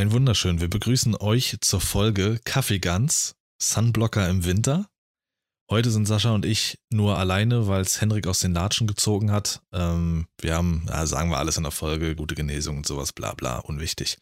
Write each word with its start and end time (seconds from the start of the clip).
Ein 0.00 0.12
wunderschön. 0.12 0.62
Wir 0.62 0.70
begrüßen 0.70 1.14
euch 1.16 1.58
zur 1.60 1.78
Folge 1.78 2.40
Kaffeegans, 2.46 3.34
Sunblocker 3.62 4.30
im 4.30 4.46
Winter. 4.46 4.88
Heute 5.70 5.90
sind 5.90 6.06
Sascha 6.06 6.30
und 6.30 6.46
ich 6.46 6.78
nur 6.90 7.18
alleine, 7.18 7.66
weil 7.66 7.82
es 7.82 8.00
Henrik 8.00 8.26
aus 8.26 8.38
den 8.38 8.54
Latschen 8.54 8.86
gezogen 8.86 9.30
hat. 9.30 9.60
Ähm, 9.74 10.26
wir 10.40 10.54
haben, 10.54 10.86
ja, 10.88 11.04
sagen 11.04 11.28
wir 11.28 11.36
alles 11.36 11.58
in 11.58 11.64
der 11.64 11.70
Folge, 11.70 12.16
gute 12.16 12.34
Genesung 12.34 12.78
und 12.78 12.86
sowas, 12.86 13.12
bla 13.12 13.34
bla, 13.34 13.58
unwichtig. 13.58 14.16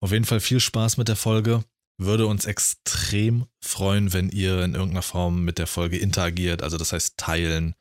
Auf 0.00 0.12
jeden 0.12 0.24
Fall 0.24 0.40
viel 0.40 0.60
Spaß 0.60 0.96
mit 0.96 1.08
der 1.08 1.16
Folge. 1.16 1.62
Würde 1.98 2.26
uns 2.26 2.46
extrem 2.46 3.44
freuen, 3.62 4.14
wenn 4.14 4.30
ihr 4.30 4.64
in 4.64 4.74
irgendeiner 4.74 5.02
Form 5.02 5.44
mit 5.44 5.58
der 5.58 5.66
Folge 5.66 5.98
interagiert, 5.98 6.62
also 6.62 6.78
das 6.78 6.94
heißt 6.94 7.18
teilen 7.18 7.74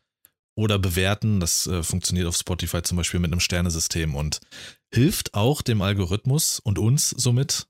oder 0.55 0.79
bewerten. 0.79 1.39
Das 1.39 1.67
äh, 1.67 1.83
funktioniert 1.83 2.27
auf 2.27 2.35
Spotify 2.35 2.81
zum 2.81 2.97
Beispiel 2.97 3.19
mit 3.19 3.31
einem 3.31 3.39
Sternesystem 3.39 4.15
und 4.15 4.39
hilft 4.93 5.33
auch 5.33 5.61
dem 5.61 5.81
Algorithmus 5.81 6.59
und 6.59 6.79
uns 6.79 7.09
somit 7.09 7.67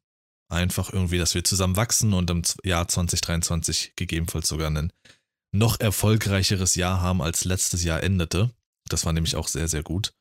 einfach 0.50 0.94
irgendwie, 0.94 1.18
dass 1.18 1.34
wir 1.34 1.44
zusammen 1.44 1.76
wachsen 1.76 2.14
und 2.14 2.30
im 2.30 2.44
Jahr 2.64 2.88
2023 2.88 3.94
gegebenenfalls 3.96 4.48
sogar 4.48 4.70
ein 4.70 4.94
noch 5.52 5.80
erfolgreicheres 5.80 6.76
Jahr 6.76 7.02
haben, 7.02 7.22
als 7.22 7.46
letztes 7.46 7.84
Jahr 7.84 8.04
endete. 8.04 8.52
Das 8.90 9.06
war 9.06 9.14
nämlich 9.14 9.36
auch 9.36 9.48
sehr, 9.48 9.68
sehr 9.68 9.84
gut. 9.84 10.14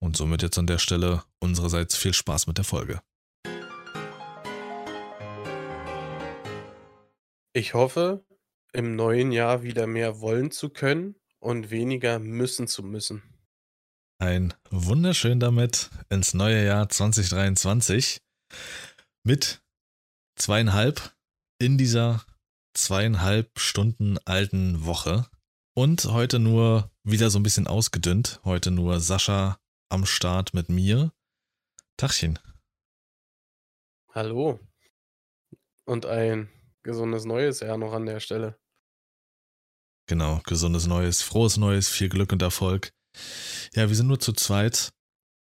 Und 0.00 0.16
somit 0.16 0.42
jetzt 0.42 0.58
an 0.58 0.66
der 0.66 0.78
Stelle 0.78 1.24
unsererseits 1.40 1.96
viel 1.96 2.14
Spaß 2.14 2.46
mit 2.46 2.58
der 2.58 2.64
Folge. 2.64 3.00
Ich 7.52 7.74
hoffe, 7.74 8.24
im 8.72 8.94
neuen 8.94 9.32
Jahr 9.32 9.62
wieder 9.62 9.86
mehr 9.86 10.20
wollen 10.20 10.50
zu 10.52 10.68
können 10.68 11.16
und 11.40 11.70
weniger 11.70 12.18
müssen 12.18 12.68
zu 12.68 12.82
müssen. 12.82 13.22
Ein 14.20 14.54
wunderschön 14.70 15.38
damit 15.38 15.90
ins 16.08 16.34
neue 16.34 16.64
Jahr 16.64 16.88
2023 16.88 18.20
mit 19.24 19.62
zweieinhalb 20.36 21.14
in 21.60 21.78
dieser 21.78 22.24
zweieinhalb 22.74 23.58
Stunden 23.58 24.18
alten 24.24 24.84
Woche. 24.84 25.26
Und 25.74 26.06
heute 26.06 26.38
nur 26.38 26.90
wieder 27.04 27.30
so 27.30 27.38
ein 27.38 27.44
bisschen 27.44 27.68
ausgedünnt. 27.68 28.40
Heute 28.44 28.70
nur 28.70 29.00
Sascha 29.00 29.60
am 29.88 30.06
Start 30.06 30.54
mit 30.54 30.68
mir. 30.68 31.12
Tachchen. 31.96 32.38
Hallo. 34.12 34.58
Und 35.84 36.06
ein 36.06 36.48
gesundes 36.82 37.24
neues 37.24 37.60
Jahr 37.60 37.78
noch 37.78 37.92
an 37.92 38.06
der 38.06 38.20
Stelle. 38.20 38.58
Genau, 40.08 40.40
gesundes 40.46 40.86
Neues, 40.86 41.20
frohes 41.20 41.58
Neues, 41.58 41.90
viel 41.90 42.08
Glück 42.08 42.32
und 42.32 42.40
Erfolg. 42.40 42.94
Ja, 43.74 43.90
wir 43.90 43.94
sind 43.94 44.06
nur 44.06 44.18
zu 44.18 44.32
zweit. 44.32 44.94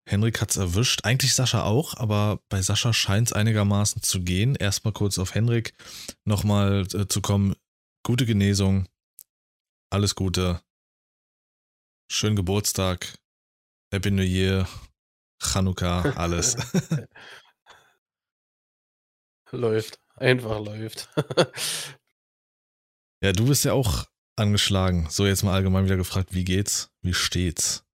Henrik 0.06 0.42
hat's 0.42 0.58
erwischt. 0.58 1.04
Eigentlich 1.04 1.34
Sascha 1.34 1.64
auch, 1.64 1.96
aber 1.96 2.40
bei 2.50 2.60
Sascha 2.60 2.92
scheint 2.92 3.28
es 3.28 3.32
einigermaßen 3.32 4.02
zu 4.02 4.20
gehen. 4.20 4.56
Erstmal 4.56 4.92
kurz 4.92 5.18
auf 5.18 5.34
Henrik 5.34 5.72
nochmal 6.26 6.86
äh, 6.92 7.08
zu 7.08 7.22
kommen. 7.22 7.54
Gute 8.02 8.26
Genesung. 8.26 8.86
Alles 9.88 10.14
Gute. 10.14 10.60
Schönen 12.12 12.36
Geburtstag. 12.36 13.16
Happy 13.90 14.10
New 14.10 14.22
Year. 14.22 14.68
Chanukka, 15.42 16.02
alles. 16.16 16.58
läuft. 19.52 19.98
Einfach 20.16 20.60
läuft. 20.60 21.08
ja, 23.22 23.32
du 23.32 23.46
bist 23.46 23.64
ja 23.64 23.72
auch 23.72 24.09
angeschlagen. 24.40 25.06
So, 25.10 25.26
jetzt 25.26 25.44
mal 25.44 25.54
allgemein 25.54 25.84
wieder 25.84 25.96
gefragt, 25.96 26.34
wie 26.34 26.44
geht's? 26.44 26.90
Wie 27.02 27.14
steht's? 27.14 27.84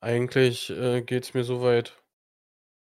Eigentlich 0.00 0.70
äh, 0.70 1.02
geht's 1.02 1.34
mir 1.34 1.44
soweit 1.44 2.00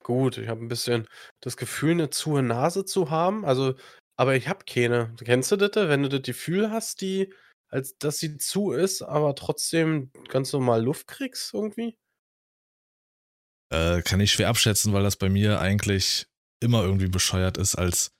gut. 0.04 0.38
Ich 0.38 0.48
habe 0.48 0.62
ein 0.62 0.68
bisschen 0.68 1.08
das 1.42 1.58
Gefühl, 1.58 1.92
eine 1.92 2.09
zu 2.09 2.40
Nase 2.42 2.86
zu 2.86 3.09
haben. 3.09 3.46
Also, 3.46 3.76
aber 4.18 4.36
ich 4.36 4.48
habe 4.48 4.66
keine. 4.66 5.16
Kennst 5.24 5.52
du 5.52 5.56
das, 5.56 5.72
wenn 5.76 6.04
du 6.04 6.09
das 6.09 6.22
Gefühl 6.22 6.70
hast, 6.72 7.02
die, 7.02 7.34
als 7.69 7.97
dass 7.97 8.19
sie 8.19 8.38
zu 8.38 8.72
ist, 8.72 9.02
aber 9.02 9.36
trotzdem 9.36 10.12
ganz 10.30 10.53
normal 10.53 10.84
Luft 10.84 11.08
kriegst 11.08 11.53
irgendwie? 11.53 11.97
Äh, 13.72 14.03
kann 14.03 14.19
ich 14.19 14.31
schwer 14.31 14.50
abschätzen, 14.50 14.94
weil 14.94 15.03
das 15.03 15.16
bei 15.16 15.30
mir 15.30 15.59
eigentlich 15.59 16.28
immer 16.59 16.84
irgendwie 16.84 17.08
bescheuert 17.08 17.58
ist, 17.58 17.75
als 17.75 18.12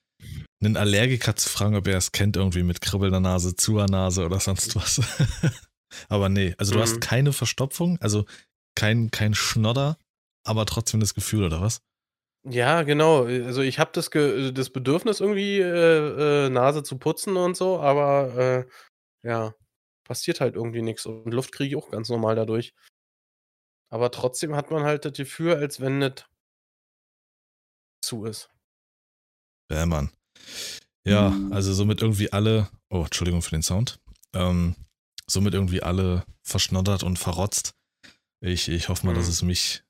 einen 0.66 0.78
Allergiker 0.78 1.36
zu 1.36 1.50
fragen, 1.50 1.76
ob 1.76 1.88
er 1.88 1.98
es 1.98 2.12
kennt, 2.12 2.38
irgendwie 2.38 2.64
mit 2.64 2.82
kribbelnder 2.82 3.20
Nase, 3.20 3.56
zuer 3.56 3.88
Nase 3.88 4.26
oder 4.26 4.40
sonst 4.40 4.76
was. 4.76 5.02
aber 6.10 6.30
nee, 6.30 6.56
also 6.58 6.74
du 6.74 6.78
mhm. 6.80 6.84
hast 6.84 7.02
keine 7.02 7.34
Verstopfung, 7.34 7.98
also 8.02 8.26
kein, 8.76 9.12
kein 9.12 9.34
Schnodder, 9.34 9.98
aber 10.44 10.66
trotzdem 10.66 11.00
das 11.00 11.14
Gefühl, 11.14 11.46
oder 11.46 11.62
was? 11.62 11.82
Ja, 12.46 12.84
genau. 12.84 13.24
Also 13.24 13.62
ich 13.62 13.80
habe 13.80 13.92
das, 13.94 14.10
das 14.10 14.70
Bedürfnis 14.70 15.22
irgendwie 15.22 15.60
äh, 15.60 16.46
äh, 16.46 16.50
Nase 16.50 16.84
zu 16.84 16.98
putzen 16.98 17.38
und 17.38 17.56
so, 17.56 17.80
aber 17.80 18.38
äh, 18.38 19.28
ja, 19.28 19.56
passiert 20.04 20.42
halt 20.42 20.56
irgendwie 20.56 20.82
nichts 20.82 21.06
und 21.06 21.32
Luft 21.34 21.54
kriege 21.54 21.70
ich 21.70 21.82
auch 21.82 21.90
ganz 21.90 22.10
normal 22.10 22.36
dadurch. 22.36 22.74
Aber 23.90 24.12
trotzdem 24.12 24.56
hat 24.56 24.72
man 24.72 24.84
halt 24.84 25.06
das 25.06 25.14
Gefühl, 25.14 25.56
als 25.56 25.80
wenn 25.80 26.02
das 26.02 26.26
zu 28.02 28.26
ist. 28.26 28.50
Ja, 29.72 29.86
Mann. 29.86 30.12
Ja, 31.06 31.36
also 31.52 31.74
somit 31.74 32.02
irgendwie 32.02 32.32
alle, 32.32 32.70
oh, 32.90 33.04
Entschuldigung 33.04 33.42
für 33.42 33.52
den 33.52 33.64
Sound, 33.64 34.00
ähm, 34.34 34.76
somit 35.28 35.54
irgendwie 35.54 35.84
alle 35.84 36.26
verschnoddert 36.44 37.04
und 37.04 37.20
verrotzt. 37.20 37.76
Ich, 38.42 38.70
ich 38.70 38.90
hoffe 38.90 39.06
mal, 39.06 39.14
mhm. 39.14 39.18
dass 39.18 39.28
es 39.28 39.42
mich, 39.42 39.84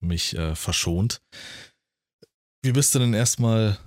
mich 0.00 0.36
äh, 0.36 0.54
verschont. 0.54 1.20
Wie 2.62 2.72
bist 2.72 2.94
du 2.94 2.98
denn 2.98 3.14
erstmal 3.14 3.78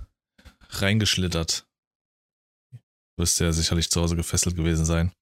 reingeschlittert? 0.70 1.66
Du 2.72 2.78
wirst 3.22 3.40
ja 3.40 3.52
sicherlich 3.52 3.90
zu 3.90 4.00
Hause 4.00 4.16
gefesselt 4.16 4.56
gewesen 4.56 4.84
sein. 4.84 5.12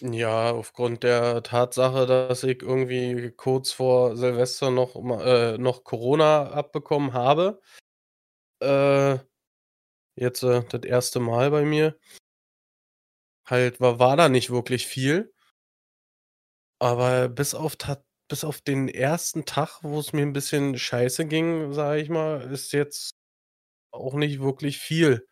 Ja, 0.00 0.50
aufgrund 0.50 1.04
der 1.04 1.42
Tatsache, 1.42 2.06
dass 2.06 2.42
ich 2.42 2.62
irgendwie 2.62 3.30
kurz 3.30 3.70
vor 3.70 4.16
Silvester 4.16 4.70
noch, 4.70 4.96
äh, 5.20 5.56
noch 5.56 5.84
Corona 5.84 6.50
abbekommen 6.50 7.12
habe. 7.12 7.60
Äh, 8.60 9.18
Jetzt, 10.18 10.42
äh, 10.44 10.62
das 10.70 10.82
erste 10.84 11.18
Mal 11.20 11.50
bei 11.50 11.64
mir. 11.64 11.96
Halt 13.46 13.78
war 13.80 13.98
war 13.98 14.16
da 14.16 14.28
nicht 14.30 14.50
wirklich 14.50 14.86
viel. 14.86 15.30
Aber 16.80 17.28
bis 17.28 17.54
auf 17.54 17.76
bis 18.28 18.42
auf 18.44 18.60
den 18.62 18.88
ersten 18.88 19.44
Tag, 19.44 19.80
wo 19.82 19.98
es 20.00 20.12
mir 20.12 20.22
ein 20.22 20.32
bisschen 20.32 20.78
scheiße 20.78 21.26
ging, 21.26 21.72
sage 21.72 22.00
ich 22.00 22.08
mal, 22.08 22.40
ist 22.50 22.72
jetzt 22.72 23.10
auch 23.92 24.14
nicht 24.14 24.40
wirklich 24.40 24.78
viel. 24.78 25.26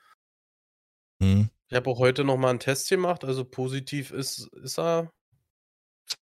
Mhm. 1.21 1.49
Ich 1.71 1.77
habe 1.77 1.89
auch 1.91 1.99
heute 1.99 2.25
noch 2.25 2.37
mal 2.37 2.51
'n 2.51 2.59
Test 2.61 2.89
gemacht, 2.91 3.25
also 3.25 3.45
positiv 3.45 4.11
ist 4.11 4.49
ist 4.63 4.79
er, 4.79 5.11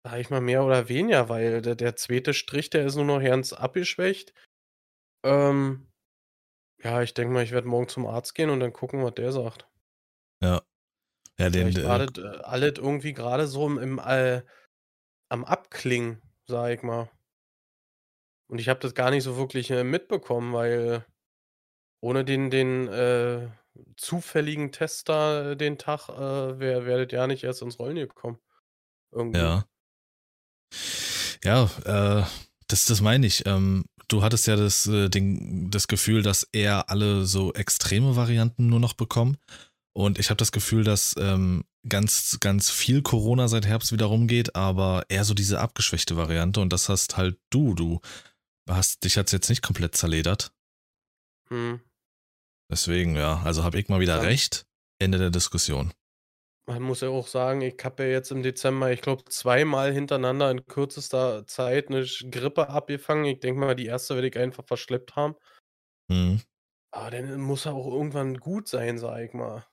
sage 0.04 0.20
ich 0.22 0.30
mal, 0.30 0.40
mehr 0.40 0.64
oder 0.64 0.88
weniger, 0.88 1.28
weil 1.28 1.62
der 1.62 1.76
der 1.76 1.96
2. 1.96 2.34
Strich, 2.34 2.70
der 2.70 2.86
ist 2.86 2.96
nur 2.96 3.04
noch 3.06 3.22
ganz 3.22 3.52
abgeschwächt. 3.52 4.34
Ähm 5.24 5.88
ja, 6.82 7.02
ich 7.02 7.14
denke 7.14 7.32
mal, 7.32 7.44
ich 7.44 7.52
werde 7.52 7.68
morgen 7.68 7.88
zum 7.88 8.06
Arzt 8.06 8.34
gehen 8.34 8.50
und 8.50 8.60
dann 8.60 8.72
gucken, 8.72 9.04
was 9.04 9.14
der 9.14 9.32
sagt. 9.32 9.68
Ja. 10.42 10.62
Ja, 11.38 11.50
den, 11.50 11.72
Vielleicht 11.72 11.86
war 11.86 12.00
äh 12.00 12.18
äh, 12.18 12.42
alles 12.42 12.74
irgendwie 12.78 13.12
gerade 13.12 13.46
so 13.46 13.66
im 13.66 13.78
im 13.78 13.98
äh, 13.98 14.42
am 15.28 15.44
Abklingen, 15.44 16.20
sage 16.46 16.74
ich 16.74 16.82
mal. 16.82 17.10
Und 18.48 18.58
ich 18.58 18.68
habe 18.68 18.80
das 18.80 18.94
gar 18.94 19.10
nicht 19.10 19.24
so 19.24 19.36
wirklich, 19.36 19.70
äh, 19.70 19.82
mitbekommen, 19.82 20.52
weil 20.52 21.06
ohne 22.00 22.24
den 22.24 22.50
den, 22.50 22.88
äh, 22.88 23.48
zufälligen 23.96 24.72
Test 24.72 25.08
da 25.08 25.54
den 25.54 25.78
Tag, 25.78 26.08
äh, 26.10 26.58
wäre 26.58 27.06
das 27.06 27.12
ja 27.12 27.26
nicht 27.26 27.44
erst 27.44 27.62
ins 27.62 27.78
Rollen 27.78 27.96
gekommen, 27.96 28.38
irgendwie. 29.10 29.40
Ja. 29.40 29.64
Ja, 31.44 31.64
äh, 31.84 32.24
das 32.68 32.86
das 32.86 33.00
meine 33.00 33.26
ich. 33.26 33.46
Ähm, 33.46 33.84
du 34.12 34.22
hattest 34.22 34.46
ja 34.46 34.56
das, 34.56 34.86
äh, 34.86 35.08
den, 35.08 35.70
das 35.70 35.88
Gefühl, 35.88 36.22
dass 36.22 36.44
eher 36.52 36.90
alle 36.90 37.24
so 37.24 37.52
extreme 37.54 38.16
Varianten 38.16 38.68
nur 38.68 38.80
noch 38.80 38.94
bekommen. 38.94 39.38
Und 39.94 40.18
ich 40.18 40.30
habe 40.30 40.38
das 40.38 40.52
Gefühl, 40.52 40.84
dass 40.84 41.14
ähm, 41.18 41.64
ganz, 41.88 42.38
ganz 42.40 42.70
viel 42.70 43.02
Corona 43.02 43.48
seit 43.48 43.66
Herbst 43.66 43.92
wieder 43.92 44.06
rumgeht, 44.06 44.56
aber 44.56 45.04
eher 45.08 45.24
so 45.24 45.34
diese 45.34 45.60
abgeschwächte 45.60 46.16
Variante. 46.16 46.60
Und 46.60 46.72
das 46.72 46.88
hast 46.88 47.16
halt 47.16 47.38
du. 47.50 47.74
Du 47.74 48.00
hast 48.68 49.04
dich 49.04 49.16
jetzt 49.16 49.48
nicht 49.48 49.62
komplett 49.62 49.96
zerledert. 49.96 50.52
Hm. 51.48 51.80
Deswegen, 52.70 53.16
ja, 53.16 53.42
also 53.42 53.64
habe 53.64 53.78
ich 53.78 53.88
mal 53.88 54.00
wieder 54.00 54.16
ja. 54.16 54.22
recht. 54.22 54.66
Ende 54.98 55.18
der 55.18 55.30
Diskussion. 55.30 55.92
Man 56.66 56.82
muss 56.82 57.00
ja 57.00 57.08
auch 57.08 57.26
sagen, 57.26 57.60
ich 57.60 57.76
habe 57.82 58.04
ja 58.04 58.10
jetzt 58.10 58.30
im 58.30 58.42
Dezember, 58.42 58.92
ich 58.92 59.00
glaube, 59.00 59.24
zweimal 59.24 59.92
hintereinander 59.92 60.50
in 60.50 60.64
kürzester 60.66 61.44
Zeit 61.46 61.88
eine 61.88 62.04
Grippe 62.30 62.68
abgefangen. 62.68 63.24
Ich 63.24 63.40
denke 63.40 63.60
mal, 63.60 63.74
die 63.74 63.86
erste 63.86 64.14
werde 64.14 64.28
ich 64.28 64.38
einfach 64.38 64.64
verschleppt 64.64 65.16
haben. 65.16 65.34
Mhm. 66.08 66.40
Aber 66.92 67.10
dann 67.10 67.40
muss 67.40 67.66
er 67.66 67.74
auch 67.74 67.92
irgendwann 67.92 68.36
gut 68.36 68.68
sein, 68.68 68.98
sag 68.98 69.22
ich 69.22 69.32
mal. 69.32 69.66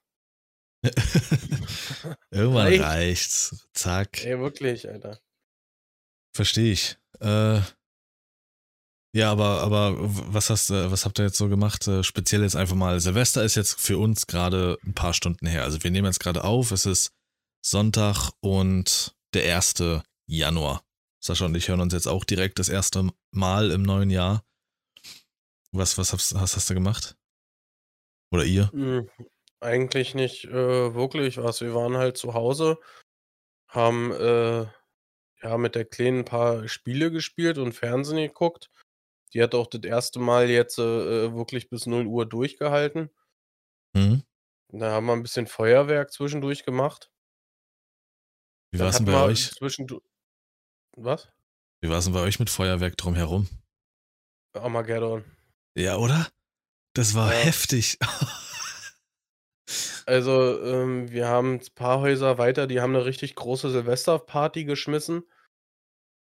Irgendwann 2.31 2.67
Reicht. 2.67 2.81
reicht's. 2.81 3.67
Zack. 3.73 4.25
Ey, 4.25 4.39
wirklich, 4.39 4.87
Alter. 4.87 5.19
Verstehe 6.33 6.71
ich. 6.71 6.97
Äh, 7.19 7.59
Ja, 9.11 9.31
aber, 9.31 9.61
aber 9.61 9.95
was 9.97 10.51
hast 10.51 10.69
was 10.69 11.05
habt 11.05 11.17
ihr 11.19 11.25
jetzt 11.25 11.37
so 11.37 11.49
gemacht? 11.49 11.87
Äh, 11.87 12.03
speziell 12.03 12.43
jetzt 12.43 12.55
einfach 12.55 12.75
mal, 12.75 12.99
Silvester 12.99 13.43
ist 13.43 13.55
jetzt 13.55 13.79
für 13.79 13.97
uns 13.97 14.27
gerade 14.27 14.77
ein 14.85 14.93
paar 14.93 15.13
Stunden 15.13 15.47
her. 15.47 15.63
Also 15.63 15.83
wir 15.83 15.89
nehmen 15.89 16.05
jetzt 16.05 16.19
gerade 16.19 16.43
auf, 16.43 16.71
es 16.71 16.85
ist 16.85 17.11
Sonntag 17.65 18.31
und 18.39 19.15
der 19.33 19.55
1. 19.55 20.01
Januar. 20.27 20.83
Sascha 21.21 21.45
und 21.45 21.55
ich 21.55 21.67
hören 21.67 21.81
uns 21.81 21.93
jetzt 21.93 22.07
auch 22.07 22.23
direkt 22.23 22.59
das 22.59 22.69
erste 22.69 23.09
Mal 23.31 23.71
im 23.71 23.81
neuen 23.81 24.09
Jahr. 24.09 24.43
Was, 25.71 25.97
was 25.97 26.13
hast, 26.13 26.35
hast, 26.35 26.55
hast 26.55 26.69
du 26.69 26.73
gemacht? 26.73 27.15
Oder 28.31 28.45
ihr? 28.45 28.71
Hm, 28.71 29.09
eigentlich 29.59 30.15
nicht 30.15 30.45
äh, 30.45 30.93
wirklich 30.93 31.37
was. 31.37 31.61
Wir 31.61 31.75
waren 31.75 31.97
halt 31.97 32.17
zu 32.17 32.33
Hause, 32.33 32.77
haben 33.67 34.11
äh, 34.11 34.65
ja 35.41 35.57
mit 35.57 35.75
der 35.75 35.85
Kleinen 35.85 36.19
ein 36.19 36.25
paar 36.25 36.67
Spiele 36.67 37.11
gespielt 37.11 37.57
und 37.57 37.73
Fernsehen 37.73 38.17
geguckt. 38.17 38.69
Die 39.33 39.41
hat 39.41 39.53
auch 39.55 39.67
das 39.67 39.83
erste 39.83 40.19
Mal 40.19 40.49
jetzt 40.49 40.79
äh, 40.79 41.25
äh 41.25 41.33
wirklich 41.33 41.69
bis 41.69 41.85
0 41.85 42.05
Uhr 42.05 42.25
durchgehalten. 42.25 43.09
Mhm. 43.93 44.23
Da 44.69 44.91
haben 44.91 45.05
wir 45.07 45.13
ein 45.13 45.23
bisschen 45.23 45.47
Feuerwerk 45.47 46.11
zwischendurch 46.11 46.63
gemacht. 46.63 47.11
Wie 48.71 48.79
war 48.79 48.89
es 48.89 48.97
denn 48.97 49.05
bei 49.05 49.23
euch? 49.23 49.51
Zwischendurch. 49.51 50.03
Was? 50.95 51.27
Wie 51.81 51.89
war 51.89 51.97
es 51.97 52.05
denn 52.05 52.13
bei 52.13 52.21
euch 52.21 52.39
mit 52.39 52.49
Feuerwerk 52.49 52.97
drumherum? 52.97 53.47
Armageddon. 54.53 55.23
Ja, 55.75 55.97
oder? 55.97 56.27
Das 56.93 57.15
war 57.15 57.31
Ja. 57.31 57.39
heftig. 57.39 57.97
Also, 60.05 60.59
ähm, 60.63 61.11
wir 61.11 61.27
haben 61.27 61.57
ein 61.57 61.61
paar 61.75 61.99
Häuser 61.99 62.39
weiter, 62.39 62.65
die 62.65 62.81
haben 62.81 62.95
eine 62.95 63.05
richtig 63.05 63.35
große 63.35 63.69
Silvesterparty 63.69 64.63
geschmissen. 64.63 65.21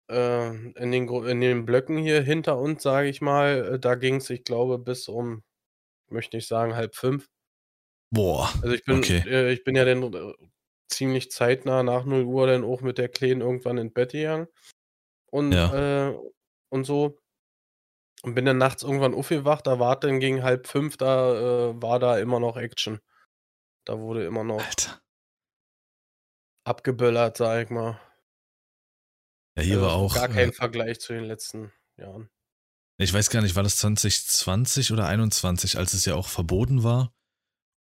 Äh, 0.09 0.49
in 0.79 0.91
den 0.91 1.07
in 1.25 1.41
den 1.41 1.65
Blöcken 1.65 1.97
hier 1.97 2.21
hinter 2.21 2.59
uns, 2.59 2.83
sage 2.83 3.07
ich 3.09 3.21
mal, 3.21 3.75
äh, 3.75 3.79
da 3.79 3.95
ging's, 3.95 4.29
ich 4.29 4.43
glaube, 4.43 4.77
bis 4.77 5.07
um, 5.07 5.43
möchte 6.09 6.37
nicht 6.37 6.47
sagen, 6.47 6.75
halb 6.75 6.95
fünf. 6.95 7.27
Boah. 8.11 8.49
Also, 8.61 8.75
ich 8.75 8.85
bin 8.85 8.97
Okay. 8.97 9.23
äh, 9.25 9.51
ich 9.51 9.63
bin 9.63 9.75
ja 9.75 9.85
dann, 9.85 10.01
äh, 10.13 10.33
ziemlich 10.87 11.31
zeitnah 11.31 11.83
nach 11.83 12.05
0:00 12.05 12.47
dann 12.47 12.63
auch 12.63 12.81
mit 12.81 12.97
der 12.97 13.09
Kleinen 13.09 13.41
irgendwann 13.41 13.77
in 13.77 13.91
Bett 13.93 14.11
gegangen 14.11 14.47
und, 15.27 15.53
Ja. 15.53 15.71
äh 15.71 16.13
und 16.69 16.85
so. 16.85 17.19
Und 18.23 18.33
bin 18.35 18.45
dann 18.45 18.57
nachts 18.57 18.83
irgendwann 18.83 19.13
aufgewacht, 19.13 19.67
da 19.67 19.79
war 19.79 19.99
dann 19.99 20.19
gegen 20.19 20.41
halb 20.43 20.67
fünf, 20.67 20.97
da, 20.97 21.75
war 21.81 21.99
da 21.99 22.17
immer 22.17 22.39
noch 22.39 22.57
Action. 22.57 22.99
Da 23.85 23.99
wurde 23.99 24.25
immer 24.25 24.43
noch 24.43 24.69
Alter. 24.69 25.01
abgeböllert, 26.67 27.37
sage 27.37 27.63
ich 27.63 27.69
mal. 27.69 27.99
Ja, 29.57 29.63
hier 29.63 29.81
war 29.81 29.93
Also, 29.93 30.05
auch. 30.05 30.15
gar 30.15 30.27
kein 30.29 30.49
Äh, 30.49 30.53
Vergleich 30.53 30.99
zu 30.99 31.13
den 31.13 31.23
letzten 31.25 31.71
Jahren. 31.97 32.29
ich 32.97 33.11
weiß 33.13 33.29
gar 33.29 33.41
nicht, 33.41 33.55
war 33.55 33.63
das 33.63 33.77
2020 33.77 34.91
oder 34.91 35.07
21, 35.07 35.77
als 35.77 35.93
es 35.93 36.05
ja 36.05 36.15
auch 36.15 36.27
verboten 36.27 36.83
war? 36.83 37.13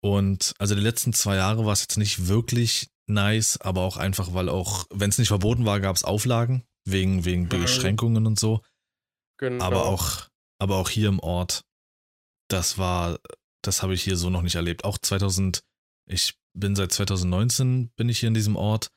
Und 0.04 0.54
also 0.60 0.76
die 0.76 0.82
letzten 0.82 1.14
zwei 1.14 1.36
Jahre 1.38 1.66
war 1.66 1.74
es 1.74 1.82
jetzt 1.82 1.98
nicht 1.98 2.28
wirklich 2.28 2.90
nice, 3.08 3.58
aber 3.62 3.82
auch 3.82 3.98
einfach, 3.98 4.34
weil 4.34 4.50
auch, 4.50 4.86
wenn 4.90 5.10
es 5.10 5.18
nicht 5.18 5.30
verboten 5.30 5.66
war, 5.66 5.80
gab 5.80 5.96
es 5.96 6.04
Auflagen 6.04 6.64
wegen, 6.86 7.26
wegen 7.26 7.44
Mhm. 7.44 7.50
Beschränkungen 7.50 8.26
und 8.28 8.38
so. 8.40 8.62
Genau. 9.40 9.64
Aber 9.64 9.86
auch, 9.86 10.28
aber 10.60 10.78
auch 10.78 10.90
hier 10.90 11.08
im 11.10 11.20
Ort, 11.20 11.64
das 12.50 12.78
war, 12.78 13.20
das 13.64 13.82
habe 13.82 13.94
ich 13.94 14.04
hier 14.04 14.18
so 14.18 14.30
noch 14.30 14.42
nicht 14.42 14.56
erlebt. 14.56 14.84
Auch 14.84 14.98
2000, 14.98 15.64
ich 16.06 16.36
bin 16.54 16.76
seit 16.76 16.92
2019 16.92 17.90
bin 17.96 18.10
ich 18.10 18.20
hier 18.20 18.28
in 18.28 18.34
diesem 18.36 18.56
Ort 18.56 18.90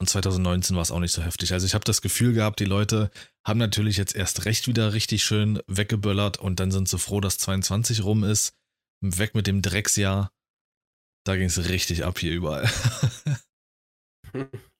und 0.00 0.08
2019 0.08 0.76
war 0.76 0.82
es 0.82 0.90
auch 0.90 1.00
nicht 1.00 1.12
so 1.12 1.22
heftig. 1.22 1.52
Also 1.52 1.66
ich 1.66 1.74
habe 1.74 1.84
das 1.84 2.02
Gefühl 2.02 2.32
gehabt, 2.34 2.60
die 2.60 2.64
Leute 2.64 3.10
haben 3.46 3.58
natürlich 3.58 3.96
jetzt 3.96 4.14
erst 4.16 4.44
recht 4.44 4.66
wieder 4.68 4.92
richtig 4.94 5.24
schön 5.24 5.60
weggeböllert 5.66 6.38
und 6.38 6.60
dann 6.60 6.70
sind 6.70 6.88
sie 6.88 6.98
froh, 6.98 7.20
dass 7.20 7.38
22 7.38 8.04
rum 8.04 8.24
ist. 8.24 8.54
Weg 9.00 9.34
mit 9.34 9.46
dem 9.46 9.62
Drecksjahr. 9.62 10.30
Da 11.24 11.36
ging 11.36 11.46
es 11.46 11.68
richtig 11.68 12.04
ab 12.04 12.18
hier 12.18 12.32
überall. 12.32 12.68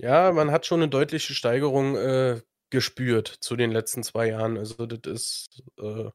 Ja, 0.00 0.32
man 0.32 0.50
hat 0.50 0.66
schon 0.66 0.80
'ne 0.80 0.88
deutliche 0.88 1.34
Steigerung, 1.34 1.96
äh, 1.96 2.40
gespürt 2.70 3.28
zu 3.40 3.56
den 3.56 3.70
letzten 3.70 4.02
2 4.02 4.28
Jahren. 4.28 4.56
Also, 4.58 4.86
das 4.86 5.00
ist, 5.12 5.62
äh, 5.78 6.10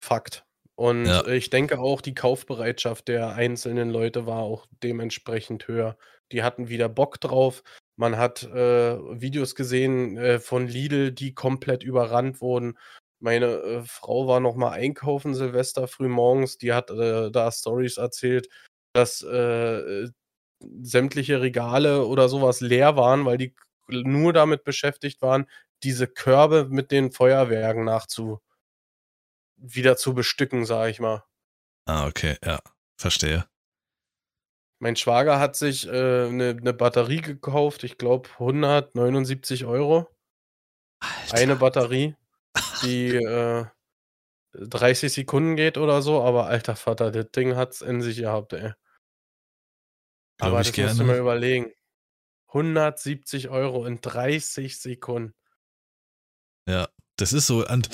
Fakt. 0.00 0.44
Und, 0.76 1.06
Ja. 1.06 1.26
ich 1.26 1.50
denke 1.50 1.78
auch, 1.78 2.00
die 2.00 2.14
Kaufbereitschaft 2.14 3.08
der 3.08 3.34
einzelnen 3.34 3.90
Leute 3.90 4.26
war 4.26 4.40
auch 4.40 4.66
dementsprechend 4.82 5.68
höher. 5.68 5.96
Die 6.32 6.42
hatten 6.42 6.68
wieder 6.68 6.88
Bock 6.88 7.20
drauf. 7.20 7.62
Man 7.96 8.16
hat, 8.18 8.42
äh, 8.42 8.96
Videos 9.20 9.54
gesehen, 9.54 10.16
äh, 10.16 10.40
von 10.40 10.66
Lidl, 10.66 11.12
die 11.12 11.32
komplett 11.34 11.84
überrannt 11.84 12.40
wurden. 12.40 12.76
Meine, 13.20 13.46
äh, 13.46 13.82
Frau 13.86 14.26
war 14.26 14.40
noch 14.40 14.56
mal 14.56 14.70
einkaufen 14.72 15.34
Silvester 15.34 15.86
frühmorgens, 15.86 16.58
die 16.58 16.72
hat, 16.72 16.90
äh, 16.90 17.30
da 17.30 17.50
Storys 17.52 17.96
erzählt, 17.96 18.48
dass, 18.94 19.22
äh, 19.22 20.08
sämtliche 20.82 21.40
Regale 21.40 22.06
oder 22.06 22.28
so 22.28 22.42
was 22.42 22.60
leer 22.60 22.96
waren, 22.96 23.24
weil 23.26 23.38
die 23.38 23.54
nur 23.88 24.32
damit 24.32 24.64
beschäftigt 24.64 25.22
waren, 25.22 25.46
diese 25.82 26.06
Körbe 26.08 26.66
mit 26.70 26.90
den 26.90 27.12
Feuerwerken 27.12 27.84
nachzu 27.84 28.40
wieder 29.64 29.96
zu 29.96 30.14
bestücken, 30.14 30.64
sage 30.66 30.90
ich 30.90 31.00
mal. 31.00 31.24
Ah, 31.86 32.06
okay, 32.06 32.36
ja, 32.44 32.58
verstehe. 32.98 33.44
Mein 34.82 34.96
Schwager 34.96 35.38
hat 35.38 35.54
sich, 35.56 35.86
äh, 35.86 35.90
'ne 36.30 36.54
'ne 36.60 36.72
Batterie 36.74 37.20
gekauft, 37.20 37.84
ich 37.84 37.96
glaube 37.96 38.28
179 38.38 39.64
€. 39.64 40.14
Eine 41.30 41.56
Alter. 41.56 41.56
Batterie, 41.56 42.16
die, 42.82 43.14
äh, 43.16 43.66
30 44.54 45.12
Sekunden 45.14 45.56
geht 45.56 45.78
oder 45.78 46.02
so, 46.02 46.22
aber 46.22 46.46
alter 46.46 46.76
Vater, 46.76 47.10
das 47.12 47.30
Ding 47.32 47.56
hat's 47.56 47.82
in 47.82 48.02
sich 48.02 48.18
gehabt, 48.18 48.52
ey. 48.54 48.72
Glaube 50.40 50.60
Aber 50.60 50.62
ich 50.62 50.72
das 50.72 50.76
musst 50.76 50.98
du 51.00 51.04
mal 51.04 51.16
gerne. 51.16 51.18
überlegen. 51.18 51.72
170 52.52 53.50
€ 53.50 53.86
in 53.86 54.00
30 54.02 54.80
Sekunden. 54.80 55.34
Ja, 56.68 56.88
das 57.16 57.32
ist 57.32 57.46
so 57.46 57.66
und. 57.66 57.90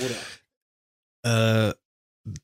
Äh, 1.22 1.72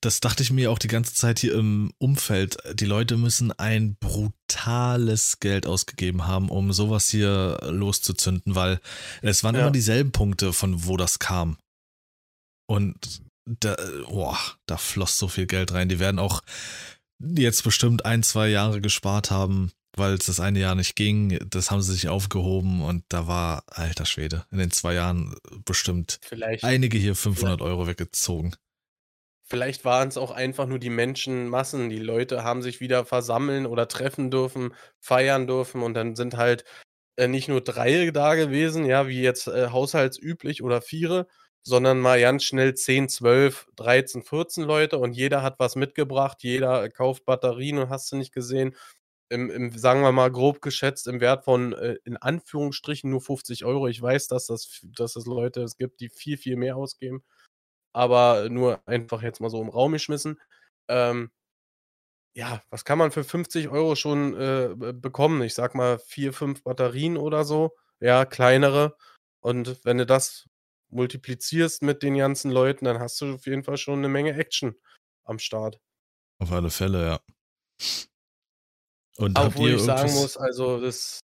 das 0.00 0.20
dachte 0.20 0.42
ich 0.42 0.50
mir 0.50 0.70
auch 0.70 0.78
die 0.78 0.88
ganze 0.88 1.14
Zeit 1.14 1.38
hier 1.38 1.54
im 1.54 1.92
Umfeld. 1.98 2.56
Die 2.74 2.86
Leute 2.86 3.16
müssen 3.18 3.52
ein 3.52 3.96
brutales 3.96 5.38
Geld 5.38 5.66
ausgegeben 5.66 6.26
haben, 6.26 6.48
um 6.48 6.72
sowas 6.72 7.08
hier 7.08 7.58
loszuzünden, 7.62 8.54
weil 8.54 8.80
es 9.22 9.44
waren 9.44 9.54
Ja. 9.54 9.62
immer 9.62 9.70
dieselben 9.70 10.12
Punkte, 10.12 10.52
von 10.52 10.86
wo 10.86 10.96
das 10.96 11.18
kam. 11.18 11.58
Und 12.68 13.22
da, 13.44 13.76
boah, 14.08 14.38
da 14.66 14.76
floss 14.76 15.18
so 15.18 15.28
viel 15.28 15.46
Geld 15.46 15.72
rein. 15.72 15.88
Die 15.88 15.98
werden 16.00 16.18
auch 16.18 16.42
jetzt 17.20 17.62
bestimmt 17.62 18.04
ein, 18.04 18.22
zwei 18.22 18.48
Jahre 18.48 18.80
gespart 18.80 19.30
haben, 19.30 19.72
weil 19.96 20.14
es 20.14 20.26
das 20.26 20.40
eine 20.40 20.58
Jahr 20.58 20.74
nicht 20.74 20.96
ging. 20.96 21.38
Das 21.48 21.70
haben 21.70 21.82
sie 21.82 21.92
sich 21.92 22.08
aufgehoben 22.08 22.82
und 22.82 23.04
da 23.08 23.26
war, 23.28 23.62
alter 23.68 24.06
Schwede, 24.06 24.46
in 24.50 24.58
den 24.58 24.70
zwei 24.70 24.94
Jahren 24.94 25.34
bestimmt 25.64 26.18
Vielleicht 26.22 26.64
einige 26.64 26.98
hier 26.98 27.14
500 27.14 27.60
Euro 27.60 27.86
weggezogen. 27.86 28.56
Vielleicht 29.48 29.84
waren's 29.84 30.16
auch 30.18 30.32
einfach 30.32 30.66
nur 30.66 30.80
die 30.80 30.90
Menschenmassen. 30.90 31.88
Die 31.88 31.98
Leute 32.00 32.42
haben 32.42 32.62
sich 32.62 32.80
wieder 32.80 33.04
versammeln 33.04 33.64
oder 33.66 33.86
treffen 33.86 34.28
dürfen, 34.28 34.74
feiern 34.98 35.46
dürfen 35.46 35.82
und 35.84 35.94
dann 35.94 36.16
sind 36.16 36.36
halt, 36.36 36.64
äh, 37.16 37.28
nicht 37.28 37.48
nur 37.48 37.60
3 37.60 38.10
da 38.12 38.36
gewesen, 38.36 38.86
ja, 38.86 39.08
wie 39.08 39.22
jetzt, 39.22 39.48
äh, 39.48 39.70
haushaltsüblich 39.70 40.62
oder 40.64 40.80
4, 40.82 41.26
sondern 41.64 42.00
mal 42.00 42.20
ganz 42.20 42.44
schnell 42.44 42.74
10, 42.74 43.08
12, 43.08 43.68
13, 43.76 44.22
14 44.22 44.64
Leute 44.64 44.98
und 44.98 45.12
jeder 45.14 45.42
hat 45.42 45.58
was 45.60 45.76
mitgebracht. 45.76 46.38
Jeder 46.42 46.88
kauft 46.90 47.24
Batterien 47.24 47.78
und 47.78 47.90
hast 47.90 48.12
du 48.12 48.16
nicht 48.16 48.32
gesehen. 48.32 48.76
Im 49.30 49.50
im 49.50 49.76
sagen 49.78 50.02
wir 50.02 50.12
mal, 50.12 50.30
grob 50.32 50.62
geschätzt 50.62 51.08
im 51.08 51.20
Wert 51.20 51.44
von, 51.44 51.72
äh, 51.74 51.96
in 52.04 52.16
Anführungsstrichen 52.18 53.10
nur 53.10 53.20
50 53.22 53.64
€. 53.64 53.88
Ich 53.88 54.02
weiß, 54.02 54.28
dass 54.28 54.46
das 54.46 54.82
dass 54.96 55.16
es 55.16 55.26
Leute 55.26 55.62
es 55.62 55.76
gibt, 55.76 56.00
die 56.00 56.08
viel, 56.10 56.38
viel 56.38 56.56
mehr 56.56 56.76
ausgeben, 56.76 57.24
aber 57.96 58.48
nur 58.50 58.80
einfach 58.86 59.22
jetzt 59.22 59.40
mal 59.40 59.50
so 59.50 59.62
im 59.62 59.70
Raum 59.70 59.92
geschmissen. 59.92 60.40
Ähm 60.88 61.30
ja, 62.36 62.60
was 62.68 62.84
kann 62.84 62.98
man 62.98 63.10
für 63.12 63.24
50 63.24 63.68
€ 63.94 63.96
schon, 63.96 64.34
äh, 64.34 64.74
be 64.76 64.92
bekommen? 64.92 65.40
Ich 65.40 65.54
sage 65.54 65.74
mal 65.78 65.98
4, 65.98 66.34
5 66.34 66.62
Batterien 66.64 67.16
oder 67.16 67.44
so, 67.44 67.70
ja, 67.98 68.26
kleinere. 68.26 68.94
Und 69.40 69.82
wenn 69.86 69.96
du 69.96 70.04
das 70.04 70.46
multiplizierst 70.90 71.80
mit 71.82 72.02
den 72.02 72.16
ganzen 72.18 72.50
Leuten, 72.50 72.84
dann 72.84 72.98
hast 73.00 73.18
du 73.22 73.34
auf 73.36 73.46
jeden 73.46 73.64
Fall 73.64 73.78
schon 73.78 74.02
'ne 74.02 74.08
Menge 74.10 74.34
Action 74.34 74.76
am 75.24 75.38
Start. 75.38 75.78
Auf 76.40 76.52
alle 76.52 76.70
Fälle, 76.70 77.04
ja. 77.06 77.20
Und 79.18 79.38
ihr 79.56 79.74
ich 79.74 79.82
sagen 79.82 80.12
muss, 80.12 80.36
also 80.36 80.80
das 80.80 81.20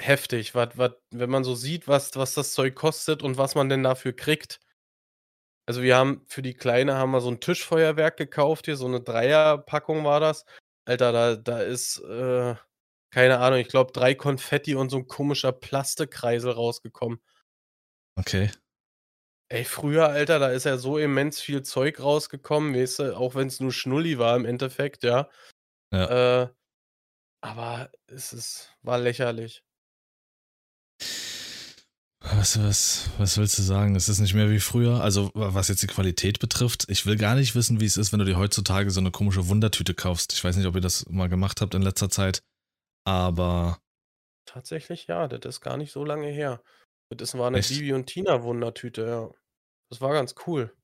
heftig, 0.00 0.54
was 0.54 0.78
was 0.78 0.92
wenn 1.12 1.30
man 1.30 1.44
so 1.44 1.54
sieht, 1.54 1.88
was 1.88 2.16
was 2.16 2.34
das 2.34 2.54
Zeug 2.54 2.74
kostet 2.76 3.22
und 3.22 3.38
was 3.38 3.54
man 3.56 3.68
denn 3.68 3.82
dafür 3.82 4.14
kriegt. 4.14 4.60
Also, 5.72 5.80
wir 5.82 5.96
haben 5.96 6.20
für 6.28 6.42
die 6.42 6.52
Kleine 6.52 6.96
haben 6.96 7.12
wir 7.12 7.22
so 7.22 7.30
'n 7.30 7.40
Tischfeuerwerk 7.40 8.18
gekauft 8.18 8.66
hier, 8.66 8.76
so 8.76 8.86
'ne 8.88 9.00
Dreierpackung 9.00 10.04
war 10.04 10.20
das. 10.20 10.44
Alter, 10.84 11.12
da 11.12 11.34
da 11.36 11.60
ist, 11.62 11.96
äh, 12.02 12.54
keine 13.10 13.38
Ahnung, 13.38 13.58
ich 13.58 13.68
glaube 13.68 13.90
3 13.92 14.14
Konfetti 14.14 14.74
und 14.74 14.90
so 14.90 14.98
'n 14.98 15.08
komischer 15.08 15.50
Plastikkreisel 15.52 16.52
rausgekommen. 16.52 17.20
Okay. 18.18 18.50
Ey, 19.50 19.64
früher, 19.64 20.08
Alter, 20.08 20.38
da 20.38 20.48
ist 20.50 20.64
ja 20.64 20.78
so 20.78 20.98
immens 20.98 21.40
viel 21.40 21.62
Zeug 21.62 22.00
rausgekommen, 22.00 22.74
weißt 22.74 23.00
du, 23.00 23.16
auch 23.16 23.34
wenn's 23.34 23.60
nur 23.60 23.72
Schnulli 23.72 24.18
war 24.18 24.36
im 24.36 24.46
Endeffekt, 24.46 25.04
ja. 25.04 25.28
Ja. 25.92 26.44
Äh, 26.44 26.48
aber 27.42 27.90
es 28.08 28.32
ist 28.34 28.76
war 28.82 28.98
lächerlich. 28.98 29.60
Was 32.24 32.56
was 32.62 33.10
was 33.18 33.36
willst 33.36 33.58
du 33.58 33.62
sagen? 33.62 33.96
Es 33.96 34.08
ist 34.08 34.20
nicht 34.20 34.34
mehr 34.34 34.48
wie 34.50 34.60
früher. 34.60 35.00
Also, 35.02 35.30
wa 35.34 35.54
was 35.54 35.68
jetzt 35.68 35.82
die 35.82 35.86
Qualität 35.88 36.38
betrifft, 36.38 36.84
ich 36.88 37.04
will 37.04 37.16
gar 37.16 37.34
nicht 37.34 37.54
wissen, 37.56 37.80
wie 37.80 37.84
es 37.84 37.96
ist, 37.96 38.12
wenn 38.12 38.20
du 38.20 38.24
dir 38.24 38.36
heutzutage 38.36 38.90
so 38.90 39.00
'ne 39.00 39.10
komische 39.10 39.48
Wundertüte 39.48 39.92
kaufst. 39.94 40.32
Ich 40.32 40.44
weiß 40.44 40.56
nicht, 40.56 40.66
ob 40.66 40.74
ihr 40.76 40.80
das 40.80 41.04
mal 41.08 41.28
gemacht 41.28 41.60
habt 41.60 41.74
in 41.74 41.82
letzter 41.82 42.10
Zeit, 42.10 42.42
aber 43.04 43.78
Tatsächlich 44.48 45.06
ja, 45.06 45.28
das 45.28 45.40
ist 45.56 45.60
gar 45.60 45.76
nicht 45.76 45.92
so 45.92 46.04
lange 46.04 46.28
her. 46.28 46.62
Das 47.10 47.36
war 47.38 47.50
'ne 47.50 47.60
Echt? 47.60 47.62
Bibi 47.62 47.92
und 47.92 48.06
Tina 48.06 48.42
Wundertüte, 48.42 49.02
ja. 49.06 49.30
Das 49.90 50.00
war 50.00 50.12
ganz 50.12 50.34
cool. 50.46 50.74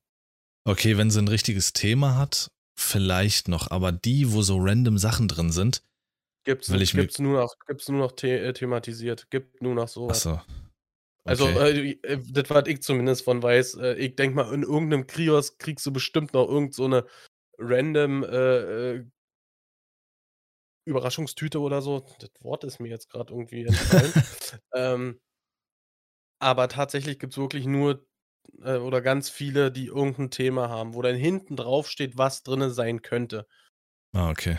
Okay, 0.66 0.97
wenn 0.99 1.11
sie 1.11 1.21
'n 1.21 1.28
richtiges 1.28 1.73
Thema 1.73 2.16
hat, 2.16 2.50
vielleicht 2.78 3.49
noch, 3.49 3.71
aber 3.71 3.92
die, 3.92 4.33
wo 4.33 4.42
so 4.42 4.59
random 4.61 4.99
Sachen 4.99 5.28
drin 5.28 5.50
sind, 5.52 5.83
Gibt's 6.47 6.68
will 6.68 6.83
ich 6.83 6.95
mir 6.95 7.09
gibt's 7.09 7.18
nur 7.18 7.40
noch 7.40 7.54
gibt's 7.66 7.88
nur 7.88 7.99
noch 7.99 8.12
the 8.18 8.28
äh, 8.30 8.52
thematisiert. 8.52 9.30
Gibt 9.30 9.61
nur 9.62 9.75
noch 9.75 9.88
so 9.88 10.09
Ach 10.11 10.14
was. 10.14 10.23
so, 10.23 10.40
Also, 11.28 11.44
okay. 11.47 11.99
äh, 12.04 12.12
äh, 12.14 12.18
das, 12.30 12.50
was 12.50 12.66
ich 12.68 12.82
zumindest 12.82 13.25
von 13.25 13.42
weiß. 13.42 13.75
Äh, 13.76 13.94
ich 13.94 14.16
denke 14.16 14.37
mal, 14.37 14.52
in 14.54 14.62
irgend 14.62 14.88
'nem 14.90 15.06
Kiosk 15.06 15.58
kriegst 15.58 15.85
du 15.87 15.92
bestimmt 15.92 16.32
noch 16.35 16.49
irgend 16.49 16.75
so 16.75 17.02
random, 17.58 18.25
äh, 18.25 18.94
äh 18.97 19.04
Überraschungstüte 20.87 21.61
oder 21.61 21.82
so. 21.82 22.04
Das 22.18 22.30
Wort 22.40 22.64
ist 22.64 22.80
mir 22.80 22.88
jetzt 22.88 23.11
grad 23.11 23.30
irgendwie 23.30 23.64
entfallen. 23.64 24.14
Ähm 24.75 25.20
aber 26.40 26.68
tatsächlich 26.68 27.18
gibt's 27.18 27.37
wirklich 27.37 27.66
nur 27.66 28.06
äh, 28.62 28.76
oder 28.76 29.00
ganz 29.02 29.28
viele, 29.30 29.73
die 29.73 29.87
irgend 29.87 30.18
'n 30.18 30.30
Thema 30.30 30.68
haben, 30.68 30.94
wo 30.94 31.02
dann 31.02 31.16
hinten 31.16 31.56
drauf 31.56 31.88
steht, 31.90 32.16
was 32.18 32.42
drinnen 32.42 32.70
sein 32.70 33.02
könnte. 33.02 33.47
Ah, 34.14 34.30
okay. 34.30 34.58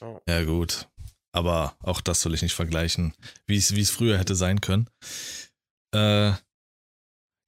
Ja. 0.00 0.20
Ja 0.28 0.44
gut, 0.44 0.88
aber 1.32 1.76
auch 1.82 2.00
das 2.00 2.24
will 2.24 2.34
ich 2.34 2.42
nicht 2.42 2.54
vergleichen, 2.54 3.14
wie's 3.46 3.74
wie's 3.74 3.90
früher 3.90 4.18
hätte 4.18 4.34
sein 4.34 4.60
können. 4.60 4.88
Äh, 5.94 6.32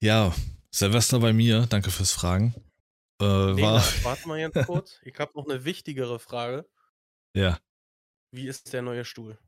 ja, 0.01 0.33
Silvester 0.71 1.19
bei 1.19 1.33
mir, 1.33 1.67
danke 1.67 1.91
fürs 1.91 2.13
Fragen, 2.13 2.55
äh, 3.21 3.25
war 3.27 3.83
warte 4.05 4.29
mal 4.29 4.41
ganz 4.41 4.67
kurz. 4.67 5.01
Ich 5.03 5.19
habe 5.19 5.33
noch 5.35 5.47
'ne 5.47 5.65
wichtigere 5.65 6.19
Frage. 6.19 6.67
Ja. 7.35 7.59
Wie 8.33 8.47
ist 8.49 8.73
der 8.73 8.83
neue 8.83 9.05
Stuhl? 9.05 9.39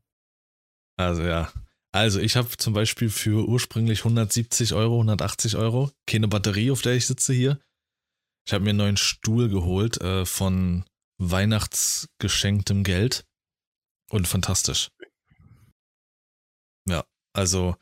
Also, 0.99 1.23
ja. 1.23 1.53
Also, 1.93 2.21
ich 2.21 2.37
habe 2.37 2.49
zum 2.59 2.75
Beispiel 2.75 3.09
für 3.09 3.49
ursprünglich 3.49 4.05
170 4.05 4.73
€, 4.75 4.99
180 4.99 5.57
€ 5.57 5.91
keine 6.07 6.29
Batterie, 6.29 6.71
auf 6.71 6.83
der 6.83 6.95
ich 6.95 7.07
sitze 7.07 7.33
hier. 7.33 7.61
Ich 8.47 8.53
habe 8.53 8.65
mir 8.65 8.71
'n 8.73 8.77
neuen 8.77 8.97
Stuhl 8.97 9.49
geholt, 9.49 10.01
äh, 10.01 10.27
von 10.27 10.85
weihnachtsgeschenktem 11.21 12.85
Geld 12.85 13.25
und 14.11 14.29
fantastisch. 14.29 14.89
Ja, 16.87 17.05
also 17.35 17.77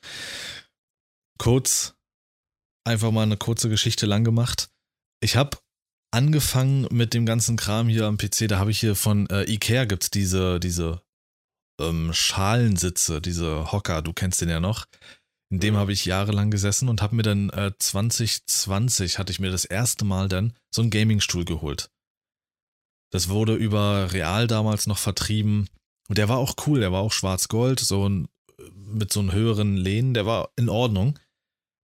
kurz 1.39 1.95
einfach 2.85 3.13
mal 3.13 3.27
'ne 3.27 3.37
kurze 3.37 3.69
Geschichte 3.71 4.07
lang 4.07 4.25
gemacht. 4.25 4.71
Ich 5.23 5.37
habe 5.37 5.59
angefangen 6.13 6.89
mit 6.93 7.15
dem 7.15 7.27
ganzen 7.27 7.57
Kram 7.57 7.89
hier 7.89 8.07
am 8.07 8.19
PC, 8.19 8.49
da 8.49 8.59
habe 8.61 8.71
ich 8.73 8.81
hier 8.81 8.97
von, 8.97 9.29
äh, 9.31 9.45
IKEA 9.51 9.87
gibt's 9.87 10.11
diese 10.11 10.61
diese, 10.61 11.03
ähm, 11.81 12.13
Schalensitze, 12.15 13.21
diese 13.23 13.73
Hocker, 13.73 14.03
du 14.03 14.13
kennst 14.15 14.41
den 14.43 14.51
ja 14.51 14.61
noch. 14.61 14.87
In 15.53 15.61
dem 15.61 15.77
habe 15.77 15.93
ich 15.93 16.07
jahrelang 16.07 16.51
gesessen 16.51 16.89
und 16.91 17.03
habe 17.03 17.17
mir 17.17 17.23
dann, 17.25 17.51
äh, 17.51 17.73
2020 17.79 19.19
hatte 19.21 19.33
ich 19.33 19.41
mir 19.41 19.51
das 19.53 19.65
1. 19.67 20.05
Mal 20.07 20.29
dann 20.29 20.55
so 20.75 20.83
'n 20.83 20.91
Gamingstuhl 20.91 21.45
geholt. 21.47 21.89
Das 23.13 23.29
wurde 23.29 23.55
über 23.55 24.13
Real 24.13 24.47
damals 24.47 24.87
noch 24.87 24.99
vertrieben 24.99 25.69
und 26.09 26.19
der 26.19 26.29
war 26.29 26.39
auch 26.39 26.55
cool, 26.67 26.81
der 26.81 26.93
war 26.93 27.01
auch 27.03 27.13
schwarz-gold, 27.13 27.79
so 27.81 28.05
'n 28.07 28.29
mit 28.75 29.13
so 29.13 29.21
'n 29.21 29.33
höheren 29.33 29.77
Lehnen, 29.77 30.15
der 30.15 30.27
war 30.27 30.51
in 30.57 30.69
Ordnung. 30.69 31.19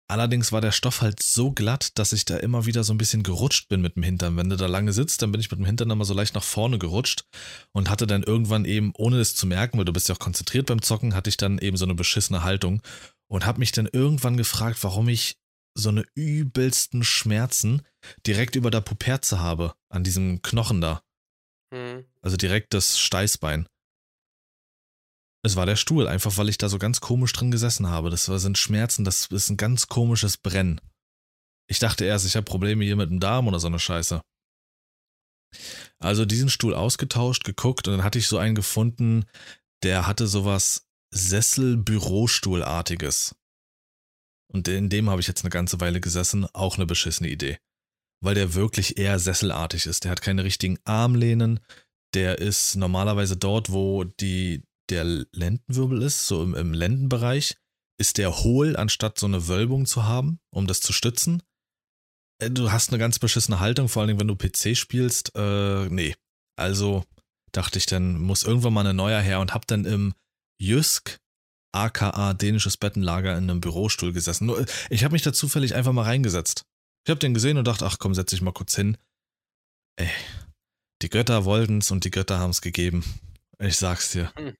Allerdings 0.10 0.52
war 0.52 0.62
der 0.62 0.72
Stoff 0.72 1.02
halt 1.02 1.22
so 1.24 1.52
glatt, 1.52 1.98
dass 1.98 2.14
ich 2.14 2.26
da 2.26 2.38
immer 2.38 2.66
wieder 2.68 2.84
so 2.84 2.94
'n 2.94 2.98
bisschen 3.00 3.24
gerutscht 3.24 3.70
bin 3.70 3.82
mit'm 3.84 4.04
Hintern. 4.06 4.38
Wenn 4.38 4.50
du 4.50 4.56
da 4.56 4.68
lange 4.68 4.94
sitzt, 4.94 5.22
dann 5.24 5.32
bin 5.32 5.42
ich 5.42 5.48
mit'm 5.50 5.66
Hintern 5.66 5.90
immer 5.90 6.06
so 6.06 6.14
leicht 6.14 6.36
nach 6.36 6.44
vorne 6.44 6.78
gerutscht 6.78 7.24
und 7.72 7.90
hatte 7.90 8.06
dann 8.06 8.22
irgendwann 8.22 8.66
eben, 8.66 8.92
ohne 8.96 9.18
es 9.20 9.36
zu 9.36 9.48
merken, 9.48 9.80
weil 9.80 9.86
du 9.86 9.94
bist 9.94 10.08
ja 10.08 10.14
auch 10.16 10.20
konzentriert 10.20 10.68
beim 10.68 10.82
Zocken, 10.84 11.16
hatte 11.16 11.30
ich 11.30 11.38
dann 11.38 11.58
eben 11.58 11.76
so 11.78 11.86
'ne 11.88 11.96
beschissene 11.96 12.44
Haltung 12.44 12.84
und 13.28 13.48
habe 13.48 13.58
mich 13.60 13.72
dann 13.72 13.90
irgendwann 13.92 14.38
gefragt, 14.38 14.78
warum 14.84 15.10
ich 15.10 15.38
so 15.74 15.90
'ne 15.90 16.04
übelsten 16.14 17.04
Schmerzen 17.04 17.82
direkt 18.28 18.56
über 18.56 18.70
der 18.70 18.82
Poperze 18.82 19.40
habe, 19.40 19.74
an 19.90 20.04
diesem 20.04 20.44
Knochen 20.44 20.82
da. 20.82 21.02
Mhm. 21.72 22.06
Also, 22.22 22.38
direkt 22.38 22.74
das 22.76 23.00
Steißbein. 23.00 23.68
Es 25.46 25.56
war 25.56 25.68
der 25.68 25.76
Stuhl, 25.76 26.08
einfach 26.08 26.38
weil 26.38 26.50
ich 26.50 26.58
da 26.58 26.70
so 26.70 26.80
ganz 26.80 27.02
komisch 27.02 27.32
drin 27.32 27.52
gesessen 27.52 27.88
habe. 27.88 28.10
Das 28.10 28.26
sind 28.26 28.58
Schmerzen, 28.58 29.06
das 29.06 29.28
ist 29.28 29.52
'n 29.52 29.58
ganz 29.58 29.88
komisches 29.88 30.38
Brennen. 30.38 30.82
Ich 31.70 31.78
dachte 31.78 32.04
erst, 32.04 32.26
ich 32.26 32.36
habe 32.36 32.46
Probleme 32.46 32.84
hier 32.84 32.96
mit'm 32.98 33.20
Darm 33.20 33.48
oder 33.48 33.60
so 33.60 33.70
'ne 33.70 33.78
Scheiße. 33.78 34.22
Also, 36.02 36.26
diesen 36.26 36.50
Stuhl 36.50 36.74
ausgetauscht, 36.74 37.44
geguckt 37.46 37.88
und 37.88 37.94
dann 37.98 38.04
hatte 38.04 38.20
ich 38.20 38.28
so 38.28 38.38
einen 38.38 38.56
gefunden, 38.56 39.24
der 39.84 40.08
hatte 40.08 40.28
so 40.28 40.44
was 40.46 40.88
Sessel-Bürostuhl-artiges. 41.14 43.36
Und 44.52 44.68
in 44.68 44.90
dem 44.90 45.10
habe 45.10 45.22
ich 45.22 45.28
jetzt 45.28 45.44
'ne 45.44 45.50
ganze 45.50 45.80
Weile 45.80 46.02
gesessen, 46.02 46.46
auch 46.54 46.78
'ne 46.78 46.86
beschissene 46.86 47.30
Idee, 47.30 47.58
weil 48.24 48.36
der 48.36 48.54
wirklich 48.54 48.98
eher 48.98 49.20
sesselartig 49.20 49.86
ist. 49.86 50.04
Der 50.04 50.12
hat 50.12 50.22
keine 50.22 50.44
richtigen 50.44 50.78
Armlehnen. 50.86 51.60
Der 52.14 52.40
ist 52.40 52.76
normalerweise 52.76 53.38
dort, 53.38 53.72
wo 53.72 54.04
die 54.06 54.64
der 54.90 55.04
Lendenwirbel 55.34 56.02
ist, 56.02 56.28
so 56.28 56.44
im 56.44 56.56
im 56.56 56.74
Lendenbereich, 56.74 57.56
ist 58.00 58.18
der 58.18 58.40
hohl, 58.44 58.76
anstatt 58.78 59.20
so 59.20 59.28
'ne 59.28 59.48
Wölbung 59.48 59.86
zu 59.86 60.04
haben, 60.06 60.40
um 60.54 60.68
das 60.68 60.82
zu 60.82 60.94
stützen. 60.94 61.42
Äh, 62.42 62.52
du 62.52 62.72
hast 62.72 62.92
'ne 62.92 62.98
ganz 63.00 63.20
beschissene 63.20 63.60
Haltung, 63.60 63.90
vor 63.90 64.02
allen 64.02 64.10
Dingen, 64.10 64.20
wenn 64.22 64.28
du 64.30 64.36
PC 64.36 64.76
spielst. 64.78 65.32
Äh, 65.36 65.90
ne. 65.90 66.16
Also, 66.58 67.04
dachte 67.54 67.80
ich 67.80 67.86
dann, 67.88 68.20
muss 68.22 68.44
irgendwann 68.44 68.74
mal 68.74 68.84
'ne 68.84 68.94
neuer 68.94 69.22
her 69.22 69.40
und 69.42 69.54
habe 69.54 69.66
dann 69.68 69.86
im 69.86 70.14
Jysk, 70.62 71.18
aka 71.74 72.34
dänisches 72.36 72.78
Bettenlager, 72.78 73.38
in 73.38 73.48
'nem 73.48 73.62
Bürostuhl 73.62 74.14
gesessen. 74.14 74.48
Nur, 74.48 74.66
ich 74.90 75.04
habe 75.06 75.14
mich 75.14 75.24
da 75.24 75.34
zufällig 75.34 75.76
einfach 75.76 75.94
mal 75.94 76.04
reingesetzt. 76.04 76.64
Ich 77.08 77.12
habe 77.12 77.20
den 77.20 77.34
gesehen 77.36 77.58
und 77.58 77.66
dachte: 77.68 77.86
„Ach 77.88 78.00
komm, 78.00 78.16
setz 78.16 78.32
dich 78.32 78.42
mal 78.42 78.54
kurz 78.54 78.76
hin.“ 78.76 78.98
Ey, 79.98 80.10
die 81.04 81.10
Götter 81.10 81.46
wollten's 81.46 81.92
und 81.92 82.06
die 82.06 82.12
Götter 82.12 82.40
haben's 82.40 82.62
gegeben. 82.62 83.04
Ich 83.60 83.78
sage 83.78 84.00
es 84.00 84.12
dir. 84.12 84.32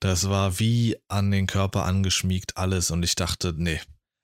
Das 0.00 0.28
war 0.28 0.58
wie 0.58 0.96
an 1.08 1.30
den 1.30 1.46
Körper 1.46 1.84
angeschmiegt 1.84 2.56
alles 2.56 2.90
und 2.90 3.02
ich 3.04 3.14
dachte: 3.14 3.52
„Ne, 3.56 3.80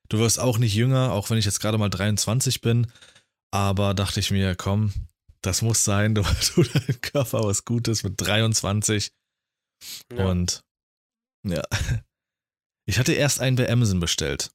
du 0.08 0.18
wirst 0.18 0.40
auch 0.40 0.58
nicht 0.58 0.74
jünger“, 0.74 1.12
auch 1.12 1.30
wenn 1.30 1.38
ich 1.38 1.44
jetzt 1.44 1.60
grade 1.60 1.78
mal 1.78 1.88
23 1.88 2.60
bin, 2.60 2.90
aber 3.52 3.94
dachte 3.94 4.20
ich 4.20 4.30
mir: 4.30 4.56
„Komm, 4.56 4.92
das 5.40 5.62
muss 5.62 5.84
sein, 5.84 6.14
du 6.16 6.22
tut 6.22 6.74
deinem 6.74 7.00
Körper 7.00 7.44
was 7.44 7.64
Gutes 7.64 8.02
mit 8.02 8.14
23.“ 8.20 9.12
Ja. 10.12 10.26
Und 10.26 10.62
ja. 11.46 11.62
Ich 12.88 12.98
hatte 12.98 13.12
erst 13.12 13.40
einen 13.40 13.56
bei 13.56 13.70
Amazon 13.70 14.00
bestellt, 14.00 14.50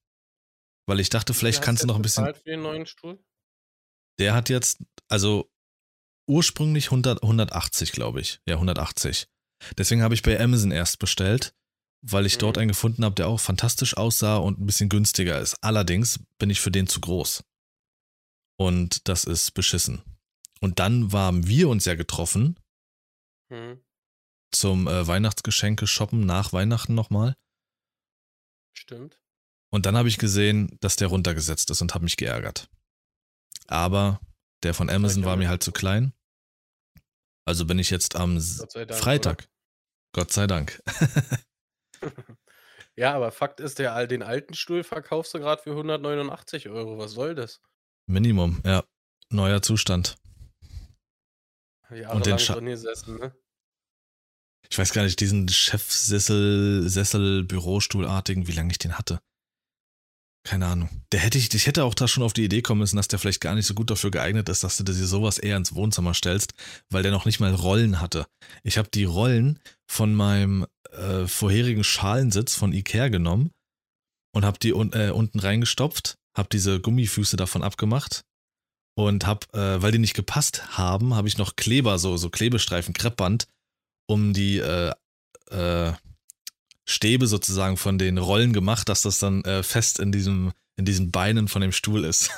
weil 0.88 1.00
ich 1.00 1.10
dachte, 1.10 1.34
vielleicht 1.34 1.60
hast 1.60 1.65
kannst 1.65 1.84
du 1.84 1.88
noch 1.88 1.98
jetzt 1.98 2.17
'n 2.17 2.25
bisschen 2.25 2.36
für 2.36 2.43
den 2.43 2.62
neuen 2.62 2.86
Stuhl? 2.86 3.24
Der 4.20 4.34
hat 4.34 4.50
jetzt 4.50 4.84
also 5.08 5.50
ursprünglich 6.29 6.91
hundert 6.91 7.22
180, 7.24 7.91
glaube 7.93 8.22
ich. 8.22 8.41
Ja, 8.48 8.55
180. 8.55 9.27
Deswegen 9.77 10.01
habe 10.01 10.13
ich 10.13 10.22
bei 10.22 10.39
Amazon 10.39 10.72
erst 10.72 11.00
bestellt, 11.00 11.53
weil 12.01 12.25
ich 12.25 12.38
dort 12.38 12.55
Mhm. 12.58 12.62
einen 12.62 12.67
gefunden 12.70 13.05
habe, 13.05 13.15
der 13.15 13.27
auch 13.27 13.39
fantastisch 13.39 13.96
aussah 13.98 14.38
und 14.38 14.60
'n 14.60 14.65
bisschen 14.65 14.89
günstiger 14.89 15.39
ist. 15.39 15.55
Allerdings 15.63 16.20
bin 16.38 16.50
ich 16.50 16.62
für 16.62 16.72
den 16.72 16.88
zu 16.88 17.00
groß. 17.01 17.43
Und 18.60 19.08
das 19.08 19.24
ist 19.24 19.51
beschissen. 19.53 20.03
Und 20.62 20.79
dann 20.79 21.12
w 21.12 21.17
haben 21.17 21.48
wir 21.48 21.70
uns 21.70 21.86
ja 21.86 21.96
getroffen 21.96 22.58
Mhm. 23.50 23.82
zum, 24.51 24.88
äh, 24.88 25.05
Weihnachtsgeschenke 25.08 25.88
shoppen 25.88 26.25
nach 26.25 26.53
Weihnachten 26.53 26.93
noch 26.96 27.10
mal. 27.10 27.36
Stimmt. 28.75 29.20
Und 29.72 29.86
dann 29.86 29.98
habe 29.98 30.08
ich 30.08 30.17
gesehen, 30.17 30.77
dass 30.82 30.96
der 30.96 31.08
runtergesetzt 31.08 31.70
ist 31.72 31.82
und 31.82 31.93
habe 31.96 32.03
mich 32.03 32.17
geärgert. 32.17 32.70
Aber 33.67 34.20
der 34.63 34.74
von 34.74 34.89
Amazon 34.89 35.25
war 35.25 35.36
mir 35.36 35.50
halt 35.50 35.63
zu 35.63 35.72
klein. 35.72 36.13
Also, 37.46 37.65
bin 37.65 37.79
ich 37.79 37.89
jetzt 37.89 38.15
am? 38.15 38.39
Freitag 38.91 39.50
Gott 40.13 40.32
sei 40.32 40.48
Dank. 40.48 40.82
Ja, 42.96 43.15
aber 43.15 43.32
Fakt 43.32 43.60
ist, 43.60 43.79
der 43.79 44.05
den 44.05 44.22
alten 44.22 44.53
Stuhl 44.53 44.84
verkaufst 44.84 45.34
du 45.34 45.39
grad 45.39 45.62
für 45.62 45.72
189 45.72 46.67
€. 46.67 46.98
Was 46.98 47.13
soll 47.13 47.34
das? 47.34 47.60
Minimum, 48.05 48.62
ja. 48.63 48.84
Neuer 49.29 49.62
Zustand. 49.62 50.15
Und 51.89 52.25
den 52.25 52.38
Scha 52.38 52.53
drin 52.53 52.67
gesessen, 52.67 53.17
ne? 53.17 53.36
Ich 54.70 54.77
weiß 54.77 54.93
gar 54.93 55.03
nicht, 55.03 55.20
diesen 55.20 55.48
Chefsessel 55.50 56.88
Sessel 56.88 57.43
Bürostuhlartigen, 57.43 58.48
wie 58.48 58.53
lange 58.53 58.72
ich 58.72 58.79
den 58.79 58.98
hatte. 58.98 59.22
Keine 60.43 60.67
Ahnung. 60.67 60.89
Der 61.12 61.21
hätte 61.21 61.38
ich, 61.38 61.53
ich 61.53 61.67
hätte 61.67 61.85
auch 61.85 61.93
da 61.93 62.07
schon 62.07 62.23
auf 62.23 62.33
die 62.33 62.43
Idee 62.43 62.62
kommen 62.62 62.79
müssen, 62.79 62.97
dass 62.97 63.07
der 63.07 63.19
vielleicht 63.19 63.41
gar 63.41 63.55
nicht 63.55 63.65
so 63.65 63.73
gut 63.73 63.89
dafür 63.89 64.12
geeignet 64.12 64.50
ist, 64.50 64.63
dass 64.63 64.77
du 64.77 64.83
dir 64.83 64.93
sowas 64.93 65.38
eher 65.38 65.57
ins 65.57 65.73
Wohnzimmer 65.73 66.13
stellst, 66.13 66.53
weil 66.89 67.03
der 67.03 67.12
noch 67.12 67.25
nicht 67.25 67.39
mal 67.39 67.53
Rollen 67.53 68.01
hatte. 68.01 68.27
Ich 68.63 68.77
habe 68.77 68.89
die 68.93 69.05
Rollen 69.05 69.59
von 69.88 70.13
meinem 70.13 70.65
äh, 70.91 71.27
vorherigen 71.27 71.83
Schalensitz 71.83 72.55
von 72.55 72.73
Ikea 72.73 73.07
genommen 73.07 73.51
und 74.33 74.43
habe 74.43 74.59
die 74.59 74.73
un 74.73 74.91
äh, 74.93 75.12
unten 75.12 75.39
reingestopft, 75.39 76.17
habe 76.35 76.50
diese 76.51 76.79
Gummifüße 76.81 77.38
davon 77.38 77.63
abgemacht 77.63 78.23
und 78.95 79.25
habe, 79.25 79.47
äh, 79.53 79.81
weil 79.81 79.91
die 79.91 80.00
nicht 80.00 80.13
gepasst 80.13 80.77
haben, 80.77 81.15
habe 81.15 81.27
ich 81.27 81.38
noch 81.38 81.55
Kleber, 81.55 82.00
so, 82.00 82.17
so 82.17 82.29
Klebestreifen, 82.29 82.93
Kreppband, 82.93 83.47
um 84.07 84.33
die 84.33 84.57
äh, 84.57 84.91
äh, 85.51 85.93
Stäbe 86.87 87.27
sozusagen 87.27 87.77
von 87.77 87.97
den 87.97 88.17
Rollen 88.17 88.53
gemacht, 88.53 88.89
dass 88.89 89.01
das 89.01 89.19
dann 89.19 89.43
äh, 89.45 89.63
fest 89.63 89.99
in 89.99 90.11
diesem, 90.11 90.51
in 90.75 90.85
diesen 90.85 91.11
Beinen 91.11 91.47
von 91.47 91.61
dem 91.61 91.71
Stuhl 91.71 92.03
ist. 92.03 92.31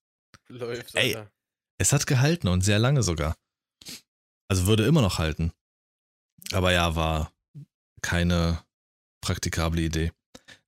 Läuft, 0.48 0.94
Ey. 0.94 1.16
Alter. 1.16 1.30
es 1.78 1.92
hat 1.92 2.06
gehalten 2.06 2.48
und 2.48 2.62
sehr 2.62 2.78
lange 2.78 3.02
sogar. 3.02 3.36
Also 4.48 4.66
würde 4.66 4.84
immer 4.84 5.02
noch 5.02 5.18
halten. 5.18 5.52
Aber 6.52 6.72
ja, 6.72 6.94
war 6.96 7.32
keine 8.02 8.62
praktikable 9.22 9.80
Idee. 9.80 10.12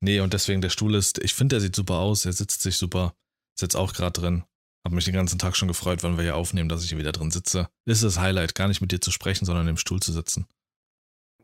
Nee, 0.00 0.21
und 0.21 0.33
deswegen 0.33 0.61
der 0.61 0.71
Stuhl 0.71 0.95
ist, 0.95 1.18
ich 1.18 1.35
finde, 1.35 1.56
der 1.56 1.61
sieht 1.61 1.76
super 1.76 1.97
aus, 1.97 2.25
er 2.25 2.33
sitzt 2.33 2.62
sich 2.62 2.76
super, 2.76 3.14
ist 3.54 3.62
jetzt 3.62 3.76
auch 3.76 3.92
gerade 3.92 4.18
drin. 4.18 4.45
Hab 4.85 4.92
mich 4.92 5.04
den 5.04 5.14
ganzen 5.14 5.38
Tag 5.38 5.56
schon 5.56 5.68
gefreut, 5.68 6.02
wenn 6.02 6.16
wir 6.16 6.23
hier 6.23 6.37
aufnehmen, 6.37 6.68
dass 6.68 6.83
ich 6.85 6.90
hier 6.90 6.99
wieder 6.99 7.12
drin 7.12 7.33
sitze. 7.33 7.68
Ist 7.87 8.04
das 8.04 8.18
Highlight, 8.18 8.54
gar 8.54 8.68
nicht 8.68 8.80
mit 8.80 8.92
dir 8.92 9.00
zu 9.00 9.11
sprechen, 9.11 9.45
sondern 9.45 9.66
im 9.66 9.76
Stuhl 9.76 10.00
zu 10.00 10.12
sitzen. 10.12 10.47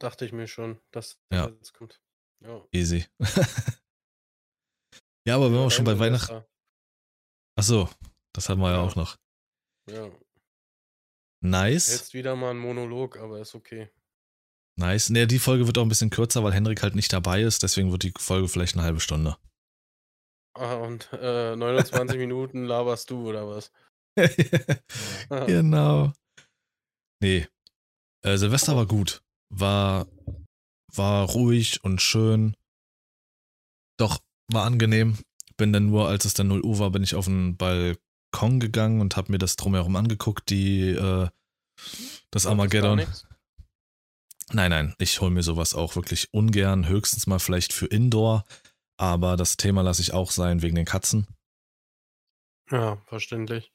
Dachte 0.03 0.25
ich 0.25 0.33
mir 0.33 0.49
schon, 0.49 0.81
dass 0.91 1.19
Ja. 1.33 1.47
das 1.47 1.55
jetzt 1.57 1.75
kommt. 1.75 2.01
Ja. 2.45 2.67
Easy. 2.73 3.07
ja, 5.27 5.37
aber 5.37 5.47
wenn 5.53 5.59
wir 5.61 5.71
schon 5.71 5.85
bei 5.85 5.99
Weihnachten. 5.99 6.45
Ach 7.57 7.63
so, 7.63 7.89
das 8.35 8.49
haben 8.49 8.61
wir 8.61 8.71
ja 8.71 8.79
Ja. 8.79 8.83
auch 8.83 8.97
noch. 8.97 9.17
Ja. 9.89 10.11
Nice. 11.45 11.89
Jetzt 11.93 12.15
wieder 12.15 12.35
mal 12.35 12.51
ein 12.51 12.59
Monolog, 12.59 13.17
aber 13.17 13.41
ist 13.41 13.55
okay. 13.55 13.91
Nice. 14.77 15.11
Nee, 15.11 15.27
die 15.27 15.39
Folge 15.39 15.67
wird 15.67 15.79
auch 15.79 15.83
ein 15.83 15.89
bisschen 15.89 16.11
kürzer, 16.11 16.43
weil 16.43 16.53
Henrik 16.53 16.83
halt 16.83 16.95
nicht 16.95 17.13
dabei 17.13 17.43
ist, 17.43 17.63
deswegen 17.63 17.93
wird 17.93 18.03
die 18.05 18.15
Folge 18.19 18.49
vielleicht 18.49 18.75
eine 18.75 18.85
halbe 18.85 19.01
Stunde. 19.01 19.37
Ah, 20.55 20.75
und 20.77 21.11
äh, 21.13 21.55
29 21.55 22.17
Minuten 22.19 22.65
laberst 22.65 23.09
du, 23.11 23.29
oder 23.29 23.47
was? 23.49 23.71
Ah, 25.31 25.45
genau. 25.47 26.13
Nee. 27.23 27.47
Äh, 28.25 28.37
Silvester 28.37 28.77
war 28.77 28.87
gut. 28.87 29.23
War, 29.55 30.07
war 30.95 31.29
ruhig 31.29 31.85
und 31.85 32.01
schön. 32.01 32.57
Doch, 33.99 34.19
war 34.49 34.65
angenehm. 34.65 35.19
Bin 35.59 35.73
dann 35.73 35.87
nur, 35.87 36.09
als 36.09 36.25
es 36.25 36.35
dann 36.35 36.49
0 36.49 36.63
Uhr 36.63 36.79
war, 36.79 36.91
bin 36.91 37.03
ich 37.03 37.15
auf 37.15 37.27
den 37.27 37.57
Balkon 37.59 38.59
gegangen 38.61 39.01
und 39.01 39.17
habe 39.17 39.31
mir 39.31 39.39
das 39.39 39.57
drumherum 39.57 39.95
angeguckt, 39.97 40.49
die, 40.49 40.89
äh, 40.89 41.29
das 42.31 42.47
Armageddon. 42.47 43.03
Nein, 44.53 44.71
nein, 44.71 44.95
ich 44.99 45.21
hole 45.21 45.31
mir 45.31 45.43
sowas 45.43 45.75
auch 45.75 45.97
wirklich 45.97 46.33
ungern. 46.33 46.89
Höchstens 46.89 47.27
mal 47.27 47.39
vielleicht 47.39 47.73
für 47.73 47.87
Indoor. 47.87 48.45
Aber 48.97 49.37
das 49.37 49.57
Thema 49.57 49.83
lasse 49.83 50.03
ich 50.03 50.13
auch 50.13 50.31
sein 50.31 50.63
wegen 50.63 50.77
den 50.77 50.85
Katzen. 50.85 51.27
Ja, 52.71 52.97
verständlich. 53.07 53.73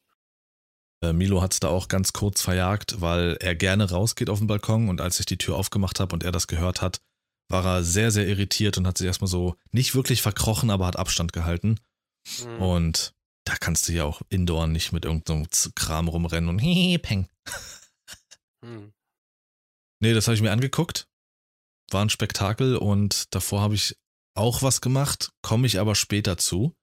Äh, 1.03 1.13
Milo 1.13 1.41
hat 1.41 1.53
es 1.53 1.59
da 1.59 1.69
auch 1.69 1.87
ganz 1.87 2.13
kurz 2.13 2.41
verjagt, 2.41 3.01
weil 3.01 3.37
er 3.39 3.55
gerne 3.55 3.89
rausgeht 3.89 4.29
auf 4.29 4.39
den 4.39 4.47
Balkon 4.47 4.89
und 4.89 5.01
als 5.01 5.19
ich 5.19 5.25
die 5.25 5.37
Tür 5.37 5.55
aufgemacht 5.55 5.99
habe 5.99 6.13
und 6.13 6.23
er 6.23 6.31
das 6.31 6.47
gehört 6.47 6.81
hat, 6.81 7.01
war 7.49 7.65
er 7.65 7.83
sehr, 7.83 8.11
sehr 8.11 8.27
irritiert 8.27 8.77
und 8.77 8.87
hat 8.87 8.97
sich 8.97 9.07
erstmal 9.07 9.29
so 9.29 9.55
nicht 9.71 9.95
wirklich 9.95 10.21
verkrochen, 10.21 10.69
aber 10.69 10.85
hat 10.85 10.97
Abstand 10.97 11.33
gehalten. 11.33 11.79
Hm. 12.39 12.61
Und 12.61 13.13
da 13.45 13.55
kannst 13.55 13.87
du 13.87 13.93
ja 13.93 14.03
auch 14.03 14.21
indoor 14.29 14.67
nicht 14.67 14.91
mit 14.91 15.05
irgendeinem 15.05 15.47
Kram 15.75 16.07
rumrennen 16.07 16.49
und 16.49 16.59
hehe, 16.59 16.99
peng. 16.99 17.27
Hm. 18.65 18.91
Nee, 19.99 20.13
das 20.13 20.27
habe 20.27 20.35
ich 20.35 20.41
mir 20.41 20.51
angeguckt. 20.51 21.07
War 21.91 22.03
ein 22.03 22.09
Spektakel 22.09 22.75
und 22.75 23.33
davor 23.33 23.61
habe 23.61 23.75
ich 23.75 23.95
auch 24.35 24.61
was 24.61 24.81
gemacht, 24.81 25.31
komme 25.41 25.67
ich 25.67 25.79
aber 25.79 25.95
später 25.95 26.37
zu. 26.37 26.75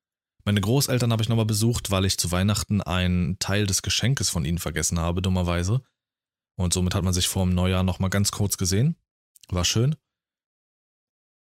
Meine 0.45 0.61
Großeltern 0.61 1.11
habe 1.11 1.23
ich 1.23 1.29
nochmal 1.29 1.47
besucht, 1.47 1.91
weil 1.91 2.05
ich 2.05 2.19
zu 2.19 2.31
Weihnachten 2.31 2.83
einen 2.83 3.39
Teil 3.39 3.67
des 3.67 3.81
Geschenkes 3.81 4.29
von 4.29 4.45
ihnen 4.45 4.59
vergessen 4.59 5.01
habe, 5.01 5.23
dummerweise. 5.23 5.83
Und 6.57 6.75
somit 6.75 6.95
hat 6.95 7.03
man 7.03 7.15
sich 7.15 7.29
vor 7.29 7.45
dem 7.45 7.55
Neujahr 7.55 7.83
nochmal 7.83 8.11
ganz 8.11 8.31
kurz 8.31 8.59
gesehen. 8.59 8.97
War 9.49 9.65
schön. 9.65 9.97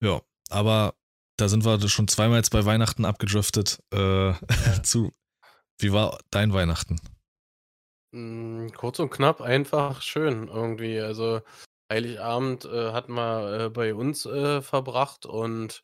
Ja, 0.03 0.23
aber 0.49 0.95
da 1.37 1.49
sind 1.49 1.65
wir 1.65 1.87
schon 1.89 2.09
zweimal 2.09 2.39
jetzt 2.39 2.51
bei 2.51 2.65
Weihnachten 2.65 3.05
abgedriftet. 3.05 3.83
Äh, 3.93 4.33
zu. 4.83 5.13
Wie 5.79 5.93
war 5.93 6.19
dein 6.31 6.53
Weihnachten? 6.53 7.01
Hm, 8.15 8.73
kurz 8.75 8.99
und 8.99 9.11
knapp, 9.11 9.43
einfach 9.43 10.01
schön 10.01 10.49
irgendwie. 10.49 10.99
Also, 10.99 11.43
Heiligabend, 11.93 12.65
äh, 12.65 12.93
hatten 12.93 13.13
wir, 13.15 13.67
äh, 13.67 13.71
bei 13.71 13.95
uns, 13.95 14.25
äh, 14.27 14.63
verbracht 14.63 15.27
und 15.27 15.83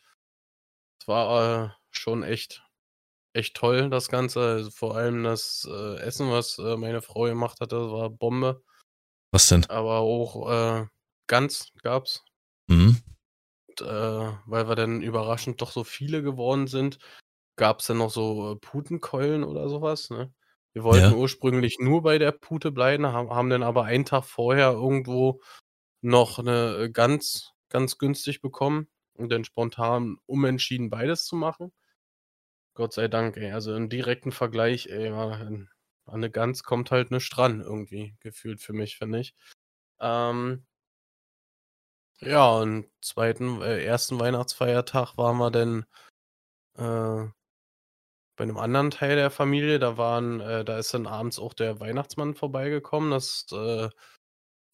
es 1.01 1.07
war, 1.07 1.67
äh, 1.67 1.71
schon 1.91 2.23
echt 2.23 2.64
echt 3.35 3.57
toll, 3.57 3.91
das 3.91 4.09
Ganze. 4.09 4.41
Also, 4.41 4.71
vor 4.71 4.97
allem 4.97 5.25
das, 5.25 5.69
äh, 5.71 5.97
Essen, 6.01 6.31
was, 6.31 6.59
äh, 6.59 6.77
meine 6.77 7.03
Frau 7.03 7.25
gemacht 7.25 7.61
hatte, 7.61 7.77
war 7.93 8.11
Bombe. 8.11 8.63
Was 9.33 9.49
denn? 9.49 9.67
Aber 9.71 9.99
auch, 10.01 10.51
äh, 10.83 10.87
Gans 11.27 11.73
gab's. 11.83 12.25
Mhm. 12.69 13.05
Und, 13.69 13.81
äh, 13.81 14.33
weil 14.47 14.69
wir 14.69 14.75
dann 14.77 15.01
überraschend 15.03 15.61
doch 15.61 15.71
so 15.73 15.85
viele 15.85 16.23
geworden 16.23 16.67
sind, 16.67 16.99
gab's 17.57 17.87
dann 17.87 17.99
noch 17.99 18.11
so, 18.11 18.53
äh, 18.53 18.57
Putenkeulen 18.57 19.45
oder 19.45 19.69
so 19.69 19.83
was, 19.83 20.11
ne? 20.11 20.33
Wir 20.75 20.85
wollten 20.85 21.13
Ja. 21.13 21.15
ursprünglich 21.15 21.79
nur 21.81 22.03
bei 22.03 22.19
der 22.19 22.33
Pute 22.33 22.73
bleiben, 22.73 23.07
haben 23.07 23.31
haben 23.31 23.51
dann 23.51 23.63
aber 23.63 23.85
einen 23.85 24.05
Tag 24.05 24.25
vorher 24.25 24.73
irgendwo 24.73 25.41
noch 26.03 26.39
'ne, 26.43 26.85
äh, 26.87 26.91
Gans 26.91 27.53
ganz 27.71 27.99
günstig 27.99 28.43
bekommen 28.43 28.89
und 29.15 29.31
dann 29.33 29.45
spontan 29.45 30.19
umentschieden, 30.27 30.91
beides 30.91 31.27
zu 31.27 31.37
machen. 31.37 31.73
Gott 32.77 32.93
sei 32.93 33.07
Dank, 33.07 33.37
ey. 33.37 33.53
Also, 33.53 33.75
im 33.77 33.89
direkten 33.89 34.33
Vergleich, 34.33 34.87
ey, 34.89 35.09
an 35.09 35.69
an 36.07 36.21
'ne 36.21 36.29
Gans 36.31 36.65
kommt 36.65 36.91
halt 36.91 37.11
nischt 37.13 37.39
ran 37.39 37.61
irgendwie 37.61 38.15
gefühlt 38.21 38.61
für 38.61 38.73
mich, 38.75 38.97
finde 38.99 39.21
ich. 39.21 39.35
Ähm 40.01 40.65
ja, 42.21 42.49
und 42.59 42.87
zweiten 43.01 43.61
äh, 43.63 43.85
ersten 43.85 44.19
Weihnachtsfeiertag 44.21 45.17
waren 45.19 45.37
wir 45.39 45.51
dann, 45.51 45.85
äh 46.79 47.31
bei 48.39 48.45
'nem 48.47 48.57
anderen 48.59 48.91
Teil 48.91 49.15
der 49.17 49.31
Familie. 49.31 49.79
Da 49.79 49.97
waren 49.97 50.41
äh, 50.41 50.65
da 50.65 50.79
ist 50.79 50.93
dann 50.93 51.07
abends 51.07 51.39
auch 51.39 51.55
der 51.55 51.79
Weihnachtsmann 51.81 52.35
vorbeigekommen. 52.35 53.11
Das, 53.13 53.47
äh, 53.53 53.85
äh, 53.87 53.91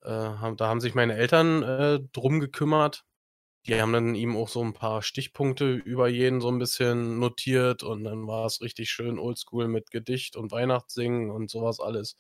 da 0.04 0.56
haben 0.68 0.80
sich 0.80 0.94
meine 0.94 1.16
Eltern, 1.16 1.62
äh, 1.62 2.00
drum 2.12 2.40
gekümmert. 2.40 3.04
Die 3.66 3.79
haben 3.79 3.92
dann 3.92 4.14
ihm 4.14 4.37
auch 4.38 4.49
so 4.49 4.62
'n 4.62 4.73
paar 4.73 5.03
Stichpunkte 5.03 5.70
über 5.75 6.09
jeden 6.09 6.40
so 6.40 6.49
'n 6.49 6.59
bisschen 6.59 7.18
notiert 7.18 7.83
und 7.83 8.05
dann 8.05 8.27
war 8.27 8.46
es 8.46 8.62
richtig 8.62 8.90
schön 8.90 9.18
oldschool 9.18 9.68
mit 9.68 9.90
Gedicht 9.90 10.37
und 10.37 10.51
Weihnachtssingen 10.51 11.31
und 11.31 11.51
so 11.51 11.61
was 11.62 11.79
alles. 11.79 12.14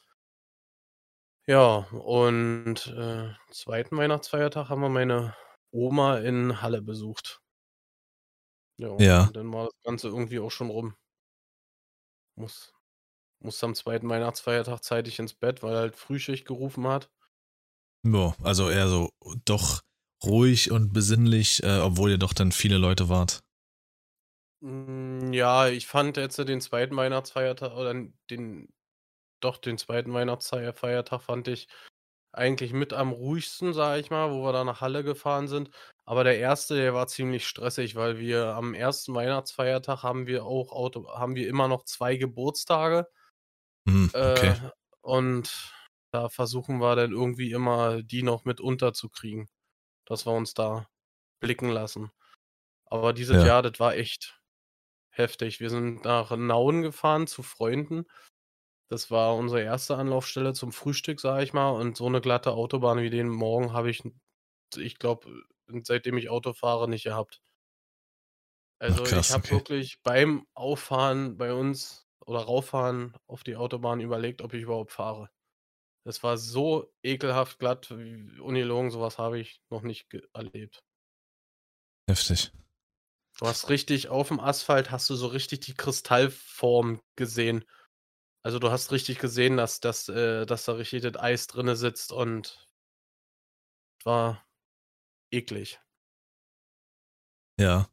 Ja, 1.48 1.86
und, 1.92 2.86
äh, 2.88 3.32
zweiten 3.50 3.96
Weihnachtsfeiertag 3.96 4.68
haben 4.68 4.82
wir 4.82 4.88
meine 4.90 5.34
Oma 5.70 6.18
in 6.18 6.60
Halle 6.60 6.82
besucht. 6.82 7.40
Ja, 8.78 8.88
Ja. 8.98 9.30
und 9.30 9.36
dann 9.36 9.52
war 9.52 9.64
das 9.66 9.80
Ganze 9.84 10.08
irgendwie 10.08 10.38
auch 10.38 10.50
schon 10.50 10.70
rum. 10.70 10.94
Muss 12.38 12.72
musste 13.40 13.66
am 13.66 13.74
zweiten 13.76 14.08
Weihnachtsfeiertag 14.10 14.82
zeitig 14.84 15.18
ins 15.20 15.34
Bett, 15.34 15.62
weil 15.62 15.76
halt 15.76 15.96
Frühschicht 15.96 16.46
gerufen 16.46 16.86
hat. 16.88 17.10
Ja, 18.04 18.34
also 18.42 18.70
eher 18.70 18.88
so 18.88 19.10
doch 19.44 19.82
ruhig 20.24 20.70
und 20.70 20.92
besinnlich, 20.92 21.62
äh, 21.62 21.78
obwohl 21.78 22.10
ihr 22.10 22.18
doch 22.18 22.32
dann 22.32 22.52
viele 22.52 22.78
Leute 22.78 23.08
wart. 23.08 23.40
Hm, 24.62 25.32
ja, 25.32 25.68
ich 25.68 25.86
fand 25.86 26.16
jetzt 26.16 26.38
den 26.38 26.60
zweiten 26.60 26.96
Weihnachtsfeiertag 26.96 27.72
oder 27.72 27.94
den 28.30 28.68
doch, 29.40 29.58
den 29.58 29.78
zweiten 29.78 30.12
Weihnachtsfeier 30.12 30.74
Feiertag 30.74 31.22
fand 31.22 31.48
ich 31.48 31.68
eigentlich 32.32 32.72
mit 32.72 32.92
am 32.92 33.10
ruhigsten, 33.10 33.72
sage 33.72 34.00
ich 34.00 34.10
mal, 34.10 34.30
wo 34.30 34.44
wir 34.44 34.52
da 34.52 34.64
nach 34.64 34.80
Halle 34.80 35.02
gefahren 35.02 35.48
sind. 35.48 35.70
Aber 36.04 36.24
der 36.24 36.38
erste, 36.38 36.76
der 36.76 36.94
war 36.94 37.06
ziemlich 37.08 37.46
stressig, 37.46 37.96
weil 37.96 38.18
wir 38.18 38.54
am 38.54 38.74
ersten 38.74 39.14
Weihnachtsfeiertag 39.14 40.02
haben 40.02 40.26
wir 40.26 40.44
auch 40.44 40.72
Auto 40.72 41.08
haben 41.08 41.34
wir 41.34 41.48
immer 41.48 41.68
noch 41.68 41.84
2 41.84 42.16
Geburtstage. 42.16 43.08
Mhm, 43.86 44.10
okay. 44.14 44.48
Äh, 44.48 44.70
und 45.00 45.72
da 46.12 46.28
versuchen 46.28 46.78
wir 46.78 46.96
dann 46.96 47.12
irgendwie 47.12 47.52
immer, 47.52 48.02
die 48.02 48.22
noch 48.22 48.44
mit 48.44 48.60
unterzukriegen, 48.60 49.48
dass 50.10 50.26
wir 50.26 50.32
uns 50.34 50.54
da 50.54 50.88
blicken 51.40 51.70
lassen. 51.70 52.12
Aber 52.86 53.12
dieses 53.14 53.42
Ja. 53.42 53.44
Jahr, 53.44 53.62
das 53.62 53.80
war 53.80 53.96
echt 53.96 54.40
heftig. 55.10 55.60
Wir 55.60 55.70
sind 55.70 56.04
nach 56.04 56.36
Nauen 56.36 56.82
gefahren 56.82 57.26
zu 57.28 57.42
Freunden. 57.44 58.06
Das 58.90 59.10
war 59.10 59.36
unsere 59.36 59.62
erste 59.62 59.96
Anlaufstelle 59.96 60.52
zum 60.54 60.72
Frühstück, 60.72 61.20
sage 61.20 61.44
ich 61.44 61.52
mal, 61.54 61.70
und 61.70 61.96
so 61.96 62.08
'ne 62.10 62.20
glatte 62.22 62.52
Autobahn 62.52 62.98
wie 63.02 63.10
den 63.10 63.28
Morgen 63.30 63.72
habe 63.72 63.90
ich, 63.90 64.02
ich 64.76 64.98
glaube, 64.98 65.44
seitdem 65.84 66.18
ich 66.18 66.30
Auto 66.30 66.52
fahre, 66.54 66.88
nicht 66.88 67.04
gehabt. 67.04 67.40
Also, 68.82 69.04
krass, 69.04 69.28
ich 69.28 69.30
habe 69.30 69.50
okay. 69.50 69.50
wirklich 69.50 70.00
beim 70.02 70.46
Auffahren 70.54 71.36
bei 71.36 71.52
uns 71.52 72.06
oder 72.24 72.40
Rauffahren 72.40 73.14
auf 73.26 73.42
die 73.44 73.56
Autobahn 73.56 74.00
überlegt, 74.00 74.40
ob 74.42 74.54
ich 74.54 74.62
überhaupt 74.62 74.92
fahre. 74.92 75.28
Es 76.04 76.22
war 76.22 76.38
so 76.38 76.92
ekelhaft 77.02 77.58
glatt, 77.58 77.90
ungelogen, 77.90 78.90
so 78.90 79.00
was 79.00 79.18
habe 79.18 79.38
ich 79.38 79.60
noch 79.70 79.82
nicht 79.82 80.08
erlebt. 80.32 80.82
Heftig. 82.08 82.52
Du 83.38 83.46
hast 83.46 83.68
richtig 83.68 84.08
aufm 84.08 84.40
Asphalt 84.40 84.90
hast 84.90 85.08
du 85.08 85.14
so 85.14 85.28
richtig 85.28 85.60
die 85.60 85.74
Kristallform 85.74 87.00
gesehen. 87.16 87.64
Also, 88.42 88.58
du 88.58 88.70
hast 88.70 88.92
richtig 88.92 89.18
gesehen, 89.18 89.56
dass 89.56 89.80
dass 89.80 90.08
äh, 90.08 90.46
dass 90.46 90.64
da 90.64 90.72
richtig 90.72 91.02
das 91.02 91.16
Eis 91.16 91.46
drinne 91.46 91.76
sitzt 91.76 92.12
und 92.12 92.66
war 94.04 94.46
eklig. 95.30 95.80
Ja. 97.58 97.90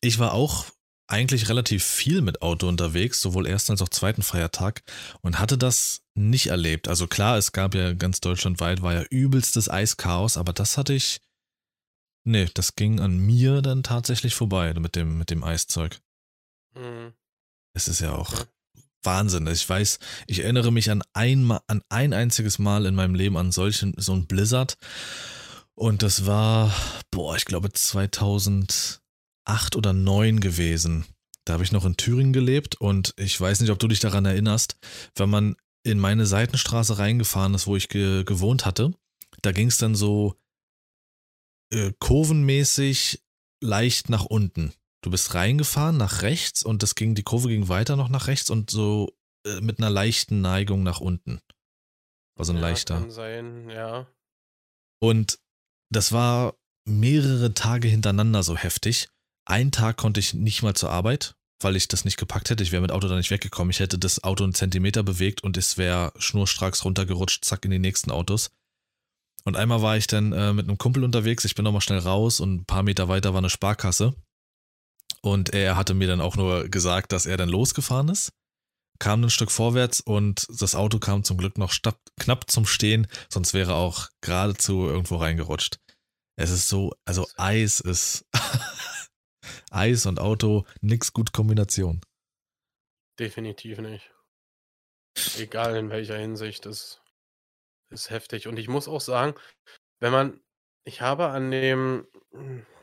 Ich 0.00 0.18
war 0.18 0.32
auch 0.32 0.66
eigentlich 1.08 1.48
relativ 1.48 1.84
viel 1.84 2.20
mit 2.20 2.42
Auto 2.42 2.68
unterwegs, 2.68 3.20
sowohl 3.20 3.46
ersten 3.46 3.72
als 3.72 3.82
auch 3.82 3.88
zweiten 3.88 4.22
Feiertag 4.22 4.82
und 5.22 5.38
hatte 5.38 5.56
das 5.58 6.02
nicht 6.14 6.48
erlebt. 6.48 6.88
Also 6.88 7.06
klar, 7.06 7.36
es 7.38 7.52
gab 7.52 7.74
ja 7.74 7.92
ganz 7.92 8.20
deutschlandweit 8.20 8.82
war 8.82 8.94
ja 8.94 9.02
übelstes 9.10 9.68
Eischaos, 9.68 10.36
aber 10.36 10.52
das 10.52 10.76
hatte 10.78 10.94
ich 10.94 11.20
ne, 12.24 12.50
das 12.54 12.74
ging 12.74 13.00
an 13.00 13.18
mir 13.18 13.62
dann 13.62 13.82
tatsächlich 13.82 14.34
vorbei 14.34 14.74
mit 14.74 14.96
dem 14.96 15.18
mit 15.18 15.30
dem 15.30 15.44
Eiszeug. 15.44 16.00
Mhm. 16.74 17.12
Es 17.74 17.88
ist 17.88 18.00
ja 18.00 18.12
auch. 18.12 18.32
Wahnsinn. 19.02 19.46
Ich 19.46 19.68
weiß 19.68 19.98
ich 20.26 20.40
erinnere 20.40 20.72
mich 20.72 20.90
an 20.90 21.02
ein 21.12 21.50
an 21.68 21.82
ein 21.88 22.12
einziges 22.12 22.58
Mal 22.58 22.86
in 22.86 22.96
meinem 22.96 23.14
Leben 23.14 23.36
an 23.36 23.52
solchen 23.52 23.94
so 23.96 24.12
'n 24.12 24.26
Blizzard 24.26 24.76
und 25.74 26.02
das 26.02 26.26
war, 26.26 26.72
boah, 27.10 27.36
ich 27.36 27.44
glaube 27.44 27.70
2008 29.46 29.76
oder 29.76 29.92
9 29.92 30.40
gewesen. 30.40 31.06
Da 31.44 31.54
habe 31.54 31.62
ich 31.64 31.72
noch 31.72 31.84
in 31.84 31.96
Thüringen 31.96 32.32
gelebt 32.32 32.74
und 32.80 33.14
ich 33.16 33.40
weiß 33.40 33.60
nicht, 33.60 33.70
ob 33.70 33.78
du 33.78 33.86
dich 33.88 34.00
daran 34.00 34.24
erinnerst, 34.24 34.76
wenn 35.14 35.30
man 35.30 35.56
in 35.84 36.00
meine 36.00 36.26
Seitenstraße 36.26 36.98
reingefahren 36.98 37.54
ist, 37.54 37.68
wo 37.68 37.76
ich 37.76 37.88
ge 37.88 38.24
gewohnt 38.24 38.66
hatte, 38.66 38.92
da 39.42 39.52
ging's 39.52 39.78
dann 39.78 39.94
so 39.94 40.34
äh, 41.72 41.92
kurvenmäßig 42.00 43.22
leicht 43.62 44.10
nach 44.10 44.24
unten. 44.24 44.72
Du 45.02 45.10
bist 45.10 45.34
reingefahren 45.34 45.96
nach 45.96 46.22
rechts 46.22 46.64
und 46.64 46.82
das 46.82 46.96
ging 46.96 47.14
die 47.14 47.22
Kurve 47.22 47.48
ging 47.48 47.68
weiter 47.68 47.94
noch 47.94 48.08
nach 48.08 48.26
rechts 48.26 48.50
und 48.50 48.70
so, 48.70 49.12
äh, 49.46 49.60
mit 49.60 49.78
'ner 49.78 49.90
leichten 49.90 50.40
Neigung 50.40 50.82
nach 50.82 51.00
unten. 51.00 51.40
War 52.36 52.44
so 52.44 52.52
'n 52.52 52.56
Ja, 52.56 52.62
leichter 52.62 52.98
kann 53.00 53.10
sein, 53.12 53.70
ja. 53.70 54.08
Und 55.00 55.38
das 55.92 56.10
war 56.10 56.56
mehrere 56.88 57.54
Tage 57.54 57.86
hintereinander 57.86 58.42
so 58.42 58.56
heftig. 58.56 59.08
Einen 59.48 59.70
Tag 59.70 59.96
konnte 59.96 60.18
ich 60.18 60.34
nicht 60.34 60.62
mal 60.64 60.74
zur 60.74 60.90
Arbeit, 60.90 61.36
weil 61.62 61.76
ich 61.76 61.86
das 61.86 62.04
nicht 62.04 62.16
gepackt 62.16 62.50
hätte. 62.50 62.64
Ich 62.64 62.72
wäre 62.72 62.82
mit 62.82 62.90
Auto 62.90 63.06
da 63.06 63.14
nicht 63.14 63.30
weggekommen. 63.30 63.70
Ich 63.70 63.78
hätte 63.78 63.96
das 63.96 64.24
Auto 64.24 64.42
'n 64.44 64.54
Zentimeter 64.54 65.04
bewegt 65.04 65.44
und 65.44 65.56
es 65.56 65.78
wäre 65.78 66.12
schnurstracks 66.18 66.84
runtergerutscht, 66.84 67.44
zack, 67.44 67.64
in 67.64 67.70
die 67.70 67.78
nächsten 67.78 68.10
Autos. 68.10 68.50
Und 69.44 69.56
einmal 69.56 69.82
war 69.82 69.96
ich 69.96 70.08
dann, 70.08 70.32
äh, 70.32 70.52
mit 70.52 70.66
'nem 70.66 70.78
Kumpel 70.78 71.04
unterwegs. 71.04 71.44
Ich 71.44 71.54
bin 71.54 71.64
noch 71.64 71.72
mal 71.72 71.80
schnell 71.80 72.00
raus 72.00 72.40
und 72.40 72.60
'n 72.62 72.64
paar 72.66 72.82
Meter 72.82 73.08
weiter 73.08 73.34
war 73.34 73.40
'ne 73.40 73.50
Sparkasse. 73.50 74.14
Und 75.22 75.50
er 75.54 75.76
hatte 75.76 75.94
mir 75.94 76.08
dann 76.08 76.20
auch 76.20 76.36
nur 76.36 76.68
gesagt, 76.68 77.12
dass 77.12 77.26
er 77.26 77.36
dann 77.36 77.48
losgefahren 77.48 78.08
ist, 78.08 78.30
kam 79.00 79.20
'nen 79.20 79.30
Stück 79.30 79.52
vorwärts 79.52 80.00
und 80.00 80.46
das 80.60 80.74
Auto 80.76 80.98
kam 81.00 81.24
zum 81.24 81.38
Glück 81.38 81.58
noch 81.58 81.74
knapp 82.20 82.50
zum 82.50 82.66
Stehen, 82.66 83.08
sonst 83.30 83.54
wäre 83.54 83.74
auch 83.74 84.08
geradezu 84.22 84.86
irgendwo 84.88 85.16
reingerutscht. 85.16 85.78
Es 86.38 86.50
ist 86.50 86.68
so 86.68 86.92
also 87.06 87.28
Eis 87.36 87.80
ist 87.80 88.24
Eis 89.70 90.06
und 90.06 90.20
Auto, 90.20 90.64
nix 90.80 91.12
gut 91.12 91.32
Kombination. 91.32 92.00
Definitiv 93.18 93.78
nicht. 93.78 94.10
Egal 95.38 95.76
in 95.76 95.90
welcher 95.90 96.16
Hinsicht, 96.18 96.66
das 96.66 97.00
ist 97.90 98.10
heftig. 98.10 98.48
Und 98.48 98.58
ich 98.58 98.68
muss 98.68 98.88
auch 98.88 99.00
sagen, 99.00 99.34
wenn 100.00 100.12
man 100.12 100.40
ich 100.84 101.00
habe 101.00 101.28
an 101.28 101.50
dem 101.50 102.06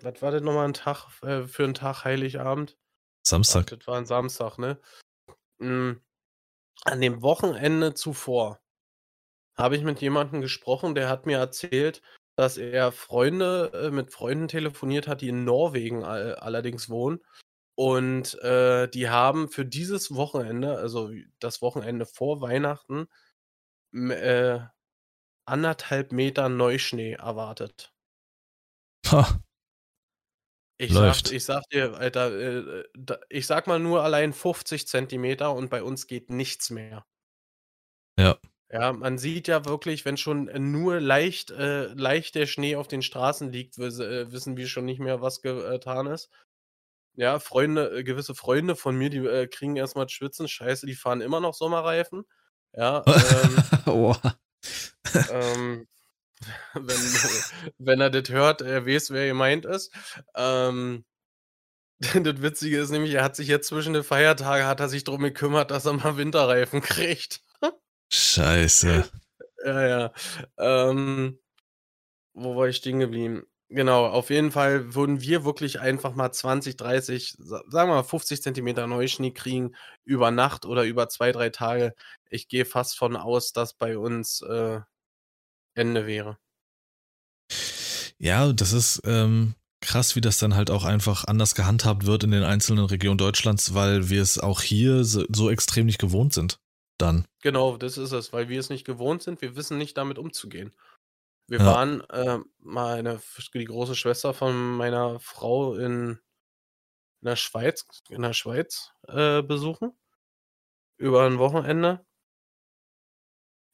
was 0.01 0.21
war 0.21 0.31
denn 0.31 0.43
noch 0.43 0.53
mal 0.53 0.65
'n 0.65 0.73
Tag 0.73 1.07
äh, 1.23 1.43
für 1.47 1.63
'n 1.63 1.73
Tag 1.73 2.03
Heiligabend? 2.05 2.77
Samstag. 3.25 3.67
das 3.67 3.87
war 3.87 3.97
'n 3.97 4.05
Samstag, 4.05 4.57
ne? 4.57 4.79
Hm, 5.59 6.01
an 6.85 7.01
dem 7.01 7.21
Wochenende 7.21 7.93
zuvor 7.93 8.61
habe 9.57 9.77
ich 9.77 9.83
mit 9.83 10.01
jemandem 10.01 10.41
gesprochen, 10.41 10.95
der 10.95 11.09
hat 11.09 11.25
mir 11.27 11.37
erzählt, 11.37 12.01
dass 12.35 12.57
er 12.57 12.91
Freunde 12.91 13.71
äh, 13.73 13.91
mit 13.91 14.11
Freunden 14.13 14.47
telefoniert 14.47 15.07
hat, 15.07 15.21
die 15.21 15.29
in 15.29 15.43
Norwegen 15.45 16.03
all 16.03 16.35
allerdings 16.35 16.89
wohnen. 16.89 17.19
Und, 17.75 18.35
äh, 18.43 18.87
die 18.89 19.09
haben 19.09 19.49
für 19.49 19.65
dieses 19.65 20.15
Wochenende, 20.15 20.77
also 20.77 21.11
das 21.39 21.61
Wochenende 21.61 22.05
vor 22.07 22.41
Weihnachten, 22.41 23.07
äh, 23.93 24.59
1 25.45 25.77
1/2 25.77 26.13
Meter 26.13 26.49
Neuschnee 26.49 27.13
erwartet. 27.13 27.91
Ha. 29.05 29.43
Ich 30.79 30.97
sage 30.97 31.19
Läuft. 31.19 31.31
ich 31.31 31.45
sage 31.45 31.63
dir, 31.71 31.93
Alter, 31.97 32.31
äh, 32.31 32.57
äh, 32.81 32.83
ich 33.29 33.45
sage 33.45 33.69
mal 33.69 33.79
nur 33.79 34.03
allein 34.03 34.33
50 34.33 34.87
Zentimeter 34.87 35.53
und 35.53 35.69
bei 35.69 35.83
uns 35.83 36.07
geht 36.07 36.29
nichts 36.31 36.71
mehr. 36.71 37.05
Ja. 38.17 38.37
Ja, 38.73 38.91
man 38.91 39.19
sieht 39.19 39.47
ja 39.47 39.65
wirklich, 39.65 40.03
wenn 40.03 40.17
schon 40.17 40.45
nur 40.71 40.99
leicht 40.99 41.51
äh, 41.51 41.93
leicht 41.93 42.33
der 42.33 42.47
Schnee 42.47 42.75
auf 42.75 42.87
den 42.87 43.03
Straßen 43.03 43.51
liegt, 43.51 43.77
äh, 43.77 44.31
wissen 44.31 44.57
wir 44.57 44.67
schon 44.67 44.85
nicht 44.85 44.99
mehr, 44.99 45.21
was 45.21 45.43
getan 45.43 46.07
ist. 46.07 46.31
Ja, 47.15 47.37
Freunde 47.39 47.99
äh, 47.99 48.03
gewisse 48.03 48.33
Freunde 48.33 48.75
von 48.75 48.95
mir, 48.95 49.11
die, 49.11 49.19
äh, 49.19 49.47
kriegen 49.47 49.75
erst 49.75 49.95
mal 49.95 50.03
ins 50.03 50.13
Schwitzen. 50.13 50.47
Scheiße, 50.47 50.87
die 50.87 50.95
fahren 50.95 51.21
immer 51.21 51.39
noch 51.39 51.53
Sommerreifen. 51.53 52.23
Ja, 52.73 53.03
ähm 53.05 53.63
Oha. 53.93 54.35
ähm, 55.31 55.87
wenn 56.73 56.97
wenn 57.77 58.01
er 58.01 58.09
das 58.09 58.29
hört, 58.29 58.61
er 58.61 58.87
weiß, 58.87 59.11
wer 59.11 59.27
gemeint 59.27 59.65
ist. 59.65 59.93
Ähm, 60.35 61.05
das 61.99 62.41
Witzige 62.41 62.79
ist 62.79 62.89
nämlich, 62.89 63.13
er 63.13 63.23
hat 63.23 63.35
sich 63.35 63.47
jetzt 63.47 63.67
zwischen 63.67 63.93
den 63.93 64.03
Feiertagen 64.03 64.65
hat 64.65 64.79
er 64.79 64.89
sich 64.89 65.03
drum 65.03 65.21
gekümmert, 65.21 65.71
dass 65.71 65.85
er 65.85 65.93
mal 65.93 66.17
Winterreifen 66.17 66.81
kriegt. 66.81 67.41
Scheiße. 68.13 69.09
Ja, 69.65 69.87
ja. 69.87 70.11
Ähm, 70.57 71.39
wo 72.33 72.55
war 72.55 72.67
ich 72.69 72.77
stehen 72.77 72.99
geblieben? 72.99 73.43
Genau, 73.69 74.05
auf 74.07 74.29
jeden 74.29 74.51
Fall 74.51 74.95
würden 74.95 75.21
wir 75.21 75.45
wirklich 75.45 75.79
einfach 75.79 76.15
mal 76.15 76.31
20, 76.31 76.77
30, 76.77 77.35
sa 77.39 77.63
sagen 77.69 77.89
wir 77.91 77.95
mal 77.95 78.03
50 78.03 78.41
Zentimeter 78.43 78.87
Neuschnee 78.87 79.31
kriegen 79.31 79.75
über 80.05 80.31
Nacht 80.31 80.65
oder 80.65 80.83
über 80.85 81.09
2, 81.09 81.31
3 81.31 81.49
Tage. 81.49 81.95
Ich 82.29 82.47
gehe 82.49 82.65
fast 82.65 82.97
von 82.97 83.15
aus, 83.17 83.53
dass 83.53 83.73
bei 83.73 83.97
uns, 83.97 84.41
äh, 84.41 84.81
Ende 85.75 86.07
wäre. 86.07 86.37
Ja, 88.19 88.53
das 88.53 88.73
ist, 88.73 89.01
ähm, 89.05 89.55
krass, 89.81 90.15
wie 90.15 90.21
das 90.21 90.37
dann 90.37 90.55
halt 90.55 90.69
auch 90.71 90.83
einfach 90.85 91.25
anders 91.25 91.55
gehandhabt 91.55 92.05
wird 92.05 92.23
in 92.23 92.31
den 92.31 92.43
einzelnen 92.43 92.85
Regionen 92.85 93.17
Deutschlands, 93.17 93.73
weil 93.73 94.09
wir 94.09 94.21
es 94.21 94.39
auch 94.39 94.61
hier 94.61 94.99
s 95.01 95.19
so 95.29 95.49
extrem 95.49 95.85
nicht 95.85 95.99
gewohnt 95.99 96.33
sind 96.33 96.57
dann. 97.03 97.25
Genau, 97.41 97.77
das 97.77 97.97
ist 97.97 98.13
es, 98.13 98.33
weil 98.33 98.49
wir 98.49 98.59
es 98.59 98.69
nicht 98.69 98.85
gewohnt 98.85 99.23
sind. 99.23 99.41
Wir 99.41 99.55
wissen 99.57 99.77
nicht, 99.77 99.97
damit 99.97 100.17
umzugehen. 100.17 100.73
Wir 101.47 101.65
Ja. 101.65 101.75
waren, 101.75 102.03
ähm, 102.13 102.45
meine 102.59 103.21
die 103.53 103.65
große 103.65 103.95
Schwester 103.95 104.33
von 104.33 104.55
meiner 104.77 105.19
Frau 105.19 105.75
in 105.75 106.19
in 107.23 107.27
der 107.27 107.37
Schweiz 107.37 107.85
in 108.09 108.21
der 108.21 108.33
Schweiz, 108.33 108.91
äh, 109.07 109.41
besuchen 109.41 109.93
über 110.99 111.25
'n 111.27 111.39
Wochenende. 111.39 112.05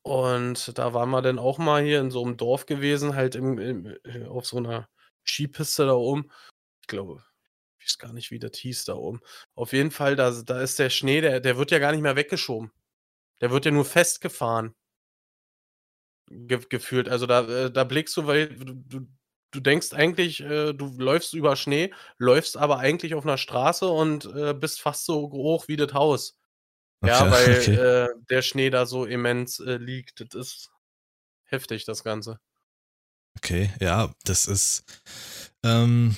Und 0.06 0.78
da 0.78 0.94
waren 0.94 1.10
wir 1.10 1.22
dann 1.22 1.40
auch 1.40 1.58
mal 1.58 1.84
hier 1.84 2.00
in 2.00 2.10
so 2.12 2.26
'nem 2.26 2.38
Dorf 2.38 2.66
gewesen, 2.66 3.16
halt 3.16 3.36
im 3.36 3.58
im 3.60 3.86
äh, 4.06 4.26
auf 4.26 4.46
so 4.46 4.60
'ner 4.60 4.88
Skipiste 5.26 5.86
da 5.86 5.94
oben. 5.94 6.30
Ich 6.82 6.88
glaube 6.88 7.24
ich 7.80 7.88
weiß 7.88 7.98
gar 8.00 8.14
nicht, 8.14 8.32
wie 8.32 8.40
das 8.40 8.58
hieß 8.58 8.86
da 8.86 8.96
oben. 8.96 9.22
Auf 9.56 9.74
jeden 9.74 9.92
Fall, 9.92 10.16
da 10.16 10.32
da 10.44 10.62
ist 10.62 10.80
der 10.80 10.90
Schnee, 10.92 11.22
der 11.22 11.40
der 11.42 11.58
wird 11.58 11.72
ja 11.72 11.80
gar 11.80 11.92
nicht 11.94 12.02
mehr 12.02 12.16
weggeschoben. 12.18 12.72
Der 13.42 13.52
wird 13.52 13.66
ja 13.66 13.72
nur 13.72 13.86
festgefahren. 13.86 14.74
Ge 16.32 16.60
gefühlt. 16.70 17.10
Also, 17.10 17.26
da 17.26 17.42
äh, 17.66 17.72
da 17.72 17.84
blickst 17.84 18.16
du, 18.18 18.28
weil 18.28 18.50
du 18.56 19.08
du 19.52 19.60
denkst 19.62 19.94
eigentlich, 19.94 20.42
äh, 20.42 20.74
du 20.74 20.96
läufst 21.00 21.34
über 21.34 21.56
Schnee, 21.56 21.92
läufst 22.20 22.56
aber 22.58 22.78
eigentlich 22.80 23.16
auf 23.16 23.26
'ner 23.26 23.38
Straße 23.38 23.88
und, 23.88 24.26
äh, 24.36 24.54
bist 24.54 24.80
fast 24.82 25.06
so 25.06 25.32
hoch 25.32 25.68
wie 25.68 25.76
das 25.78 25.94
Haus. 25.94 26.38
Ja, 27.06 27.22
Okay, 27.22 27.32
weil, 27.32 27.60
okay. 27.60 27.76
äh, 27.76 28.10
der 28.30 28.42
Schnee 28.44 28.70
da 28.72 28.86
so 28.88 29.06
immens, 29.06 29.60
äh, 29.60 29.78
liegt. 29.78 30.22
Das 30.22 30.36
ist 30.36 30.72
heftig, 31.46 31.86
das 31.86 32.04
Ganze. 32.04 32.40
Okay, 33.38 33.72
ja, 33.80 34.14
das 34.26 34.48
ist, 34.48 34.84
ähm, 35.64 36.16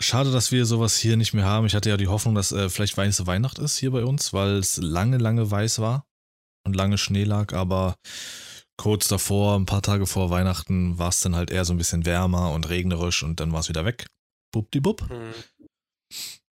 schade, 0.00 0.32
dass 0.32 0.52
wir 0.52 0.66
so 0.66 0.80
was 0.80 0.96
hier 0.98 1.16
nicht 1.16 1.34
mehr 1.34 1.44
haben. 1.46 1.66
Ich 1.66 1.74
hatte 1.74 1.90
ja 1.90 1.96
die 1.96 2.08
Hoffnung, 2.08 2.34
dass, 2.34 2.52
äh, 2.52 2.68
vielleicht 2.70 2.96
weiße 2.96 3.26
Weihnacht 3.26 3.58
ist 3.58 3.78
hier 3.78 3.90
bei 3.92 4.04
uns, 4.04 4.32
weil's 4.32 4.78
lange, 4.78 5.18
lange 5.18 5.50
weiß 5.50 5.80
war 5.80 6.06
und 6.64 6.74
lange 6.76 6.98
Schnee 6.98 7.24
lag, 7.24 7.52
aber 7.54 7.96
kurz 8.78 9.08
davor, 9.08 9.56
'n 9.56 9.66
paar 9.66 9.82
Tage 9.82 10.06
vor 10.06 10.30
Weihnachten, 10.30 10.98
war's 10.98 11.20
dann 11.20 11.36
halt 11.36 11.50
eher 11.50 11.64
so 11.64 11.72
'n 11.74 11.78
bisschen 11.78 12.06
wärmer 12.06 12.52
und 12.52 12.68
regnerisch 12.70 13.22
und 13.22 13.40
dann 13.40 13.52
war's 13.52 13.68
wieder 13.68 13.84
weg. 13.84 14.06
Buppdiwupp. 14.52 15.10
Mhm. 15.10 15.44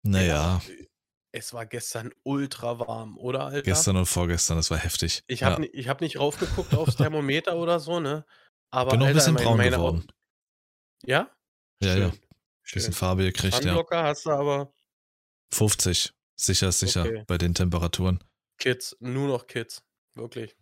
Naja. 0.05 0.61
Ja, 0.65 0.65
es 1.33 1.53
war 1.55 1.67
gestern 1.67 2.13
ultra 2.25 2.79
warm, 2.81 3.19
oder, 3.19 3.47
Alter? 3.47 3.87
Gestern 3.87 3.97
und 3.97 4.07
vorgestern, 4.07 4.57
das 4.57 4.71
war 4.73 4.79
heftig. 4.79 5.23
Ich 5.31 5.43
Ja. 5.43 5.59
habe 5.59 5.67
ich 5.67 5.89
habe 5.89 6.05
nicht 6.05 6.19
raufgeguckt 6.19 6.75
aufs 6.75 6.97
Thermometer 6.97 7.57
oder 7.57 7.79
so, 7.81 8.01
ne? 8.01 8.25
Aber 8.71 8.97
Bin 8.97 9.01
noch 9.01 9.09
'n 9.09 9.13
Alter, 9.13 9.33
bisschen 9.33 9.37
braun 9.37 9.63
geworden. 9.63 10.05
Augen 10.05 10.07
ja? 11.05 11.35
Ja, 11.83 11.97
ja. 11.97 12.13
Schön, 12.65 12.73
Bisschen 12.75 12.95
schön. 12.95 12.95
Farbe 12.95 13.25
gekriegt, 13.25 13.65
ja. 13.65 13.83
Sunblocker 13.83 14.03
hast 14.05 14.27
du 14.27 14.31
aber 14.31 14.73
50. 15.53 16.13
Sicher 16.35 16.73
sicher 16.73 17.13
Okay. 17.13 17.25
bei 17.27 17.37
den 17.39 17.55
Temperaturen. 17.55 18.23
Kids, 18.61 18.97
nur 19.01 19.29
noch 19.29 19.47
Kids, 19.47 19.83
wirklich. 20.15 20.57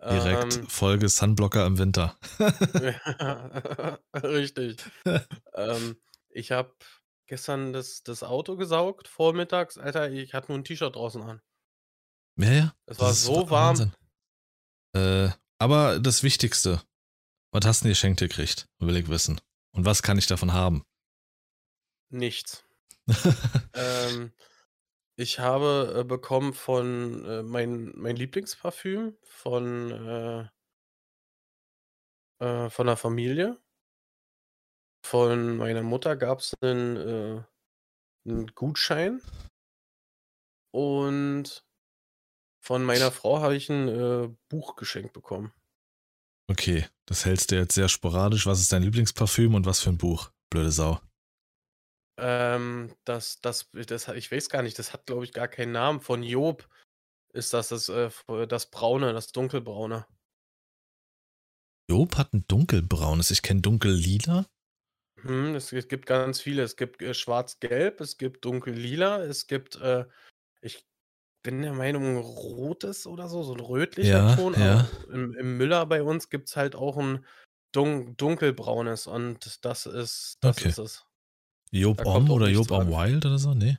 Direkt 0.00 0.54
Ähm, 0.54 0.68
Folge 0.68 1.08
Sunblocker 1.08 1.66
im 1.66 1.78
Winter. 1.78 2.16
ja, 2.80 3.98
richtig. 4.22 4.82
Ähm, 5.54 6.00
ich 6.28 6.52
habe 6.52 6.72
gestern 7.26 7.72
das 7.72 8.04
das 8.04 8.22
Auto 8.22 8.56
gesaugt 8.56 9.08
vormittags. 9.08 9.76
Alter, 9.76 10.08
ich 10.12 10.34
hatte 10.34 10.52
nur 10.52 10.58
'n 10.58 10.64
T-Shirt 10.64 10.94
draußen 10.94 11.20
an. 11.22 11.42
Ja, 12.36 12.52
ja. 12.52 12.74
Es 12.86 13.00
war 13.00 13.12
so 13.12 13.50
Wa 13.50 13.50
warm. 13.50 13.92
Äh, 14.94 15.30
aber 15.58 15.98
das 15.98 16.22
Wichtigste, 16.22 16.80
was 17.50 17.66
hast 17.66 17.84
du 17.84 17.88
geschenkt 17.88 18.20
gekriegt, 18.20 18.68
will 18.78 18.96
ich 18.96 19.08
wissen. 19.08 19.40
Und 19.72 19.84
was 19.84 20.02
kann 20.02 20.16
ich 20.16 20.28
davon 20.28 20.52
haben? 20.52 20.84
Nichts. 22.10 22.64
Ähm, 23.74 24.32
ich 25.18 25.40
habe, 25.40 25.96
äh, 26.00 26.04
bekommen 26.04 26.54
von, 26.54 27.24
äh 27.26 27.42
mein 27.42 27.92
mein 27.96 28.16
Lieblingsparfüm 28.16 29.16
von, 29.24 29.90
äh 29.92 30.48
äh, 32.40 32.70
von 32.70 32.86
der 32.86 32.96
Familie. 32.96 33.58
Von 35.04 35.56
meiner 35.56 35.82
Mutter 35.82 36.16
gab's 36.16 36.54
'nen, 36.60 36.96
äh 36.96 37.42
'n 38.30 38.48
Gutschein. 38.54 39.22
Und 40.74 41.64
von 42.64 42.84
meiner 42.84 43.10
Frau 43.12 43.40
habe 43.40 43.56
ich 43.56 43.70
'n, 43.70 43.88
äh, 43.88 44.28
Buch 44.48 44.76
geschenkt 44.76 45.12
bekommen. 45.12 45.52
Okay, 46.50 46.86
das 47.04 47.26
hältst 47.26 47.50
du 47.50 47.56
jetzt 47.56 47.74
sehr 47.74 47.90
sporadisch. 47.90 48.46
Was 48.46 48.60
ist 48.60 48.72
dein 48.72 48.82
Lieblingsparfüm 48.82 49.54
und 49.54 49.66
was 49.66 49.80
für 49.80 49.90
'n 49.90 49.98
Buch? 49.98 50.30
Blöde 50.48 50.72
Sau. 50.72 50.98
Ähm, 52.18 52.94
das 53.04 53.40
das 53.40 53.70
das 53.72 54.08
ich 54.08 54.32
weiß 54.32 54.48
gar 54.50 54.62
nicht, 54.62 54.78
das 54.78 54.92
hat, 54.92 55.06
glaube 55.06 55.24
ich, 55.24 55.32
gar 55.32 55.46
keinen 55.48 55.72
Namen. 55.72 56.00
Von 56.00 56.22
Job 56.24 56.68
ist 57.32 57.54
das 57.54 57.68
das, 57.70 57.88
äh, 57.90 58.06
f 58.06 58.24
das 58.48 58.70
Braune, 58.70 59.12
das 59.14 59.32
Dunkelbraune. 59.32 60.06
Job 61.90 62.16
hat 62.18 62.34
'n 62.34 62.44
dunkelbraunes. 62.46 63.30
Ich 63.30 63.40
kenne 63.40 63.62
dunkellila. 63.62 64.44
Mhm, 65.16 65.54
es 65.56 65.72
es 65.72 65.88
gibt 65.88 66.06
ganz 66.06 66.40
viele. 66.40 66.62
Es 66.62 66.76
gibt, 66.76 67.02
äh, 67.02 67.14
schwarz-gelb, 67.14 68.00
es 68.00 68.18
gibt 68.18 68.44
dunkellila, 68.44 69.22
es 69.24 69.46
gibt, 69.46 69.76
äh 69.76 70.06
ich 70.62 70.86
bin 71.44 71.62
der 71.62 71.74
Meinung, 71.74 72.18
rotes 72.18 73.06
oder 73.06 73.28
so, 73.28 73.42
so 73.44 73.54
'n 73.54 73.60
rötlicher 73.60 74.26
Ja, 74.26 74.36
Ton, 74.36 74.54
ja. 74.56 74.88
im 75.12 75.34
im 75.36 75.58
Müller 75.58 75.86
bei 75.86 76.02
uns 76.04 76.30
gibt's 76.30 76.56
halt 76.56 76.76
auch 76.76 76.98
'n 76.98 77.26
dun 77.72 78.16
dunkelbraunes 78.18 79.08
und 79.08 79.64
das 79.64 79.86
ist 79.86 80.38
das 80.42 80.62
Okay. 80.62 80.74
ist 80.74 80.78
es. 80.78 81.07
Job 81.72 82.04
auch 82.04 82.28
oder 82.30 82.48
Job 82.48 82.68
dran. 82.68 82.88
Wild 82.88 83.26
oder 83.26 83.38
so? 83.38 83.54
Ne? 83.54 83.78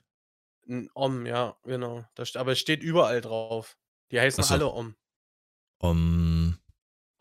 'N 0.68 0.90
Homme, 0.96 1.28
ja, 1.30 1.58
genau. 1.64 2.06
Da 2.16 2.26
st 2.26 2.38
aber 2.38 2.52
es 2.54 2.60
steht 2.60 2.84
überall 2.84 3.22
drauf. 3.22 3.78
Die 4.12 4.20
heißen 4.20 4.44
so. 4.44 4.44
alle 4.44 4.72
Homme. 4.72 4.96
Homme 5.82 6.60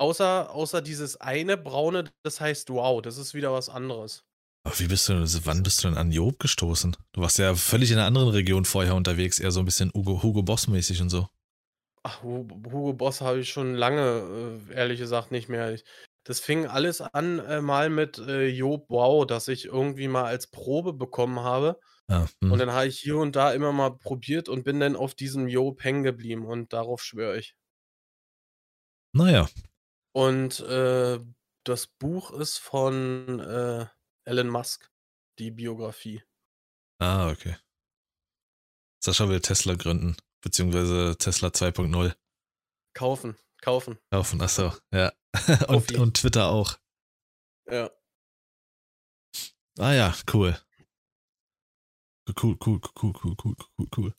Außer 0.00 0.52
außer 0.54 0.80
dieses 0.80 1.16
eine 1.20 1.56
Braune, 1.56 2.04
das 2.22 2.40
heißt 2.40 2.70
Wow, 2.70 3.02
das 3.02 3.16
ist 3.18 3.34
wieder 3.34 3.52
was 3.52 3.68
anderes. 3.68 4.22
Aber 4.66 4.78
wie 4.80 4.86
bist 4.88 5.08
du 5.08 5.12
denn 5.14 5.22
Das 5.22 5.46
wann 5.46 5.62
bist 5.62 5.82
du 5.84 5.88
denn 5.88 5.96
an 5.96 6.10
Job 6.12 6.38
gestoßen? 6.40 6.96
Du 7.12 7.20
warst 7.20 7.38
ja 7.38 7.54
völlig 7.54 7.90
in 7.90 7.96
'ner 7.96 8.06
anderen 8.06 8.28
Region 8.30 8.64
vorher 8.64 8.94
unterwegs, 8.94 9.38
eher 9.38 9.50
so 9.52 9.60
'n 9.60 9.64
bisschen 9.64 9.90
Ugo 9.94 10.22
Hugo 10.22 10.42
Boss 10.42 10.66
mäßig 10.68 11.00
und 11.00 11.10
so. 11.10 11.28
Ach, 12.04 12.22
Hu 12.22 12.46
Hugo 12.70 12.92
Boss 12.92 13.20
habe 13.20 13.40
ich 13.40 13.50
schon 13.50 13.74
lange, 13.74 14.60
äh, 14.70 14.74
ehrlich 14.74 15.00
gesagt 15.00 15.30
nicht 15.32 15.48
mehr. 15.48 15.72
Ich 15.74 15.84
das 16.28 16.40
fing 16.40 16.66
alles 16.66 17.00
an, 17.00 17.38
äh, 17.38 17.62
mal 17.62 17.88
mit, 17.88 18.18
äh, 18.18 18.48
Job 18.48 18.84
Wow, 18.90 19.26
das 19.26 19.48
ich 19.48 19.64
irgendwie 19.64 20.08
mal 20.08 20.24
als 20.26 20.46
Probe 20.46 20.92
bekommen 20.92 21.40
habe. 21.40 21.80
Ja, 22.10 22.28
Und 22.42 22.50
mhm. 22.50 22.58
dann 22.58 22.72
habe 22.72 22.86
ich 22.86 23.00
hier 23.00 23.16
und 23.16 23.34
da 23.34 23.54
immer 23.54 23.72
mal 23.72 23.96
probiert 23.96 24.50
und 24.50 24.62
bin 24.62 24.78
dann 24.78 24.94
auf 24.94 25.14
diesem 25.14 25.48
Job 25.48 25.82
hängen 25.82 26.02
geblieben 26.02 26.44
und 26.44 26.74
darauf 26.74 27.02
schwöre 27.02 27.38
ich. 27.38 27.56
Na 29.14 29.30
ja. 29.30 29.48
Und, 30.12 30.60
äh, 30.60 31.18
das 31.64 31.86
Buch 31.86 32.30
ist 32.32 32.58
von, 32.58 33.40
äh, 33.40 33.86
Elon 34.26 34.50
Musk, 34.50 34.90
die 35.38 35.50
Biografie. 35.50 36.22
Ah, 37.00 37.30
okay. 37.30 37.56
Sascha 39.02 39.30
will 39.30 39.40
Tesla 39.40 39.76
gründen, 39.76 40.16
beziehungsweise 40.42 41.16
Tesla 41.16 41.48
2.0. 41.48 42.14
Kaufen, 42.92 43.38
kaufen. 43.60 43.98
Kaufen, 44.10 44.40
ach 44.40 44.48
so, 44.48 44.72
ja. 44.92 45.12
Und 45.68 45.92
und 45.92 46.16
Twitter 46.16 46.48
auch. 46.48 46.78
Ja. 47.70 47.90
Ah 49.78 49.92
ja, 49.92 50.14
cool. 50.32 50.58
Cool, 52.36 52.56
cool, 52.64 52.80
cool, 52.80 53.12
cool, 53.24 53.36
cool, 53.44 53.56
cool, 53.78 53.88
cool. 53.96 54.14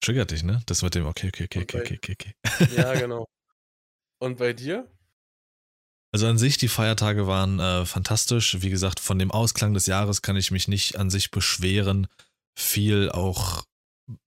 Triggert 0.00 0.30
dich, 0.30 0.42
ne? 0.42 0.62
Das 0.66 0.82
mit 0.82 0.94
dem 0.94 1.06
okay, 1.06 1.28
okay, 1.28 1.44
okay, 1.44 1.62
okay, 1.62 1.80
okay, 1.80 1.96
okay, 1.96 2.12
okay. 2.12 2.74
ja, 2.76 2.94
genau. 3.00 3.26
Und 4.20 4.38
bei 4.38 4.52
dir? 4.52 4.90
Also, 6.12 6.26
an 6.26 6.38
sich, 6.38 6.58
die 6.58 6.68
Feiertage 6.68 7.26
waren, 7.26 7.58
äh, 7.58 7.84
fantastisch. 7.86 8.60
Wie 8.62 8.70
gesagt, 8.70 9.00
von 9.00 9.18
dem 9.18 9.30
Ausklang 9.30 9.74
des 9.74 9.86
Jahres 9.86 10.22
kann 10.22 10.36
ich 10.36 10.50
mich 10.50 10.68
nicht 10.68 10.96
an 10.96 11.10
sich 11.10 11.30
beschweren. 11.30 12.06
Viel 12.56 13.10
auch 13.10 13.64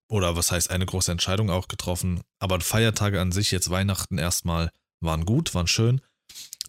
oder 0.09 0.35
was 0.35 0.51
heißt, 0.51 0.69
eine 0.71 0.85
große 0.85 1.11
Entscheidung 1.11 1.49
auch 1.49 1.67
getroffen. 1.67 2.21
Aber 2.39 2.59
Feiertage 2.61 3.19
an 3.19 3.31
sich, 3.31 3.51
jetzt 3.51 3.69
Weihnachten 3.69 4.17
erst 4.17 4.45
mal, 4.45 4.71
waren 5.01 5.25
gut, 5.25 5.53
waren 5.53 5.67
schön. 5.67 6.01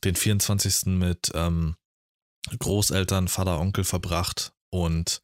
Den 0.05 0.17
24. 0.17 0.87
mit, 0.87 1.31
ähm, 1.35 1.77
Großeltern, 2.57 3.29
Vater, 3.29 3.61
Onkel 3.61 3.85
verbracht 3.85 4.53
und 4.71 5.23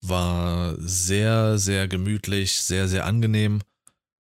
war 0.00 0.74
sehr, 0.78 1.58
sehr 1.58 1.88
gemütlich, 1.88 2.60
sehr, 2.60 2.88
sehr 2.88 3.04
angenehm. 3.04 3.60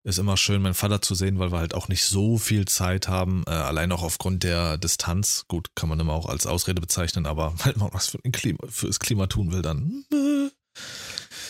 Ist 0.05 0.19
immer 0.19 0.37
schön, 0.37 0.63
meinen 0.63 0.75
Vater 0.75 1.03
zu 1.03 1.15
sehen, 1.15 1.39
weil 1.39 1.51
wir 1.51 1.59
halt 1.59 1.75
auch 1.75 1.89
nicht 1.89 2.05
so 2.05 2.39
viel 2.39 2.67
Zeit 2.67 3.09
haben, 3.09 3.43
äh, 3.47 3.51
allein 3.51 3.91
auch 3.91 4.03
aufgrund 4.03 4.45
der 4.45 4.79
Distanz. 4.79 5.45
Gut, 5.49 5.75
kann 5.75 5.89
man 5.89 5.99
immer 5.99 6.13
auch 6.13 6.27
als 6.27 6.47
Ausrede 6.47 6.81
bezeichnen, 6.81 7.27
aber 7.27 7.55
weil 7.65 7.75
man 7.77 7.93
was 7.93 8.09
für 8.09 8.19
Klima 8.19 8.67
fürs 8.69 9.01
Klima 9.01 9.27
tun 9.27 9.53
will, 9.53 9.63
dann, 9.63 10.05
äh. 10.13 10.51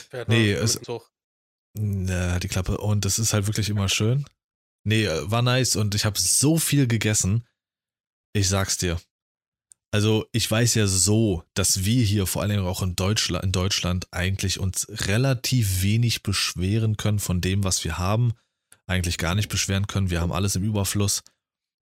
Fährt 0.08 0.28
Ne, 0.28 0.54
man 0.54 0.64
es 0.64 0.80
Zug. 0.80 1.10
Na, 1.78 2.38
die 2.38 2.48
Klappe. 2.48 2.78
Und 2.78 3.04
es 3.04 3.18
ist 3.18 3.32
halt 3.32 3.46
wirklich 3.46 3.68
immer 3.68 3.88
schön. 3.88 4.24
Ne, 4.84 5.04
äh, 5.04 5.30
war 5.30 5.42
nice 5.42 5.76
und 5.76 5.94
ich 5.94 6.04
habe 6.04 6.18
so 6.18 6.58
viel 6.58 6.86
gegessen. 6.86 7.46
Ich 8.32 8.48
sag's 8.48 8.76
dir. 8.78 9.00
Also, 9.92 10.26
ich 10.32 10.50
weiß 10.50 10.74
ja 10.74 10.86
so, 10.86 11.42
dass 11.54 11.84
wir 11.84 12.04
hier 12.04 12.26
vor 12.26 12.42
allen 12.42 12.50
Dingen 12.50 12.66
auch 12.66 12.82
in 12.82 12.96
Deutschla 12.96 13.40
in 13.40 13.52
Deutschland 13.52 14.06
eigentlich 14.10 14.60
uns 14.60 14.86
relativ 14.88 15.82
wenig 15.82 16.22
beschweren 16.22 16.96
können 16.96 17.18
von 17.18 17.40
dem, 17.40 17.64
was 17.64 17.82
wir 17.84 17.96
haben. 17.98 18.32
Eigentlich 18.86 19.16
gar 19.18 19.34
nicht 19.34 19.48
beschweren 19.48 19.86
können. 19.86 20.10
Wir 20.10 20.20
haben 20.20 20.32
alles 20.32 20.54
im 20.56 20.64
Überfluss. 20.64 21.22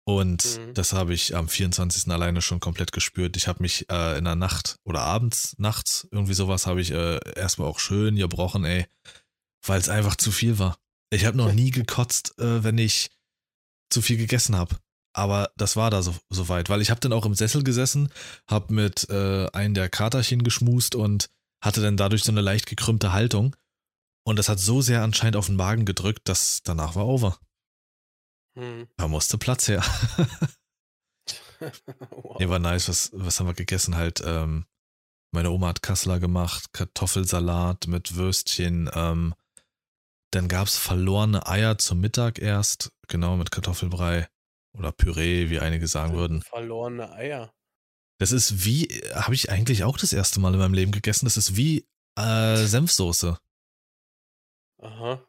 Und 0.05 0.45
Mhm. 0.59 0.75
das 0.75 0.93
habe 0.93 1.15
ich 1.15 1.37
am 1.37 1.49
24. 1.49 2.11
alleine 2.13 2.43
schon 2.43 2.59
komplett 2.59 2.91
gespürt. 2.91 3.37
Ich 3.37 3.47
habe 3.47 3.63
mich, 3.63 3.89
äh, 3.91 4.19
in 4.19 4.25
der 4.25 4.35
Nacht 4.35 4.77
oder 4.85 5.03
abends, 5.03 5.55
nachts, 5.59 6.09
irgendwie 6.11 6.35
so 6.35 6.49
was, 6.49 6.67
habe 6.67 6.81
ich, 6.81 6.91
äh, 6.91 7.21
erst 7.37 7.59
mal 7.59 7.67
auch 7.67 7.79
schön 7.79 8.17
gebrochen, 8.17 8.65
ey, 8.65 8.87
weil's 9.65 9.89
einfach 9.89 10.17
zu 10.17 10.33
viel 10.33 10.59
war. 10.59 10.79
Ich 11.13 11.25
habe 11.27 11.37
noch 11.37 11.53
nie 11.53 11.71
gekotzt, 11.71 12.39
äh, 12.39 12.63
wenn 12.65 12.79
ich 12.79 13.11
zu 13.91 14.03
viel 14.03 14.17
gegessen 14.17 14.57
habe. 14.57 14.77
Aber 15.13 15.51
das 15.57 15.77
war 15.77 15.91
da 15.91 16.03
so 16.03 16.15
so 16.31 16.49
weit, 16.49 16.69
weil 16.71 16.81
ich 16.83 16.91
habe 16.91 17.01
dann 17.01 17.13
auch 17.13 17.27
im 17.27 17.35
Sessel 17.35 17.65
gesessen, 17.65 18.11
habe 18.49 18.73
mit, 18.73 19.09
äh, 19.11 19.49
einem 19.53 19.75
der 19.75 19.89
Katerchen 19.89 20.45
geschmust 20.45 20.95
und 20.95 21.31
hatte 21.63 21.81
dann 21.83 21.97
dadurch 21.97 22.23
so 22.25 22.33
'ne 22.33 22.41
leicht 22.43 22.67
gekrümmte 22.67 23.13
Haltung. 23.13 23.57
Und 24.25 24.39
das 24.39 24.49
hat 24.49 24.61
so 24.61 24.83
sehr 24.83 25.03
anscheinend 25.03 25.37
auf 25.37 25.49
'n 25.49 25.57
Magen 25.57 25.85
gedrückt, 25.85 26.29
dass 26.29 26.63
danach 26.63 26.95
war 26.95 27.07
over. 27.07 27.39
Mhm. 28.57 28.89
Da 28.97 29.09
musste 29.09 29.39
Platz 29.39 29.69
her. 29.69 29.83
Wow. 32.11 32.39
Ne, 32.41 32.49
war 32.49 32.59
nice. 32.59 32.89
Was 32.89 33.11
was 33.13 33.39
haben 33.39 33.47
wir 33.47 33.55
gegessen? 33.55 33.97
Halt, 33.97 34.23
ähm, 34.25 34.65
meine 35.33 35.51
Oma 35.51 35.69
hat 35.69 35.83
Kassler 35.83 36.19
gemacht, 36.21 36.73
Kartoffelsalat 36.73 37.87
mit 37.87 38.17
Würstchen, 38.17 38.91
ähm, 38.95 39.35
dann 40.31 40.49
gab's 40.49 40.77
verlorene 40.77 41.47
Eier 41.47 41.79
zum 41.79 42.01
Mittag 42.01 42.39
erst, 42.39 42.91
genau, 43.09 43.37
mit 43.37 43.51
Kartoffelbrei 43.51 44.29
oder 44.77 44.93
Püree, 44.93 45.51
wie 45.51 45.61
einige 45.61 45.87
sagen 45.87 46.15
würden. 46.15 46.43
Verlorene 46.43 47.11
Eier. 47.13 47.53
Das 48.19 48.33
ist 48.33 48.65
wie 48.65 48.87
habe 49.15 49.35
ich 49.35 49.51
eigentlich 49.51 49.83
auch 49.85 49.97
das 49.99 50.13
erste 50.13 50.41
Mal 50.41 50.53
in 50.53 50.59
meinem 50.61 50.75
Leben 50.75 50.93
gegessen. 50.93 51.25
Das 51.27 51.37
ist 51.37 51.57
wie, 51.57 51.87
äh, 52.19 52.57
Senfsoße. 52.57 53.39
Aha. 54.83 55.23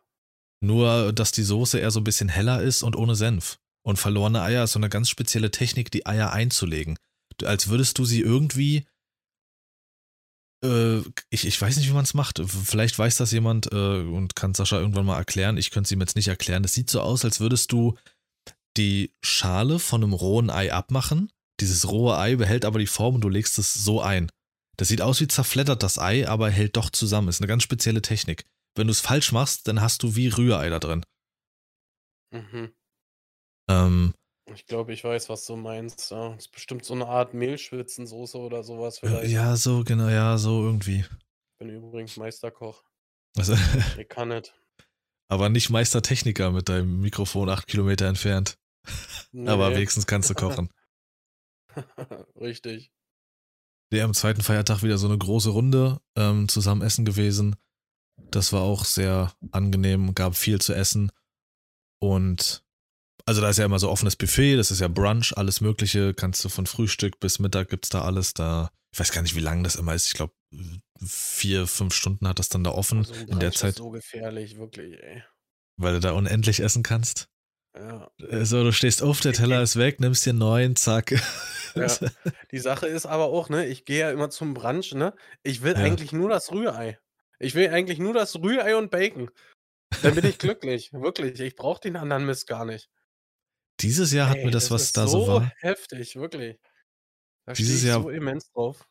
Nur, 0.62 1.14
dass 1.14 1.32
die 1.32 1.44
Soße 1.44 1.80
eher 1.80 1.92
so 1.92 2.00
'n 2.00 2.04
bisschen 2.04 2.30
heller 2.30 2.62
ist 2.62 2.84
und 2.84 2.96
ohne 2.96 3.16
Senf. 3.16 3.58
Und 3.84 3.98
verlorene 3.98 4.42
Eier 4.42 4.66
ist 4.66 4.74
so 4.74 4.80
'ne 4.80 4.90
ganz 4.90 5.10
spezielle 5.10 5.52
Technik, 5.52 5.92
die 5.92 6.06
Eier 6.06 6.32
einzulegen. 6.32 6.98
Als 7.44 7.70
würdest 7.70 7.98
du 7.98 8.06
sie 8.06 8.22
irgendwie 8.22 8.86
ich, 10.64 11.48
ich 11.48 11.60
weiß 11.60 11.78
nicht, 11.78 11.90
wie 11.90 11.94
man 11.94 12.04
es 12.04 12.14
macht. 12.14 12.40
Vielleicht 12.46 12.98
weiß 12.98 13.18
das 13.18 13.32
jemand 13.32 13.72
äh, 13.72 14.02
und 14.02 14.36
kann 14.36 14.54
Sascha 14.54 14.80
irgendwann 14.80 15.06
mal 15.06 15.18
erklären. 15.18 15.58
Ich 15.58 15.72
könnte 15.72 15.88
es 15.88 15.92
ihm 15.92 16.02
jetzt 16.02 16.16
nicht 16.16 16.28
erklären. 16.28 16.64
Es 16.64 16.74
sieht 16.74 16.90
so 16.90 17.02
aus, 17.02 17.26
als 17.26 17.40
würdest 17.40 17.72
du 17.72 17.98
die 18.78 19.12
Schale 19.24 19.80
von 19.80 20.04
einem 20.04 20.14
rohen 20.14 20.50
Ei 20.50 20.72
abmachen. 20.72 21.32
Dieses 21.60 21.90
rohe 21.90 22.18
Ei 22.18 22.36
behält 22.36 22.66
aber 22.66 22.80
die 22.80 22.88
Form 22.88 23.16
und 23.16 23.22
du 23.22 23.30
legst 23.30 23.58
es 23.58 23.74
so 23.74 24.02
ein. 24.02 24.30
Das 24.78 24.88
sieht 24.88 25.02
aus 25.02 25.20
wie 25.20 25.28
zerfleddert 25.28 25.84
das 25.84 25.98
Ei, 25.98 26.28
aber 26.28 26.50
hält 26.50 26.78
doch 26.78 26.90
zusammen. 26.90 27.28
Ist 27.28 27.42
eine 27.42 27.48
ganz 27.48 27.64
spezielle 27.64 28.02
Technik. 28.02 28.46
Wenn 28.76 28.88
du 28.88 28.92
es 28.92 29.02
falsch 29.02 29.32
machst, 29.32 29.68
dann 29.68 29.82
hast 29.82 30.04
du 30.04 30.16
wie 30.16 30.28
Rührei 30.28 30.70
da 30.70 30.80
drin. 30.80 31.04
Mhm. 32.32 32.72
Ähm, 33.70 34.14
Ich 34.54 34.66
glaube, 34.66 34.94
ich 34.94 35.04
weiß, 35.04 35.30
was 35.30 35.46
du 35.46 35.56
meinst. 35.56 36.12
Ja. 36.12 36.30
Das 36.30 36.46
ist 36.46 36.52
bestimmt 36.52 36.84
so 36.84 36.94
eine 36.94 37.08
Art 37.08 37.34
Mehlschwitzensoße 37.34 38.38
oder 38.38 38.64
sowas 38.64 39.00
vielleicht. 39.00 39.32
ja, 39.32 39.56
so, 39.56 39.84
genau, 39.84 40.10
ja, 40.10 40.38
so 40.38 40.64
irgendwie. 40.66 41.00
Ich 41.00 41.58
bin 41.60 41.70
übrigens 41.70 42.18
Meisterkoch. 42.18 42.84
Also, 43.38 43.56
Ich 43.98 44.10
kann 44.10 44.30
nicht. 44.30 44.54
aber 45.30 45.50
nicht 45.50 45.70
Meistertechniker 45.70 46.52
mit 46.52 46.70
deinem 46.70 47.00
Mikrofon 47.02 47.50
acht 47.50 47.68
Kilometer 47.68 48.08
entfernt. 48.08 48.58
Aber 49.46 49.70
Nee. 49.70 49.76
wenigstens 49.76 50.08
kannst 50.08 50.30
du 50.30 50.34
kochen. 50.34 50.70
Richtig. 52.36 52.92
Ja, 53.94 54.06
am 54.06 54.14
zweiten 54.14 54.42
Feiertag 54.42 54.84
wieder 54.84 54.98
so 54.98 55.08
eine 55.08 55.18
große 55.18 55.50
Runde 55.50 56.02
ähm, 56.16 56.48
zusammen 56.50 56.82
essen 56.82 57.06
gewesen. 57.06 57.56
Das 58.18 58.54
war 58.54 58.62
auch 58.62 58.86
sehr 58.86 59.34
angenehm, 59.52 60.14
gab 60.16 60.36
viel 60.36 60.60
zu 60.60 60.74
essen. 60.74 61.12
Und 62.00 62.64
also 63.26 63.42
da 63.42 63.50
ist 63.50 63.58
ja 63.58 63.66
immer 63.66 63.80
so 63.80 63.90
offenes 63.90 64.16
Buffet, 64.16 64.56
das 64.58 64.72
ist 64.72 64.82
ja 64.82 64.88
Brunch, 64.88 65.34
alles 65.38 65.62
Mögliche. 65.62 66.14
Kannst 66.14 66.44
du 66.46 66.50
von 66.50 66.66
Frühstück 66.66 67.20
bis 67.20 67.40
Mittag 67.40 67.70
gibt's 67.70 67.90
da 67.90 68.04
alles. 68.04 68.34
Da, 68.34 68.70
ich 68.94 69.00
weiß 69.00 69.12
gar 69.12 69.22
nicht, 69.22 69.36
wie 69.36 69.42
lang 69.42 69.64
das 69.64 69.76
immer 69.76 69.94
ist. 69.94 70.08
Ich 70.08 70.14
glaube, 70.14 70.34
vier, 71.06 71.68
fünf 71.68 71.94
Stunden 71.94 72.28
hat 72.28 72.40
das 72.40 72.50
dann 72.50 72.64
da 72.64 72.72
offen 72.72 73.04
So 73.04 73.14
ein 73.14 73.22
in 73.22 73.28
der 73.28 73.36
Brunch 73.48 73.54
ist 73.54 73.60
Zeit, 73.60 73.76
so 73.76 73.90
gefährlich, 73.90 74.58
wirklich, 74.58 75.00
ey. 75.02 75.24
weil 75.78 75.94
du 75.94 76.00
da 76.00 76.12
unendlich 76.12 76.60
essen 76.60 76.84
kannst. 76.84 77.28
Ja. 77.76 78.12
So, 78.44 78.64
du 78.64 78.74
stehst 78.74 79.02
auf, 79.02 79.22
der 79.22 79.32
Teller 79.34 79.62
ist 79.62 79.78
weg, 79.78 80.02
nimmst 80.02 80.26
dir 80.26 80.32
einen 80.32 80.40
neuen, 80.40 80.76
zack. 80.76 81.14
Ja. 81.74 81.88
Die 82.52 82.60
Sache 82.60 82.86
ist 82.88 83.06
aber 83.06 83.28
auch, 83.28 83.48
ne, 83.48 83.66
ich 83.66 83.86
gehe 83.86 84.02
ja 84.02 84.12
immer 84.12 84.30
zum 84.30 84.54
Brunch, 84.54 84.94
ne? 84.94 85.14
Ich 85.42 85.62
will 85.62 85.72
Ja. 85.72 85.80
eigentlich 85.80 86.12
nur 86.12 86.30
das 86.30 86.52
Rührei. 86.52 87.00
Ich 87.40 87.56
will 87.56 87.70
eigentlich 87.70 87.98
nur 87.98 88.14
das 88.14 88.36
Rührei 88.36 88.76
und 88.76 88.92
Bacon. 88.92 89.32
Dann 90.04 90.16
bin 90.16 90.26
ich 90.26 90.38
glücklich, 90.38 90.92
wirklich. 90.92 91.40
Ich 91.40 91.56
brauche 91.56 91.80
den 91.80 91.96
anderen 91.96 92.26
Mist 92.26 92.46
gar 92.46 92.66
nicht. 92.66 92.90
Dieses 93.82 94.12
Jahr 94.12 94.30
hat 94.30 94.38
Ey, 94.38 94.46
mir 94.46 94.52
das, 94.52 94.70
was 94.72 94.84
ist 94.84 94.98
da 94.98 95.08
so 95.08 95.28
war, 95.28 95.52
heftig, 95.60 96.16
wirklich. 96.16 96.60
Da 97.46 97.54
Dieses 97.54 97.82
ich 97.82 97.88
Jahr- 97.88 98.02
so 98.02 98.10
immens 98.10 98.52
drauf. 98.52 98.88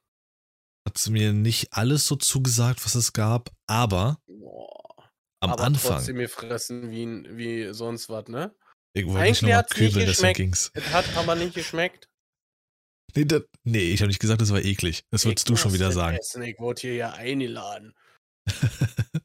hat 0.87 1.09
mir 1.09 1.33
nicht 1.33 1.73
alles 1.73 2.07
so 2.07 2.17
zugesagt, 2.17 2.85
was 2.85 2.95
es 2.95 3.13
gab, 3.13 3.51
aber 3.67 4.21
Boah. 4.27 5.11
am 5.41 5.53
aber 5.53 5.63
Anfang, 5.65 5.97
trotzdem 5.99 6.17
mir 6.17 6.29
fressen 6.29 6.91
wie, 6.91 7.07
wie 7.37 7.73
sonst 7.75 8.09
was, 8.09 8.27
ne? 8.29 8.55
ich 8.93 9.07
wollte 9.07 9.21
Eigentlich 9.21 9.43
nicht 9.43 9.51
nochmal 9.51 9.65
kübeln, 9.67 10.07
deswegen 10.07 10.35
ging's. 10.35 10.71
Es 10.75 10.91
hat 10.93 11.17
aber 11.17 11.35
nicht 11.37 11.55
geschmeckt. 11.55 12.09
Nee, 13.17 13.25
da, 13.25 13.41
nee 13.65 13.91
ich 13.93 14.03
habe 14.03 14.07
nicht 14.07 14.21
gesagt, 14.21 14.41
das 14.41 14.53
war 14.53 14.63
eklig. 14.63 15.03
Das 15.11 15.25
würdest 15.25 15.49
du 15.49 15.57
schon 15.57 15.73
wieder 15.73 15.91
sagen. 15.91 16.17
Essen. 16.17 16.43
Ich 16.43 16.61
wurde 16.61 16.81
hier 16.83 16.95
ja 16.95 17.13
eingeladen. 17.13 17.93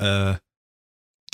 Äh, 0.00 0.38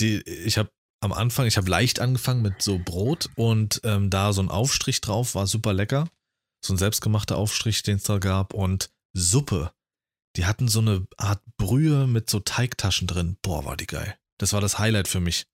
die, 0.01 0.23
ich 0.23 0.59
habe 0.59 0.71
am 1.07 1.13
Anfang, 1.13 1.47
ich 1.47 1.57
habe 1.57 1.71
leicht 1.71 2.01
angefangen 2.01 2.43
mit 2.43 2.61
so 2.61 2.79
Brot 2.79 3.31
und 3.37 3.81
ähm, 3.85 4.11
da 4.11 4.33
so 4.33 4.43
ein 4.43 4.51
Aufstrich 4.51 5.01
drauf, 5.01 5.35
war 5.35 5.47
super 5.47 5.73
lecker. 5.73 6.11
So 6.65 6.75
ein 6.75 6.79
selbstgemachter 6.79 7.37
Aufstrich, 7.37 7.83
den 7.83 7.97
es 7.97 8.03
da 8.03 8.19
gab 8.19 8.53
und 8.53 8.91
Suppe. 9.15 9.73
Die 10.37 10.45
hatten 10.45 10.69
so 10.69 10.81
eine 10.81 11.07
Art 11.17 11.43
Brühe 11.57 12.07
mit 12.07 12.29
so 12.29 12.41
Teigtaschen 12.41 13.07
drin. 13.07 13.39
Boah, 13.41 13.65
war 13.65 13.77
die 13.77 13.87
geil. 13.87 14.19
Das 14.39 14.53
war 14.53 14.61
das 14.61 14.79
Highlight 14.79 15.09
für 15.09 15.21
mich. 15.21 15.47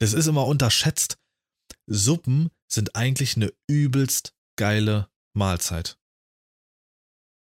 Das 0.00 0.12
ist 0.12 0.26
immer 0.26 0.46
unterschätzt. 0.46 1.18
Suppen 1.86 2.50
sind 2.66 2.96
eigentlich 2.96 3.36
eine 3.36 3.52
übelst 3.68 4.34
geile 4.56 5.08
Mahlzeit. 5.34 5.98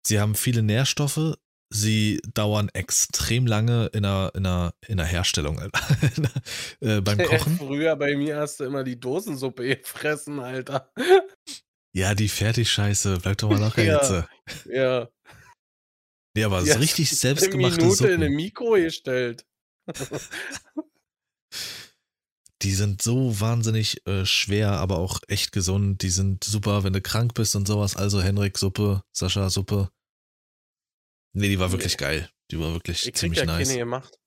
Sie 0.07 0.19
haben 0.19 0.35
viele 0.35 0.63
Nährstoffe, 0.63 1.37
sie 1.69 2.21
dauern 2.34 2.69
extrem 2.73 3.47
lange 3.47 3.88
in 3.88 4.04
der, 4.04 4.32
in 4.36 4.43
der, 4.43 4.73
in 4.88 4.97
der 4.97 5.06
Herstellung, 5.06 5.60
äh, 6.82 7.01
beim 7.01 7.17
Kochen. 7.23 7.58
Früher 7.58 7.95
bei 7.95 8.15
mir 8.15 8.38
hast 8.38 8.60
du 8.60 8.65
immer 8.65 8.84
die 8.84 8.99
Dosensuppe 8.99 9.78
gefressen, 9.78 10.39
Alter. 10.39 10.91
Ja, 11.93 12.13
die 12.13 12.30
Fertigscheiße, 12.30 13.19
bleib 13.21 13.38
doch 13.38 13.49
mal 13.49 13.71
Ja. 13.78 13.84
jetzt. 13.84 14.28
Ja. 14.65 15.10
Nee, 16.36 16.43
aber 16.43 16.62
so 16.62 16.71
hast 16.71 16.80
richtig 16.80 17.10
du 17.10 17.13
Eine 17.13 17.19
selbstgemachte 17.19 17.82
Minute 17.82 18.08
in 18.08 18.13
eine 18.15 18.25
Suppen, 18.25 18.36
Mikro 18.36 18.71
gestellt. 18.73 19.45
die 22.62 22.73
sind 22.73 23.01
so 23.01 23.39
wahnsinnig 23.39 24.06
äh, 24.06 24.25
schwer, 24.25 24.71
aber 24.71 24.97
auch 24.97 25.21
echt 25.28 25.54
gesund. 25.54 26.01
Die 26.01 26.10
sind 26.10 26.43
super, 26.43 26.84
wenn 26.84 26.93
du 26.93 27.01
krank 27.01 27.34
bist 27.34 27.56
und 27.56 27.67
sowas. 27.67 27.95
Also 27.95 28.21
Henrik 28.21 28.58
Suppe, 28.58 29.01
Sascha 29.13 29.49
Suppe. 29.49 29.89
Nee, 31.35 31.49
die 31.49 31.59
war 31.59 31.71
wirklich 31.71 31.93
Nee. 31.93 32.05
geil. 32.05 32.29
Die 32.51 32.59
war 32.59 32.71
wirklich 32.73 32.99
Ich 32.99 33.03
krieg 33.13 33.17
ziemlich 33.17 33.39
ja 33.39 33.45
nice. 33.45 33.67
keine 33.67 33.79
gemacht. 33.79 34.19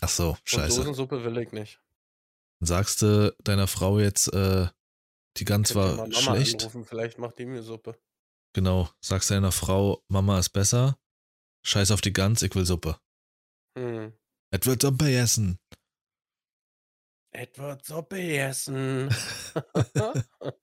Ach 0.00 0.08
so, 0.08 0.30
Und 0.30 0.40
scheiße. 0.44 0.76
Dosensuppe 0.78 1.24
will 1.24 1.36
ich 1.38 1.52
nicht. 1.52 1.80
Sagst 2.60 3.02
du 3.02 3.34
deiner 3.42 3.66
Frau 3.66 3.98
jetzt, 3.98 4.32
äh, 4.32 4.68
die 5.38 5.44
Gans 5.44 5.74
war 5.74 5.96
Mama 5.96 6.12
schlecht? 6.12 6.60
anrufen, 6.62 6.84
vielleicht 6.84 7.18
macht 7.18 7.38
die 7.38 7.46
mir 7.46 7.62
Suppe. 7.62 7.98
Genau. 8.54 8.88
Sagst 9.00 9.28
du 9.30 9.34
deiner 9.34 9.52
Frau, 9.52 10.02
Mama 10.08 10.38
ist 10.38 10.50
besser? 10.50 10.98
Scheiß 11.64 11.90
auf 11.90 12.00
die 12.00 12.12
Gans, 12.12 12.42
ich 12.42 12.54
will 12.54 12.64
Suppe. 12.64 12.98
Hm. 13.76 14.12
Es 14.50 14.64
wird 14.66 14.82
Suppe 14.82 15.12
essen. 15.14 15.58
Edward 17.32 17.84
Suppe 17.84 18.38
essen. 18.38 19.08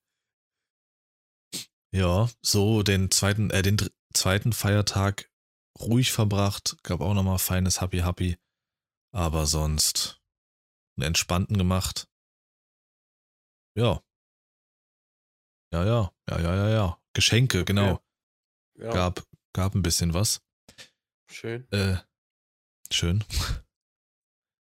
Ja, 1.96 2.28
so 2.42 2.82
den 2.82 3.12
zweiten, 3.12 3.52
äh, 3.52 3.62
den 3.62 3.78
zweiten 4.16 4.52
Feiertag 4.52 5.30
ruhig 5.80 6.12
verbracht. 6.12 6.78
Gab 6.84 7.02
auch 7.02 7.14
nochmal 7.14 7.40
feines 7.40 7.82
Happy 7.82 8.00
Happy. 8.00 8.38
Aber 9.12 9.46
sonst 9.46 10.22
einen 10.98 11.08
entspannten 11.08 11.58
gemacht. 11.58 12.08
Ja. 13.76 14.04
Ja, 15.72 15.86
ja, 15.86 16.14
ja, 16.30 16.40
ja, 16.40 16.56
ja, 16.56 16.70
ja. 16.70 17.02
Geschenke, 17.14 17.66
genau. 17.66 18.00
ja, 18.78 18.92
Gab, 18.92 19.24
gab 19.54 19.76
ein 19.76 19.82
bisschen 19.84 20.14
was. 20.14 20.42
schön. 21.30 21.70
Äh, 21.72 21.98
schön. 22.92 23.24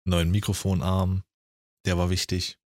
Neuen 0.05 0.31
Mikrofonarm, 0.31 1.25
der 1.85 1.99
war 1.99 2.11
wichtig. 2.11 2.59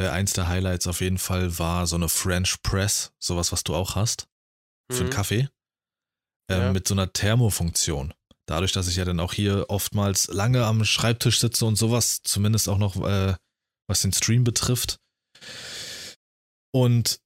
Äh, 0.00 0.08
eins 0.08 0.32
der 0.32 0.46
Highlights 0.48 0.86
auf 0.86 1.00
jeden 1.00 1.18
Fall 1.18 1.58
war 1.58 1.86
so 1.88 1.96
eine 1.96 2.08
French 2.08 2.62
Press, 2.62 3.12
sowas, 3.18 3.50
was 3.50 3.64
du 3.64 3.74
auch 3.74 3.96
hast, 3.96 4.28
für 4.90 4.98
einen 5.00 5.08
Mhm. 5.08 5.12
Kaffee, 5.12 5.48
ähm, 6.48 6.60
Ja. 6.60 6.72
mit 6.72 6.88
so 6.88 6.94
einer 6.94 7.12
Thermofunktion. 7.12 8.14
Dadurch, 8.46 8.72
dass 8.72 8.88
ich 8.88 8.96
ja 8.96 9.04
dann 9.04 9.20
auch 9.20 9.34
hier 9.34 9.66
oftmals 9.68 10.28
lange 10.28 10.64
am 10.64 10.84
Schreibtisch 10.84 11.38
sitze 11.40 11.66
und 11.66 11.76
sowas, 11.76 12.22
zumindest 12.22 12.68
auch 12.68 12.78
noch, 12.78 12.96
äh, 13.06 13.34
was 13.88 14.00
den 14.02 14.12
Stream 14.12 14.44
betrifft. 14.44 14.98
Und 16.74 17.20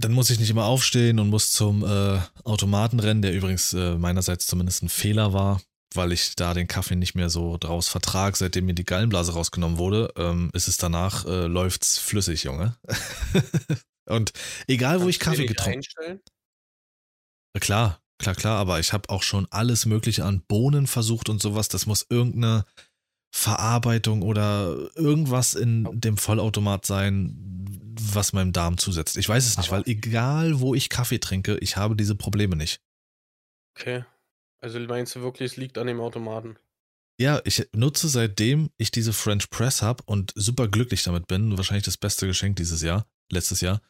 dann 0.00 0.12
muss 0.12 0.30
ich 0.30 0.38
nicht 0.40 0.50
immer 0.50 0.64
aufstehen 0.64 1.18
und 1.18 1.28
muss 1.28 1.52
zum 1.52 1.84
äh, 1.84 2.20
Automaten 2.44 3.00
rennen, 3.00 3.20
der 3.22 3.34
übrigens 3.34 3.74
äh, 3.74 3.96
meinerseits 3.96 4.46
zumindest 4.46 4.82
ein 4.82 4.88
Fehler 4.88 5.34
war, 5.34 5.60
weil 5.94 6.12
ich 6.12 6.34
da 6.34 6.54
den 6.54 6.66
Kaffee 6.66 6.96
nicht 6.96 7.14
mehr 7.14 7.28
so 7.28 7.58
draus 7.58 7.88
vertrag, 7.88 8.36
seitdem 8.36 8.64
mir 8.64 8.74
die 8.74 8.84
Gallenblase 8.84 9.34
rausgenommen 9.34 9.76
wurde, 9.76 10.10
ähm, 10.16 10.50
ist 10.54 10.68
es 10.68 10.78
danach, 10.78 11.26
äh, 11.26 11.46
läuft's 11.46 11.98
flüssig, 11.98 12.44
Junge. 12.44 12.76
und 14.08 14.32
egal, 14.66 15.02
wo 15.02 15.08
ich 15.08 15.18
Kannst 15.18 15.36
Kaffee 15.40 15.46
getrunken 15.46 15.78
einstellen? 15.78 16.20
Klar, 17.60 18.00
klar, 18.22 18.34
klar, 18.34 18.58
aber 18.58 18.80
ich 18.80 18.92
habe 18.92 19.10
auch 19.10 19.22
schon 19.22 19.46
alles 19.50 19.84
Mögliche 19.84 20.24
an 20.24 20.42
Bohnen 20.46 20.86
versucht 20.86 21.28
und 21.28 21.42
sowas. 21.42 21.68
Das 21.68 21.86
muss 21.86 22.06
irgendeine 22.08 22.64
Verarbeitung 23.34 24.22
oder 24.22 24.76
irgendwas 24.94 25.54
in 25.54 26.00
dem 26.00 26.16
Vollautomat 26.16 26.86
sein, 26.86 27.34
was 28.00 28.32
meinem 28.32 28.52
Darm 28.52 28.78
zusetzt. 28.78 29.16
Ich 29.16 29.28
weiß 29.28 29.46
es 29.46 29.58
nicht, 29.58 29.70
weil 29.70 29.82
egal, 29.86 30.60
wo 30.60 30.74
ich 30.74 30.88
Kaffee 30.88 31.18
trinke, 31.18 31.58
ich 31.58 31.76
habe 31.76 31.96
diese 31.96 32.14
Probleme 32.14 32.56
nicht. 32.56 32.80
Okay. 33.76 34.04
Also 34.60 34.78
meinst 34.80 35.16
du 35.16 35.22
wirklich, 35.22 35.52
es 35.52 35.56
liegt 35.56 35.76
an 35.76 35.88
dem 35.88 36.00
Automaten? 36.00 36.56
Ja, 37.18 37.40
ich 37.44 37.68
nutze 37.74 38.08
seitdem 38.08 38.70
ich 38.78 38.90
diese 38.90 39.12
French 39.12 39.50
Press 39.50 39.82
habe 39.82 40.02
und 40.06 40.32
super 40.36 40.68
glücklich 40.68 41.02
damit 41.02 41.26
bin, 41.26 41.56
wahrscheinlich 41.56 41.84
das 41.84 41.96
beste 41.96 42.26
Geschenk 42.26 42.56
dieses 42.56 42.82
Jahr, 42.82 43.06
letztes 43.30 43.60
Jahr. 43.60 43.80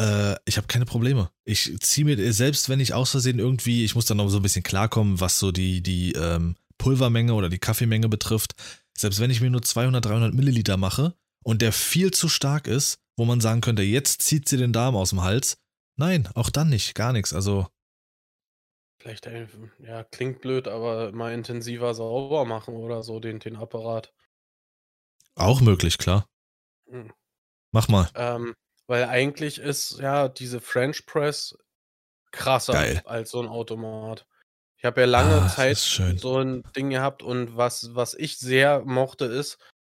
Äh, 0.00 0.36
ich 0.44 0.56
habe 0.56 0.66
keine 0.66 0.84
Probleme. 0.84 1.30
Ich 1.44 1.76
ziehe 1.80 2.04
mir, 2.04 2.32
selbst 2.32 2.68
wenn 2.68 2.80
ich 2.80 2.94
aus 2.94 3.10
Versehen 3.10 3.38
irgendwie, 3.38 3.84
ich 3.84 3.94
muss 3.94 4.06
dann 4.06 4.16
noch 4.16 4.28
so 4.28 4.38
ein 4.38 4.42
bisschen 4.42 4.62
klarkommen, 4.62 5.20
was 5.20 5.38
so 5.38 5.52
die, 5.52 5.82
die 5.82 6.12
ähm, 6.12 6.56
Pulvermenge 6.78 7.34
oder 7.34 7.48
die 7.48 7.58
Kaffeemenge 7.58 8.08
betrifft. 8.08 8.54
Selbst 8.96 9.20
wenn 9.20 9.30
ich 9.30 9.40
mir 9.40 9.50
nur 9.50 9.62
200, 9.62 10.04
300 10.04 10.34
Milliliter 10.34 10.76
mache 10.76 11.14
und 11.44 11.62
der 11.62 11.72
viel 11.72 12.10
zu 12.10 12.28
stark 12.28 12.66
ist, 12.66 12.98
wo 13.16 13.24
man 13.24 13.40
sagen 13.40 13.60
könnte, 13.60 13.82
jetzt 13.82 14.22
zieht 14.22 14.48
sie 14.48 14.56
den 14.56 14.72
Darm 14.72 14.96
aus 14.96 15.10
dem 15.10 15.22
Hals. 15.22 15.58
Nein, 15.96 16.28
auch 16.34 16.50
dann 16.50 16.70
nicht, 16.70 16.94
gar 16.94 17.12
nichts. 17.12 17.32
Also 17.32 17.68
Vielleicht, 19.04 19.26
äh, 19.26 19.46
ja, 19.80 20.02
klingt 20.02 20.40
blöd, 20.40 20.66
aber 20.66 21.12
mal 21.12 21.34
intensiver 21.34 21.92
sauber 21.92 22.46
machen 22.46 22.74
oder 22.74 23.02
so 23.02 23.20
den 23.20 23.38
den 23.38 23.56
Apparat. 23.56 24.14
Auch 25.34 25.60
möglich, 25.60 25.98
klar. 25.98 26.26
Mhm. 26.86 27.12
Mach 27.70 27.88
mal. 27.88 28.08
Ähm, 28.14 28.54
weil 28.86 29.04
eigentlich 29.04 29.58
ist 29.60 29.98
ja 30.00 30.28
diese 30.28 30.60
French 30.60 31.06
Press 31.06 31.56
krasser 32.32 32.72
Geil. 32.72 33.04
als 33.04 33.30
so 33.30 33.40
'n 33.42 33.48
Automat. 33.48 34.26
Ich 34.78 34.84
habe 34.86 35.02
ja 35.02 35.06
lange 35.08 35.44
Ah, 35.44 35.46
Zeit 35.46 35.78
so 36.16 36.38
'n 36.40 36.64
Ding 36.76 36.90
gehabt 36.90 37.22
und 37.22 37.56
was 37.56 37.94
was 37.94 38.14
ich 38.14 38.38
sehr 38.38 38.82
mochte, 38.86 39.26
ist, 39.26 39.58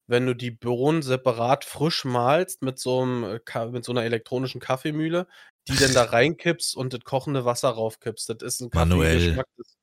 wenn 0.08 0.26
du 0.26 0.34
die 0.34 0.50
Bohnen 0.52 1.02
separat 1.02 1.64
frisch 1.64 2.04
mahlst 2.06 2.62
mit 2.62 2.78
so 2.80 3.04
'nem 3.06 3.40
äh, 3.54 3.66
mit 3.70 3.84
so 3.84 3.92
'ner 3.94 4.04
elektronischen 4.04 4.60
Kaffeemühle, 4.60 5.28
die 5.68 5.78
dann 5.78 5.94
da 5.94 6.04
reinkippst 6.06 6.76
und 6.76 6.92
das 6.94 7.00
kochende 7.04 7.44
Wasser 7.46 7.70
raufkippst. 7.70 8.28
Das 8.30 8.38
ist 8.42 8.62
'n 8.62 8.70
Manuell. 8.72 9.40
Kaffeegeschmack, 9.40 9.46
das 9.58 9.76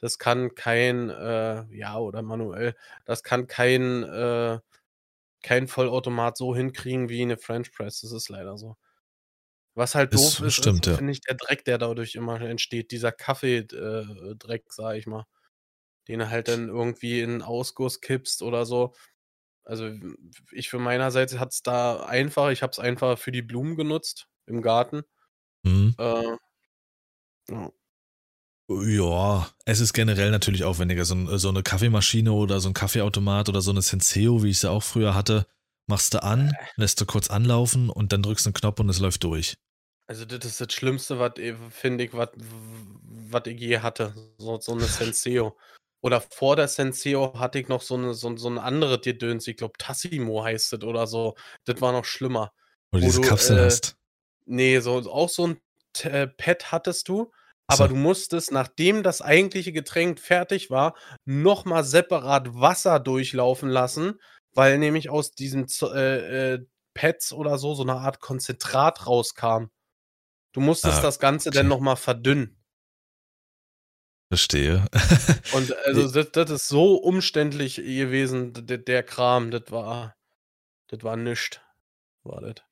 das 0.00 0.18
kann 0.18 0.54
kein, 0.56 1.10
äh 1.10 1.64
ja, 1.76 1.98
oder 1.98 2.22
manuell, 2.22 2.76
das 3.06 3.22
kann 3.24 3.46
kein, 3.48 4.02
äh 4.04 4.60
kein 5.42 5.68
Vollautomat 5.68 6.36
so 6.38 6.54
hinkriegen 6.56 7.08
wie 7.08 7.24
'ne 7.24 7.38
French 7.38 7.72
Press. 7.72 8.00
Das 8.02 8.12
ist 8.12 8.28
leider 8.28 8.56
so. 8.58 8.76
Was 9.76 9.94
halt 9.94 10.14
Ist 10.14 10.14
doof 10.14 10.40
ist, 10.40 10.54
stimmt, 10.54 10.86
ist, 10.86 10.96
finde 10.96 11.12
ich, 11.12 11.20
der 11.22 11.34
Dreck, 11.34 11.64
der 11.64 11.78
dadurch 11.78 12.14
immer 12.14 12.38
entsteht, 12.42 12.90
dieser 12.92 13.10
Kaffee 13.12 13.62
d 13.64 13.74
äh, 13.76 14.36
sage 14.68 14.98
ich 14.98 15.06
mal, 15.06 15.24
den 16.08 16.20
du 16.20 16.30
halt 16.30 16.48
dann 16.48 16.68
irgendwie 16.68 17.20
in 17.22 17.42
Ausguss 17.42 18.00
kippst 18.00 18.42
oder 18.42 18.66
so. 18.66 18.94
Also, 19.64 19.90
ich 20.52 20.70
für 20.70 20.78
meinerseits 20.80 21.38
hatte 21.38 21.50
es 21.50 21.62
da 21.62 22.04
einfach 22.06 22.50
ich 22.52 22.62
habe 22.62 22.72
es 22.72 22.78
einfach 22.80 23.18
für 23.18 23.32
die 23.32 23.42
Blumen 23.42 23.76
genutzt 23.76 24.28
im 24.46 24.62
Garten. 24.62 25.02
Mhm. 25.64 25.94
Äh 25.98 26.36
ja. 27.48 27.72
Ja, 28.80 29.48
es 29.64 29.80
ist 29.80 29.92
generell 29.92 30.30
natürlich 30.30 30.62
aufwendiger. 30.64 31.04
So 31.04 31.36
so 31.36 31.50
'ne 31.50 31.62
Kaffeemaschine 31.62 32.32
oder 32.32 32.60
so 32.60 32.68
'n 32.68 32.74
Kaffeeautomat 32.74 33.48
oder 33.48 33.60
so 33.60 33.72
'ne 33.72 33.82
Senseo, 33.82 34.42
wie 34.42 34.50
ich 34.50 34.60
sie 34.60 34.70
auch 34.70 34.82
früher 34.82 35.14
hatte, 35.14 35.46
machst 35.88 36.14
du 36.14 36.22
an, 36.22 36.58
Äh. 36.60 36.72
lässt 36.76 37.00
du 37.00 37.06
kurz 37.06 37.28
anlaufen 37.28 37.90
und 37.90 38.12
dann 38.12 38.22
drückst 38.22 38.46
du 38.46 38.50
'n 38.50 38.54
Knopf 38.54 38.78
und 38.80 38.88
es 38.88 39.00
läuft 39.00 39.24
durch. 39.24 39.56
Also, 40.08 40.24
das 40.24 40.44
ist 40.44 40.60
das 40.60 40.72
Schlimmste, 40.72 41.18
was 41.18 41.32
finde 41.70 42.04
ich, 42.04 42.12
was 42.12 42.30
ich 43.46 43.60
je 43.60 43.78
hatte, 43.78 44.14
so 44.38 44.58
so 44.60 44.74
'ne 44.74 44.88
Senseo. 44.88 45.56
Oder 46.02 46.20
vor 46.20 46.56
der 46.56 46.66
Senseo 46.68 47.38
hatte 47.38 47.60
ich 47.60 47.68
noch 47.68 47.80
so 47.82 47.96
'ne 47.96 48.12
so 48.14 48.36
so 48.36 48.48
'n 48.48 48.58
anderes 48.58 49.00
Gedöns, 49.02 49.46
ich 49.46 49.56
glaube 49.56 49.74
Tassimo 49.78 50.42
heißt 50.44 50.72
das 50.72 50.82
oder 50.82 51.06
so. 51.06 51.34
Das 51.64 51.80
war 51.80 51.92
noch 51.92 52.04
schlimmer. 52.04 52.52
Wo 52.94 52.98
diese 53.00 53.20
du, 53.20 53.20
Kapseln 53.20 53.58
äh 53.58 53.58
hast. 53.58 53.96
ne, 54.46 54.80
so 54.80 54.98
auch 55.12 55.28
so 55.28 55.44
'n 55.46 55.60
T 55.94 56.08
äh, 56.10 56.26
Pad 56.28 56.72
hattest 56.72 57.08
du, 57.08 57.32
aber 57.68 57.88
so. 57.88 57.88
du 57.88 57.94
musstest, 57.96 58.52
nachdem 58.52 59.02
das 59.02 59.22
eigentliche 59.22 59.72
Getränk 59.72 60.20
fertig 60.20 60.70
war, 60.70 60.94
noch 61.24 61.64
mal 61.64 61.84
separat 61.84 62.54
Wasser 62.54 63.00
durchlaufen 63.00 63.68
lassen, 63.70 64.20
weil 64.54 64.78
nämlich 64.78 65.10
aus 65.10 65.32
diesen 65.32 65.66
äh, 65.94 66.54
äh, 66.54 66.66
Pads 66.94 67.32
oder 67.32 67.58
so 67.58 67.74
so 67.74 67.84
'ne 67.84 67.94
Art 67.94 68.20
Konzentrat 68.20 69.06
rauskam. 69.06 69.66
Du 70.52 70.60
musstest 70.60 70.98
Ah, 70.98 71.02
das 71.04 71.18
Ganze 71.20 71.52
dann 71.52 71.66
okay. 71.66 71.68
noch 71.68 71.80
mal 71.80 71.96
verdünnen. 71.96 72.56
Verstehe. 74.32 74.86
Und, 75.50 75.72
also, 75.84 76.08
das 76.10 76.30
das 76.32 76.50
ist 76.50 76.68
so 76.68 76.94
umständlich 76.96 77.76
gewesen, 77.76 78.52
d 78.54 78.62
d 78.62 78.78
der 78.78 79.02
Kram, 79.02 79.50
das 79.50 79.70
war 79.70 80.16
das 80.88 81.02
war 81.04 81.16
nischt, 81.16 81.62
war 82.24 82.40
das. 82.42 82.64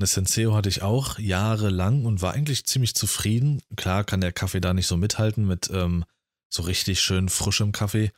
'Ne 0.00 0.06
Senseo 0.06 0.54
hatte 0.54 0.70
ich 0.70 0.80
auch 0.80 1.18
jahrelang 1.18 2.06
und 2.06 2.22
war 2.22 2.32
eigentlich 2.32 2.64
ziemlich 2.64 2.94
zufrieden. 2.94 3.60
Klar 3.76 4.02
kann 4.02 4.22
der 4.22 4.32
Kaffee 4.32 4.60
da 4.62 4.72
nicht 4.72 4.86
so 4.86 4.96
mithalten 4.96 5.46
mit, 5.46 5.68
ähm, 5.72 6.04
so 6.48 6.62
richtig 6.62 7.00
schön 7.02 7.28
frischem 7.28 7.70
Kaffee. 7.72 8.10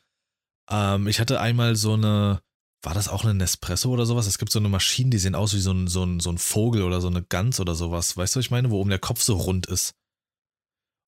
Ähm, 0.71 1.09
ich 1.09 1.21
hatte 1.21 1.41
einmal 1.41 1.77
so 1.77 1.97
'ne 1.97 2.41
war 2.83 2.95
das 2.95 3.09
auch 3.09 3.25
'ne 3.25 3.35
Nespresso 3.35 3.91
oder 3.91 4.07
so 4.07 4.17
was? 4.17 4.27
Es 4.29 4.39
gibt 4.39 4.53
so 4.53 4.61
'ne 4.61 4.69
Maschinen, 4.71 5.11
die 5.13 5.19
sehen 5.19 5.35
aus 5.37 5.55
wie 5.55 5.61
so 5.61 5.73
'n 5.73 5.89
so 5.89 6.05
'n 6.05 6.21
so 6.21 6.31
'n 6.31 6.39
Vogel 6.39 6.83
oder 6.85 7.01
so 7.01 7.11
'ne 7.11 7.23
Gans 7.25 7.61
oder 7.61 7.75
so 7.77 7.91
was. 7.93 8.17
Weißt 8.17 8.37
du, 8.37 8.39
was 8.41 8.47
ich 8.47 8.53
meine? 8.53 8.71
Wo 8.71 8.81
oben 8.81 8.91
der 8.91 8.99
Kopf 9.01 9.23
so 9.23 9.37
rund 9.37 9.67
ist. 9.67 9.93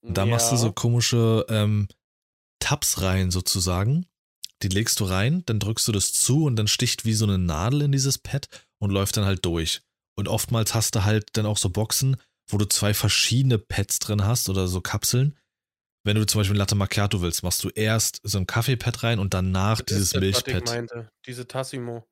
Und 0.09 0.19
da 0.19 0.27
machst 0.27 0.51
du 0.51 0.57
so 0.57 0.71
Ja. 0.71 0.73
komische, 0.73 1.47
ähm, 1.49 1.89
Tabs 2.61 3.03
rein 3.03 3.31
sozusagen. 3.31 4.07
Die 4.63 4.69
legst 4.69 5.01
du 5.01 5.05
rein, 5.05 5.45
dann 5.47 5.61
drückst 5.61 5.89
du 5.89 5.93
das 5.93 6.13
zu 6.13 6.45
und 6.45 6.57
dann 6.57 6.69
sticht 6.69 7.05
wie 7.05 7.15
so 7.15 7.27
'ne 7.27 7.39
Nadel 7.39 7.83
in 7.83 7.93
dieses 7.93 8.19
Pad 8.19 8.49
und 8.81 8.91
läuft 8.91 9.17
dann 9.17 9.27
halt 9.27 9.45
durch. 9.45 9.83
Und 10.19 10.29
oftmals 10.29 10.75
hast 10.75 10.95
du 10.95 11.05
halt 11.05 11.27
dann 11.37 11.47
auch 11.47 11.59
so 11.59 11.71
Boxen, 11.71 12.17
wo 12.49 12.59
du 12.59 12.67
2 12.67 12.95
verschiedene 12.95 13.59
Pads 13.59 13.99
drin 13.99 14.25
hast 14.25 14.49
oder 14.49 14.69
so 14.69 14.81
Kapseln. 14.81 15.37
Wenn 16.05 16.17
du 16.17 16.27
zum 16.27 16.41
Beispiel 16.41 16.57
Latte 16.59 16.77
Macchiato 16.77 17.23
willst, 17.23 17.43
machst 17.45 17.65
du 17.65 17.71
erst 17.71 18.21
so 18.25 18.39
'n 18.39 18.47
Kaffeepad 18.47 19.03
rein 19.05 19.19
und 19.21 19.35
danach 19.35 19.81
Das 19.81 19.91
dieses 19.91 20.15
ist 20.15 20.15
das, 20.15 20.25
was 20.31 20.47
ich 20.47 20.61
Milchpad. 20.61 20.61
meinte, 20.61 21.09
diese 21.27 21.47
Tassimo. 21.49 22.05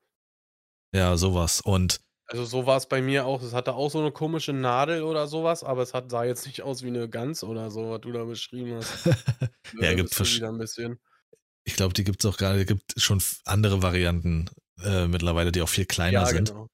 Ja, 0.95 1.17
so 1.17 1.35
was. 1.35 1.61
Und 1.63 2.03
Also, 2.29 2.45
so 2.45 2.67
war's 2.67 2.87
bei 2.89 3.03
mir 3.03 3.27
auch. 3.27 3.43
Es 3.43 3.53
hatte 3.53 3.75
auch 3.75 3.91
so 3.91 4.01
'ne 4.01 4.13
komische 4.13 4.53
Nadel 4.53 5.03
oder 5.03 5.27
so 5.27 5.43
was, 5.43 5.65
aber 5.65 5.83
es 5.83 5.93
hat 5.93 6.11
sah 6.11 6.25
jetzt 6.25 6.47
nicht 6.47 6.63
aus 6.63 6.83
wie 6.83 6.91
'ne 6.91 7.09
Gans 7.09 7.43
oder 7.43 7.71
so, 7.71 7.91
was 7.91 8.01
du 8.01 8.13
da 8.13 8.25
beschrieben 8.25 8.75
hast. 8.75 8.97
Ja, 9.73 9.93
Äh, 9.93 9.95
gibt 9.95 10.15
bist 10.15 10.21
du 10.21 10.31
versch 10.31 10.33
wieder 10.33 10.49
'n 10.51 10.59
bisschen 10.59 11.01
Ich 11.67 11.77
glaube, 11.77 11.95
die 11.95 12.05
gibt's 12.05 12.27
auch 12.27 12.37
grade 12.39 12.65
gibt 12.67 12.95
schon 13.01 13.23
andere 13.45 13.83
Varianten, 13.83 14.51
äh, 14.83 15.07
mittlerweile, 15.07 15.53
die 15.53 15.63
auch 15.63 15.69
viel 15.69 15.87
kleiner 15.87 16.27
Ja, 16.27 16.27
sind. 16.27 16.53
genau. 16.53 16.69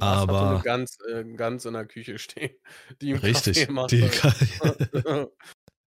Aber 0.00 0.60
Gans 0.62 0.98
äh, 1.08 1.24
Gans 1.36 1.64
in 1.64 1.74
der 1.74 1.86
Küche 1.86 2.18
stehen, 2.18 2.54
die 3.00 3.12
Kaffee 3.12 3.26
Richtig, 3.26 3.66
gemacht 3.66 3.90
die 3.90 4.02
hat. 4.02 4.12
Ka 4.12 5.28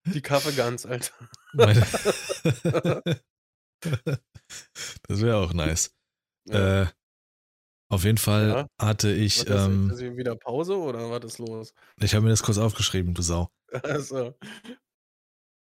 Die 0.05 0.21
Kaffeegans, 0.21 0.85
Alter. 0.85 1.13
Meine 1.53 1.81
Das 5.07 5.21
wäre 5.21 5.37
auch 5.37 5.53
nice. 5.53 5.93
Ja. 6.47 6.83
Äh, 6.83 6.87
auf 7.89 8.03
jeden 8.03 8.17
Fall 8.17 8.49
Ja? 8.49 8.67
hatte 8.81 9.11
ich, 9.11 9.37
ist 9.39 9.49
ähm 9.49 9.91
ist 9.91 9.99
hier 9.99 10.15
wieder 10.17 10.35
Pause 10.35 10.77
oder 10.77 11.09
was 11.09 11.23
ist 11.25 11.39
los? 11.39 11.73
Ich 12.01 12.13
habe 12.15 12.23
mir 12.23 12.31
das 12.31 12.43
kurz 12.43 12.57
aufgeschrieben, 12.57 13.13
du 13.13 13.21
Sau. 13.21 13.49
Ach 13.71 13.99
so. 13.99 14.33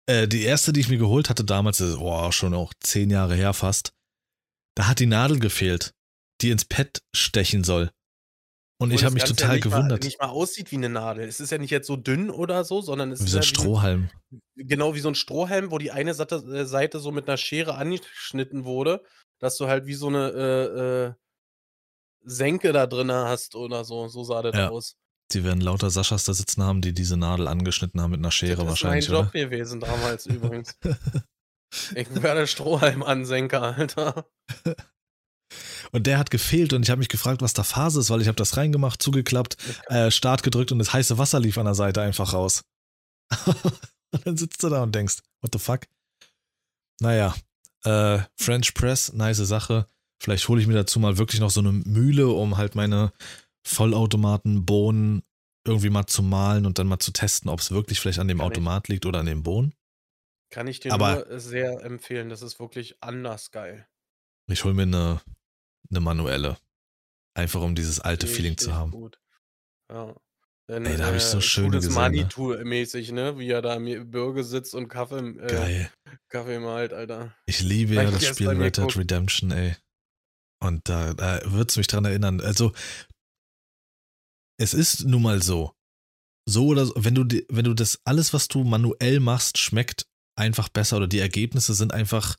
Äh, 0.08 0.28
die 0.28 0.48
1., 0.48 0.66
die 0.66 0.80
ich 0.80 0.90
mir 0.90 0.98
geholt 0.98 1.30
hatte 1.30 1.44
damals, 1.44 1.78
das 1.78 1.90
ist, 1.90 1.98
boah, 2.00 2.32
schon 2.32 2.54
auch 2.56 2.74
10 2.80 3.10
Jahre 3.10 3.36
her 3.36 3.54
fast. 3.54 3.94
Da 4.76 4.88
hat 4.88 5.00
die 5.00 5.06
Nadel 5.06 5.40
gefehlt, 5.40 5.94
die 6.42 6.50
ins 6.50 6.66
Pad 6.66 7.04
stechen 7.16 7.64
soll. 7.64 7.92
Und 8.82 8.92
ich 8.92 9.04
habe 9.04 9.14
das 9.14 9.16
mich 9.16 9.24
Ganze 9.24 9.44
ja 9.44 9.50
total 9.50 9.50
nicht 9.50 9.70
mal 9.72 9.92
gewundert. 9.92 10.00
nicht 10.00 10.20
mal 10.22 10.30
aussieht 10.30 10.72
wie 10.72 10.78
'ne 10.78 10.90
Nadel. 10.90 11.28
Es 11.28 11.40
ist 11.40 11.52
ja 11.52 11.58
nicht 11.58 11.72
jetzt 11.72 11.88
so 11.88 11.96
dünn 11.98 12.30
oder 12.30 12.64
so, 12.64 12.82
sondern 12.82 13.12
es 13.12 13.22
Wie 13.22 13.28
ist 13.28 13.32
so 13.32 13.38
'n 13.38 13.42
ja 13.42 13.50
wie 13.50 13.58
Strohhalm. 13.58 14.10
genau, 14.58 14.96
wie 14.96 15.00
so 15.02 15.10
'n 15.10 15.16
Strohhalm, 15.16 15.72
wo 15.72 15.78
die 15.80 15.92
eine 15.92 16.12
äh, 16.12 16.66
Seite 16.66 17.00
so 17.00 17.12
mit 17.12 17.28
'ner 17.28 17.38
Schere 17.38 17.76
angeschnitten 17.76 18.66
wurde, 18.66 19.04
dass 19.40 19.58
du 19.58 19.68
halt 19.68 19.88
wie 19.88 19.96
so 19.96 20.10
'ne, 20.12 20.30
äh, 20.32 21.08
äh, 21.10 21.14
Senke 22.26 22.74
da 22.74 22.86
drinnen 22.88 23.16
hast 23.28 23.56
oder 23.56 23.84
so. 23.86 24.08
So 24.10 24.24
sah 24.24 24.42
das 24.42 24.56
Ja. 24.56 24.72
aus. 24.72 24.94
Die 25.34 25.44
werden 25.44 25.62
lauter 25.62 25.90
Saschas 25.92 26.26
da 26.26 26.34
sitzen 26.34 26.64
haben, 26.64 26.82
die 26.82 26.94
diese 26.94 27.18
Nadel 27.18 27.48
angeschnitten 27.48 28.02
haben 28.02 28.12
mit 28.12 28.22
'ner 28.22 28.32
Das 28.48 28.58
Schere 28.58 28.66
ist 28.66 28.80
mein 28.82 29.06
wahrscheinlich, 29.06 29.10
Job 29.10 29.32
gewesen 29.32 29.80
damals 29.80 30.26
übrigens. 30.26 30.76
Ich 31.96 32.10
war 32.24 32.36
der 32.36 32.48
Strohhalmansenker, 32.48 33.62
Alter. 33.78 34.30
Und 35.92 36.08
der 36.08 36.18
hat 36.20 36.32
gefehlt 36.32 36.74
und 36.74 36.84
ich 36.84 36.90
habe 36.90 37.00
mich 37.00 37.10
gefragt, 37.10 37.42
was 37.42 37.54
da 37.54 37.64
Phase 37.64 38.00
ist, 38.00 38.10
weil 38.10 38.22
ich 38.22 38.28
habe 38.28 38.36
das 38.36 38.58
reingemacht, 38.58 39.02
zugeklappt, 39.02 39.58
äh, 39.88 40.12
Start 40.12 40.44
gedrückt 40.44 40.72
und 40.72 40.80
das 40.80 40.94
heiße 40.94 41.18
Wasser 41.18 41.40
lief 41.40 41.58
an 41.58 41.66
der 41.66 41.76
Seite 41.76 42.02
einfach 42.02 42.34
raus. 42.34 42.64
Und 44.12 44.26
dann 44.26 44.38
sitzt 44.38 44.64
du 44.64 44.70
da 44.70 44.82
und 44.84 44.96
denkst: 44.96 45.18
„What 45.42 45.54
the 45.54 45.60
fuck?“ 45.60 45.82
Na 47.02 47.14
ja, 47.16 47.36
äh, 47.86 48.24
French 48.36 48.74
Press, 48.74 49.14
nice 49.14 49.38
Sache. 49.38 49.88
Vielleicht 50.22 50.48
hole 50.50 50.62
ich 50.62 50.68
mir 50.68 50.74
dazu 50.74 51.00
mal 51.00 51.18
wirklich 51.18 51.40
noch 51.40 51.50
so 51.50 51.62
'ne 51.62 51.72
Mühle, 51.72 52.28
um 52.28 52.58
halt 52.58 52.76
meine 52.76 53.14
Vollautomaten-Bohnen 53.66 55.24
irgendwie 55.66 55.90
mal 55.90 56.08
zu 56.08 56.24
mahlen 56.24 56.66
und 56.66 56.80
dann 56.80 56.88
mal 56.88 57.00
zu 57.00 57.12
testen, 57.12 57.50
ob's 57.50 57.72
wirklich 57.72 58.00
vielleicht 58.00 58.20
an 58.20 58.28
dem 58.28 58.40
Kann 58.40 58.52
ich 58.52 58.58
Automat 58.58 58.88
liegt 58.88 59.06
oder 59.06 59.20
an 59.20 59.26
den 59.28 59.44
Bohnen. 59.44 59.74
kann 60.52 60.68
ich 60.68 60.80
dir 60.80 60.94
Aber 60.94 61.26
nur 61.26 61.40
sehr 61.40 61.82
empfehlen. 61.84 62.30
Das 62.30 62.42
ist 62.44 62.60
wirklich 62.60 63.02
anders 63.02 63.50
geil. 63.52 63.88
ich 64.48 64.64
hole 64.64 64.74
mir 64.74 64.86
'ne 64.86 65.22
'ne 65.90 66.00
manuelle. 66.00 66.58
Einfach 67.36 67.62
um 67.62 67.76
dieses 67.76 68.00
alte 68.00 68.28
Feeling 68.28 68.58
zu 68.58 68.68
Richtig 68.68 68.80
haben. 68.80 68.92
gut. 68.92 69.20
Ja. 69.92 70.16
Dann, 70.68 70.86
Ey, 70.86 70.98
da 70.98 71.08
habe 71.08 71.18
ich 71.18 71.24
so 71.24 71.40
äh, 71.40 71.42
Todes 71.42 71.88
gesehen, 71.88 71.94
ne? 71.94 72.00
Manitou-mäßig, 72.00 73.12
ne, 73.12 73.40
wie 73.40 73.50
er 73.50 73.64
da 73.64 73.74
im 73.76 73.86
Gebirge 73.86 74.44
sitzt 74.44 74.76
und 74.76 74.88
Kaffee 74.88 75.18
äh, 75.18 75.48
Geil. 75.48 75.92
Kaffee 76.28 76.60
mahlt, 76.60 76.94
Alter. 76.94 77.36
Ich 77.48 77.62
liebe 77.62 77.96
ja 77.96 78.12
das 78.12 78.24
Spiel 78.28 78.50
Red 78.50 78.78
Dead. 78.78 78.96
Redemption, 78.96 79.50
ey. 79.52 79.76
Und 80.62 80.88
da 80.88 81.14
da 81.16 81.42
wird's 81.46 81.76
mich 81.78 81.88
dran 81.88 82.06
erinnern. 82.06 82.40
Also 82.42 82.72
es 84.60 84.76
ist 84.76 85.06
nun 85.06 85.24
mal 85.24 85.42
so. 85.42 85.74
So 86.48 86.68
oder 86.68 86.86
so, 86.86 86.94
wenn 86.98 87.16
du 87.16 87.24
wenn 87.50 87.66
du 87.66 87.74
das 87.74 88.00
alles, 88.04 88.34
was 88.34 88.48
du 88.48 88.64
manuell 88.64 89.20
machst, 89.20 89.58
schmeckt 89.58 90.06
einfach 90.38 90.70
besser 90.70 90.98
oder 90.98 91.08
die 91.08 91.20
Ergebnisse 91.20 91.74
sind 91.74 91.94
einfach 91.94 92.36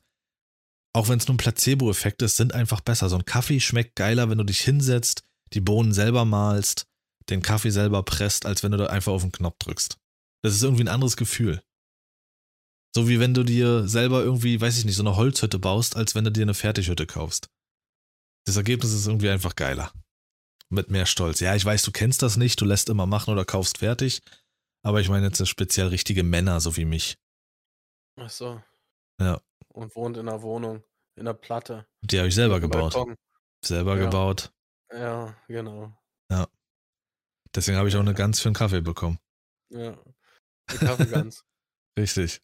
auch 0.93 1.09
wenn's 1.09 1.27
nur 1.27 1.35
'n 1.35 1.37
Placeboeffekt 1.37 2.21
ist, 2.21 2.37
sind 2.37 2.53
einfach 2.53 2.81
besser. 2.81 3.09
So 3.09 3.15
'n 3.17 3.25
Kaffee 3.25 3.59
schmeckt 3.59 3.95
geiler, 3.95 4.29
wenn 4.29 4.37
du 4.37 4.43
dich 4.43 4.61
hinsetzt, 4.61 5.23
die 5.53 5.61
Bohnen 5.61 5.93
selber 5.93 6.25
mahlst, 6.25 6.85
den 7.29 7.41
Kaffee 7.41 7.71
selber 7.71 8.03
presst, 8.03 8.45
als 8.45 8.63
wenn 8.63 8.71
du 8.71 8.77
da 8.77 8.87
einfach 8.87 9.13
auf 9.13 9.23
'n 9.23 9.31
Knopf 9.31 9.57
drückst. 9.59 9.97
Das 10.43 10.53
ist 10.55 10.63
irgendwie 10.63 10.83
'n 10.83 10.87
anderes 10.89 11.17
Gefühl. 11.17 11.61
So 12.95 13.07
wie 13.07 13.19
wenn 13.21 13.33
du 13.33 13.43
dir 13.43 13.87
selber 13.87 14.21
irgendwie, 14.21 14.59
weiß 14.59 14.77
ich 14.77 14.83
nicht, 14.85 14.97
so 14.97 15.03
eine 15.03 15.15
Holzhütte 15.15 15.59
baust, 15.59 15.95
als 15.95 16.13
wenn 16.13 16.25
du 16.25 16.31
dir 16.31 16.41
eine 16.41 16.53
Fertighütte 16.53 17.05
kaufst. 17.05 17.47
Das 18.45 18.57
Ergebnis 18.57 18.93
ist 18.93 19.07
irgendwie 19.07 19.29
einfach 19.29 19.55
geiler. 19.55 19.93
Mit 20.69 20.89
mehr 20.91 21.05
Stolz. 21.05 21.39
Ja, 21.41 21.55
ich 21.55 21.65
weiß, 21.65 21.83
du 21.83 21.91
kennst 21.91 22.21
das 22.23 22.37
nicht, 22.37 22.59
du 22.61 22.65
lässt 22.65 22.89
immer 22.89 23.05
machen 23.07 23.31
oder 23.31 23.45
kaufst 23.45 23.79
fertig. 23.79 24.21
Aber 24.83 25.01
ich 25.01 25.09
meine 25.09 25.27
jetzt 25.27 25.47
speziell 25.47 25.87
richtige 25.87 26.23
Männer, 26.23 26.61
so 26.61 26.77
wie 26.77 26.85
mich. 26.85 27.15
Ach 28.17 28.29
so. 28.29 28.61
Ja. 29.19 29.41
Und 29.73 29.95
wohnt 29.95 30.17
in 30.17 30.27
einer 30.27 30.41
Wohnung, 30.41 30.83
in 31.15 31.21
einer 31.27 31.33
Platte. 31.33 31.87
Die 32.01 32.17
habe 32.17 32.27
ich 32.27 32.35
selber 32.35 32.59
gebaut. 32.59 32.93
Balkon. 32.93 33.15
Selber 33.63 33.95
Ja. 33.97 34.03
gebaut. 34.05 34.51
Ja, 34.91 35.35
genau. 35.47 35.97
Deswegen 37.53 37.77
habe 37.77 37.89
ich 37.89 37.95
auch 37.97 38.01
eine 38.01 38.13
Gans 38.13 38.39
für 38.39 38.47
einen 38.47 38.55
Kaffee 38.55 38.79
bekommen. 38.79 39.19
Ja. 39.73 39.97
Die 40.71 40.77
Kaffeegans. 40.77 41.43
Richtig. 41.99 42.41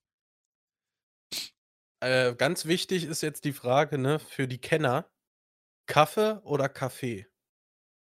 äh, 2.01 2.36
ganz 2.36 2.65
wichtig 2.65 3.05
ist 3.05 3.21
jetzt 3.21 3.45
die 3.45 3.53
Frage, 3.53 3.97
ne, 3.97 4.19
für 4.19 4.49
die 4.49 4.59
Kenner. 4.59 5.09
Kaffee 5.88 6.41
oder 6.43 6.67
Kaffee? 6.67 7.25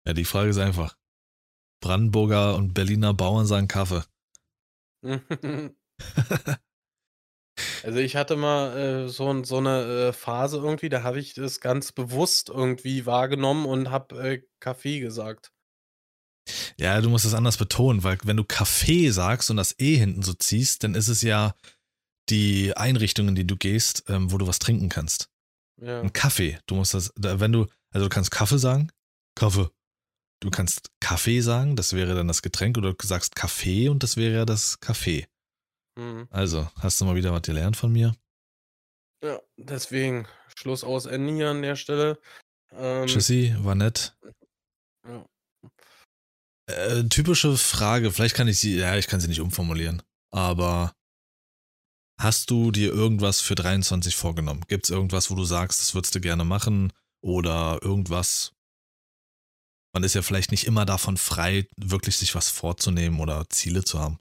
Ja, 0.04 0.14
die 0.14 0.24
Frage 0.24 0.50
ist 0.50 0.58
einfach. 0.58 0.98
Brandenburger 1.80 2.56
und 2.56 2.74
Berliner 2.74 3.14
Bauern 3.14 3.46
sagen 3.46 3.68
Kaffee. 3.68 4.02
Also 7.82 7.98
ich 7.98 8.16
hatte 8.16 8.36
mal 8.36 8.76
äh, 8.76 9.08
so, 9.08 9.42
so 9.44 9.58
eine 9.58 10.08
äh, 10.08 10.12
Phase 10.12 10.58
irgendwie, 10.58 10.88
da 10.88 11.02
habe 11.02 11.18
ich 11.18 11.34
das 11.34 11.60
ganz 11.60 11.92
bewusst 11.92 12.48
irgendwie 12.48 13.06
wahrgenommen 13.06 13.66
und 13.66 13.90
habe 13.90 14.22
äh, 14.22 14.42
Kaffee 14.60 15.00
gesagt. 15.00 15.52
Ja, 16.78 17.00
du 17.00 17.08
musst 17.10 17.24
es 17.24 17.34
anders 17.34 17.56
betonen, 17.56 18.02
weil 18.02 18.18
wenn 18.24 18.36
du 18.36 18.44
Kaffee 18.44 19.10
sagst 19.10 19.50
und 19.50 19.56
das 19.56 19.74
E 19.78 19.96
hinten 19.96 20.22
so 20.22 20.32
ziehst, 20.32 20.82
dann 20.84 20.94
ist 20.94 21.08
es 21.08 21.22
ja 21.22 21.54
die 22.28 22.76
Einrichtung, 22.76 23.28
in 23.28 23.34
die 23.34 23.46
du 23.46 23.56
gehst, 23.56 24.04
ähm, 24.08 24.32
wo 24.32 24.38
du 24.38 24.46
was 24.46 24.58
trinken 24.58 24.88
kannst. 24.88 25.28
Ja. 25.80 26.00
Ein 26.00 26.12
Kaffee. 26.12 26.58
Du 26.66 26.74
musst 26.74 26.94
das, 26.94 27.12
da- 27.16 27.40
wenn 27.40 27.52
du, 27.52 27.66
also 27.92 28.06
du 28.06 28.14
kannst 28.14 28.30
Kaffee 28.30 28.58
sagen, 28.58 28.90
Kaffee. 29.34 29.68
Du 30.42 30.50
kannst 30.50 30.90
Kaffee 31.00 31.40
sagen, 31.40 31.76
das 31.76 31.92
wäre 31.92 32.14
dann 32.14 32.28
das 32.28 32.40
Getränk, 32.42 32.78
oder 32.78 32.94
du 32.94 33.06
sagst 33.06 33.36
Kaffee 33.36 33.88
und 33.88 34.02
das 34.02 34.16
wäre 34.16 34.34
ja 34.34 34.44
das 34.46 34.80
Kaffee. 34.80 35.26
Mhm. 35.96 36.28
Also, 36.30 36.68
hast 36.76 37.00
du 37.00 37.04
mal 37.04 37.16
wieder 37.16 37.32
was 37.32 37.42
gelernt 37.42 37.76
von 37.76 37.92
mir? 37.92 38.14
ja, 39.22 39.40
deswegen 39.56 40.26
Schluss 40.56 40.84
aus 40.84 41.06
Ende 41.06 41.34
hier 41.34 41.50
an 41.50 41.62
der 41.62 41.76
Stelle. 41.76 42.18
Ähm, 42.72 43.06
Tschüssi, 43.06 43.54
war 43.58 43.74
nett. 43.74 44.16
Ja. 45.06 45.26
Äh, 46.66 47.04
typische 47.08 47.56
Frage, 47.56 48.12
vielleicht 48.12 48.36
kann 48.36 48.48
ich 48.48 48.58
sie, 48.58 48.76
ja, 48.76 48.96
ich 48.96 49.08
kann 49.08 49.20
sie 49.20 49.28
nicht 49.28 49.40
umformulieren, 49.40 50.02
aber 50.32 50.94
hast 52.20 52.50
du 52.50 52.70
dir 52.70 52.92
irgendwas 52.92 53.40
für 53.40 53.54
23 53.54 54.14
vorgenommen? 54.14 54.64
Gibt 54.68 54.84
es 54.84 54.90
irgendwas, 54.90 55.30
wo 55.30 55.34
du 55.34 55.44
sagst, 55.44 55.80
das 55.80 55.94
würdest 55.94 56.14
du 56.14 56.20
gerne 56.20 56.44
machen 56.44 56.92
oder 57.22 57.80
irgendwas? 57.82 58.52
Man 59.92 60.04
ist 60.04 60.14
ja 60.14 60.22
vielleicht 60.22 60.52
nicht 60.52 60.66
immer 60.66 60.86
davon 60.86 61.16
frei, 61.16 61.66
wirklich 61.76 62.16
sich 62.16 62.36
was 62.36 62.48
vorzunehmen 62.48 63.18
oder 63.18 63.48
Ziele 63.48 63.82
zu 63.82 63.98
haben. 63.98 64.20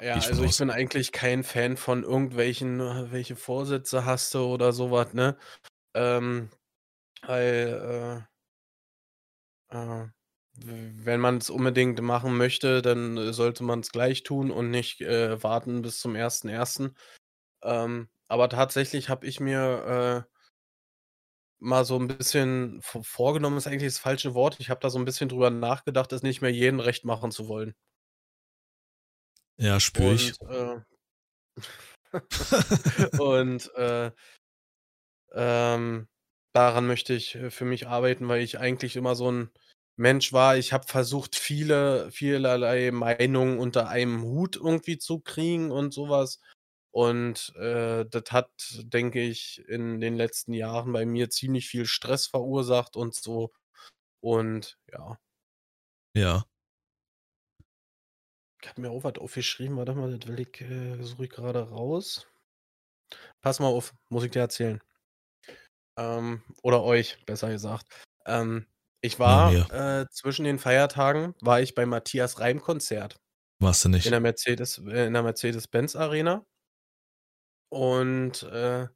Ja, 0.00 0.20
also 0.22 0.42
ich 0.44 0.56
bin 0.56 0.70
eigentlich 0.70 1.10
kein 1.12 1.42
Fan 1.42 1.76
von 1.78 2.02
irgendwelchen, 2.02 2.80
welche 3.12 3.34
Vorsätze 3.36 4.04
hast 4.04 4.34
du 4.34 4.40
oder 4.44 4.72
sowas, 4.72 5.14
ne? 5.14 5.38
Ähm, 5.94 6.50
weil, 7.22 8.26
äh, 9.70 10.02
äh, 10.02 10.06
wenn 10.58 11.20
man 11.20 11.38
es 11.38 11.50
unbedingt 11.50 12.00
machen 12.00 12.36
möchte, 12.36 12.82
dann 12.82 13.16
äh, 13.18 13.32
sollte 13.32 13.62
man 13.64 13.80
es 13.80 13.92
gleich 13.92 14.22
tun 14.22 14.50
und 14.50 14.70
nicht 14.70 15.00
äh, 15.02 15.42
warten 15.42 15.82
bis 15.82 16.00
zum 16.00 16.14
1.1. 16.16 16.94
Ähm, 17.62 18.08
aber 18.28 18.48
tatsächlich 18.48 19.08
habe 19.10 19.26
ich 19.26 19.40
mir 19.40 20.26
äh, 20.28 20.32
mal 21.58 21.84
so 21.84 21.98
ein 21.98 22.08
bisschen 22.08 22.80
vorgenommen, 22.82 23.56
ist 23.58 23.66
eigentlich 23.66 23.92
das 23.92 23.98
falsche 23.98 24.34
Wort. 24.34 24.58
Ich 24.60 24.70
habe 24.70 24.80
da 24.80 24.90
so 24.90 24.98
ein 24.98 25.04
bisschen 25.04 25.28
drüber 25.28 25.50
nachgedacht, 25.50 26.12
es 26.12 26.22
nicht 26.22 26.40
mehr 26.42 26.52
jedem 26.52 26.80
recht 26.80 27.04
machen 27.04 27.30
zu 27.30 27.48
wollen. 27.48 27.74
Ja, 29.58 29.80
spüre 29.80 30.14
ich. 30.14 30.34
Und, 30.40 30.50
äh, 30.50 30.80
und 33.18 33.74
äh, 33.74 34.10
ähm, 35.32 36.08
daran 36.52 36.86
möchte 36.86 37.14
ich 37.14 37.34
äh, 37.34 37.50
für 37.50 37.64
mich 37.64 37.86
arbeiten, 37.86 38.28
weil 38.28 38.42
ich 38.42 38.58
eigentlich 38.58 38.96
immer 38.96 39.14
so 39.14 39.30
ein 39.30 39.50
Mensch 39.96 40.32
war. 40.32 40.56
Ich 40.56 40.72
habe 40.72 40.86
versucht, 40.86 41.36
viele, 41.36 42.10
vielerlei 42.10 42.90
Meinungen 42.90 43.58
unter 43.58 43.88
einem 43.88 44.22
Hut 44.22 44.56
irgendwie 44.56 44.98
zu 44.98 45.20
kriegen 45.20 45.70
und 45.70 45.92
sowas. 45.94 46.40
Und 46.90 47.54
äh, 47.56 48.06
das 48.08 48.24
hat, 48.30 48.50
denke 48.84 49.22
ich, 49.22 49.62
in 49.68 50.00
den 50.00 50.16
letzten 50.16 50.54
Jahren 50.54 50.92
bei 50.92 51.04
mir 51.06 51.30
ziemlich 51.30 51.68
viel 51.68 51.86
Stress 51.86 52.26
verursacht 52.26 52.96
und 52.96 53.14
so. 53.14 53.52
Und 54.20 54.78
ja, 54.92 55.18
Ja. 56.14 56.46
Ich 58.66 58.70
habe 58.70 58.80
mir 58.80 58.90
auch 58.90 59.04
was 59.04 59.16
aufgeschrieben. 59.18 59.76
Warte 59.76 59.94
mal, 59.94 60.18
das 60.18 60.28
will 60.28 60.40
ich, 60.40 60.60
äh, 60.60 61.00
suche 61.00 61.26
ich 61.26 61.30
gerade 61.30 61.70
raus. 61.70 62.26
Pass 63.40 63.60
mal 63.60 63.68
auf, 63.68 63.94
muss 64.08 64.24
ich 64.24 64.32
dir 64.32 64.40
erzählen. 64.40 64.82
Ähm, 65.96 66.42
oder 66.64 66.82
euch, 66.82 67.24
besser 67.26 67.48
gesagt. 67.50 67.86
Ähm, 68.26 68.66
ich 69.02 69.20
war 69.20 69.52
äh, 69.52 70.06
zwischen 70.10 70.44
den 70.44 70.58
Feiertagen 70.58 71.34
war 71.40 71.60
ich 71.60 71.76
beim 71.76 71.90
Matthias 71.90 72.40
Reim 72.40 72.60
Konzert 72.60 73.20
Warst 73.60 73.84
du 73.84 73.88
in 73.88 73.94
nicht? 73.94 74.10
der 74.10 74.18
Mercedes 74.18 74.78
äh, 74.78 75.06
in 75.06 75.12
der 75.12 75.22
Mercedes-Benz 75.22 75.94
Arena. 75.94 76.44
Und 77.70 78.42
äh, 78.42 78.88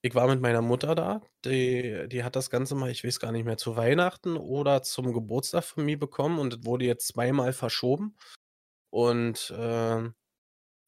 ich 0.00 0.14
war 0.14 0.28
mit 0.28 0.40
meiner 0.40 0.62
Mutter 0.62 0.94
da. 0.94 1.20
Die, 1.44 2.08
die 2.08 2.24
hat 2.24 2.36
das 2.36 2.48
Ganze 2.48 2.74
mal, 2.74 2.90
ich 2.90 3.04
weiß 3.04 3.20
gar 3.20 3.32
nicht 3.32 3.44
mehr, 3.44 3.58
zu 3.58 3.76
Weihnachten 3.76 4.38
oder 4.38 4.82
zum 4.82 5.12
Geburtstag 5.12 5.64
von 5.64 5.84
mir 5.84 5.98
bekommen 5.98 6.38
und 6.38 6.54
es 6.54 6.64
wurde 6.64 6.86
jetzt 6.86 7.08
zweimal 7.08 7.52
verschoben. 7.52 8.16
Und 8.96 9.52
ähm, 9.54 10.14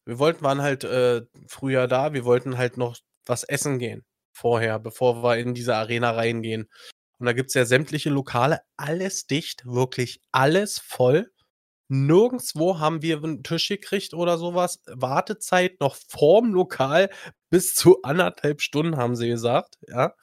wir 0.07 0.19
wollten, 0.19 0.43
waren 0.43 0.63
halt 0.63 0.83
äh, 0.85 1.27
früher 1.47 1.87
da, 1.89 2.15
wir 2.15 2.25
wollten 2.25 2.57
halt 2.57 2.79
noch 2.79 2.97
was 3.27 3.45
essen 3.45 3.79
gehen 3.79 4.07
vorher, 4.33 4.79
bevor 4.79 5.23
wir 5.23 5.37
in 5.37 5.53
diese 5.53 5.77
Arena 5.77 6.13
reingehen. 6.13 6.71
Und 7.21 7.27
da 7.27 7.35
gibt 7.35 7.51
es 7.51 7.55
ja 7.55 7.67
sämtliche 7.67 8.09
Lokale, 8.09 8.61
alles 8.79 9.27
dicht, 9.27 9.67
wirklich 9.67 10.23
alles 10.33 10.79
voll. 10.79 11.31
Nirgendwo 11.89 12.79
haben 12.79 13.03
wir 13.03 13.19
einen 13.19 13.43
Tisch 13.43 13.69
gekriegt 13.69 14.15
oder 14.15 14.39
sowas. 14.39 14.81
Wartezeit 14.87 15.79
noch 15.81 15.97
vorm 16.09 16.55
Lokal 16.55 17.11
bis 17.51 17.75
zu 17.75 18.01
anderthalb 18.05 18.63
Stunden, 18.63 18.97
haben 18.97 19.17
sie 19.17 19.29
gesagt, 19.29 19.77
ja. 19.87 20.15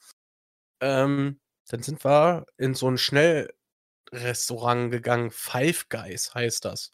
Ähm, 0.82 1.40
dann 1.70 1.84
sind 1.84 2.04
wir 2.04 2.48
in 2.58 2.74
so 2.74 2.90
ein 2.90 2.98
Schnellrestaurant 2.98 4.92
gegangen. 4.92 5.30
Five 5.30 5.90
Guys 5.90 6.34
heißt 6.34 6.66
das. 6.66 6.92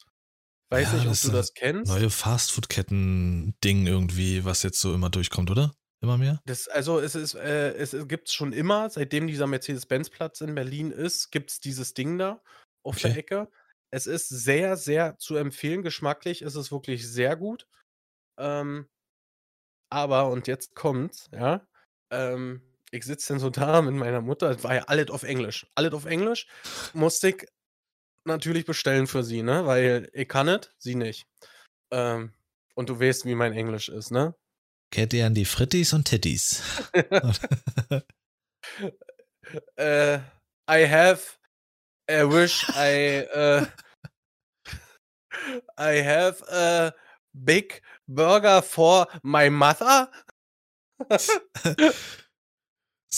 Weiß 0.72 0.92
Ja, 0.92 0.94
nicht, 0.94 1.08
ob 1.08 1.20
du 1.20 1.30
das 1.30 1.54
kennst. 1.54 1.92
Neue 1.92 2.10
Fastfood-Ketten-Ding 2.10 3.88
irgendwie, 3.88 4.46
was 4.46 4.64
jetzt 4.64 4.80
so 4.80 4.94
immer 4.94 5.10
durchkommt, 5.10 5.52
oder? 5.52 5.74
Immer 6.02 6.18
mehr? 6.18 6.42
Das 6.46 6.68
also, 6.68 7.00
es 7.00 7.14
ist 7.16 7.36
äh, 7.36 7.74
es 7.74 7.96
gibt's 8.08 8.34
schon 8.34 8.52
immer, 8.54 8.90
seitdem 8.90 9.28
dieser 9.28 9.48
Mercedes-Benz-Platz 9.48 10.42
in 10.42 10.56
Berlin 10.56 10.92
ist, 10.92 11.32
gibt's 11.32 11.60
dieses 11.60 11.94
Ding 11.94 12.18
da 12.18 12.42
auf 12.84 13.00
der 13.00 13.12
Okay. 13.12 13.20
Ecke. 13.20 13.50
Es 13.92 14.08
ist 14.08 14.30
sehr, 14.30 14.78
sehr 14.78 15.18
zu 15.18 15.36
empfehlen. 15.36 15.84
Geschmacklich 15.84 16.42
ist 16.42 16.56
es 16.56 16.72
wirklich 16.72 17.08
sehr 17.08 17.36
gut. 17.36 17.68
Ähm, 18.40 18.90
aber 19.90 20.30
und 20.30 20.48
jetzt 20.48 20.76
kommt's, 20.76 21.30
ja, 21.34 21.68
ähm, 22.12 22.62
ich 22.92 23.06
sitze 23.06 23.34
dann 23.34 23.40
so 23.40 23.50
da 23.50 23.82
mit 23.82 23.94
meiner 23.96 24.22
Mutter, 24.22 24.54
das 24.54 24.64
war 24.64 24.76
ja 24.76 24.84
alles 24.84 25.10
auf 25.10 25.24
Englisch. 25.24 25.68
Alles 25.76 25.94
auf 25.94 26.06
Englisch. 26.06 26.48
Musste 26.94 27.30
ich 27.30 27.46
natürlich 28.26 28.66
bestellen 28.66 29.08
für 29.08 29.24
sie, 29.24 29.44
ne, 29.44 29.66
weil 29.66 30.10
ich 30.14 30.28
kann 30.28 30.48
es, 30.48 30.70
sie 30.78 30.96
nicht. 30.96 31.26
Ähm, 31.92 32.34
und 32.76 32.90
du 32.90 33.00
weißt, 33.00 33.26
wie 33.26 33.36
mein 33.36 33.54
Englisch 33.54 33.90
ist, 33.90 34.12
ne? 34.12 34.36
Kennt 34.92 35.14
ihr 35.14 35.26
an 35.26 35.34
die 35.34 35.46
Frittis 35.46 35.94
und 35.94 36.06
Tittis? 36.06 36.62
Äh, 39.76 40.20
I 40.70 40.88
have 40.88 41.38
I 42.10 42.24
wish 42.24 42.64
I 42.70 43.26
uh, 43.36 43.66
I 45.78 46.02
have 46.02 46.42
a 46.50 46.94
big 47.34 47.82
burger 48.08 48.62
for 48.62 49.08
my 49.24 49.50
mother. 49.50 50.10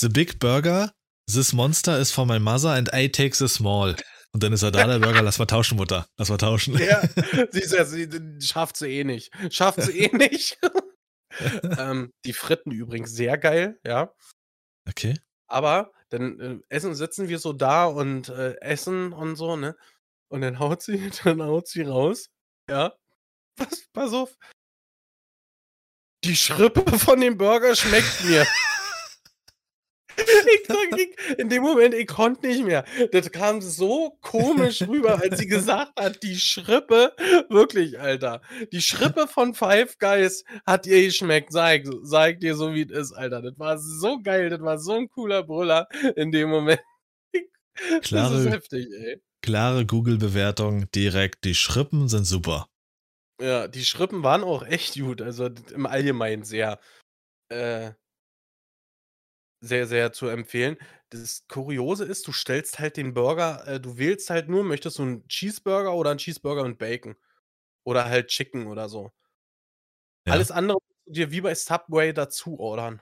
The 0.01 0.09
big 0.09 0.39
burger, 0.39 0.91
this 1.27 1.53
monster 1.53 1.91
is 1.91 2.11
for 2.11 2.25
my 2.25 2.39
mother 2.39 2.69
and 2.69 2.89
I 2.93 3.07
take 3.07 3.35
the 3.35 3.47
small. 3.47 3.93
Und 4.33 4.41
dann 4.41 4.51
ist 4.51 4.63
er 4.63 4.71
da, 4.71 4.87
der 4.87 4.97
Burger, 4.99 5.21
lass 5.21 5.37
mal 5.37 5.45
tauschen, 5.45 5.77
Mutter. 5.77 6.07
Lass 6.17 6.29
mal 6.29 6.37
tauschen. 6.37 6.75
Ja, 6.77 7.01
sie 7.51 7.61
ist 7.61 7.73
ja, 7.73 7.85
sie 7.85 8.09
schafft 8.41 8.77
sie 8.77 8.87
eh 8.87 9.03
nicht. 9.03 9.31
Schafft 9.51 9.81
sie 9.81 9.99
eh 9.99 10.15
nicht. 10.15 10.57
ähm, 11.77 12.11
die 12.25 12.33
Fritten 12.33 12.71
übrigens 12.71 13.11
sehr 13.11 13.37
geil, 13.37 13.79
ja. 13.85 14.11
Okay. 14.89 15.13
Aber 15.47 15.91
dann 16.09 16.39
äh, 16.39 16.59
essen, 16.69 16.95
sitzen 16.95 17.29
wir 17.29 17.37
so 17.37 17.53
da 17.53 17.85
und 17.85 18.29
äh, 18.29 18.55
essen 18.59 19.13
und 19.13 19.35
so, 19.35 19.55
ne? 19.55 19.75
Und 20.29 20.41
dann 20.41 20.57
haut 20.57 20.81
sie, 20.81 21.11
dann 21.23 21.43
haut 21.43 21.67
sie 21.67 21.83
raus, 21.83 22.29
ja. 22.67 22.93
Pass, 23.55 23.87
pass 23.93 24.13
auf. 24.13 24.35
die 26.23 26.35
Schrippe 26.35 26.97
von 26.97 27.21
dem 27.21 27.37
Burger 27.37 27.75
schmeckt 27.75 28.23
mir. 28.23 28.47
ich 30.17 30.67
sag, 30.67 30.99
ich, 30.99 31.39
in 31.39 31.49
dem 31.49 31.63
Moment, 31.63 31.93
ich 31.93 32.07
konnte 32.07 32.47
nicht 32.47 32.63
mehr. 32.63 32.85
Das 33.11 33.31
kam 33.31 33.61
so 33.61 34.17
komisch 34.21 34.81
rüber, 34.83 35.21
als 35.21 35.39
sie 35.39 35.47
gesagt 35.47 35.99
hat, 35.99 36.21
die 36.23 36.35
Schrippe, 36.35 37.13
wirklich, 37.49 37.99
Alter. 37.99 38.41
Die 38.71 38.81
Schrippe 38.81 39.27
von 39.27 39.53
Five 39.53 39.97
Guys 39.97 40.43
hat 40.65 40.85
ihr 40.87 41.03
geschmeckt. 41.03 41.51
Sag, 41.51 41.83
sag 42.03 42.39
dir 42.39 42.55
so, 42.55 42.73
wie 42.73 42.83
es 42.83 42.91
ist, 42.91 43.13
Alter. 43.13 43.41
Das 43.41 43.57
war 43.57 43.77
so 43.77 44.19
geil, 44.21 44.49
das 44.49 44.61
war 44.61 44.79
so 44.79 44.93
ein 44.93 45.09
cooler 45.09 45.43
Brüller 45.43 45.87
in 46.15 46.31
dem 46.31 46.49
Moment. 46.49 46.81
Klare, 48.01 48.35
das 48.35 48.45
ist 48.45 48.51
heftig, 48.51 48.87
ey. 48.91 49.21
Klare 49.41 49.85
Google-Bewertung 49.85 50.89
direkt. 50.91 51.43
Die 51.43 51.55
Schrippen 51.55 52.07
sind 52.07 52.25
super. 52.25 52.67
Ja, 53.41 53.67
die 53.67 53.83
Schrippen 53.83 54.23
waren 54.23 54.43
auch 54.43 54.63
echt 54.63 54.99
gut, 54.99 55.21
also 55.21 55.49
im 55.73 55.85
Allgemeinen 55.85 56.43
sehr, 56.43 56.79
äh 57.49 57.91
sehr, 59.63 59.87
sehr 59.87 60.11
zu 60.13 60.27
empfehlen. 60.27 60.77
Das 61.09 61.47
Kuriose 61.47 62.05
ist, 62.05 62.27
du 62.27 62.33
stellst 62.33 62.79
halt 62.79 62.97
den 62.97 63.13
Burger 63.13 63.65
äh, 63.67 63.79
du 63.79 63.97
wählst 63.97 64.29
halt 64.29 64.49
nur, 64.49 64.63
möchtest 64.63 64.99
du 64.99 65.03
'n 65.03 65.27
Cheeseburger 65.29 65.93
oder 65.95 66.11
'n 66.11 66.17
Cheeseburger 66.19 66.67
mit 66.67 66.77
Bacon 66.79 67.15
oder 67.85 68.05
halt 68.05 68.29
Chicken 68.29 68.67
oder 68.67 68.89
so. 68.89 69.11
Ja. 70.25 70.43
Alles 70.43 70.51
andere 70.51 70.77
musst 70.87 71.07
du 71.07 71.11
dir 71.13 71.31
wie 71.31 71.41
bei 71.41 71.53
Subway 71.55 72.13
dazu 72.13 72.59
ordern. 72.59 73.01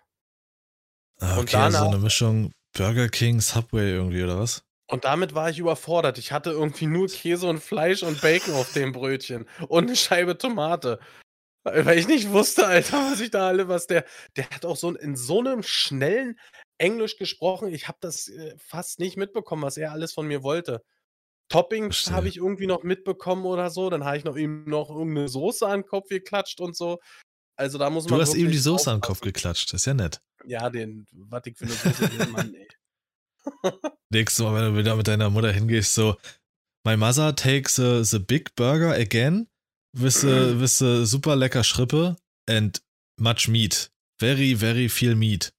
Ah, 1.20 1.38
Und 1.38 1.54
okay, 1.54 1.62
also 1.62 1.78
so 1.78 1.88
danach 1.88 1.96
'ne 1.98 1.98
Mischung 2.00 2.52
Burger 2.74 3.10
King, 3.10 3.42
Subway 3.42 3.92
irgendwie 3.92 4.24
oder 4.24 4.40
was? 4.40 4.64
Und 4.90 5.06
damit 5.06 5.34
war 5.36 5.50
ich 5.50 5.60
überfordert. 5.60 6.18
Ich 6.18 6.32
hatte 6.32 6.52
irgendwie 6.52 6.88
nur 6.88 7.08
Käse 7.12 7.48
und 7.48 7.60
Fleisch 7.60 8.04
und 8.04 8.20
Bacon 8.22 8.54
auf 8.54 8.72
dem 8.72 8.92
Brötchen 8.92 9.48
und 9.68 9.86
'ne 9.86 9.96
Scheibe 9.96 10.38
Tomate. 10.38 11.00
Weil 11.66 12.00
ich 12.00 12.08
nicht 12.08 12.30
wusste, 12.32 12.66
Alter, 12.66 12.98
was 13.12 13.20
ich 13.22 13.30
da 13.30 13.48
alle 13.48 13.68
was 13.68 13.86
der 13.86 14.06
der 14.36 14.50
hat 14.50 14.66
auch 14.66 14.76
so 14.76 14.96
in 14.96 15.16
so 15.16 15.42
'nem 15.44 15.62
schnellen 15.62 16.40
Englisch 16.80 17.18
gesprochen. 17.18 17.72
Ich 17.72 17.88
habe 17.88 18.00
das, 18.02 18.28
äh, 18.30 18.56
fast 18.58 19.00
nicht 19.00 19.16
mitbekommen, 19.16 19.62
was 19.62 19.78
er 19.78 19.92
alles 19.92 20.12
von 20.14 20.26
mir 20.28 20.42
wollte. 20.42 20.82
Toppings 21.50 22.12
habe 22.12 22.30
ich 22.30 22.38
irgendwie 22.38 22.68
noch 22.68 22.84
mitbekommen 22.84 23.46
oder 23.46 23.70
so. 23.72 23.90
Dann 23.90 24.06
habe 24.06 24.18
ich 24.18 24.26
noch 24.26 24.38
ihm 24.38 24.66
noch 24.66 24.90
irgend 24.92 25.14
'ne 25.16 25.30
Soße 25.30 25.68
an 25.68 25.82
'n 25.82 25.86
Kopf 25.88 26.10
geklatscht 26.10 26.62
und 26.62 26.76
so. 26.78 27.00
Also, 27.58 27.78
da 27.80 27.90
muss 27.92 28.08
Du 28.08 28.20
man 28.20 28.20
hast 28.20 28.34
ihm 28.34 28.50
die 28.52 28.58
Soße 28.58 28.90
an 28.92 28.98
'n 28.98 29.02
Kopf 29.02 29.22
geklatscht, 29.22 29.74
ist 29.74 29.86
ja 29.86 29.94
nett. 29.94 30.22
Ja, 30.44 30.70
den 30.70 31.06
was 31.12 31.46
ich 31.46 31.58
für 31.58 31.66
'ne 31.66 31.78
Soße 31.78 32.08
Mann, 32.26 32.54
ey. 32.56 32.68
Nächstes 34.14 34.44
Mal, 34.44 34.54
wenn 34.56 34.74
du 34.74 34.78
wieder 34.80 34.96
mit 34.98 35.08
deiner 35.08 35.30
Mutter 35.30 35.54
hingehst, 35.54 35.94
so: 35.94 36.18
„My 36.86 36.98
mother 36.98 37.36
takes 37.36 37.76
the 37.78 38.04
the 38.04 38.20
big 38.20 38.56
burger 38.56 38.92
again 38.94 39.48
with 39.94 40.80
the 40.80 41.06
super 41.06 41.36
lecker 41.36 41.64
Schrippe 41.64 42.16
and 42.48 42.80
much 43.20 43.48
meat. 43.48 43.90
Very, 44.20 44.54
very 44.54 44.88
viel 44.88 45.16
Meat 45.16 45.52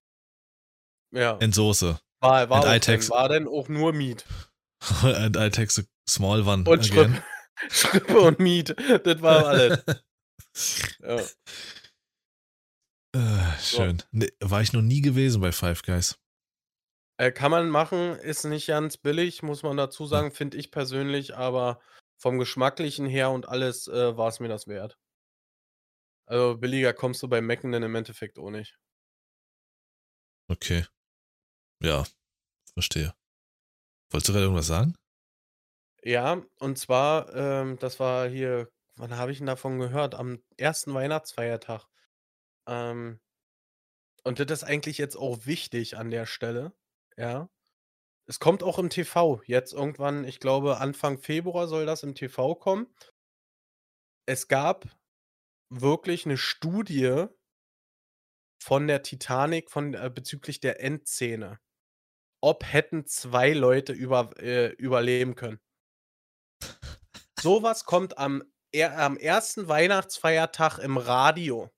Ja. 1.12 1.36
and 1.38 1.54
Soße. 1.54 1.98
War 2.20 2.48
war 2.48 2.64
And 2.64 2.76
I 2.76 2.78
takes 2.78 3.10
war 3.10 3.28
denn 3.28 3.48
auch 3.48 3.68
nur 3.68 3.92
Meat. 3.92 4.24
and 5.02 5.36
I 5.36 5.48
takes 5.50 5.74
the 5.76 5.84
small 6.08 6.42
one 6.46 6.64
Und 6.68 6.90
again.“ 6.90 7.20
Schrippe 7.20 7.22
Schrippe 7.70 8.20
und 8.20 8.38
Meat, 8.38 8.74
das 9.04 9.20
war 9.22 9.46
alles. 9.46 9.84
Ja. 11.00 11.16
Äh, 13.14 13.58
So. 13.58 13.76
schön. 13.78 14.02
Ne, 14.10 14.28
war 14.40 14.62
ich 14.62 14.72
noch 14.72 14.82
nie 14.82 15.00
gewesen 15.00 15.40
bei 15.40 15.52
Five 15.52 15.82
Guys. 15.82 16.18
Äh, 17.18 17.30
kann 17.32 17.50
man 17.50 17.68
machen, 17.68 18.16
ist 18.16 18.44
nicht 18.44 18.66
ganz 18.68 18.96
billig, 18.96 19.42
muss 19.42 19.62
man 19.62 19.76
dazu 19.76 20.04
Hm. 20.04 20.08
sagen, 20.08 20.30
finde 20.30 20.56
ich 20.56 20.70
persönlich, 20.70 21.36
aber 21.36 21.80
vom 22.22 22.38
Geschmacklichen 22.38 23.06
her 23.06 23.30
und 23.32 23.48
alles, 23.48 23.88
äh, 23.88 24.16
war's 24.16 24.40
mir 24.40 24.48
das 24.48 24.68
wert. 24.68 24.96
Also, 26.28 26.56
billiger 26.56 26.92
kommst 26.92 27.22
du 27.22 27.28
bei 27.28 27.38
Mc'n 27.40 27.72
dann 27.72 27.82
im 27.82 27.94
Endeffekt 27.94 28.38
auch 28.38 28.50
nicht. 28.50 28.76
Okay. 30.50 30.84
Ja, 31.82 32.04
verstehe. 32.74 33.14
Wolltest 34.10 34.28
du 34.28 34.32
grade 34.34 34.44
irgendwas 34.46 34.68
sagen? 34.68 34.96
Ja, 36.04 36.42
und 36.58 36.78
zwar, 36.78 37.32
ähm, 37.34 37.78
das 37.78 38.00
war 38.00 38.28
hier 38.28 38.68
wann 38.96 39.16
habe 39.16 39.30
ich 39.32 39.40
'n 39.40 39.46
davon 39.46 39.78
gehört? 39.78 40.14
Am 40.16 40.42
1. 40.56 40.94
Weihnachtsfeiertag. 40.94 41.86
Ähm 42.68 43.20
und 44.26 44.38
das 44.38 44.62
ist 44.62 44.64
eigentlich 44.64 44.98
jetzt 44.98 45.16
auch 45.16 45.46
wichtig 45.46 45.96
an 45.96 46.10
der 46.10 46.26
Stelle, 46.26 46.72
ja? 47.16 47.48
Es 48.28 48.38
kommt 48.38 48.62
auch 48.62 48.78
im 48.78 48.88
TV 48.88 49.42
jetzt 49.46 49.72
irgendwann, 49.72 50.24
ich 50.24 50.38
glaube, 50.38 50.78
Anfang 50.78 51.18
Februar 51.18 51.66
soll 51.66 51.86
das 51.86 52.02
im 52.04 52.14
TV 52.14 52.54
kommen. 52.54 52.86
Es 54.28 54.46
gab 54.46 54.84
wirklich 55.70 56.26
'ne 56.26 56.36
Studie 56.38 57.26
von 58.62 58.86
der 58.86 59.02
Titanic 59.02 59.70
von 59.72 59.94
äh, 59.94 60.08
bezüglich 60.14 60.60
der 60.60 60.80
Endszene. 60.80 61.58
Ob 62.42 62.64
hätten 62.64 63.06
2 63.06 63.52
Leute 63.52 63.92
über 63.92 64.30
äh, 64.40 64.68
überleben 64.74 65.34
können. 65.36 65.60
So 67.34 67.62
was 67.62 67.84
kommt 67.84 68.18
am 68.18 68.42
er 68.72 68.98
am 68.98 69.18
1. 69.18 69.68
Weihnachtsfeiertag 69.68 70.78
im 70.78 70.96
Radio. 70.96 71.70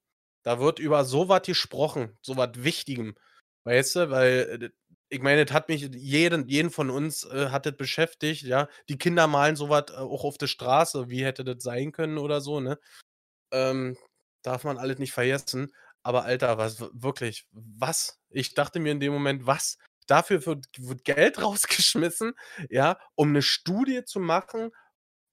Da 0.45 0.61
wird 0.61 0.79
über 0.79 1.05
so 1.05 1.29
was 1.29 1.43
gesprochen, 1.43 2.19
so 2.23 2.37
was 2.37 2.51
Wichtigem, 2.57 3.17
weißt 3.65 3.97
du? 3.97 4.11
Weil, 4.11 4.63
äh, 4.63 4.71
ich 5.11 5.21
meine, 5.23 5.45
das 5.45 5.55
hat 5.55 5.69
mich 5.69 5.83
jeden 5.95 6.49
jeden 6.49 6.71
von 6.71 6.91
uns, 6.91 7.25
äh, 7.25 7.49
hat 7.51 7.67
das 7.67 7.77
beschäftigt, 7.77 8.43
ja? 8.43 8.69
Die 8.89 8.99
Kinder 8.99 9.27
malen 9.27 9.57
so 9.57 9.69
was, 9.69 9.85
äh, 9.91 9.95
auch 9.97 10.25
auf 10.25 10.39
der 10.39 10.47
Straße. 10.49 11.09
Wie 11.11 11.25
hätte 11.25 11.45
das 11.45 11.63
sein 11.63 11.93
können 11.93 12.19
oder 12.19 12.41
so, 12.41 12.61
ne? 12.61 12.79
Ähm, 13.53 13.97
darf 14.43 14.65
man 14.65 14.79
alles 14.79 14.99
nicht 14.99 15.13
vergessen. 15.13 15.73
Aber 16.03 16.25
Alter, 16.25 16.59
was 16.59 16.81
wirklich, 16.93 17.47
was? 17.53 18.21
Ich 18.31 18.55
dachte 18.55 18.81
mir 18.81 18.93
in 18.93 19.01
dem 19.01 19.13
Moment: 19.13 19.47
„Was? 19.47 19.79
Dafür 20.07 20.45
wird 20.47 20.67
wird 20.79 21.05
Geld 21.05 21.39
rausgeschmissen, 21.43 22.35
ja, 22.71 22.99
um 23.17 23.33
'ne 23.33 23.43
Studie 23.43 24.05
zu 24.05 24.21
machen, 24.21 24.71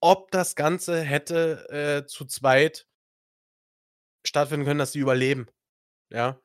ob 0.02 0.32
das 0.32 0.56
Ganze 0.56 1.02
hätte, 1.02 1.70
äh, 2.04 2.08
zu 2.08 2.26
zweit 2.26 2.86
stattfinden 4.26 4.66
können, 4.66 4.80
dass 4.80 4.94
sie 4.94 5.00
überleben“, 5.00 5.48
ja? 6.12 6.40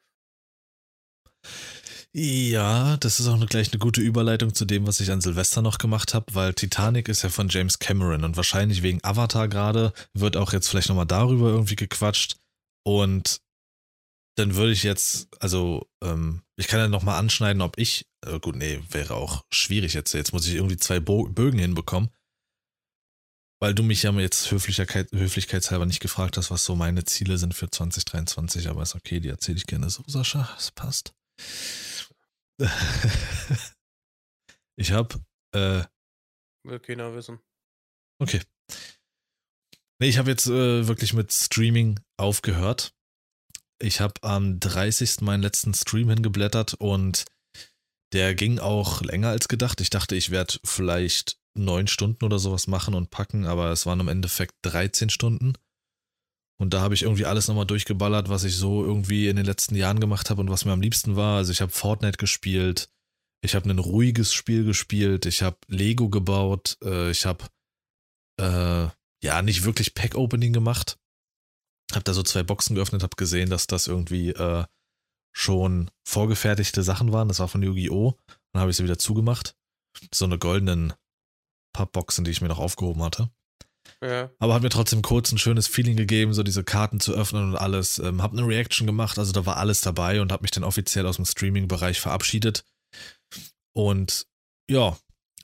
Ja, 2.19 2.97
das 2.97 3.21
ist 3.21 3.27
auch 3.29 3.45
gleich 3.47 3.71
'ne 3.73 3.79
gute 3.79 4.01
Überleitung 4.01 4.55
zu 4.55 4.65
dem, 4.65 4.87
was 4.87 5.01
ich 5.01 5.11
an 5.11 5.21
Silvester 5.21 5.61
noch 5.61 5.77
gemacht 5.77 6.15
habe, 6.15 6.35
weil 6.35 6.55
Titanic 6.55 7.11
ist 7.11 7.21
ja 7.21 7.29
von 7.29 7.51
James 7.51 7.79
Cameron 7.79 8.25
und 8.25 8.39
wahrscheinlich 8.39 8.83
wegen 8.83 9.05
Avatar 9.05 9.49
grade 9.49 9.93
wird 10.15 10.39
auch 10.39 10.55
jetzt 10.55 10.67
vielleicht 10.69 10.89
noch 10.89 10.97
mal 10.97 11.05
darüber 11.05 11.51
irgendwie 11.51 11.77
gequatscht. 11.77 12.37
Und 12.87 13.43
dann 14.39 14.55
würde 14.57 14.73
ich 14.73 14.83
jetzt 14.83 15.29
also, 15.41 15.89
ähm, 16.03 16.43
ich 16.57 16.69
kann 16.69 16.81
ja 16.81 16.89
noch 16.89 17.03
mal 17.03 17.19
anschneiden, 17.19 17.63
ob 17.63 17.79
ich 17.79 18.07
äh, 18.27 18.41
gut, 18.41 18.57
ne, 18.57 18.83
wäre 18.91 19.15
auch 19.15 19.45
schwierig 19.53 19.95
jetzt. 19.95 20.15
Jetzt 20.15 20.33
muss 20.33 20.47
ich 20.47 20.55
irgendwie 20.55 20.79
2 20.79 21.01
Bo 21.01 21.25
Bögen 21.29 21.59
hinbekommen. 21.59 22.11
Weil 23.63 23.75
du 23.75 23.83
mich 23.83 24.03
ja 24.03 24.13
jetzt 24.13 24.51
Höflicherkeit 24.51 25.11
höflichkeitshalber 25.13 25.87
nicht 25.87 26.01
gefragt 26.01 26.37
hast, 26.37 26.51
was 26.51 26.65
so 26.65 26.77
meine 26.77 27.05
Ziele 27.05 27.39
sind 27.39 27.55
für 27.55 27.71
2023, 27.71 28.69
aber 28.69 28.83
ist 28.83 28.95
okay, 28.95 29.21
die 29.21 29.29
erzähle 29.29 29.59
ich 29.59 29.67
gerne 29.67 29.89
so, 29.91 30.03
Sascha, 30.07 30.49
es 30.59 30.71
passt. 30.71 31.15
Ich 34.79 34.93
habe, 34.93 35.19
äh 35.55 35.85
Will 36.67 36.81
keiner 36.81 37.15
wissen. 37.15 37.39
Okay. 38.21 38.43
Ne, 39.99 40.09
ich 40.09 40.19
habe 40.19 40.31
jetzt, 40.31 40.47
äh, 40.49 40.87
wirklich 40.87 41.15
mit 41.15 41.33
Streaming 41.33 41.99
aufgehört. 42.19 42.93
Ich 43.81 44.01
habe 44.01 44.15
am 44.23 44.61
30. 44.61 45.23
meinen 45.23 45.43
letzten 45.43 45.73
Stream 45.73 46.11
hingeblättert 46.11 46.75
und 46.75 47.25
der 48.13 48.35
ging 48.35 48.59
auch 48.59 49.01
länger 49.03 49.29
als 49.29 49.49
gedacht. 49.49 49.81
Ich 49.81 49.91
dachte, 49.91 50.15
ich 50.15 50.31
werde 50.31 50.59
vielleicht 50.65 51.39
9 51.57 51.87
Stunden 51.87 52.25
oder 52.25 52.39
so 52.39 52.53
was 52.53 52.67
machen 52.67 52.95
und 52.95 53.11
packen, 53.11 53.47
aber 53.47 53.71
es 53.71 53.87
waren 53.87 54.01
im 54.01 54.09
Endeffekt 54.09 54.55
13 54.63 55.11
Stunden. 55.11 55.55
Und 56.61 56.73
da 56.73 56.81
habe 56.81 56.95
ich 56.95 57.03
irgendwie 57.03 57.27
alles 57.27 57.49
noch 57.49 57.55
mal 57.55 57.65
durchgeballert, 57.67 58.29
was 58.31 58.45
ich 58.45 58.57
so 58.57 58.83
irgendwie 58.85 59.29
in 59.29 59.37
den 59.37 59.45
letzten 59.45 59.75
Jahren 59.77 60.01
gemacht 60.01 60.31
habe 60.31 60.41
und 60.41 60.51
was 60.51 60.65
mir 60.65 60.73
am 60.73 60.81
liebsten 60.81 61.17
war. 61.17 61.37
Also, 61.37 61.53
ich 61.53 61.61
habe 61.61 61.73
Fortnite 61.73 62.17
gespielt, 62.19 62.89
ich 63.45 63.55
habe 63.55 63.69
'nen 63.69 63.79
ruhiges 63.79 64.33
Spiel 64.33 64.65
gespielt, 64.65 65.27
ich 65.27 65.43
habe 65.43 65.59
Lego 65.69 66.09
gebaut, 66.09 66.79
äh, 66.83 67.11
ich 67.11 67.27
habe, 67.27 67.45
äh, 68.41 68.89
ja, 69.25 69.43
nicht 69.43 69.65
wirklich 69.65 69.95
Pack-Opening 69.95 70.53
gemacht. 70.53 70.99
Habe 71.93 72.05
da 72.05 72.15
so 72.15 72.23
2 72.23 72.43
Boxen 72.45 72.75
geöffnet, 72.77 73.03
habe 73.03 73.17
gesehen, 73.17 73.51
dass 73.51 73.67
das 73.67 73.87
irgendwie, 73.89 74.31
äh, 74.31 74.65
schon 75.37 75.91
vorgefertigte 76.09 76.83
Sachen 76.83 77.13
waren. 77.13 77.29
Das 77.29 77.41
war 77.41 77.49
von 77.49 77.63
Yu-Gi-Oh! 77.63 78.15
Dann 78.53 78.61
habe 78.63 78.71
ich 78.73 78.77
sie 78.79 78.85
wieder 78.85 78.99
zugemacht. 78.99 79.57
So 80.15 80.27
'ne 80.27 80.39
goldenen 80.39 80.95
Pappboxen, 81.75 82.25
die 82.25 82.33
ich 82.33 82.41
mir 82.43 82.49
noch 82.49 82.59
aufgehoben 82.61 83.03
hatte. 83.03 83.31
Ja. 84.03 84.31
Aber 84.39 84.55
hat 84.55 84.63
mir 84.63 84.69
trotzdem 84.69 85.01
kurz 85.03 85.33
'n 85.33 85.39
schönes 85.39 85.67
Feeling 85.69 85.97
gegeben, 85.97 86.35
so 86.35 86.43
diese 86.43 86.63
Karten 86.65 87.01
zu 87.01 87.15
öffnen 87.15 87.51
und 87.51 87.57
alles. 87.57 87.99
Ähm, 87.99 88.23
habe 88.23 88.37
'ne 88.37 88.47
Reaction 88.47 88.87
gemacht, 88.87 89.19
also 89.19 89.33
da 89.33 89.47
war 89.47 89.57
alles 89.57 89.81
dabei 89.81 90.21
und 90.21 90.33
habe 90.33 90.43
mich 90.43 90.51
dann 90.51 90.65
offiziell 90.65 91.07
aus'm 91.07 91.25
Streaming-Bereich 91.31 92.01
verabschiedet. 92.01 92.65
Und 93.75 94.27
ja, 94.71 94.97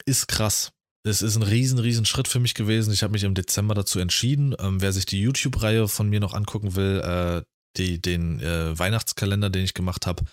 ist 0.06 0.28
krass. 0.28 0.72
Es 1.04 1.22
ist 1.22 1.36
'n 1.36 1.42
riesen, 1.42 1.78
riesen 1.78 2.04
Schritt 2.06 2.28
für 2.28 2.40
mich 2.40 2.54
gewesen. 2.54 2.92
Ich 2.92 3.02
habe 3.02 3.12
mich 3.12 3.24
im 3.24 3.34
Dezember 3.34 3.74
dazu 3.74 3.98
entschieden. 4.00 4.54
Ähm, 4.58 4.80
wer 4.82 4.92
sich 4.92 5.06
die 5.06 5.20
YouTube-Reihe 5.20 5.88
von 5.88 6.08
mir 6.08 6.20
noch 6.20 6.34
angucken 6.34 6.76
will, 6.76 7.00
äh, 7.00 7.42
die, 7.78 8.00
den 8.02 8.40
äh, 8.40 8.78
Weihnachtskalender, 8.78 9.50
den 9.50 9.64
ich 9.64 9.74
gemacht 9.74 10.06
habe, 10.06 10.24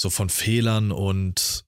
so 0.00 0.10
von 0.10 0.30
Fehlern 0.30 0.90
und 0.92 1.64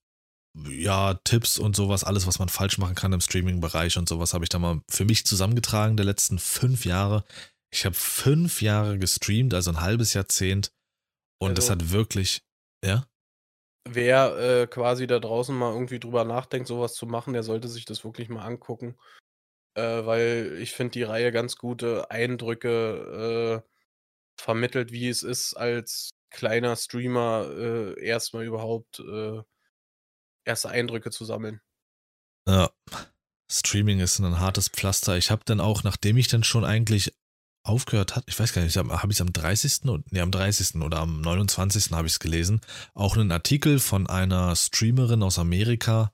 ja, 0.55 1.15
Tipps 1.25 1.59
und 1.59 1.77
sowas, 1.77 2.05
alles, 2.05 2.27
was 2.27 2.39
man 2.39 2.49
falsch 2.49 2.79
machen 2.79 2.95
kann 2.95 3.13
im 3.13 3.21
Streaming-Bereich 3.21 3.97
und 3.99 4.09
sowas, 4.09 4.35
habe 4.35 4.45
ich 4.45 4.49
da 4.49 4.59
mal 4.59 4.81
für 4.89 5.05
mich 5.05 5.25
zusammengetragen, 5.25 5.97
der 5.97 6.07
letzten 6.07 6.39
fünf 6.39 6.85
Jahre. 6.85 7.25
Ich 7.73 7.85
habe 7.85 7.95
fünf 7.95 8.63
Jahre 8.63 8.99
gestreamt, 8.99 9.55
also 9.55 9.71
ein 9.71 9.81
halbes 9.81 10.15
Jahrzehnt. 10.15 10.73
Und 11.39 11.51
also, 11.51 11.61
das 11.61 11.71
hat 11.71 11.91
wirklich, 11.93 12.43
ja? 12.85 13.07
Wer 13.89 14.37
äh, 14.37 14.67
quasi 14.67 15.07
da 15.07 15.21
draußen 15.21 15.57
mal 15.57 15.73
irgendwie 15.73 16.01
drüber 16.01 16.25
nachdenkt, 16.25 16.69
sowas 16.69 16.95
zu 16.95 17.07
machen, 17.07 17.33
der 17.33 17.43
sollte 17.43 17.69
sich 17.69 17.85
das 17.85 18.05
wirklich 18.05 18.29
mal 18.29 18.45
angucken. 18.45 18.97
Äh, 19.75 20.05
weil 20.05 20.59
ich 20.61 20.73
finde 20.73 20.93
die 20.93 21.05
Reihe 21.05 21.31
ganz 21.31 21.57
gute 21.57 22.11
Eindrücke 22.11 23.63
äh, 23.65 23.71
vermittelt, 24.37 24.91
wie 24.91 25.09
es 25.09 25.23
ist, 25.23 25.55
als 25.55 26.11
kleiner 26.31 26.75
Streamer 26.77 27.49
äh, 27.57 28.05
erstmal 28.05 28.45
überhaupt 28.45 28.99
äh, 29.01 29.43
erste 30.45 30.71
Eindrücke 30.71 31.11
zu 31.11 31.25
sammeln. 31.25 31.61
Ja. 32.49 32.71
Streaming 33.51 33.99
ist 33.99 34.19
ein 34.21 34.39
hartes 34.39 34.69
Pflaster. 34.69 35.17
Ich 35.17 35.31
habe 35.31 35.43
dann 35.45 35.61
auch, 35.61 35.83
nachdem 35.83 36.17
ich 36.17 36.29
dann 36.29 36.45
schon 36.45 36.65
eigentlich 36.65 37.13
aufgehört 37.65 38.17
hat, 38.17 38.25
ich 38.27 38.39
weiß 38.39 38.53
gar 38.53 38.63
nicht, 38.63 38.77
habe 38.77 39.13
ich 39.13 39.17
es 39.17 39.21
am 39.21 39.33
30. 39.33 39.81
nee, 40.11 40.21
am 40.21 40.31
30. 40.31 40.77
oder 40.77 41.01
am 41.01 41.21
29. 41.21 41.91
habe 41.91 42.07
ich 42.07 42.15
es 42.15 42.21
gelesen, 42.21 42.61
auch 42.95 43.17
einen 43.17 43.33
Artikel 43.33 43.81
von 43.81 44.07
einer 44.07 44.55
Streamerin 44.57 45.23
aus 45.23 45.39
Amerika, 45.39 46.13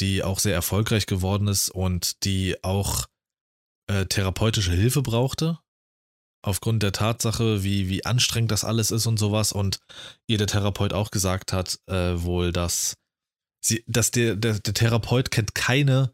die 0.00 0.22
auch 0.22 0.38
sehr 0.38 0.54
erfolgreich 0.54 1.06
geworden 1.06 1.48
ist 1.48 1.70
und 1.70 2.24
die 2.24 2.62
auch 2.64 3.06
äh, 3.88 4.06
therapeutische 4.06 4.72
Hilfe 4.72 5.02
brauchte. 5.02 5.58
Aufgrund 6.42 6.82
der 6.82 6.92
Tatsache, 6.92 7.62
wie, 7.62 7.90
wie 7.90 8.06
anstrengend 8.06 8.50
das 8.50 8.64
alles 8.64 8.90
ist 8.92 9.06
und 9.06 9.18
sowas. 9.18 9.52
Und 9.52 9.80
ihr 10.26 10.38
der 10.38 10.46
Therapeut 10.46 10.94
auch 10.94 11.10
gesagt 11.10 11.52
hat, 11.52 11.78
äh, 11.86 12.22
wohl, 12.22 12.50
dass 12.50 12.96
sie, 13.60 13.84
dass 13.86 14.10
der, 14.10 14.36
der, 14.36 14.58
der 14.58 14.74
Therapeut 14.74 15.30
kennt 15.30 15.54
keine, 15.54 16.12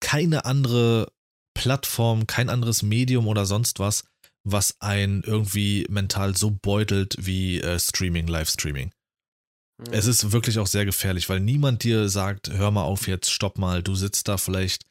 keine 0.00 0.44
andere 0.44 1.12
Plattform, 1.54 2.26
kein 2.26 2.50
anderes 2.50 2.82
Medium 2.82 3.26
oder 3.26 3.46
sonst 3.46 3.78
was, 3.78 4.04
was 4.44 4.80
einen 4.80 5.22
irgendwie 5.22 5.86
mental 5.88 6.36
so 6.36 6.50
beutelt 6.50 7.16
wie 7.18 7.60
äh, 7.60 7.78
Streaming, 7.78 8.26
Livestreaming. 8.26 8.92
Mhm. 9.78 9.92
Es 9.92 10.06
ist 10.06 10.32
wirklich 10.32 10.58
auch 10.58 10.66
sehr 10.66 10.84
gefährlich, 10.84 11.28
weil 11.28 11.40
niemand 11.40 11.84
dir 11.84 12.08
sagt, 12.08 12.50
hör 12.50 12.70
mal 12.70 12.82
auf 12.82 13.08
jetzt, 13.08 13.30
stopp 13.30 13.58
mal, 13.58 13.82
du 13.82 13.94
sitzt 13.94 14.28
da 14.28 14.36
vielleicht 14.36 14.84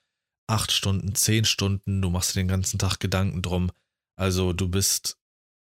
acht 0.49 0.71
Stunden, 0.71 1.15
zehn 1.15 1.45
Stunden, 1.45 2.01
du 2.01 2.09
machst 2.09 2.35
dir 2.35 2.41
den 2.41 2.47
ganzen 2.47 2.79
Tag 2.79 2.99
Gedanken 2.99 3.41
drum. 3.41 3.71
Also 4.19 4.53
du 4.53 4.67
bist 4.67 5.17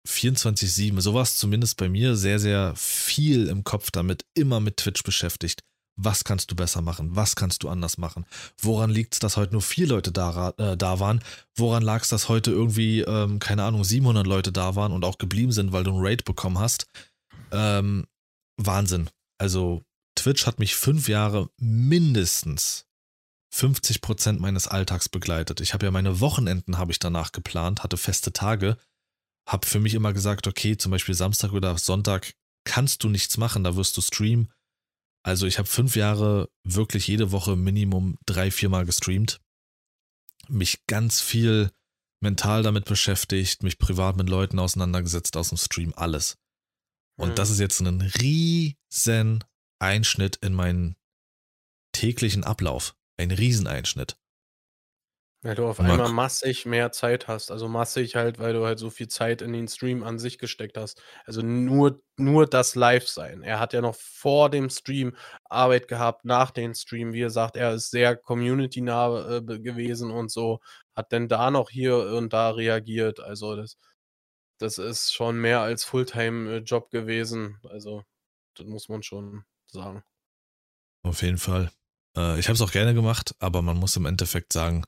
24-7, 0.08 1.00
sowas 1.00 1.36
zumindest 1.36 1.76
bei 1.76 1.88
mir, 1.88 2.16
sehr, 2.16 2.38
sehr 2.38 2.74
viel 2.76 3.48
im 3.48 3.64
Kopf 3.64 3.90
damit, 3.90 4.24
immer 4.34 4.60
mit 4.60 4.78
Twitch 4.78 5.02
beschäftigt 5.02 5.62
was 6.04 6.24
kannst 6.24 6.50
du 6.50 6.56
besser 6.56 6.82
machen, 6.82 7.14
was 7.14 7.36
kannst 7.36 7.62
du 7.62 7.68
anders 7.68 7.98
machen, 7.98 8.24
woran 8.58 8.90
liegt 8.90 9.14
es, 9.14 9.20
dass 9.20 9.36
heute 9.36 9.52
nur 9.52 9.62
vier 9.62 9.86
Leute 9.86 10.12
da, 10.12 10.50
äh, 10.56 10.76
da 10.76 11.00
waren, 11.00 11.22
woran 11.54 11.82
lag 11.82 12.02
es, 12.02 12.08
dass 12.08 12.28
heute 12.28 12.50
irgendwie, 12.50 13.00
ähm, 13.00 13.38
keine 13.38 13.64
Ahnung, 13.64 13.84
700 13.84 14.26
Leute 14.26 14.52
da 14.52 14.76
waren 14.76 14.92
und 14.92 15.04
auch 15.04 15.18
geblieben 15.18 15.52
sind, 15.52 15.72
weil 15.72 15.84
du 15.84 15.90
einen 15.90 16.04
Raid 16.04 16.24
bekommen 16.24 16.58
hast. 16.58 16.86
Ähm, 17.52 18.06
Wahnsinn. 18.56 19.10
Also 19.38 19.82
Twitch 20.14 20.46
hat 20.46 20.58
mich 20.58 20.74
fünf 20.74 21.08
Jahre 21.08 21.50
mindestens 21.58 22.86
50 23.52 24.00
Prozent 24.00 24.40
meines 24.40 24.68
Alltags 24.68 25.08
begleitet. 25.08 25.60
Ich 25.60 25.74
habe 25.74 25.86
ja 25.86 25.90
meine 25.90 26.20
Wochenenden 26.20 26.78
habe 26.78 26.92
ich 26.92 26.98
danach 26.98 27.32
geplant, 27.32 27.82
hatte 27.82 27.96
feste 27.96 28.32
Tage, 28.32 28.76
habe 29.46 29.66
für 29.66 29.80
mich 29.80 29.94
immer 29.94 30.12
gesagt, 30.12 30.46
okay, 30.46 30.76
zum 30.76 30.92
Beispiel 30.92 31.14
Samstag 31.14 31.52
oder 31.52 31.76
Sonntag 31.76 32.34
kannst 32.64 33.02
du 33.02 33.08
nichts 33.08 33.36
machen, 33.38 33.64
da 33.64 33.74
wirst 33.74 33.96
du 33.96 34.00
streamen 34.00 34.52
also 35.22 35.46
ich 35.46 35.58
habe 35.58 35.68
fünf 35.68 35.96
Jahre 35.96 36.48
wirklich 36.64 37.06
jede 37.06 37.32
Woche 37.32 37.56
Minimum 37.56 38.18
drei, 38.26 38.50
viermal 38.50 38.86
gestreamt. 38.86 39.40
Mich 40.48 40.86
ganz 40.86 41.20
viel 41.20 41.70
mental 42.20 42.62
damit 42.62 42.84
beschäftigt, 42.84 43.62
mich 43.62 43.78
privat 43.78 44.16
mit 44.16 44.28
Leuten 44.28 44.58
auseinandergesetzt 44.58 45.36
aus 45.36 45.50
dem 45.50 45.58
Stream, 45.58 45.92
alles. 45.96 46.36
Und 47.18 47.30
mhm. 47.30 47.34
das 47.34 47.50
ist 47.50 47.60
jetzt 47.60 47.80
ein 47.80 48.00
riesen 48.00 49.44
Einschnitt 49.78 50.36
in 50.36 50.54
meinen 50.54 50.96
täglichen 51.92 52.44
Ablauf. 52.44 52.94
Ein 53.18 53.30
Rieseneinschnitt. 53.30 54.16
Weil 55.42 55.54
du 55.54 55.66
auf 55.66 55.80
einmal 55.80 56.10
massig 56.10 56.66
mehr 56.66 56.92
Zeit 56.92 57.26
hast. 57.26 57.50
Also 57.50 57.66
massig 57.66 58.14
halt, 58.14 58.38
weil 58.38 58.52
du 58.52 58.66
halt 58.66 58.78
so 58.78 58.90
viel 58.90 59.08
Zeit 59.08 59.40
in 59.40 59.54
den 59.54 59.68
Stream 59.68 60.02
an 60.02 60.18
sich 60.18 60.36
gesteckt 60.38 60.76
hast. 60.76 61.02
Also 61.24 61.40
nur, 61.40 62.02
nur 62.18 62.46
das 62.46 62.74
Live-Sein. 62.74 63.42
Er 63.42 63.58
hat 63.58 63.72
ja 63.72 63.80
noch 63.80 63.94
vor 63.94 64.50
dem 64.50 64.68
Stream 64.68 65.16
Arbeit 65.44 65.88
gehabt, 65.88 66.26
nach 66.26 66.50
dem 66.50 66.74
Stream. 66.74 67.14
Wie 67.14 67.22
er 67.22 67.30
sagt, 67.30 67.56
er 67.56 67.72
ist 67.72 67.90
sehr 67.90 68.16
community-nah 68.16 69.38
äh, 69.38 69.40
gewesen 69.40 70.10
und 70.10 70.30
so. 70.30 70.60
Hat 70.94 71.10
denn 71.10 71.26
da 71.26 71.50
noch 71.50 71.70
hier 71.70 71.96
und 71.96 72.34
da 72.34 72.50
reagiert. 72.50 73.18
Also 73.20 73.56
das, 73.56 73.78
das 74.58 74.76
ist 74.76 75.14
schon 75.14 75.40
mehr 75.40 75.60
als 75.60 75.84
Fulltime-Job 75.84 76.90
gewesen. 76.90 77.58
Also 77.66 78.04
das 78.56 78.66
muss 78.66 78.90
man 78.90 79.02
schon 79.02 79.44
sagen. 79.68 80.02
Auf 81.02 81.22
jeden 81.22 81.38
Fall. 81.38 81.70
Äh, 82.14 82.38
ich 82.38 82.48
habe 82.48 82.56
es 82.56 82.60
auch 82.60 82.72
gerne 82.72 82.92
gemacht, 82.92 83.34
aber 83.38 83.62
man 83.62 83.78
muss 83.78 83.96
im 83.96 84.04
Endeffekt 84.04 84.52
sagen, 84.52 84.84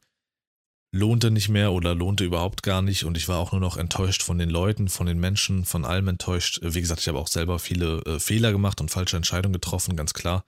lohnte 0.94 1.30
nicht 1.30 1.48
mehr 1.48 1.72
oder 1.72 1.94
lohnte 1.94 2.24
überhaupt 2.24 2.62
gar 2.62 2.82
nicht 2.82 3.04
und 3.04 3.16
ich 3.16 3.26
war 3.26 3.38
auch 3.38 3.52
nur 3.52 3.60
noch 3.60 3.76
enttäuscht 3.76 4.22
von 4.22 4.38
den 4.38 4.50
Leuten, 4.50 4.88
von 4.88 5.06
den 5.06 5.18
Menschen, 5.18 5.64
von 5.64 5.84
allem 5.84 6.08
enttäuscht. 6.08 6.60
Wie 6.62 6.80
gesagt, 6.80 7.00
ich 7.00 7.08
habe 7.08 7.18
auch 7.18 7.28
selber 7.28 7.58
viele 7.58 8.02
äh, 8.02 8.20
Fehler 8.20 8.52
gemacht 8.52 8.80
und 8.80 8.90
falsche 8.90 9.16
Entscheidungen 9.16 9.54
getroffen, 9.54 9.96
ganz 9.96 10.12
klar. 10.12 10.44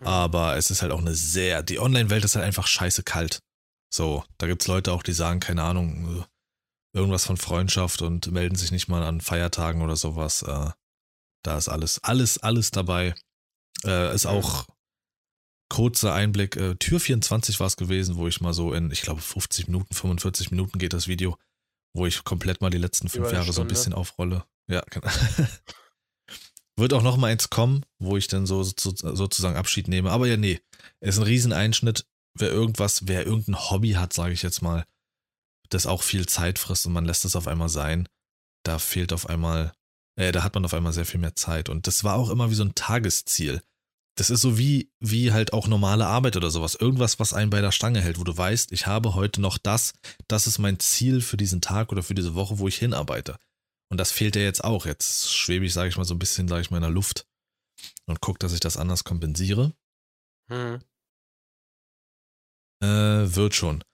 Mhm. 0.00 0.06
Aber 0.06 0.56
es 0.56 0.70
ist 0.70 0.80
halt 0.80 0.92
auch 0.92 1.00
eine 1.00 1.14
sehr, 1.14 1.62
die 1.62 1.78
Online-Welt 1.78 2.24
ist 2.24 2.36
halt 2.36 2.46
einfach 2.46 2.66
scheiße 2.66 3.02
kalt. 3.02 3.40
So, 3.92 4.24
da 4.38 4.46
gibt 4.46 4.62
es 4.62 4.68
Leute 4.68 4.92
auch, 4.92 5.02
die 5.02 5.12
sagen, 5.12 5.40
keine 5.40 5.62
Ahnung, 5.62 6.20
äh, 6.20 6.98
irgendwas 6.98 7.26
von 7.26 7.36
Freundschaft 7.36 8.00
und 8.02 8.32
melden 8.32 8.56
sich 8.56 8.72
nicht 8.72 8.88
mal 8.88 9.02
an 9.02 9.20
Feiertagen 9.20 9.82
oder 9.82 9.96
sowas. 9.96 10.42
Äh, 10.42 10.70
da 11.44 11.58
ist 11.58 11.68
alles, 11.68 12.02
alles, 12.02 12.38
alles 12.38 12.70
dabei. 12.70 13.14
Äh, 13.84 14.14
ist 14.14 14.26
auch 14.26 14.66
kurzer 15.70 16.12
Einblick. 16.12 16.56
Äh, 16.56 16.74
Tür 16.74 17.00
24 17.00 17.58
war 17.60 17.66
es 17.66 17.78
gewesen, 17.78 18.16
wo 18.16 18.28
ich 18.28 18.42
mal 18.42 18.52
so 18.52 18.74
in, 18.74 18.90
ich 18.90 19.00
glaube, 19.00 19.22
50 19.22 19.68
Minuten, 19.68 19.94
45 19.94 20.50
Minuten 20.50 20.78
geht 20.78 20.92
das 20.92 21.08
Video, 21.08 21.38
wo 21.94 22.04
ich 22.04 22.22
komplett 22.24 22.60
mal 22.60 22.68
die 22.68 22.78
letzten 22.78 23.08
fünf 23.08 23.32
Jahre 23.32 23.54
so 23.54 23.62
ein 23.62 23.68
bisschen 23.68 23.94
aufrolle. 23.94 24.44
Ja, 24.68 24.82
genau. 24.90 25.08
Wird 26.76 26.92
auch 26.92 27.02
noch 27.02 27.16
mal 27.16 27.28
eins 27.28 27.50
kommen, 27.50 27.84
wo 27.98 28.16
ich 28.16 28.28
dann 28.28 28.46
so, 28.46 28.62
so 28.62 28.72
sozusagen 28.94 29.56
Abschied 29.56 29.88
nehme. 29.88 30.10
Aber 30.10 30.26
ja, 30.26 30.36
nee, 30.36 30.60
ist 31.00 31.18
ein 31.18 31.24
Rieseneinschnitt. 31.24 32.06
Wer 32.34 32.50
irgendwas, 32.50 33.06
wer 33.08 33.26
irgendein 33.26 33.70
Hobby 33.70 33.92
hat, 33.92 34.12
sage 34.12 34.32
ich 34.32 34.42
jetzt 34.42 34.62
mal, 34.62 34.86
das 35.68 35.86
auch 35.86 36.02
viel 36.02 36.26
Zeit 36.26 36.58
frisst 36.58 36.86
und 36.86 36.92
man 36.92 37.04
lässt 37.04 37.24
es 37.24 37.36
auf 37.36 37.48
einmal 37.48 37.68
sein, 37.68 38.08
da 38.64 38.78
fehlt 38.78 39.12
auf 39.12 39.28
einmal, 39.28 39.72
äh, 40.16 40.32
da 40.32 40.42
hat 40.42 40.54
man 40.54 40.64
auf 40.64 40.74
einmal 40.74 40.92
sehr 40.92 41.06
viel 41.06 41.20
mehr 41.20 41.34
Zeit. 41.34 41.68
Und 41.68 41.86
das 41.86 42.04
war 42.04 42.16
auch 42.16 42.30
immer 42.30 42.50
wie 42.50 42.54
so 42.54 42.64
ein 42.64 42.74
Tagesziel 42.74 43.62
das 44.16 44.30
ist 44.30 44.40
so 44.40 44.58
wie, 44.58 44.90
wie 44.98 45.32
halt 45.32 45.52
auch 45.52 45.66
normale 45.66 46.06
Arbeit 46.06 46.36
oder 46.36 46.50
sowas. 46.50 46.74
Irgendwas, 46.74 47.18
was 47.18 47.32
einen 47.32 47.50
bei 47.50 47.60
der 47.60 47.72
Stange 47.72 48.00
hält, 48.00 48.18
wo 48.18 48.24
du 48.24 48.36
weißt, 48.36 48.72
ich 48.72 48.86
habe 48.86 49.14
heute 49.14 49.40
noch 49.40 49.56
das, 49.56 49.92
das 50.28 50.46
ist 50.46 50.58
mein 50.58 50.78
Ziel 50.78 51.20
für 51.20 51.36
diesen 51.36 51.60
Tag 51.60 51.90
oder 51.92 52.02
für 52.02 52.14
diese 52.14 52.34
Woche, 52.34 52.58
wo 52.58 52.68
ich 52.68 52.76
hinarbeite. 52.76 53.38
Und 53.88 53.98
das 53.98 54.12
fehlt 54.12 54.36
ja 54.36 54.42
jetzt 54.42 54.62
auch. 54.62 54.86
Jetzt 54.86 55.32
schwebe 55.32 55.64
ich, 55.64 55.72
sage 55.72 55.88
ich 55.88 55.96
mal, 55.96 56.04
so 56.04 56.14
ein 56.14 56.18
bisschen, 56.18 56.48
sage 56.48 56.62
ich 56.62 56.70
mal, 56.70 56.78
in 56.78 56.82
der 56.82 56.90
Luft 56.90 57.26
und 58.06 58.20
gucke, 58.20 58.38
dass 58.38 58.52
ich 58.52 58.60
das 58.60 58.76
anders 58.76 59.04
kompensiere. 59.04 59.72
Hm. 60.50 60.80
Äh, 62.82 63.34
wird 63.34 63.54
schon. 63.54 63.84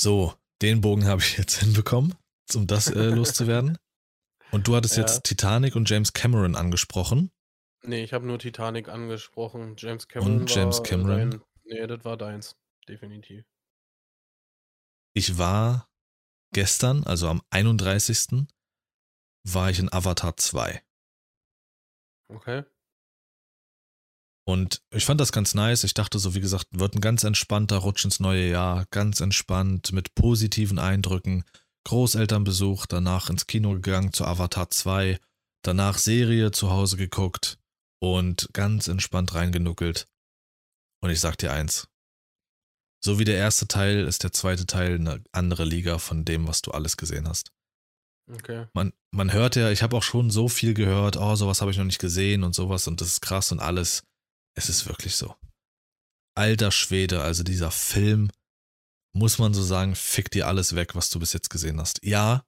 So, 0.00 0.34
den 0.62 0.80
Bogen 0.80 1.06
habe 1.06 1.22
ich 1.22 1.36
jetzt 1.38 1.58
hinbekommen, 1.58 2.14
um 2.54 2.66
das 2.66 2.88
äh, 2.88 3.04
loszuwerden. 3.06 3.78
Und 4.50 4.68
du 4.68 4.76
hattest 4.76 4.96
ja. 4.96 5.00
jetzt 5.00 5.24
Titanic 5.24 5.74
und 5.74 5.90
James 5.90 6.12
Cameron 6.12 6.54
angesprochen. 6.54 7.32
Nee, 7.86 8.02
ich 8.02 8.14
habe 8.14 8.26
nur 8.26 8.38
Titanic 8.38 8.88
angesprochen. 8.88 9.74
James 9.76 10.08
Cameron 10.08 10.40
Und 10.40 10.54
James 10.54 10.78
war 10.78 10.82
Cameron? 10.84 11.30
dein 11.30 11.40
ne, 11.64 11.86
das 11.86 12.04
war 12.04 12.16
deins, 12.16 12.56
definitiv. 12.88 13.44
Ich 15.14 15.36
war 15.36 15.88
gestern, 16.52 17.04
also 17.04 17.28
am 17.28 17.42
31. 17.50 18.46
war 19.46 19.70
ich 19.70 19.78
in 19.78 19.92
Avatar 19.92 20.36
2. 20.36 20.82
Okay. 22.32 22.64
Und 24.46 24.82
ich 24.90 25.04
fand 25.04 25.20
das 25.20 25.32
ganz 25.32 25.54
nice. 25.54 25.84
Ich 25.84 25.94
dachte 25.94 26.18
so, 26.18 26.34
wie 26.34 26.40
gesagt, 26.40 26.66
wird 26.70 26.94
ein 26.94 27.00
ganz 27.00 27.22
entspannter 27.22 27.78
Rutsch 27.78 28.04
ins 28.04 28.18
neue 28.18 28.48
Jahr. 28.48 28.86
Ganz 28.90 29.20
entspannt, 29.20 29.92
mit 29.92 30.14
positiven 30.14 30.78
Eindrücken. 30.78 31.44
Großelternbesuch, 31.84 32.86
danach 32.86 33.28
ins 33.28 33.46
Kino 33.46 33.72
gegangen 33.72 34.12
zu 34.12 34.24
Avatar 34.24 34.70
2. 34.70 35.18
Danach 35.62 35.98
Serie 35.98 36.50
zu 36.50 36.70
Hause 36.70 36.96
geguckt 36.96 37.58
und 38.12 38.48
ganz 38.52 38.88
entspannt 38.88 39.34
reingenuckelt. 39.34 40.06
Und 41.02 41.10
ich 41.10 41.20
sag 41.20 41.36
dir 41.36 41.52
eins. 41.52 41.88
So 43.04 43.18
wie 43.18 43.24
der 43.24 43.36
erste 43.36 43.68
Teil 43.68 44.06
ist 44.06 44.22
der 44.22 44.32
zweite 44.32 44.66
Teil 44.66 44.94
eine 44.94 45.22
andere 45.32 45.64
Liga 45.64 45.98
von 45.98 46.24
dem, 46.24 46.48
was 46.48 46.62
du 46.62 46.70
alles 46.70 46.96
gesehen 46.96 47.28
hast. 47.28 47.52
Okay. 48.32 48.66
Man, 48.72 48.92
man 49.10 49.32
hört 49.32 49.56
ja, 49.56 49.70
ich 49.70 49.82
habe 49.82 49.96
auch 49.96 50.02
schon 50.02 50.30
so 50.30 50.48
viel 50.48 50.72
gehört, 50.72 51.18
oh, 51.18 51.34
sowas 51.36 51.60
habe 51.60 51.70
ich 51.70 51.76
noch 51.76 51.84
nicht 51.84 51.98
gesehen 51.98 52.42
und 52.42 52.54
sowas 52.54 52.86
und 52.86 53.00
das 53.00 53.08
ist 53.08 53.20
krass 53.20 53.52
und 53.52 53.60
alles. 53.60 54.04
Es 54.56 54.70
ist 54.70 54.86
wirklich 54.86 55.16
so. 55.16 55.34
Alter 56.34 56.70
Schwede, 56.70 57.20
also 57.20 57.42
dieser 57.42 57.70
Film, 57.70 58.30
muss 59.12 59.38
man 59.38 59.54
so 59.54 59.62
sagen, 59.62 59.94
fick 59.94 60.30
dir 60.30 60.46
alles 60.48 60.74
weg, 60.74 60.94
was 60.94 61.10
du 61.10 61.18
bis 61.20 61.32
jetzt 61.32 61.50
gesehen 61.50 61.80
hast. 61.80 62.00
Ja, 62.02 62.44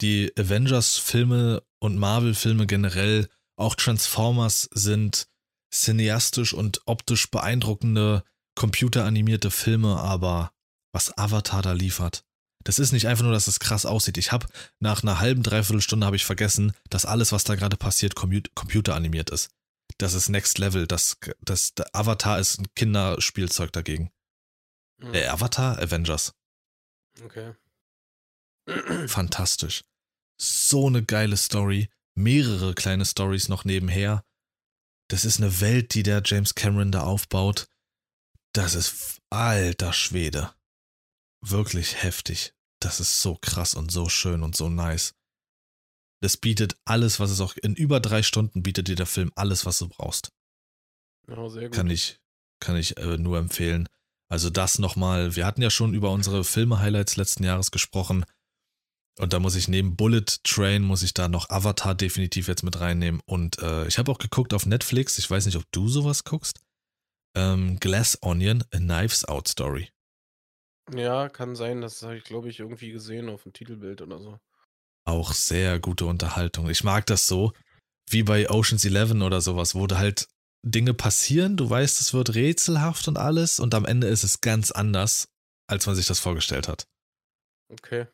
die 0.00 0.32
Avengers-Filme 0.36 1.62
und 1.80 1.98
Marvel-Filme 1.98 2.66
generell, 2.66 3.28
auch 3.56 3.74
Transformers 3.74 4.68
sind 4.72 5.28
cineastisch 5.72 6.52
und 6.54 6.80
optisch 6.86 7.30
beeindruckende 7.30 8.24
computeranimierte 8.54 9.50
Filme, 9.50 9.98
aber 9.98 10.52
was 10.92 11.16
Avatar 11.18 11.62
da 11.62 11.72
liefert, 11.72 12.24
das 12.66 12.80
ist 12.80 12.90
nicht 12.90 13.06
einfach 13.06 13.22
nur, 13.22 13.32
dass 13.32 13.46
es 13.46 13.60
krass 13.60 13.86
aussieht. 13.86 14.18
Ich 14.18 14.32
habe 14.32 14.48
nach 14.80 15.04
einer 15.04 15.20
halben, 15.20 15.44
dreiviertel 15.44 15.80
Stunde 15.80 16.04
habe 16.04 16.16
ich 16.16 16.24
vergessen, 16.24 16.72
dass 16.90 17.06
alles, 17.06 17.30
was 17.30 17.44
da 17.44 17.54
gerade 17.54 17.76
passiert, 17.76 18.16
computeranimiert 18.16 19.30
ist. 19.30 19.50
Das 19.98 20.14
ist 20.14 20.28
Next 20.28 20.58
Level. 20.58 20.88
Das, 20.88 21.16
das, 21.40 21.74
der 21.74 21.94
Avatar 21.94 22.40
ist 22.40 22.58
ein 22.58 22.66
Kinderspielzeug 22.74 23.72
dagegen. 23.72 24.10
Mhm. 24.98 25.12
Der 25.12 25.32
Avatar 25.32 25.78
Avengers. 25.78 26.34
Okay. 27.22 27.54
Fantastisch. 29.06 29.84
So 30.40 30.88
eine 30.88 31.04
geile 31.04 31.36
Story. 31.36 31.88
Mehrere 32.16 32.74
kleine 32.74 33.04
Stories 33.04 33.48
noch 33.48 33.64
nebenher. 33.64 34.24
Das 35.08 35.24
ist 35.24 35.38
eine 35.38 35.60
Welt, 35.60 35.94
die 35.94 36.02
der 36.02 36.22
James 36.24 36.54
Cameron 36.54 36.90
da 36.90 37.02
aufbaut. 37.02 37.68
Das 38.52 38.74
ist 38.74 39.20
alter 39.30 39.92
Schwede. 39.92 40.52
Wirklich 41.42 42.02
heftig 42.02 42.56
das 42.80 43.00
ist 43.00 43.22
so 43.22 43.36
krass 43.36 43.74
und 43.74 43.90
so 43.90 44.08
schön 44.08 44.42
und 44.42 44.56
so 44.56 44.68
nice. 44.68 45.14
Das 46.22 46.36
bietet 46.36 46.76
alles, 46.84 47.20
was 47.20 47.30
es 47.30 47.40
auch 47.40 47.56
in 47.56 47.74
über 47.74 48.00
drei 48.00 48.22
Stunden 48.22 48.62
bietet 48.62 48.88
dir 48.88 48.96
der 48.96 49.06
Film 49.06 49.32
alles, 49.34 49.66
was 49.66 49.78
du 49.78 49.88
brauchst. 49.88 50.32
Ja, 51.28 51.48
sehr 51.48 51.64
gut. 51.64 51.72
Kann 51.72 51.90
ich, 51.90 52.20
kann 52.60 52.76
ich 52.76 52.96
äh, 52.96 53.18
nur 53.18 53.38
empfehlen. 53.38 53.88
Also 54.28 54.50
das 54.50 54.78
nochmal, 54.78 55.36
wir 55.36 55.46
hatten 55.46 55.62
ja 55.62 55.70
schon 55.70 55.94
über 55.94 56.10
unsere 56.10 56.42
Filme-Highlights 56.44 57.16
letzten 57.16 57.44
Jahres 57.44 57.70
gesprochen. 57.70 58.24
Und 59.18 59.32
da 59.32 59.38
muss 59.38 59.54
ich 59.54 59.68
neben 59.68 59.96
Bullet 59.96 60.24
Train, 60.44 60.82
muss 60.82 61.02
ich 61.02 61.14
da 61.14 61.28
noch 61.28 61.48
Avatar 61.48 61.94
definitiv 61.94 62.48
jetzt 62.48 62.62
mit 62.62 62.80
reinnehmen. 62.80 63.20
Und 63.24 63.58
äh, 63.60 63.86
ich 63.86 63.98
habe 63.98 64.12
auch 64.12 64.18
geguckt 64.18 64.52
auf 64.52 64.66
Netflix, 64.66 65.18
ich 65.18 65.30
weiß 65.30 65.46
nicht, 65.46 65.56
ob 65.56 65.64
du 65.72 65.88
sowas 65.88 66.24
guckst. 66.24 66.60
Ähm, 67.34 67.78
Glass 67.80 68.18
Onion, 68.22 68.62
A 68.72 68.78
Knives 68.78 69.24
Out 69.24 69.48
Story. 69.48 69.90
Ja, 70.94 71.28
kann 71.28 71.56
sein. 71.56 71.80
Das 71.80 72.02
habe 72.02 72.16
ich, 72.16 72.24
glaube 72.24 72.48
ich, 72.48 72.60
irgendwie 72.60 72.92
gesehen 72.92 73.28
auf 73.28 73.42
dem 73.42 73.52
Titelbild 73.52 74.02
oder 74.02 74.20
so. 74.20 74.38
Auch 75.04 75.32
sehr 75.32 75.80
gute 75.80 76.06
Unterhaltung. 76.06 76.68
Ich 76.68 76.84
mag 76.84 77.06
das 77.06 77.26
so, 77.26 77.52
wie 78.10 78.22
bei 78.22 78.50
Ocean's 78.50 78.84
Eleven 78.84 79.22
oder 79.22 79.40
sowas, 79.40 79.74
wo 79.74 79.86
da 79.86 79.98
halt 79.98 80.28
Dinge 80.62 80.94
passieren, 80.94 81.56
du 81.56 81.70
weißt, 81.70 82.00
es 82.00 82.12
wird 82.12 82.34
rätselhaft 82.34 83.06
und 83.06 83.18
alles 83.18 83.60
und 83.60 83.72
am 83.74 83.84
Ende 83.84 84.08
ist 84.08 84.24
es 84.24 84.40
ganz 84.40 84.72
anders, 84.72 85.28
als 85.68 85.86
man 85.86 85.94
sich 85.94 86.06
das 86.06 86.18
vorgestellt 86.18 86.66
hat. 86.66 86.88
Okay. 87.68 88.06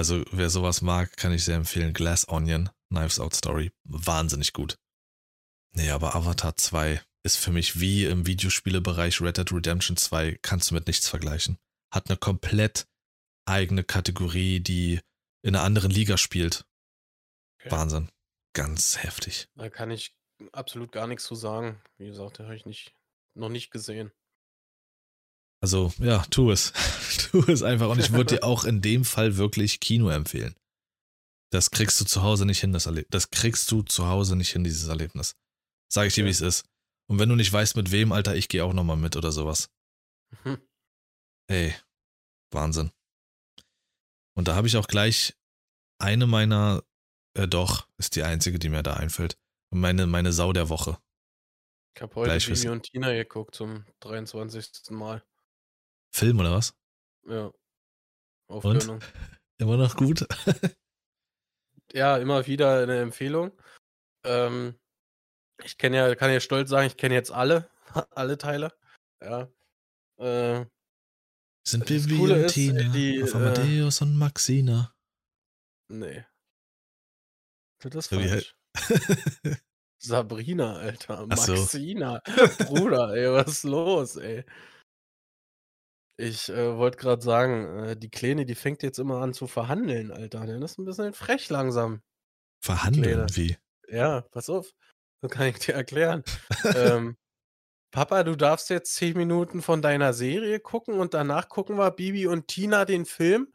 Also, 0.00 0.24
wer 0.30 0.48
sowas 0.48 0.80
mag, 0.80 1.14
kann 1.18 1.30
ich 1.30 1.44
sehr 1.44 1.56
empfehlen. 1.56 1.92
Glass 1.92 2.26
Onion, 2.26 2.70
Knives 2.88 3.20
Out 3.20 3.34
Story. 3.34 3.70
Wahnsinnig 3.84 4.54
gut. 4.54 4.78
Nee, 5.72 5.90
aber 5.90 6.14
Avatar 6.14 6.56
2, 6.56 7.02
ist 7.22 7.36
für 7.36 7.52
mich 7.52 7.80
wie 7.80 8.06
im 8.06 8.26
Videospielebereich 8.26 9.20
Red 9.20 9.36
Dead 9.36 9.52
Redemption 9.52 9.98
2, 9.98 10.38
kannst 10.40 10.70
du 10.70 10.74
mit 10.74 10.86
nichts 10.86 11.06
vergleichen. 11.06 11.58
Hat 11.92 12.08
eine 12.08 12.16
komplett 12.16 12.86
eigene 13.44 13.84
Kategorie, 13.84 14.60
die 14.60 15.00
in 15.42 15.54
einer 15.54 15.64
anderen 15.66 15.90
Liga 15.90 16.16
spielt. 16.16 16.64
Okay. 17.58 17.70
Wahnsinn. 17.70 18.08
Ganz 18.54 19.02
heftig. 19.02 19.48
Da 19.54 19.68
kann 19.68 19.90
ich 19.90 20.14
absolut 20.52 20.92
gar 20.92 21.08
nichts 21.08 21.24
zu 21.24 21.34
sagen. 21.34 21.78
Wie 21.98 22.06
gesagt, 22.06 22.38
da 22.38 22.44
habe 22.44 22.56
ich 22.56 22.64
nicht, 22.64 22.94
noch 23.34 23.50
nicht 23.50 23.70
gesehen. 23.70 24.12
Also, 25.62 25.92
ja, 25.98 26.24
tu 26.30 26.50
es. 26.50 26.72
tu 27.30 27.44
es 27.50 27.62
einfach. 27.62 27.88
Und 27.88 28.00
ich 28.00 28.12
würde 28.12 28.36
dir 28.36 28.44
auch 28.44 28.64
in 28.64 28.80
dem 28.80 29.04
Fall 29.04 29.36
wirklich 29.36 29.80
Kino 29.80 30.08
empfehlen. 30.08 30.54
Das 31.52 31.70
kriegst 31.70 32.00
du 32.00 32.04
zu 32.04 32.22
Hause 32.22 32.46
nicht 32.46 32.60
hin, 32.60 32.72
das 32.72 32.86
Erlebnis. 32.86 33.10
Das 33.10 33.30
kriegst 33.30 33.70
du 33.70 33.82
zu 33.82 34.06
Hause 34.06 34.36
nicht 34.36 34.50
hin, 34.50 34.64
dieses 34.64 34.88
Erlebnis. 34.88 35.36
Sag 35.92 36.06
ich 36.06 36.14
dir, 36.14 36.24
wie 36.24 36.30
es 36.30 36.40
ist. 36.40 36.64
Und 37.08 37.18
wenn 37.18 37.28
du 37.28 37.34
nicht 37.34 37.52
weißt, 37.52 37.76
mit 37.76 37.90
wem, 37.90 38.12
Alter, 38.12 38.36
ich 38.36 38.48
gehe 38.48 38.64
auch 38.64 38.72
nochmal 38.72 38.96
mit 38.96 39.16
oder 39.16 39.32
sowas. 39.32 39.68
Mhm. 40.44 40.58
Ey, 41.48 41.74
Wahnsinn. 42.52 42.92
Und 44.36 44.46
da 44.46 44.54
habe 44.54 44.68
ich 44.68 44.76
auch 44.76 44.86
gleich 44.86 45.34
eine 45.98 46.28
meiner, 46.28 46.84
äh, 47.34 47.48
doch, 47.48 47.88
ist 47.98 48.14
die 48.14 48.22
einzige, 48.22 48.60
die 48.60 48.68
mir 48.68 48.84
da 48.84 48.94
einfällt. 48.94 49.36
Meine, 49.70 50.06
meine 50.06 50.32
Sau 50.32 50.52
der 50.52 50.68
Woche. 50.68 50.98
Ich 51.96 52.02
habe 52.02 52.14
heute 52.14 52.46
Bibi 52.46 52.68
und 52.68 52.84
Tina 52.84 53.12
geguckt 53.12 53.56
zum 53.56 53.84
23. 54.00 54.90
Mal. 54.90 55.22
Film 56.10 56.40
oder 56.40 56.52
was? 56.52 56.74
Ja. 57.26 57.52
Aufgönnung. 58.48 58.96
Und? 58.96 59.12
Immer 59.58 59.76
noch 59.76 59.96
gut? 59.96 60.26
ja, 61.92 62.16
immer 62.16 62.46
wieder 62.46 62.82
eine 62.82 63.00
Empfehlung. 63.00 63.52
Ähm, 64.24 64.78
ich 65.62 65.78
kenne 65.78 65.96
ja, 65.96 66.14
kann 66.14 66.32
ja 66.32 66.40
stolz 66.40 66.70
sagen, 66.70 66.86
ich 66.86 66.96
kenne 66.96 67.14
jetzt 67.14 67.30
alle, 67.30 67.70
alle 68.10 68.38
Teile. 68.38 68.72
Ja. 69.22 69.48
Äh, 70.18 70.66
Sind 71.66 71.90
ist, 71.90 72.08
Tina 72.08 72.82
die, 72.92 73.22
auf 73.22 73.34
Amadeus 73.34 74.00
äh, 74.00 74.04
und 74.04 74.16
Maxina? 74.16 74.94
Nee. 75.88 76.24
Das 77.80 77.94
ist 77.94 78.08
falsch. 78.08 78.54
Sabrina, 80.02 80.76
Alter. 80.76 81.26
Maxina. 81.26 82.22
So. 82.26 82.64
Bruder, 82.64 83.14
ey, 83.14 83.30
was 83.32 83.48
ist 83.48 83.64
los, 83.64 84.16
ey? 84.16 84.44
Ich 86.20 86.50
äh, 86.50 86.76
wollte 86.76 86.98
gerade 86.98 87.22
sagen, 87.22 87.78
äh, 87.78 87.96
die 87.96 88.10
Kleine, 88.10 88.44
die 88.44 88.54
fängt 88.54 88.82
jetzt 88.82 88.98
immer 88.98 89.22
an 89.22 89.32
zu 89.32 89.46
verhandeln, 89.46 90.12
Alter. 90.12 90.46
Das 90.46 90.72
ist 90.72 90.78
ein 90.78 90.84
bisschen 90.84 91.14
frech 91.14 91.48
langsam. 91.48 92.02
Verhandeln? 92.62 93.26
Wie? 93.34 93.56
Ja, 93.88 94.20
pass 94.30 94.50
auf. 94.50 94.70
So 95.22 95.28
kann 95.28 95.46
ich 95.46 95.60
dir 95.60 95.74
erklären. 95.74 96.22
ähm, 96.74 97.16
Papa, 97.90 98.22
du 98.22 98.36
darfst 98.36 98.68
jetzt 98.68 98.96
zehn 98.96 99.16
Minuten 99.16 99.62
von 99.62 99.80
deiner 99.80 100.12
Serie 100.12 100.60
gucken 100.60 101.00
und 101.00 101.14
danach 101.14 101.48
gucken 101.48 101.78
wir 101.78 101.90
Bibi 101.90 102.26
und 102.26 102.48
Tina 102.48 102.84
den 102.84 103.06
Film. 103.06 103.54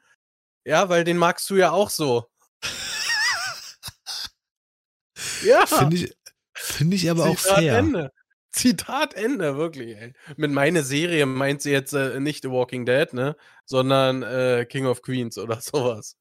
Ja, 0.66 0.90
weil 0.90 1.04
den 1.04 1.18
magst 1.18 1.48
du 1.52 1.56
ja 1.56 1.72
auch 1.72 1.92
so. 1.92 2.26
ja. 5.44 5.68
Finde 5.68 5.98
ich, 5.98 6.18
find 6.56 6.96
ich 6.96 7.12
aber 7.12 7.26
Zitat 7.26 7.54
auch 7.54 7.58
fair. 7.58 8.12
Zitat 8.56 9.14
Ende, 9.16 9.58
wirklich, 9.58 9.98
ey. 9.98 10.14
Mit 10.38 10.50
meiner 10.50 10.82
Serie 10.82 11.26
meint 11.26 11.62
sie 11.62 11.72
jetzt 11.72 11.94
äh, 11.94 12.22
nicht 12.22 12.44
The 12.44 12.50
Walking 12.50 12.86
Dead, 12.86 13.12
ne? 13.12 13.36
Sondern 13.66 14.24
äh, 14.24 14.66
King 14.70 14.86
of 14.86 15.02
Queens 15.02 15.38
oder 15.38 15.60
sowas. 15.62 16.16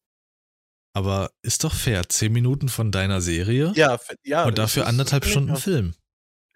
Aber 0.95 1.30
ist 1.43 1.62
doch 1.62 1.72
fair, 1.72 2.09
zehn 2.09 2.32
Minuten 2.32 2.68
von 2.68 2.91
deiner 2.91 3.20
Serie 3.20 3.72
ja, 3.74 3.99
ja, 4.24 4.45
und 4.45 4.59
dafür 4.59 4.87
anderthalb 4.87 5.24
Stunden 5.24 5.57
Film. 5.57 5.95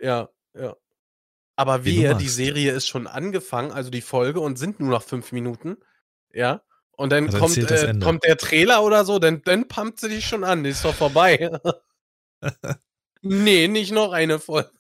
Ja, 0.00 0.28
ja. 0.54 0.76
Aber 1.56 1.84
wir, 1.84 2.14
die 2.14 2.28
Serie 2.28 2.72
ist 2.72 2.86
schon 2.86 3.06
angefangen, 3.08 3.72
also 3.72 3.90
die 3.90 4.00
Folge, 4.00 4.40
und 4.40 4.58
sind 4.58 4.78
nur 4.78 4.90
noch 4.90 5.02
fünf 5.02 5.32
Minuten. 5.32 5.76
Ja. 6.32 6.62
Und 6.96 7.10
dann 7.10 7.26
also 7.26 7.38
kommt, 7.38 7.56
äh, 7.56 7.94
kommt 8.00 8.24
der 8.24 8.36
Trailer 8.36 8.82
oder 8.84 9.04
so, 9.04 9.18
dann, 9.18 9.42
dann 9.42 9.68
pumpt 9.68 10.00
sie 10.00 10.08
dich 10.08 10.26
schon 10.26 10.44
an, 10.44 10.64
die 10.64 10.70
ist 10.70 10.84
doch 10.84 10.94
vorbei. 10.94 11.50
nee, 13.22 13.68
nicht 13.68 13.92
noch 13.92 14.12
eine 14.12 14.38
Folge. 14.38 14.70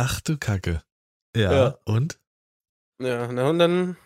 Ach 0.00 0.20
du 0.20 0.38
Kacke. 0.38 0.84
Ja, 1.36 1.52
ja. 1.52 1.78
und? 1.84 2.20
Ja, 3.02 3.30
na, 3.32 3.50
und 3.50 3.58
dann 3.58 3.96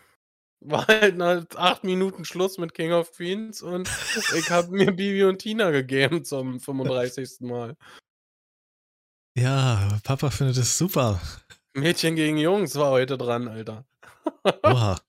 war 0.59 0.87
halt 0.87 1.17
nach 1.17 1.45
acht 1.55 1.83
Minuten 1.83 2.25
Schluss 2.25 2.57
mit 2.57 2.73
King 2.73 2.93
of 2.93 3.11
Queens 3.11 3.61
und 3.61 3.87
ich 4.35 4.49
habe 4.49 4.71
mir 4.71 4.91
Bibi 4.91 5.23
und 5.25 5.37
Tina 5.37 5.69
gegeben 5.69 6.25
zum 6.25 6.59
35. 6.59 7.41
Mal. 7.41 7.77
Ja, 9.37 9.99
Papa 10.03 10.31
findet 10.31 10.57
es 10.57 10.79
super. 10.79 11.21
Mädchen 11.73 12.15
gegen 12.15 12.37
Jungs 12.37 12.75
war 12.75 12.89
heute 12.89 13.15
dran, 13.15 13.47
Alter. 13.47 13.85
Oha. 14.63 14.99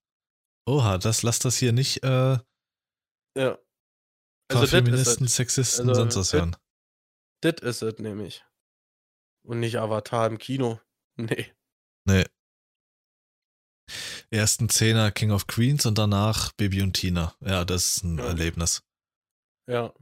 Oha, 0.67 0.99
das 0.99 1.23
lass 1.23 1.39
das 1.39 1.57
hier 1.57 1.73
nicht 1.73 2.05
äh, 2.05 2.39
ja. 3.37 3.59
Also 4.53 4.67
Feministen, 4.67 5.29
Sexisten, 5.29 5.89
also, 5.89 6.03
sonst 6.03 6.17
was 6.17 6.33
hören. 6.35 6.57
Das 7.41 7.55
ist 7.63 7.83
es 7.83 7.99
nämlich. 7.99 8.45
Und 9.45 9.61
nicht 9.61 9.79
Avatar 9.79 10.27
im 10.27 10.39
Kino. 10.39 10.81
Nee. 11.17 11.47
Nee 12.07 12.25
ersten 14.35 14.69
Zehner 14.69 15.11
King 15.11 15.31
of 15.31 15.47
Queens 15.47 15.87
und 15.87 15.97
danach 15.97 16.53
Baby 16.53 16.83
und 16.83 16.95
Tina. 16.95 17.35
Ja, 17.41 17.65
das 17.65 17.97
ist 17.97 18.05
ein 18.05 18.19
ja. 18.19 18.27
Erlebnis. 18.27 18.83
Ja. 19.71 19.95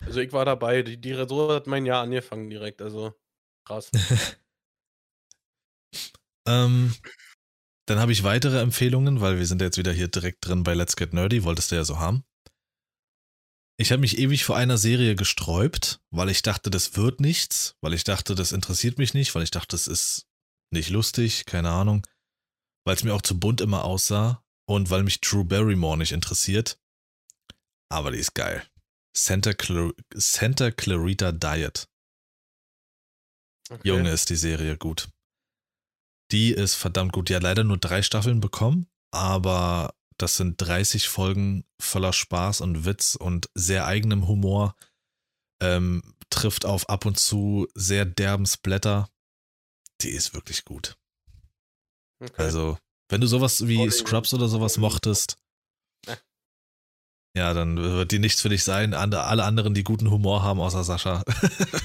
Also 0.00 0.20
ich 0.20 0.32
war 0.32 0.44
dabei, 0.44 0.82
die, 0.82 1.00
die 1.00 1.14
so 1.28 1.52
hat 1.52 1.66
mein 1.66 1.86
Jahr 1.86 2.02
angefangen 2.02 2.48
direkt, 2.50 2.80
also 2.82 3.14
krass. 3.64 3.90
ähm, 6.46 6.94
Dann 7.86 7.98
habe 7.98 8.12
ich 8.12 8.22
weitere 8.22 8.60
Empfehlungen, 8.60 9.20
weil 9.20 9.38
wir 9.38 9.46
sind 9.46 9.60
jetzt 9.60 9.76
wieder 9.76 9.92
hier 9.92 10.08
direkt 10.08 10.46
drin 10.46 10.62
bei 10.62 10.74
Let's 10.74 10.96
Get 10.96 11.12
Nerdy, 11.12 11.44
wolltest 11.44 11.72
du 11.72 11.76
ja 11.76 11.84
so 11.84 11.98
haben. 11.98 12.24
Ich 13.80 13.92
habe 13.92 14.00
mich 14.00 14.18
ewig 14.18 14.44
vor 14.44 14.56
einer 14.56 14.76
Serie 14.76 15.14
gesträubt, 15.14 16.00
weil 16.10 16.30
ich 16.30 16.42
dachte, 16.42 16.68
das 16.68 16.96
wird 16.96 17.20
nichts, 17.20 17.76
weil 17.80 17.94
ich 17.94 18.02
dachte, 18.02 18.34
das 18.34 18.50
interessiert 18.50 18.98
mich 18.98 19.14
nicht, 19.14 19.34
weil 19.34 19.44
ich 19.44 19.52
dachte, 19.52 19.68
das 19.68 19.86
ist 19.86 20.26
nicht 20.72 20.90
lustig, 20.90 21.46
keine 21.46 21.70
Ahnung, 21.70 22.04
weil 22.84 22.96
es 22.96 23.04
mir 23.04 23.14
auch 23.14 23.22
zu 23.22 23.38
bunt 23.38 23.60
immer 23.60 23.84
aussah 23.84 24.44
und 24.68 24.90
weil 24.90 25.04
mich 25.04 25.20
Drew 25.20 25.44
Barrymore 25.44 25.96
nicht 25.96 26.12
interessiert. 26.12 26.80
Aber 27.88 28.10
die 28.10 28.18
ist 28.18 28.34
geil. 28.34 28.68
Santa, 29.16 29.54
Clar 29.54 29.92
Santa 30.12 30.70
Clarita 30.72 31.32
Diet. 31.32 31.88
Okay. 33.70 33.88
Junge, 33.88 34.10
ist 34.10 34.30
die 34.30 34.36
Serie 34.36 34.76
gut. 34.76 35.08
Die 36.32 36.50
ist 36.52 36.74
verdammt 36.74 37.12
gut. 37.12 37.28
Die 37.28 37.36
hat 37.36 37.42
leider 37.42 37.64
nur 37.64 37.78
drei 37.78 38.02
Staffeln 38.02 38.40
bekommen, 38.40 38.88
aber 39.12 39.94
das 40.18 40.36
sind 40.36 40.60
30 40.60 41.08
Folgen 41.08 41.64
voller 41.80 42.12
Spaß 42.12 42.60
und 42.60 42.84
Witz 42.84 43.14
und 43.14 43.48
sehr 43.54 43.86
eigenem 43.86 44.28
Humor. 44.28 44.76
Ähm, 45.60 46.14
trifft 46.30 46.64
auf 46.64 46.88
ab 46.88 47.06
und 47.06 47.18
zu 47.18 47.66
sehr 47.74 48.04
derben 48.04 48.46
Splatter. 48.46 49.10
Die 50.02 50.10
ist 50.10 50.34
wirklich 50.34 50.64
gut. 50.64 50.96
Okay. 52.20 52.42
Also, 52.42 52.78
wenn 53.08 53.20
du 53.20 53.26
sowas 53.26 53.66
wie 53.66 53.90
Scrubs 53.90 54.34
oder 54.34 54.48
sowas 54.48 54.76
mochtest, 54.76 55.38
ja, 57.36 57.54
dann 57.54 57.76
wird 57.76 58.10
die 58.10 58.18
nichts 58.18 58.40
für 58.40 58.48
dich 58.48 58.64
sein. 58.64 58.94
Alle 58.94 59.44
anderen, 59.44 59.72
die 59.72 59.84
guten 59.84 60.10
Humor 60.10 60.42
haben, 60.42 60.58
außer 60.58 60.82
Sascha. 60.82 61.22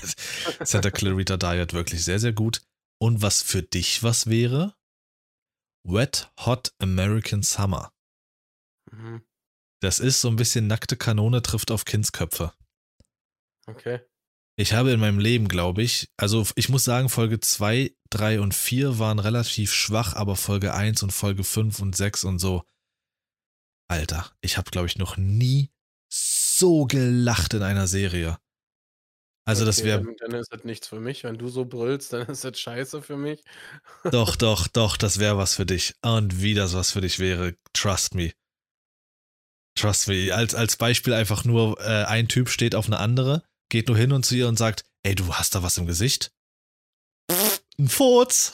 Santa 0.63 0.89
Clarita 0.89 1.37
Diet 1.37 1.73
wirklich 1.73 2.03
sehr, 2.03 2.19
sehr 2.19 2.33
gut. 2.33 2.63
Und 2.99 3.21
was 3.21 3.43
für 3.43 3.61
dich 3.61 4.01
was 4.01 4.27
wäre? 4.27 4.73
Wet 5.83 6.31
Hot 6.39 6.73
American 6.79 7.43
Summer. 7.43 7.92
Mhm. 9.03 9.21
Das 9.81 9.99
ist 9.99 10.21
so 10.21 10.29
ein 10.29 10.37
bisschen 10.37 10.67
nackte 10.67 10.95
Kanone 10.95 11.41
trifft 11.41 11.69
auf 11.69 11.83
Kindsköpfe. 11.85 12.53
Okay. 13.67 13.99
Ich 14.55 14.73
habe 14.73 14.91
in 14.91 14.99
meinem 14.99 15.19
Leben, 15.19 15.47
glaube 15.47 15.81
ich, 15.81 16.11
also 16.15 16.45
ich 16.55 16.69
muss 16.69 16.83
sagen, 16.83 17.09
Folge 17.09 17.39
2, 17.39 17.93
3 18.11 18.39
und 18.39 18.53
4 18.53 18.99
waren 18.99 19.19
relativ 19.19 19.73
schwach, 19.73 20.15
aber 20.15 20.35
Folge 20.35 20.73
1 20.73 21.03
und 21.03 21.11
Folge 21.11 21.43
5 21.43 21.79
und 21.79 21.95
6 21.95 22.23
und 22.23 22.39
so. 22.39 22.63
Alter, 23.89 24.31
ich 24.41 24.57
habe, 24.57 24.69
glaube 24.71 24.87
ich, 24.87 24.97
noch 24.97 25.17
nie 25.17 25.71
so 26.09 26.85
gelacht 26.85 27.53
in 27.53 27.63
einer 27.63 27.87
Serie. 27.87 28.37
Also, 29.45 29.63
okay, 29.63 29.65
das 29.65 29.83
wäre. 29.83 30.03
Dann, 30.03 30.15
dann, 30.19 30.39
ist 30.39 30.53
das 30.53 30.63
nichts 30.63 30.87
für 30.87 30.99
mich. 30.99 31.23
Wenn 31.23 31.37
du 31.37 31.49
so 31.49 31.65
brüllst, 31.65 32.13
dann 32.13 32.27
ist 32.27 32.43
das 32.43 32.57
scheiße 32.57 33.01
für 33.01 33.17
mich. 33.17 33.43
Doch, 34.11 34.35
doch, 34.37 34.67
doch, 34.67 34.95
das 34.95 35.19
wäre 35.19 35.37
was 35.37 35.55
für 35.55 35.65
dich. 35.65 35.95
Und 36.01 36.41
wie 36.41 36.53
das 36.53 36.73
was 36.73 36.91
für 36.91 37.01
dich 37.01 37.19
wäre, 37.19 37.57
trust 37.73 38.15
me. 38.15 38.31
Trust 39.75 40.07
me. 40.07 40.33
Als, 40.33 40.55
als 40.55 40.77
Beispiel 40.77 41.13
einfach 41.13 41.45
nur, 41.45 41.79
äh, 41.79 42.05
ein 42.05 42.27
Typ 42.27 42.49
steht 42.49 42.75
auf 42.75 42.87
eine 42.87 42.99
andere, 42.99 43.43
geht 43.69 43.87
nur 43.87 43.97
hin 43.97 44.11
und 44.11 44.25
zu 44.25 44.35
ihr 44.35 44.47
und 44.47 44.57
sagt, 44.57 44.85
ey, 45.03 45.15
du 45.15 45.33
hast 45.33 45.55
da 45.55 45.63
was 45.63 45.77
im 45.77 45.85
Gesicht? 45.85 46.31
Ein 47.79 47.89
Furz. 47.89 48.53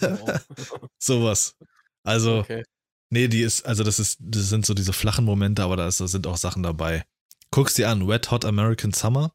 Oh. 0.00 0.38
Sowas. 0.98 1.56
Also, 2.04 2.38
okay. 2.38 2.64
nee, 3.10 3.28
die 3.28 3.42
ist, 3.42 3.66
also 3.66 3.82
das 3.82 3.98
ist, 3.98 4.18
das 4.20 4.48
sind 4.48 4.64
so 4.64 4.74
diese 4.74 4.92
flachen 4.92 5.24
Momente, 5.24 5.62
aber 5.62 5.76
da, 5.76 5.88
ist, 5.88 6.00
da 6.00 6.06
sind 6.06 6.26
auch 6.26 6.36
Sachen 6.36 6.62
dabei. 6.62 7.04
Guck's 7.50 7.74
dir 7.74 7.88
an, 7.88 8.06
Wet 8.06 8.30
Hot 8.30 8.44
American 8.44 8.92
Summer. 8.92 9.32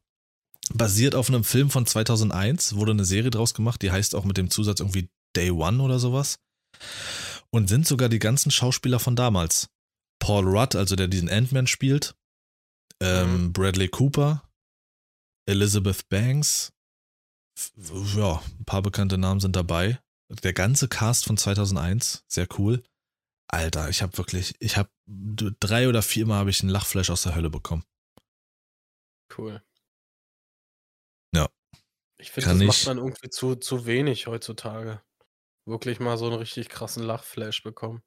Basiert 0.74 1.14
auf 1.14 1.28
einem 1.28 1.44
Film 1.44 1.70
von 1.70 1.86
2001, 1.86 2.76
wurde 2.76 2.92
eine 2.92 3.06
Serie 3.06 3.30
draus 3.30 3.54
gemacht, 3.54 3.82
die 3.82 3.92
heißt 3.92 4.16
auch 4.16 4.24
mit 4.24 4.38
dem 4.38 4.50
Zusatz 4.50 4.80
irgendwie 4.80 5.10
Day 5.36 5.52
One 5.52 5.84
oder 5.84 6.00
sowas. 6.00 6.40
Und 7.56 7.70
sind 7.70 7.88
sogar 7.88 8.10
die 8.10 8.20
ganzen 8.20 8.52
Schauspieler 8.52 9.00
von 9.00 9.16
damals. 9.16 9.70
Paul 10.20 10.46
Rudd, 10.46 10.76
also 10.76 10.98
der 10.98 11.08
diesen 11.08 11.30
Ant-Man 11.30 11.68
spielt, 11.68 12.14
ähm, 13.00 13.46
mhm. 13.46 13.54
Bradley 13.54 13.88
Cooper, 13.88 14.44
Elizabeth 15.46 16.10
Banks, 16.10 16.74
ja, 18.14 18.44
ein 18.60 18.66
paar 18.66 18.82
bekannte 18.82 19.18
Namen 19.18 19.40
sind 19.40 19.56
dabei. 19.56 20.02
Der 20.44 20.52
ganze 20.52 20.90
Cast 20.90 21.24
von 21.24 21.38
2001, 21.38 22.26
sehr 22.28 22.46
cool. 22.58 22.84
Alter, 23.48 23.88
ich 23.90 24.02
habe 24.02 24.18
wirklich, 24.18 24.56
ich 24.60 24.76
habe 24.76 24.90
drei 25.08 25.88
oder 25.88 26.02
viermal 26.02 26.40
habe 26.40 26.50
ich 26.50 26.60
einen 26.62 26.72
Lachflash 26.72 27.10
aus 27.10 27.24
der 27.24 27.36
Hölle 27.36 27.50
bekommen. 27.50 27.86
Cool. 29.38 29.64
Ja. 31.34 31.48
Ich 32.18 32.32
finde, 32.32 32.50
das 32.50 32.60
ich, 32.60 32.68
macht 32.68 32.86
man 32.88 32.98
irgendwie 32.98 33.30
zu, 33.30 33.56
zu 33.56 33.86
wenig 33.86 34.28
heutzutage. 34.28 35.02
Wirklich 35.66 36.00
mal 36.00 36.18
so 36.18 36.28
einen 36.28 36.36
richtig 36.36 36.70
krassen 36.70 37.04
Lachflash 37.04 37.64
bekommen. 37.64 38.02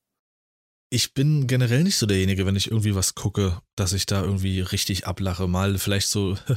Ich 0.91 1.13
bin 1.13 1.47
generell 1.47 1.83
nicht 1.83 1.97
so 1.97 2.07
derjenige, 2.07 2.47
wenn 2.47 2.57
ich 2.57 2.71
irgendwie 2.71 2.95
was 2.95 3.15
gucke, 3.15 3.61
dass 3.77 3.93
ich 3.93 4.07
da 4.07 4.23
irgendwie 4.23 4.61
richtig 4.61 5.07
ablache. 5.07 5.47
Mal 5.47 5.77
vielleicht 5.79 6.09
so. 6.09 6.39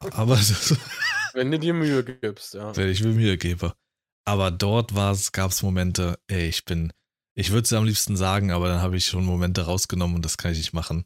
Aber. 0.00 0.36
wenn 1.34 1.50
du 1.50 1.58
dir 1.58 1.74
Mühe 1.74 2.02
gibst, 2.02 2.54
ja. 2.54 2.74
Wenn 2.74 2.88
ich 2.88 3.02
mir 3.02 3.12
Mühe 3.12 3.36
gebe. 3.36 3.74
Aber 4.24 4.50
dort 4.50 4.94
gab 5.32 5.50
es 5.50 5.62
Momente, 5.62 6.18
ey, 6.28 6.48
ich 6.48 6.64
bin. 6.64 6.92
Ich 7.34 7.50
würde 7.50 7.64
es 7.64 7.72
am 7.72 7.84
liebsten 7.84 8.16
sagen, 8.16 8.50
aber 8.50 8.68
dann 8.68 8.82
habe 8.82 8.96
ich 8.96 9.06
schon 9.06 9.24
Momente 9.24 9.62
rausgenommen 9.62 10.16
und 10.16 10.24
das 10.24 10.36
kann 10.36 10.52
ich 10.52 10.58
nicht 10.58 10.72
machen. 10.74 11.04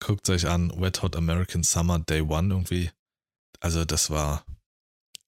Guckt 0.00 0.28
euch 0.28 0.46
an, 0.46 0.70
Wet 0.80 1.02
Hot 1.02 1.16
American 1.16 1.62
Summer 1.62 2.00
Day 2.00 2.20
One 2.20 2.52
irgendwie. 2.52 2.90
Also 3.60 3.84
das 3.84 4.10
war, 4.10 4.44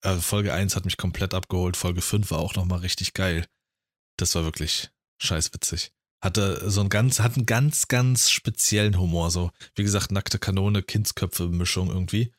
also 0.03 0.21
Folge 0.21 0.53
1 0.53 0.77
hat 0.77 0.85
mich 0.85 0.97
komplett 0.97 1.35
abgeholt, 1.35 1.77
Folge 1.77 2.01
5 2.01 2.31
war 2.31 2.39
auch 2.39 2.55
nochmal 2.55 2.81
richtig 2.81 3.15
geil. 3.15 3.47
Das 4.19 4.35
war 4.35 4.45
wirklich 4.45 4.91
scheiß 5.19 5.53
witzig. 5.53 5.93
Hatte 6.23 6.71
so 6.71 6.81
einen 6.81 6.89
ganz, 6.89 7.21
hat 7.21 7.37
einen 7.37 7.47
ganz, 7.47 7.89
ganz 7.89 8.31
speziellen 8.31 8.99
Humor, 8.99 9.31
so, 9.31 9.51
wie 9.75 9.83
gesagt, 9.83 10.11
nackte 10.11 10.39
Kanone, 10.39 10.83
Kindsköpfe-Mischung 10.83 11.89
irgendwie. 11.89 12.33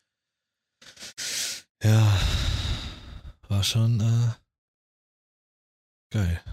Ja, 1.83 2.19
war 3.47 3.63
schon 3.63 3.99
äh, 3.99 4.33
geil. 6.11 6.43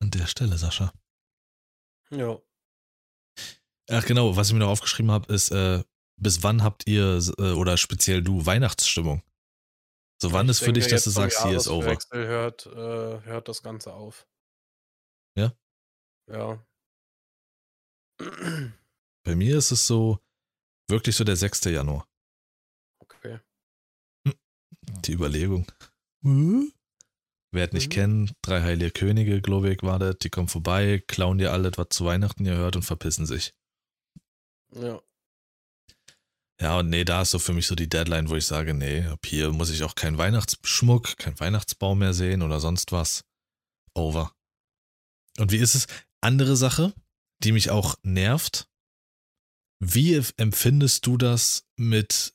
An 0.00 0.10
der 0.10 0.26
Stelle, 0.26 0.56
Sascha. 0.56 0.92
Ja. 2.10 2.38
Ach 3.90 4.04
genau, 4.06 4.36
was 4.36 4.48
ich 4.48 4.52
mir 4.54 4.60
noch 4.60 4.68
aufgeschrieben 4.68 5.10
habe, 5.10 5.32
ist, 5.32 5.50
äh, 5.50 5.82
bis 6.16 6.42
wann 6.42 6.62
habt 6.62 6.86
ihr, 6.86 7.20
äh, 7.38 7.52
oder 7.52 7.76
speziell 7.76 8.22
du, 8.22 8.46
Weihnachtsstimmung? 8.46 9.22
So 10.24 10.32
wann 10.32 10.46
ich 10.46 10.52
ist 10.52 10.60
für 10.60 10.72
dich, 10.72 10.86
dass 10.86 11.04
du 11.04 11.10
sagst, 11.10 11.42
hier 11.42 11.54
ist 11.54 11.68
over? 11.68 11.98
Hört, 12.12 12.64
äh, 12.64 13.20
hört 13.26 13.46
das 13.46 13.62
Ganze 13.62 13.92
auf. 13.92 14.26
Ja? 15.36 15.52
Ja. 16.32 16.64
Bei 19.22 19.36
mir 19.36 19.58
ist 19.58 19.70
es 19.70 19.86
so, 19.86 20.18
wirklich 20.88 21.14
so 21.14 21.24
der 21.24 21.36
6. 21.36 21.64
Januar. 21.66 22.08
Okay. 23.00 23.38
Die 25.04 25.12
Überlegung. 25.12 25.70
Mhm. 26.22 26.72
Wer 27.52 27.70
nicht 27.74 27.88
mhm. 27.88 27.94
kennen, 27.94 28.30
drei 28.40 28.62
heilige 28.62 28.92
Könige, 28.92 29.42
Glowig 29.42 29.82
war 29.82 29.98
das, 29.98 30.16
die 30.20 30.30
kommen 30.30 30.48
vorbei, 30.48 31.04
klauen 31.06 31.36
dir 31.36 31.52
alles, 31.52 31.76
was 31.76 31.88
zu 31.90 32.06
Weihnachten 32.06 32.46
ihr 32.46 32.56
hört 32.56 32.76
und 32.76 32.82
verpissen 32.82 33.26
sich. 33.26 33.54
Ja. 34.72 35.02
Ja, 36.64 36.78
und 36.78 36.88
nee, 36.88 37.04
da 37.04 37.20
ist 37.20 37.32
so 37.32 37.38
für 37.38 37.52
mich 37.52 37.66
so 37.66 37.74
die 37.74 37.90
Deadline, 37.90 38.30
wo 38.30 38.36
ich 38.36 38.46
sage, 38.46 38.72
nee, 38.72 39.04
ab 39.04 39.26
hier 39.26 39.52
muss 39.52 39.68
ich 39.68 39.82
auch 39.82 39.94
keinen 39.94 40.16
Weihnachtsschmuck, 40.16 41.18
keinen 41.18 41.38
Weihnachtsbaum 41.38 41.98
mehr 41.98 42.14
sehen 42.14 42.40
oder 42.40 42.58
sonst 42.58 42.90
was. 42.90 43.22
Over. 43.92 44.34
Und 45.36 45.52
wie 45.52 45.58
ist 45.58 45.74
es? 45.74 45.86
Andere 46.22 46.56
Sache, 46.56 46.94
die 47.42 47.52
mich 47.52 47.68
auch 47.68 47.96
nervt. 48.02 48.66
Wie 49.78 50.14
empfindest 50.38 51.06
du 51.06 51.18
das 51.18 51.68
mit 51.76 52.32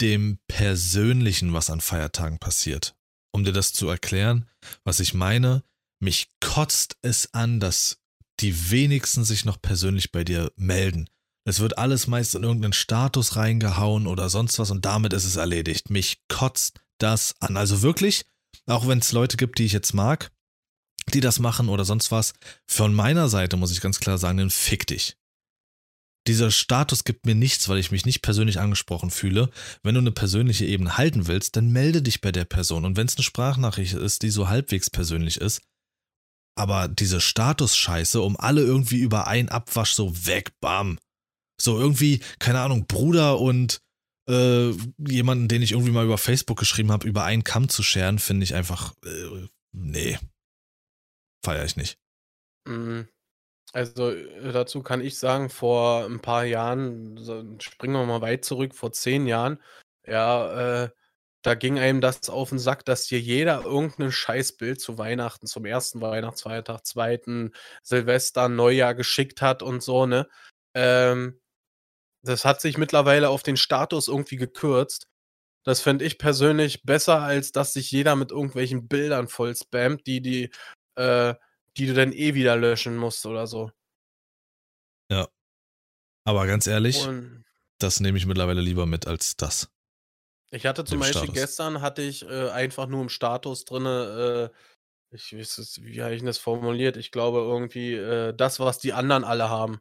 dem 0.00 0.38
Persönlichen, 0.46 1.52
was 1.52 1.68
an 1.68 1.80
Feiertagen 1.80 2.38
passiert? 2.38 2.96
Um 3.34 3.42
dir 3.42 3.52
das 3.52 3.72
zu 3.72 3.88
erklären, 3.88 4.48
was 4.84 5.00
ich 5.00 5.14
meine, 5.14 5.64
mich 6.00 6.30
kotzt 6.38 6.96
es 7.02 7.34
an, 7.34 7.58
dass 7.58 8.00
die 8.38 8.70
wenigsten 8.70 9.24
sich 9.24 9.44
noch 9.44 9.60
persönlich 9.60 10.12
bei 10.12 10.22
dir 10.22 10.52
melden. 10.54 11.10
Es 11.48 11.60
wird 11.60 11.78
alles 11.78 12.06
meist 12.06 12.34
in 12.34 12.42
irgendeinen 12.42 12.72
Status 12.72 13.36
reingehauen 13.36 14.06
oder 14.06 14.28
sonst 14.28 14.58
was 14.58 14.70
und 14.70 14.84
damit 14.84 15.12
ist 15.12 15.24
es 15.24 15.36
erledigt. 15.36 15.90
Mich 15.90 16.20
kotzt 16.28 16.80
das 16.98 17.34
an. 17.40 17.56
Also 17.56 17.82
wirklich, 17.82 18.24
auch 18.66 18.86
wenn 18.86 18.98
es 18.98 19.12
Leute 19.12 19.36
gibt, 19.36 19.58
die 19.58 19.64
ich 19.64 19.72
jetzt 19.72 19.94
mag, 19.94 20.30
die 21.14 21.20
das 21.20 21.38
machen 21.38 21.68
oder 21.68 21.84
sonst 21.84 22.10
was, 22.10 22.34
von 22.66 22.92
meiner 22.92 23.28
Seite 23.28 23.56
muss 23.56 23.72
ich 23.72 23.80
ganz 23.80 23.98
klar 24.00 24.18
sagen, 24.18 24.38
dann 24.38 24.50
fick 24.50 24.86
dich. 24.86 25.16
Dieser 26.26 26.50
Status 26.50 27.04
gibt 27.04 27.24
mir 27.24 27.34
nichts, 27.34 27.68
weil 27.70 27.78
ich 27.78 27.90
mich 27.90 28.04
nicht 28.04 28.20
persönlich 28.20 28.60
angesprochen 28.60 29.10
fühle. 29.10 29.48
Wenn 29.82 29.94
du 29.94 30.00
eine 30.00 30.12
persönliche 30.12 30.66
Ebene 30.66 30.98
halten 30.98 31.26
willst, 31.26 31.56
dann 31.56 31.70
melde 31.70 32.02
dich 32.02 32.20
bei 32.20 32.32
der 32.32 32.44
Person. 32.44 32.84
Und 32.84 32.98
wenn 32.98 33.06
es 33.06 33.16
eine 33.16 33.22
Sprachnachricht 33.22 33.94
ist, 33.94 34.22
die 34.22 34.28
so 34.28 34.48
halbwegs 34.48 34.90
persönlich 34.90 35.38
ist, 35.38 35.62
aber 36.54 36.88
diese 36.88 37.20
Status-Scheiße, 37.20 38.20
um 38.20 38.36
alle 38.36 38.60
irgendwie 38.60 38.98
über 38.98 39.28
einen 39.28 39.48
Abwasch 39.48 39.92
so 39.92 40.26
weg, 40.26 40.52
bam. 40.60 40.98
So 41.60 41.78
irgendwie, 41.78 42.20
keine 42.38 42.60
Ahnung, 42.60 42.86
Bruder 42.86 43.40
und 43.40 43.80
äh, 44.28 44.72
jemanden, 44.98 45.48
den 45.48 45.62
ich 45.62 45.72
irgendwie 45.72 45.90
mal 45.90 46.04
über 46.04 46.18
Facebook 46.18 46.58
geschrieben 46.58 46.92
habe, 46.92 47.08
über 47.08 47.24
einen 47.24 47.44
Kamm 47.44 47.68
zu 47.68 47.82
scheren, 47.82 48.18
finde 48.18 48.44
ich 48.44 48.54
einfach, 48.54 48.94
äh, 49.04 49.48
nee. 49.72 50.18
Feiere 51.44 51.64
ich 51.64 51.76
nicht. 51.76 51.98
Mhm. 52.66 53.08
Also, 53.72 54.10
äh, 54.10 54.52
dazu 54.52 54.82
kann 54.82 55.00
ich 55.00 55.18
sagen, 55.18 55.50
vor 55.50 56.04
ein 56.06 56.20
paar 56.20 56.44
Jahren, 56.44 57.18
springen 57.60 57.94
wir 57.94 58.06
mal 58.06 58.20
weit 58.20 58.44
zurück, 58.44 58.74
vor 58.74 58.92
10 58.92 59.26
Jahren, 59.26 59.62
ja, 60.06 60.84
äh, 60.84 60.90
da 61.42 61.54
ging 61.54 61.78
einem 61.78 62.00
das 62.00 62.28
auf 62.30 62.50
den 62.50 62.58
Sack, 62.58 62.84
dass 62.84 63.06
dir 63.06 63.20
jeder 63.20 63.64
irgendein 63.64 64.10
Scheißbild 64.12 64.80
zu 64.80 64.98
Weihnachten, 64.98 65.46
zum 65.46 65.64
ersten 65.64 66.00
Weihnachtsfeiertag, 66.00 66.84
zweiten 66.84 67.52
Silvester, 67.82 68.48
Neujahr 68.48 68.94
geschickt 68.94 69.40
hat 69.40 69.62
und 69.62 69.82
so, 69.82 70.06
ne? 70.06 70.28
Ähm, 70.74 71.40
das 72.28 72.44
hat 72.44 72.60
sich 72.60 72.78
mittlerweile 72.78 73.28
auf 73.30 73.42
den 73.42 73.56
Status 73.56 74.08
irgendwie 74.08 74.36
gekürzt. 74.36 75.06
Das 75.64 75.80
fände 75.80 76.04
ich 76.04 76.18
persönlich 76.18 76.82
besser, 76.84 77.22
als 77.22 77.52
dass 77.52 77.72
sich 77.74 77.90
jeder 77.90 78.16
mit 78.16 78.30
irgendwelchen 78.30 78.88
Bildern 78.88 79.28
voll 79.28 79.54
spammt, 79.56 80.06
die 80.06 80.20
die 80.22 80.50
äh, 80.96 81.34
die 81.76 81.86
du 81.86 81.94
dann 81.94 82.12
eh 82.12 82.34
wieder 82.34 82.56
löschen 82.56 82.96
musst 82.96 83.24
oder 83.26 83.46
so. 83.46 83.70
Ja. 85.10 85.28
Aber 86.24 86.46
ganz 86.46 86.66
ehrlich, 86.66 87.06
Und 87.06 87.44
das 87.78 88.00
nehme 88.00 88.18
ich 88.18 88.26
mittlerweile 88.26 88.60
lieber 88.60 88.86
mit 88.86 89.06
als 89.06 89.36
das. 89.36 89.70
ich 90.50 90.66
hatte 90.66 90.84
zum 90.84 91.00
Beispiel 91.00 91.30
Status. 91.30 91.34
gestern 91.34 91.80
hatte 91.80 92.02
ich, 92.02 92.24
äh, 92.28 92.50
einfach 92.50 92.86
nur 92.86 93.02
im 93.02 93.08
Status 93.08 93.64
drinne, 93.64 94.50
äh, 94.52 95.16
ich 95.16 95.32
weiß 95.36 95.58
es 95.58 95.82
wie 95.82 96.02
habe 96.02 96.14
ich 96.14 96.22
das 96.22 96.38
formuliert? 96.38 96.96
Ich 96.96 97.10
glaube 97.12 97.38
irgendwie, 97.38 97.94
äh, 97.94 98.34
das, 98.34 98.60
was 98.60 98.78
die 98.78 98.92
anderen 98.92 99.24
alle 99.24 99.48
haben. 99.50 99.80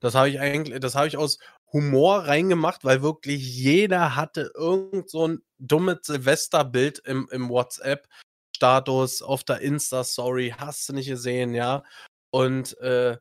Das 0.00 0.14
habe 0.14 0.30
ich 0.30 0.40
eigentlich 0.40 0.80
das 0.80 0.94
habe 0.94 1.08
ich 1.08 1.16
aus 1.18 1.38
Humor 1.72 2.20
reingemacht, 2.28 2.84
weil 2.84 3.02
wirklich 3.02 3.42
jeder 3.56 4.16
hatte 4.16 4.52
irgend 4.56 5.10
so 5.10 5.24
'n 5.26 5.42
dummes 5.58 5.98
Silvesterbild 6.04 7.00
im 7.00 7.28
im 7.32 7.48
WhatsApp-Status, 7.50 9.22
auf 9.22 9.44
der 9.44 9.60
Insta-Story, 9.60 10.54
hast 10.58 10.88
du 10.88 10.94
nicht 10.94 11.08
gesehen, 11.08 11.54
ja? 11.54 11.84
Und, 12.30 12.78
äh, 12.80 13.18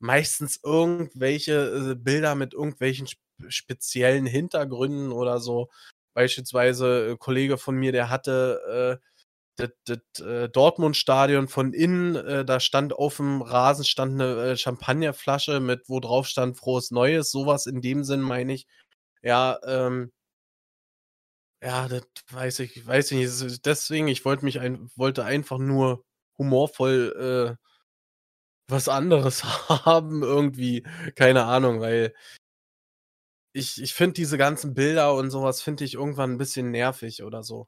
meistens 0.00 0.60
irgendwelche, 0.64 1.92
äh, 1.92 1.96
Bilder 1.96 2.34
mit 2.36 2.54
irgendwelchen 2.54 3.06
sp 3.10 3.18
speziellen 3.48 4.26
Hintergründen 4.26 5.12
oder 5.12 5.40
so. 5.40 5.70
Beispielsweise, 6.14 7.12
äh, 7.12 7.16
Kollege 7.18 7.58
von 7.58 7.76
mir, 7.76 7.92
der 7.92 8.10
hatte, 8.10 9.00
äh, 9.02 9.06
das 9.56 9.70
das, 9.86 10.26
äh, 10.26 10.48
Dortmund-Stadion 10.48 11.48
von 11.48 11.72
innen, 11.72 12.16
äh, 12.16 12.44
da 12.44 12.60
stand 12.60 12.92
aufm 12.94 13.42
Rasen 13.42 13.84
stand 13.84 14.16
'ne, 14.16 14.52
äh, 14.52 14.56
Champagnerflasche 14.56 15.60
mit 15.60 15.88
wo 15.88 16.00
drauf 16.00 16.26
stand 16.26 16.56
„Frohes 16.58 16.90
Neues“, 16.90 17.30
so 17.30 17.46
was 17.46 17.66
in 17.66 17.80
dem 17.80 18.04
Sinn, 18.04 18.20
meine 18.20 18.52
ich. 18.54 18.66
Ja, 19.22 19.58
ähm 19.66 20.10
ja, 21.62 21.88
das 21.88 22.02
weiß 22.30 22.58
ich 22.60 22.86
weiß 22.86 23.12
ich 23.12 23.18
nicht. 23.42 23.66
Deswegen, 23.66 24.08
ich 24.08 24.24
wollte 24.24 24.44
mich 24.44 24.60
ein 24.60 24.90
wollte 24.96 25.24
einfach 25.24 25.58
nur 25.58 26.04
humorvoll, 26.38 27.56
äh, 27.58 27.64
was 28.68 28.88
anderes 28.88 29.44
haben 29.86 30.22
irgendwie, 30.22 30.84
keine 31.16 31.44
Ahnung, 31.44 31.80
weil 31.80 32.14
ich 33.56 33.80
ich 33.80 33.94
finde 33.94 34.14
diese 34.14 34.36
ganzen 34.36 34.74
Bilder 34.74 35.14
und 35.14 35.30
so 35.30 35.42
was 35.42 35.62
finde 35.62 35.84
ich 35.84 35.94
irgendwann 35.94 36.32
'n 36.32 36.38
bisschen 36.38 36.72
nervig 36.72 37.22
oder 37.22 37.44
so. 37.44 37.66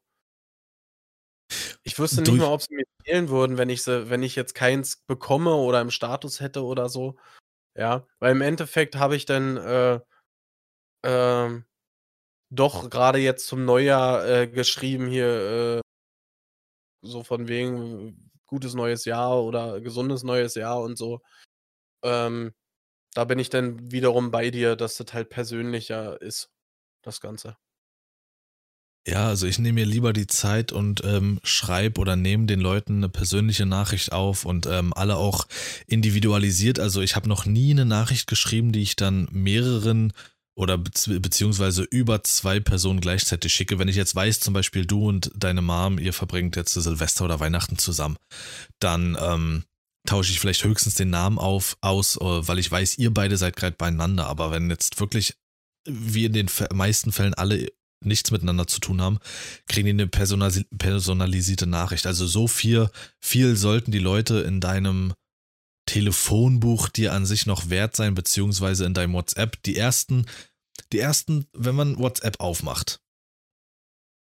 Ich 1.89 2.01
wüsste 2.01 2.20
nicht 2.20 2.37
mal, 2.37 2.47
ob 2.53 2.62
sie 2.62 2.74
mir 2.74 2.82
fehlen 3.05 3.28
würden, 3.28 3.59
wenn 3.59 3.68
ich 3.70 3.84
sie 3.84 4.11
wenn 4.11 4.24
ich 4.24 4.34
jetzt 4.34 4.55
keins 4.57 4.97
bekomme 5.07 5.55
oder 5.55 5.80
im 5.80 5.93
Status 5.93 6.41
hätte 6.41 6.64
oder 6.64 6.89
so, 6.89 7.16
ja? 7.76 8.07
Weil 8.20 8.32
im 8.32 8.43
Endeffekt 8.43 8.97
habe 8.97 9.16
ich 9.16 9.26
dann, 9.26 9.57
äh, 9.59 10.01
ähm, 11.05 11.64
doch 12.51 12.91
grade 12.91 13.18
jetzt 13.20 13.47
zum 13.49 13.64
Neujahr, 13.64 14.26
äh, 14.28 14.49
geschrieben 14.49 15.09
hier, 15.09 15.80
äh 15.80 15.82
so 17.03 17.22
von 17.22 17.49
wegen 17.49 18.30
gutes 18.47 18.74
neues 18.74 19.05
Jahr 19.05 19.43
oder 19.45 19.80
gesundes 19.80 20.22
neues 20.22 20.55
Jahr 20.55 20.80
und 20.82 20.97
so. 20.99 21.20
Ähm, 22.05 22.55
da 23.14 23.24
bin 23.24 23.39
ich 23.41 23.51
dann 23.51 23.93
wiederum 23.93 24.30
bei 24.32 24.51
dir, 24.51 24.76
dass 24.76 24.97
das 24.99 25.14
halt 25.14 25.30
persönlicher 25.30 26.20
ist, 26.22 26.51
das 27.03 27.20
Ganze. 27.20 27.57
Ja, 29.09 29.29
also 29.29 29.47
ich 29.47 29.61
nehme 29.61 29.75
mir 29.81 29.87
lieber 29.87 30.13
die 30.13 30.27
Zeit 30.27 30.73
und, 30.73 31.03
ähm, 31.05 31.39
schreibe 31.45 32.01
oder 32.01 32.17
nehme 32.17 32.47
den 32.47 32.59
Leuten 32.59 32.99
'ne 32.99 33.09
persönliche 33.09 33.65
Nachricht 33.65 34.11
auf 34.11 34.45
und, 34.45 34.67
ähm, 34.67 34.93
alle 34.95 35.15
auch 35.17 35.47
individualisiert. 35.87 36.81
Also, 36.81 37.01
ich 37.03 37.15
habe 37.15 37.29
noch 37.29 37.47
nie 37.47 37.73
'ne 37.73 37.85
Nachricht 37.85 38.27
geschrieben, 38.27 38.73
die 38.73 38.83
ich 38.83 38.97
dann 38.97 39.29
mehreren 39.31 40.13
oder 40.57 40.77
bezieh 40.77 41.21
beziehungsweise 41.21 41.85
über 41.85 42.25
2 42.25 42.59
Personen 42.59 43.01
gleichzeitig 43.01 43.53
schicke. 43.53 43.79
Wenn 43.79 43.87
ich 43.89 43.95
jetzt 43.97 44.17
weiß, 44.17 44.41
zum 44.41 44.55
Beispiel 44.55 44.85
du 44.87 45.07
und 45.09 45.31
deine 45.37 45.63
Mom, 45.63 45.99
ihr 46.01 46.13
verbringt 46.13 46.57
jetzt 46.57 46.75
Silvester 46.75 47.25
oder 47.27 47.39
Weihnachten 47.39 47.79
zusammen, 47.79 48.17
dann, 48.81 49.17
ähm, 49.21 49.65
tausche 50.09 50.33
ich 50.33 50.41
vielleicht 50.41 50.65
höchstens 50.65 50.95
den 50.95 51.11
Namen 51.11 51.39
auf 51.39 51.77
aus, 51.81 52.17
äh, 52.17 52.21
weil 52.49 52.59
ich 52.61 52.71
weiß, 52.73 52.99
ihr 52.99 53.13
beide 53.15 53.37
seid 53.37 53.57
grad 53.57 53.79
beieinander. 53.79 54.27
Aber 54.29 54.51
wenn 54.53 54.71
jetzt 54.71 55.01
wirklich 55.01 55.35
wie 55.89 56.25
in 56.27 56.33
den 56.33 56.49
meisten 56.75 57.13
Fällen 57.13 57.35
alle 57.35 57.69
nichts 58.05 58.30
miteinander 58.30 58.66
zu 58.66 58.80
tun 58.80 59.01
haben, 59.03 59.18
kriegen 59.68 59.86
die 59.86 59.92
'ne 59.94 60.07
personasi 60.07 60.64
personalisierte 60.78 61.66
Nachricht. 61.66 62.07
Also, 62.07 62.26
so 62.26 62.47
viel 62.49 62.90
viel 63.20 63.57
sollten 63.57 63.90
die 63.92 63.99
Leute 63.99 64.40
in 64.40 64.61
deinem 64.61 65.14
Telefonbuch 65.86 66.88
dir 66.88 67.12
an 67.12 67.26
sich 67.26 67.47
noch 67.47 67.70
wert 67.70 67.97
sein, 67.97 68.14
beziehungsweise 68.14 68.84
in 68.86 68.94
deinem 68.94 69.14
WhatsApp. 69.14 69.62
Die 69.64 69.76
ersten 69.76 70.26
die 70.92 70.99
ersten 70.99 71.47
wenn 71.53 71.74
man 71.74 71.99
WhatsApp 71.99 72.40
aufmacht 72.40 73.01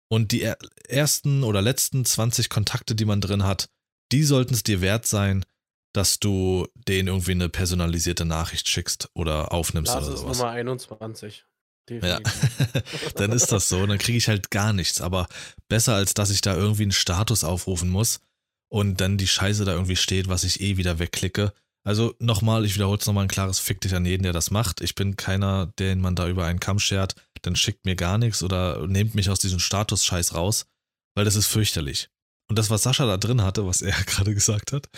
und 0.10 0.32
die 0.32 0.42
er 0.44 0.58
ersten 0.88 1.44
oder 1.44 1.62
letzten 1.62 2.06
20 2.06 2.50
Kontakte, 2.50 2.96
die 2.96 3.06
man 3.06 3.22
drin 3.22 3.44
hat, 3.44 3.70
die 4.14 4.24
sollten's 4.24 4.64
dir 4.64 4.80
wert 4.82 5.06
sein, 5.06 5.44
dass 5.94 6.20
du 6.20 6.68
denen 6.76 7.08
irgendwie 7.10 7.36
'ne 7.36 7.50
personalisierte 7.50 8.24
Nachricht 8.26 8.68
schickst 8.70 9.10
oder 9.14 9.52
aufnimmst 9.52 9.94
Das 9.94 10.06
oder 10.06 10.14
ist 10.14 10.22
so 10.22 10.28
was. 10.30 10.38
Nummer 10.40 10.52
21. 10.52 11.44
Ja, 11.90 12.20
Definitiv. 12.20 13.14
dann 13.16 13.32
ist 13.32 13.52
das 13.52 13.70
so, 13.70 13.86
dann 13.86 13.98
kriege 13.98 14.18
ich 14.18 14.28
halt 14.28 14.52
gar 14.52 14.74
nichts. 14.74 15.02
Aber 15.02 15.28
besser, 15.70 15.96
als 15.96 16.14
dass 16.14 16.30
ich 16.30 16.42
da 16.42 16.56
irgendwie 16.56 16.84
'n 16.84 16.92
Status 16.92 17.44
aufrufen 17.44 17.90
muss 17.90 18.20
und 18.70 19.00
dann 19.02 19.18
die 19.18 19.28
Scheiße 19.28 19.66
da 19.66 19.74
irgendwie 19.74 19.96
steht, 19.96 20.28
was 20.28 20.44
ich 20.44 20.60
eh 20.62 20.78
wieder 20.78 21.00
wegklicke. 21.00 21.54
Also, 21.86 22.14
noch 22.20 22.42
mal, 22.42 22.66
ich 22.66 22.76
wiederhole 22.76 23.00
es 23.00 23.06
noch 23.06 23.14
mal 23.14 23.24
'n 23.24 23.30
klares 23.30 23.60
Fick 23.60 23.80
dich 23.82 23.96
an 23.96 24.06
jeden, 24.06 24.24
der 24.24 24.34
das 24.34 24.52
macht. 24.52 24.82
Ich 24.82 24.96
bin 24.96 25.16
keiner, 25.16 25.68
den 25.80 26.02
man 26.02 26.16
da 26.16 26.28
über 26.28 26.46
einen 26.46 26.60
Kamm 26.60 26.80
schert. 26.80 27.16
Dann 27.44 27.56
schickt 27.56 27.86
mir 27.86 27.96
gar 27.96 28.18
nix 28.18 28.44
oder 28.44 28.86
nehmt 28.88 29.16
mich 29.16 29.30
aus 29.30 29.40
diesem 29.40 29.60
Status-Scheiß 29.60 30.34
raus, 30.36 30.66
weil 31.16 31.24
das 31.26 31.36
ist 31.36 31.48
fürchterlich. 31.48 32.10
Und 32.50 32.58
das, 32.60 32.70
was 32.70 32.84
Sascha 32.84 33.06
da 33.06 33.18
drin 33.18 33.42
hatte, 33.44 33.66
was 33.66 33.82
er 33.82 33.94
grade 34.06 34.34
gesagt 34.34 34.74
hat, 34.74 34.90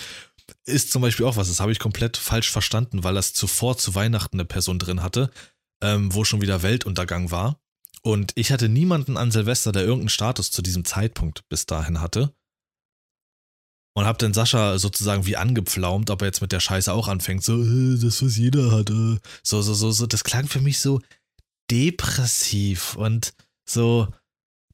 ist 0.65 0.91
zum 0.91 1.01
Beispiel 1.03 1.25
auch 1.27 1.37
was, 1.37 1.47
das 1.49 1.59
habe 1.59 1.71
ich 1.71 1.79
komplett 1.79 2.17
falsch 2.17 2.49
verstanden, 2.51 3.03
weil 3.03 3.13
das 3.15 3.33
zuvor 3.33 3.77
zu 3.77 3.93
Weihnachten 3.95 4.37
'ne 4.37 4.45
Person 4.45 4.79
drin 4.79 5.03
hatte, 5.03 5.29
ähm, 5.81 6.13
wo 6.13 6.23
schon 6.23 6.41
wieder 6.41 6.63
Weltuntergang 6.63 7.31
war. 7.31 7.59
Und 8.01 8.31
ich 8.35 8.51
hatte 8.51 8.69
niemanden 8.69 9.17
an 9.17 9.31
Silvester, 9.31 9.71
der 9.71 9.83
irgend 9.83 10.05
'n 10.05 10.09
Status 10.09 10.51
zu 10.51 10.61
diesem 10.61 10.85
Zeitpunkt 10.85 11.47
bis 11.49 11.65
dahin 11.65 12.01
hatte. 12.01 12.33
Und 13.95 14.05
habe 14.05 14.17
dann 14.17 14.33
Sascha 14.33 14.77
sozusagen 14.77 15.25
wie 15.25 15.35
angepflaumt, 15.35 16.09
ob 16.09 16.21
er 16.21 16.27
jetzt 16.27 16.41
mit 16.41 16.51
der 16.51 16.59
Scheiße 16.59 16.93
auch 16.93 17.07
anfängt, 17.07 17.43
so: 17.43 17.61
„Äh, 17.63 17.97
das, 17.99 18.21
was 18.23 18.37
jeder 18.37 18.71
hat, 18.71 18.89
äh.“ 18.89 19.17
So 19.43 19.61
so 19.61 19.73
so 19.73 19.91
so 19.91 20.05
das 20.07 20.23
klang 20.23 20.47
für 20.47 20.61
mich 20.61 20.79
so 20.79 21.01
depressiv 21.71 22.95
und 22.95 23.33
so 23.69 24.07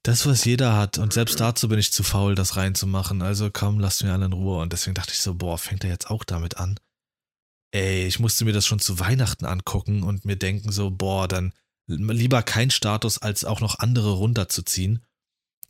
das, 0.03 0.25
was 0.27 0.45
jeder 0.45 0.75
hat. 0.77 0.97
Und 0.99 1.13
selbst 1.13 1.39
dazu 1.39 1.67
bin 1.69 1.79
ich 1.79 1.91
zu 1.93 2.03
faul, 2.03 2.35
das 2.35 2.57
reinzumachen. 2.57 3.21
Also, 3.23 3.49
komm, 3.51 3.79
lasst 3.79 4.03
mich 4.03 4.11
alle 4.11 4.25
in 4.27 4.33
Ruhe. 4.33 4.59
Und 4.61 4.73
deswegen 4.73 4.95
dachte 4.95 5.13
ich 5.13 5.19
so: 5.21 5.35
„Boah, 5.35 5.57
fängt 5.57 5.83
er 5.85 5.91
jetzt 5.91 6.09
auch 6.11 6.23
damit 6.25 6.57
an?“ 6.57 6.79
Ey, 7.75 8.07
ich 8.07 8.19
musste 8.19 8.45
mir 8.45 8.53
das 8.53 8.65
schon 8.65 8.79
zu 8.79 8.99
Weihnachten 8.99 9.43
angucken 9.43 10.03
und 10.03 10.23
mir 10.23 10.37
denken 10.37 10.71
so: 10.71 10.91
„Boah, 10.91 11.27
dann 11.27 11.51
lieber 11.87 12.41
kein 12.41 12.71
Status, 12.71 13.17
als 13.17 13.43
auch 13.43 13.59
noch 13.59 13.79
andere 13.79 14.13
runterzuziehen.“ 14.13 15.05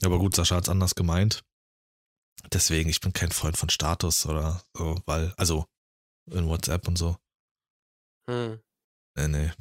Aber 0.03 0.19
gut, 0.19 0.35
Sascha 0.35 0.57
hat's 0.57 0.69
anders 0.69 0.93
gemeint. 0.93 1.43
Deswegen, 2.53 2.91
ich 2.91 3.01
bin 3.01 3.11
kein 3.11 3.31
Freund 3.31 3.57
von 3.57 3.69
Status 3.69 4.27
oder 4.27 4.61
so, 4.77 5.01
weil 5.07 5.33
also, 5.37 5.65
in 6.29 6.45
WhatsApp 6.45 6.87
und 6.87 6.95
so. 6.95 7.17
Mhm. 8.29 8.59
Ne, 9.17 9.27
ne. 9.27 9.55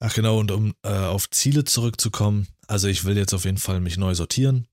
Ach 0.00 0.12
genau, 0.12 0.40
und 0.40 0.50
um, 0.50 0.74
äh, 0.82 0.88
auf 0.88 1.30
Ziele 1.30 1.62
zurückzukommen, 1.62 2.48
also, 2.66 2.88
ich 2.88 3.04
will 3.04 3.16
jetzt 3.16 3.34
auf 3.34 3.44
jeden 3.44 3.58
Fall 3.58 3.78
mich 3.78 3.98
neu 3.98 4.16
sortieren 4.16 4.66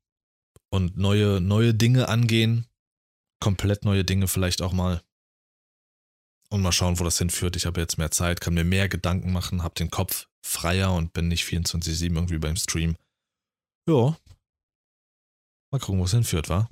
und 0.72 0.98
neue 0.98 1.40
neue 1.40 1.76
Dinge 1.76 2.10
angehen. 2.10 2.66
Komplett 3.40 3.86
neue 3.86 4.04
Dinge 4.04 4.28
vielleicht 4.28 4.64
auch 4.64 4.74
mal. 4.74 5.04
Und 6.52 6.62
mal 6.62 6.72
schauen, 6.72 7.00
wo 7.00 7.04
das 7.04 7.20
hinführt. 7.20 7.56
Ich 7.56 7.66
habe 7.66 7.80
jetzt 7.80 7.98
mehr 7.98 8.12
Zeit, 8.12 8.42
kann 8.42 8.56
mir 8.56 8.64
mehr 8.64 8.90
Gedanken 8.90 9.32
machen, 9.32 9.62
habe 9.62 9.76
den 9.76 9.92
Kopf 9.92 10.28
freier 10.44 10.94
und 10.94 11.14
bin 11.14 11.28
nicht 11.28 11.44
24/7 11.46 12.16
irgendwie 12.16 12.40
beim 12.40 12.56
Stream. 12.56 12.96
Ja. 13.88 14.18
Mal 15.72 15.80
gucken, 15.80 16.00
wo's 16.00 16.12
hinführt, 16.12 16.50
wa? 16.50 16.70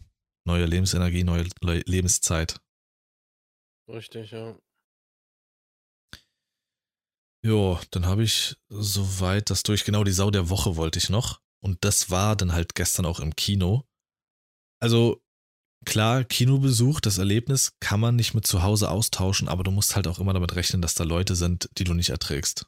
Neue 0.48 0.66
Lebensenergie, 0.66 1.24
neue 1.24 1.48
lei 1.62 1.84
Lebenszeit. 1.86 2.60
Richtig, 3.88 4.32
ja. 4.32 4.58
Jo, 7.46 7.80
dann 7.92 8.06
habe 8.08 8.24
ich 8.24 8.58
soweit 8.70 9.50
das 9.50 9.64
durch. 9.64 9.86
Genau, 9.86 10.04
die 10.04 10.12
Sau 10.12 10.32
der 10.32 10.50
Woche 10.50 10.76
wollte 10.76 10.98
ich 11.00 11.10
noch. 11.10 11.42
Und 11.64 11.84
das 11.84 12.10
war 12.10 12.36
dann 12.36 12.54
halt 12.54 12.76
gestern 12.76 13.06
auch 13.06 13.20
im 13.20 13.36
Kino. 13.36 13.86
Also, 14.82 15.22
klar, 15.88 16.26
Kinobesuch, 16.26 17.00
das 17.00 17.18
Erlebnis 17.18 17.72
kann 17.80 18.02
man 18.02 18.16
nicht 18.16 18.34
mit 18.34 18.46
zu 18.46 18.62
Hause 18.62 18.92
austauschen, 18.92 19.48
aber 19.48 19.64
du 19.64 19.72
musst 19.72 19.96
halt 19.96 20.06
auch 20.08 20.20
immer 20.20 20.34
damit 20.34 20.56
rechnen, 20.56 20.82
dass 20.82 20.96
da 20.96 21.06
Leute 21.06 21.36
sind, 21.36 21.70
die 21.78 21.86
du 21.86 21.94
nicht 21.94 22.10
erträgst. 22.10 22.68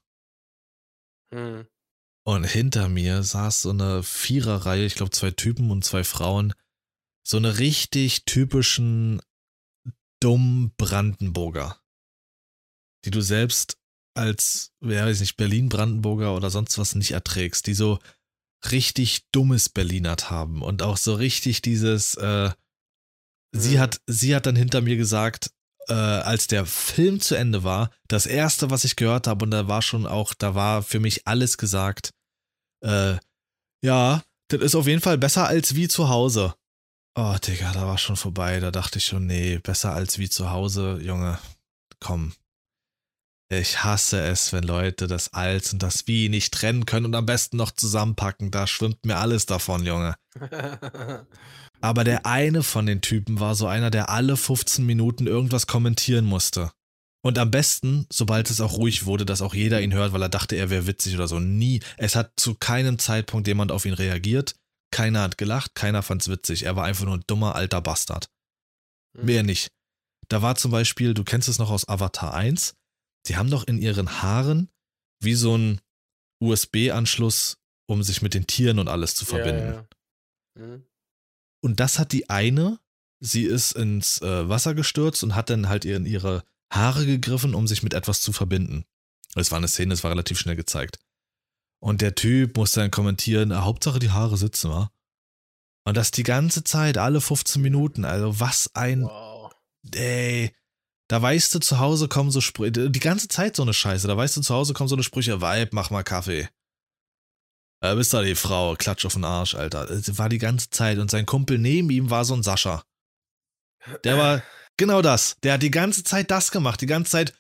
Hm. 1.33 1.67
Und 2.25 2.43
hinter 2.45 2.87
mir 2.87 3.23
saß 3.23 3.61
so 3.61 3.71
eine 3.71 4.03
Viererreihe, 4.03 4.85
ich 4.85 4.95
glaube 4.95 5.11
zwei 5.11 5.31
Typen 5.31 5.69
und 5.69 5.83
zwei 5.83 6.03
Frauen, 6.03 6.53
so 7.27 7.37
eine 7.37 7.59
richtig 7.59 8.23
typischen 8.23 9.21
dummen 10.21 10.71
Brandenburger, 10.77 11.77
die 13.05 13.11
du 13.11 13.21
selbst 13.21 13.77
als, 14.15 14.71
ja, 14.81 15.05
weiß 15.05 15.19
nicht, 15.19 15.35
Berlin-Brandenburger 15.35 16.35
oder 16.35 16.49
sonst 16.49 16.77
was 16.77 16.95
nicht 16.95 17.11
erträgst, 17.11 17.67
die 17.67 17.73
so 17.73 17.99
richtig 18.71 19.29
dummes 19.31 19.69
Berlinert 19.69 20.29
haben 20.29 20.61
und 20.61 20.81
auch 20.81 20.97
so 20.97 21.13
richtig 21.15 21.61
dieses, 21.61 22.15
äh, 22.15 22.51
sie 23.51 23.75
Mhm. 23.75 23.79
hat, 23.79 24.01
sie 24.07 24.35
hat 24.35 24.45
dann 24.45 24.55
hinter 24.55 24.81
mir 24.81 24.97
gesagt, 24.97 25.51
äh, 25.87 25.93
als 25.93 26.47
der 26.47 26.65
Film 26.65 27.19
zu 27.19 27.35
Ende 27.35 27.63
war, 27.63 27.89
das 28.07 28.25
erste, 28.25 28.69
was 28.69 28.83
ich 28.83 28.95
gehört 28.95 29.27
habe, 29.27 29.45
und 29.45 29.51
da 29.51 29.67
war 29.67 29.81
schon 29.81 30.05
auch, 30.05 30.33
da 30.33 30.53
war 30.55 30.83
für 30.83 30.99
mich 30.99 31.25
alles 31.27 31.57
gesagt, 31.57 32.11
äh, 32.83 33.17
ja, 33.83 34.21
das 34.49 34.61
ist 34.61 34.75
auf 34.75 34.87
jeden 34.87 35.01
Fall 35.01 35.17
besser 35.17 35.47
als 35.47 35.75
wie 35.75 35.87
zu 35.87 36.09
Hause. 36.09 36.53
Oh, 37.15 37.35
Digga, 37.45 37.71
da 37.73 37.85
war 37.87 37.97
schon 37.97 38.15
vorbei. 38.15 38.59
Da 38.59 38.71
dachte 38.71 38.97
ich 38.99 39.05
schon, 39.05 39.25
nee, 39.25 39.57
besser 39.57 39.93
als 39.93 40.19
wie 40.19 40.29
zu 40.29 40.51
Hause, 40.51 40.99
Junge. 41.01 41.39
Komm. 41.99 42.33
Ich 43.51 43.83
hasse 43.83 44.21
es, 44.21 44.53
wenn 44.53 44.63
Leute 44.63 45.07
das 45.07 45.33
Als 45.33 45.73
und 45.73 45.81
das 45.81 46.07
Wie 46.07 46.29
nicht 46.29 46.53
trennen 46.53 46.85
können 46.85 47.07
und 47.07 47.15
am 47.15 47.25
besten 47.25 47.57
noch 47.57 47.71
zusammenpacken. 47.71 48.51
Da 48.51 48.67
schwimmt 48.67 49.05
mir 49.05 49.17
alles 49.17 49.47
davon, 49.47 49.85
Junge. 49.85 50.15
Aber 51.81 52.03
der 52.03 52.25
eine 52.25 52.63
von 52.63 52.85
den 52.85 53.01
Typen 53.01 53.39
war 53.39 53.55
so 53.55 53.67
einer, 53.67 53.89
der 53.89 54.09
alle 54.09 54.35
15 54.37 54.85
Minuten 54.85 55.27
irgendwas 55.27 55.67
kommentieren 55.67 56.25
musste. 56.25 56.71
Und 57.21 57.37
am 57.37 57.51
besten, 57.51 58.05
sobald 58.11 58.49
es 58.49 58.61
auch 58.61 58.77
ruhig 58.77 59.05
wurde, 59.05 59.25
dass 59.25 59.41
auch 59.41 59.53
jeder 59.53 59.81
ihn 59.81 59.93
hört, 59.93 60.13
weil 60.13 60.21
er 60.21 60.29
dachte, 60.29 60.55
er 60.55 60.69
wäre 60.69 60.87
witzig 60.87 61.15
oder 61.15 61.27
so. 61.27 61.39
Nie. 61.39 61.81
Es 61.97 62.15
hat 62.15 62.33
zu 62.37 62.55
keinem 62.55 62.97
Zeitpunkt 62.97 63.47
jemand 63.47 63.71
auf 63.71 63.85
ihn 63.85 63.93
reagiert. 63.93 64.55
Keiner 64.91 65.21
hat 65.21 65.37
gelacht, 65.37 65.75
keiner 65.75 66.01
fand's 66.01 66.29
witzig. 66.29 66.63
Er 66.63 66.75
war 66.75 66.85
einfach 66.85 67.05
nur 67.05 67.15
ein 67.15 67.23
dummer 67.27 67.55
alter 67.55 67.81
Bastard. 67.81 68.29
Mehr 69.13 69.43
nicht. 69.43 69.69
Da 70.29 70.41
war 70.41 70.55
zum 70.55 70.71
Beispiel, 70.71 71.13
du 71.13 71.23
kennst 71.23 71.49
es 71.49 71.59
noch 71.59 71.71
aus 71.71 71.87
Avatar 71.87 72.33
1, 72.33 72.75
die 73.27 73.35
haben 73.35 73.49
doch 73.49 73.65
in 73.67 73.79
ihren 73.79 74.21
Haaren 74.21 74.69
wie 75.21 75.33
so 75.33 75.57
ein 75.57 75.81
USB-Anschluss, 76.41 77.57
um 77.87 78.03
sich 78.03 78.21
mit 78.21 78.33
den 78.33 78.47
Tieren 78.47 78.79
und 78.79 78.87
alles 78.87 79.15
zu 79.15 79.25
verbinden. 79.25 79.73
Ja, 79.73 79.73
ja. 79.73 79.87
Hm. 80.57 80.88
Und 81.61 81.79
das 81.79 81.99
hat 81.99 82.11
die 82.11 82.29
eine, 82.29 82.79
sie 83.19 83.43
ist 83.43 83.73
ins 83.73 84.21
äh, 84.21 84.47
Wasser 84.49 84.73
gestürzt 84.75 85.23
und 85.23 85.35
hat 85.35 85.49
dann 85.49 85.67
halt 85.69 85.85
in 85.85 86.05
ihre 86.05 86.43
Haare 86.71 87.05
gegriffen, 87.05 87.53
um 87.55 87.67
sich 87.67 87.83
mit 87.83 87.93
etwas 87.93 88.21
zu 88.21 88.31
verbinden. 88.31 88.85
Es 89.35 89.51
war 89.51 89.57
eine 89.57 89.67
Szene, 89.67 89.93
es 89.93 90.03
war 90.03 90.11
relativ 90.11 90.39
schnell 90.39 90.55
gezeigt. 90.55 90.99
Und 91.81 92.01
der 92.01 92.15
Typ 92.15 92.57
musste 92.57 92.81
dann 92.81 92.91
kommentieren, 92.91 93.51
"Ah, 93.51 93.63
Hauptsache 93.63 93.99
die 93.99 94.11
Haare 94.11 94.37
sitzen, 94.37 94.69
wa? 94.69 94.91
Und 95.85 95.97
das 95.97 96.11
die 96.11 96.23
ganze 96.23 96.63
Zeit, 96.63 96.97
alle 96.97 97.21
15 97.21 97.61
Minuten. 97.61 98.05
Also 98.05 98.39
was 98.39 98.69
ein, 98.75 99.03
Wow. 99.03 99.51
ey, 99.93 100.53
da 101.07 101.21
weißt 101.21 101.55
du, 101.55 101.59
zu 101.59 101.79
Hause 101.79 102.07
kommen 102.07 102.31
so 102.31 102.41
Sprüche, 102.41 102.89
die 102.91 102.99
ganze 102.99 103.27
Zeit 103.27 103.55
so 103.55 103.63
eine 103.63 103.73
Scheiße, 103.73 104.07
da 104.07 104.15
weißt 104.15 104.37
du, 104.37 104.41
zu 104.41 104.53
Hause 104.53 104.73
kommen 104.73 104.89
so 104.89 104.95
eine 104.95 105.03
Sprüche, 105.03 105.41
Weib, 105.41 105.73
mach 105.73 105.89
mal 105.89 106.03
Kaffee. 106.03 106.47
Äh, 107.81 107.95
bist 107.95 108.13
da 108.13 108.21
die 108.21 108.35
Frau, 108.35 108.75
klatsch 108.75 109.05
auf 109.05 109.13
den 109.13 109.23
Arsch, 109.23 109.55
Alter. 109.55 109.85
Das 109.87 110.17
war 110.17 110.29
die 110.29 110.37
ganze 110.37 110.69
Zeit 110.69 110.97
und 110.97 111.09
sein 111.09 111.25
Kumpel 111.25 111.57
neben 111.57 111.89
ihm 111.89 112.09
war 112.09 112.25
so 112.25 112.33
ein 112.33 112.43
Sascha. 112.43 112.83
Der 114.03 114.17
war 114.17 114.43
genau 114.77 115.01
das. 115.01 115.37
Der 115.43 115.53
hat 115.53 115.63
die 115.63 115.71
ganze 115.71 116.03
Zeit 116.03 116.29
das 116.31 116.51
gemacht, 116.51 116.81
die 116.81 116.87
ganze 116.87 117.11
Zeit. 117.11 117.33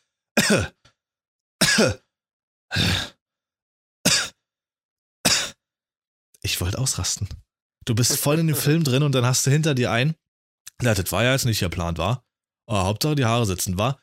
Ich 6.41 6.61
wollte 6.61 6.77
ausrasten. 6.77 7.27
Du 7.85 7.93
bist 7.95 8.17
voll 8.17 8.39
in 8.39 8.47
dem 8.47 8.55
Film 8.55 8.83
drin 8.83 9.03
und 9.03 9.13
dann 9.13 9.25
hast 9.25 9.45
du 9.45 9.51
hinter 9.51 9.75
dir 9.75 9.91
ein. 9.91 10.15
Ja, 10.81 10.93
das 10.93 11.11
war 11.11 11.23
ja 11.23 11.33
jetzt 11.33 11.45
nicht 11.45 11.59
geplant, 11.59 11.97
war. 11.97 12.23
Oh, 12.65 12.77
Hauptsache 12.77 13.15
die 13.15 13.25
Haare 13.25 13.45
sitzen, 13.45 13.77
war. 13.77 14.01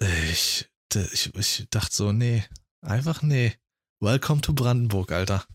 Ich, 0.00 0.68
ich, 0.96 1.34
ich 1.34 1.66
dachte 1.70 1.94
so, 1.94 2.12
nee, 2.12 2.44
einfach 2.80 3.22
nee. 3.22 3.54
Welcome 4.00 4.40
to 4.40 4.52
Brandenburg, 4.52 5.12
Alter. 5.12 5.46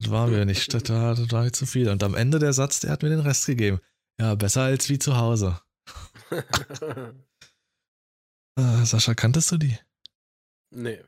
Das 0.00 0.10
war 0.10 0.26
mir 0.26 0.46
nicht, 0.46 0.72
das 0.72 0.88
war, 0.88 1.14
das 1.14 1.30
war 1.30 1.52
zu 1.52 1.66
viel. 1.66 1.88
Und 1.88 2.02
am 2.02 2.14
Ende 2.14 2.38
der 2.38 2.52
Satz, 2.52 2.80
der 2.80 2.90
hat 2.90 3.02
mir 3.02 3.10
den 3.10 3.20
Rest 3.20 3.46
gegeben. 3.46 3.80
Ja, 4.18 4.34
besser 4.34 4.62
als 4.62 4.88
wie 4.88 4.98
zu 4.98 5.16
Hause. 5.16 5.60
Äh, 6.30 6.44
Sascha, 8.84 9.14
kanntest 9.14 9.52
du 9.52 9.58
die? 9.58 9.78
nee. 10.70 11.02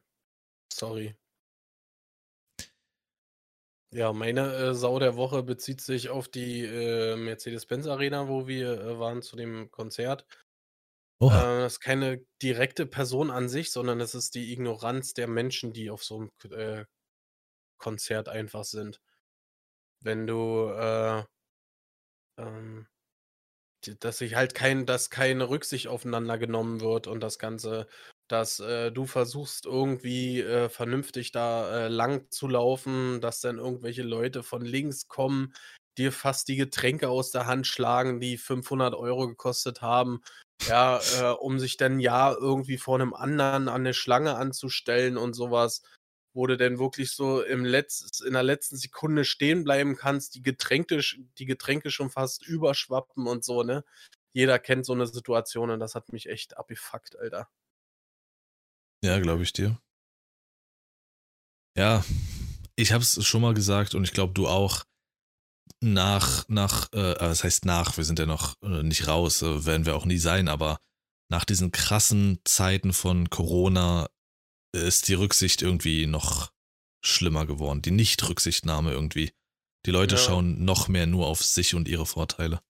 Sorry. 0.72 1.14
Ja, 3.94 4.12
meine 4.14 4.54
äh, 4.54 4.74
Sau 4.74 4.98
der 4.98 5.16
Woche 5.16 5.42
bezieht 5.42 5.82
sich 5.82 6.08
auf 6.08 6.28
die 6.28 6.64
äh, 6.64 7.14
Mercedes-Benz 7.16 7.86
Arena, 7.86 8.26
wo 8.26 8.46
wir 8.48 8.80
äh, 8.80 8.98
waren 8.98 9.20
zu 9.20 9.36
dem 9.36 9.70
Konzert. 9.70 10.24
Oha. 11.22 11.52
Äh, 11.58 11.60
das 11.62 11.74
ist 11.74 11.80
keine 11.80 12.24
direkte 12.42 12.86
Person 12.86 13.30
an 13.30 13.48
sich, 13.48 13.70
sondern 13.72 14.00
es 14.00 14.14
ist 14.14 14.34
die 14.34 14.52
Ignoranz 14.52 15.14
der 15.14 15.28
Menschen, 15.28 15.72
die 15.72 15.90
auf 15.90 16.04
so 16.04 16.16
einem 16.18 16.30
äh, 16.52 16.84
Konzert 17.78 18.28
einfach 18.28 18.64
sind. 18.64 19.00
Wenn 20.00 20.26
du, 20.26 20.68
äh, 20.68 21.24
ähm, 22.38 22.86
dass 24.00 24.18
sich 24.18 24.36
halt 24.36 24.54
kein, 24.54 24.86
dass 24.86 25.10
keine 25.10 25.48
Rücksicht 25.48 25.88
aufeinander 25.88 26.38
genommen 26.38 26.80
wird 26.80 27.08
und 27.08 27.20
das 27.20 27.38
Ganze, 27.38 27.88
dass 28.28 28.60
äh, 28.60 28.92
du 28.92 29.06
versuchst 29.06 29.66
irgendwie 29.66 30.40
äh, 30.40 30.68
vernünftig 30.68 31.32
da 31.32 31.86
äh, 31.86 31.88
lang 31.88 32.30
zu 32.30 32.46
laufen, 32.48 33.20
dass 33.20 33.40
dann 33.40 33.58
irgendwelche 33.58 34.02
Leute 34.04 34.42
von 34.44 34.62
links 34.62 35.08
kommen, 35.08 35.52
dir 35.98 36.12
fast 36.12 36.48
die 36.48 36.56
Getränke 36.56 37.08
aus 37.08 37.30
der 37.30 37.46
Hand 37.46 37.66
schlagen, 37.66 38.20
die 38.20 38.38
500 38.38 38.94
Euro 38.94 39.28
gekostet 39.28 39.82
haben, 39.82 40.22
ja, 40.66 41.00
äh, 41.20 41.32
um 41.34 41.58
sich 41.58 41.76
dann 41.76 42.00
ja 42.00 42.32
irgendwie 42.32 42.78
vor 42.78 42.94
einem 42.96 43.14
anderen 43.14 43.68
an 43.68 43.82
eine 43.82 43.94
Schlange 43.94 44.36
anzustellen 44.36 45.16
und 45.16 45.34
sowas, 45.34 45.82
wo 46.34 46.46
du 46.46 46.56
denn 46.56 46.78
wirklich 46.78 47.12
so 47.12 47.42
im 47.42 47.64
Letz 47.64 48.20
in 48.26 48.32
der 48.32 48.42
letzten 48.42 48.76
Sekunde 48.76 49.24
stehen 49.24 49.64
bleiben 49.64 49.96
kannst, 49.96 50.34
die 50.34 50.42
Getränke, 50.42 51.00
die 51.38 51.46
Getränke 51.46 51.90
schon 51.90 52.10
fast 52.10 52.46
überschwappen 52.46 53.26
und 53.26 53.44
so, 53.44 53.62
ne? 53.62 53.84
Jeder 54.34 54.58
kennt 54.58 54.86
so 54.86 54.94
eine 54.94 55.06
Situation 55.06 55.70
und 55.70 55.80
das 55.80 55.94
hat 55.94 56.10
mich 56.12 56.28
echt 56.28 56.56
abgefuckt, 56.56 57.18
Alter. 57.18 57.48
Ja, 59.04 59.18
glaube 59.18 59.42
ich 59.42 59.52
dir. 59.52 59.78
Ja, 61.76 62.04
ich 62.76 62.92
habe 62.92 63.02
es 63.02 63.24
schon 63.26 63.42
mal 63.42 63.54
gesagt 63.54 63.94
und 63.94 64.04
ich 64.04 64.12
glaube 64.12 64.32
du 64.32 64.46
auch. 64.46 64.84
Nach, 65.80 66.44
nach, 66.48 66.92
äh, 66.92 67.14
das 67.14 67.44
heißt 67.44 67.64
nach, 67.64 67.96
wir 67.96 68.04
sind 68.04 68.18
ja 68.18 68.26
noch 68.26 68.54
äh, 68.62 68.82
nicht 68.82 69.06
raus, 69.08 69.42
äh, 69.42 69.64
werden 69.66 69.86
wir 69.86 69.96
auch 69.96 70.04
nie 70.04 70.18
sein, 70.18 70.48
aber 70.48 70.78
nach 71.30 71.44
diesen 71.44 71.72
krassen 71.72 72.40
Zeiten 72.44 72.92
von 72.92 73.30
Corona 73.30 74.08
ist 74.74 75.08
die 75.08 75.14
Rücksicht 75.14 75.62
irgendwie 75.62 76.06
noch 76.06 76.52
schlimmer 77.04 77.46
geworden. 77.46 77.82
Die 77.82 77.90
Nicht-Rücksichtnahme 77.90 78.92
irgendwie. 78.92 79.32
Die 79.86 79.90
Leute 79.90 80.14
Ja. 80.14 80.20
schauen 80.20 80.64
noch 80.64 80.88
mehr 80.88 81.06
nur 81.06 81.26
auf 81.26 81.42
sich 81.42 81.74
und 81.74 81.88
ihre 81.88 82.06
Vorteile. 82.06 82.60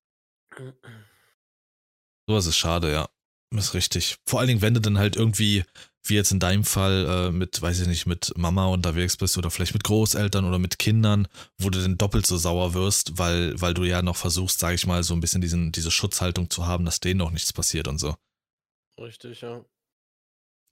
Sowas 2.26 2.46
ist 2.46 2.56
schade, 2.56 2.90
ja. 2.90 3.08
Ist 3.54 3.74
richtig. 3.74 4.16
Vor 4.26 4.40
allen 4.40 4.48
Dingen, 4.48 4.62
wenn 4.62 4.74
du 4.74 4.80
dann 4.80 4.98
halt 4.98 5.16
irgendwie, 5.16 5.64
wie 6.04 6.14
jetzt 6.14 6.32
in 6.32 6.40
deinem 6.40 6.64
Fall, 6.64 7.06
äh, 7.08 7.30
mit, 7.32 7.62
weiß 7.62 7.80
ich 7.80 7.86
nicht, 7.88 8.06
mit 8.06 8.32
Mama 8.36 8.66
unterwegs 8.66 9.16
bist 9.16 9.38
oder 9.38 9.50
vielleicht 9.50 9.74
mit 9.74 9.84
Großeltern 9.84 10.44
oder 10.44 10.58
mit 10.58 10.78
Kindern, 10.78 11.28
wo 11.58 11.70
du 11.70 11.80
dann 11.80 11.96
doppelt 11.98 12.26
so 12.26 12.36
sauer 12.36 12.74
wirst, 12.74 13.18
weil, 13.18 13.60
weil 13.60 13.72
du 13.74 13.84
ja 13.84 14.02
noch 14.02 14.16
versuchst, 14.16 14.58
sag 14.58 14.74
ich 14.74 14.86
mal, 14.86 15.02
so 15.04 15.14
ein 15.14 15.20
bisschen 15.20 15.40
diesen, 15.40 15.70
diese 15.72 15.90
Schutzhaltung 15.90 16.50
zu 16.50 16.66
haben, 16.66 16.84
dass 16.84 17.00
denen 17.00 17.18
noch 17.18 17.30
nichts 17.30 17.52
passiert 17.52 17.86
und 17.88 17.98
so. 17.98 18.16
Richtig, 19.00 19.40
ja. 19.42 19.64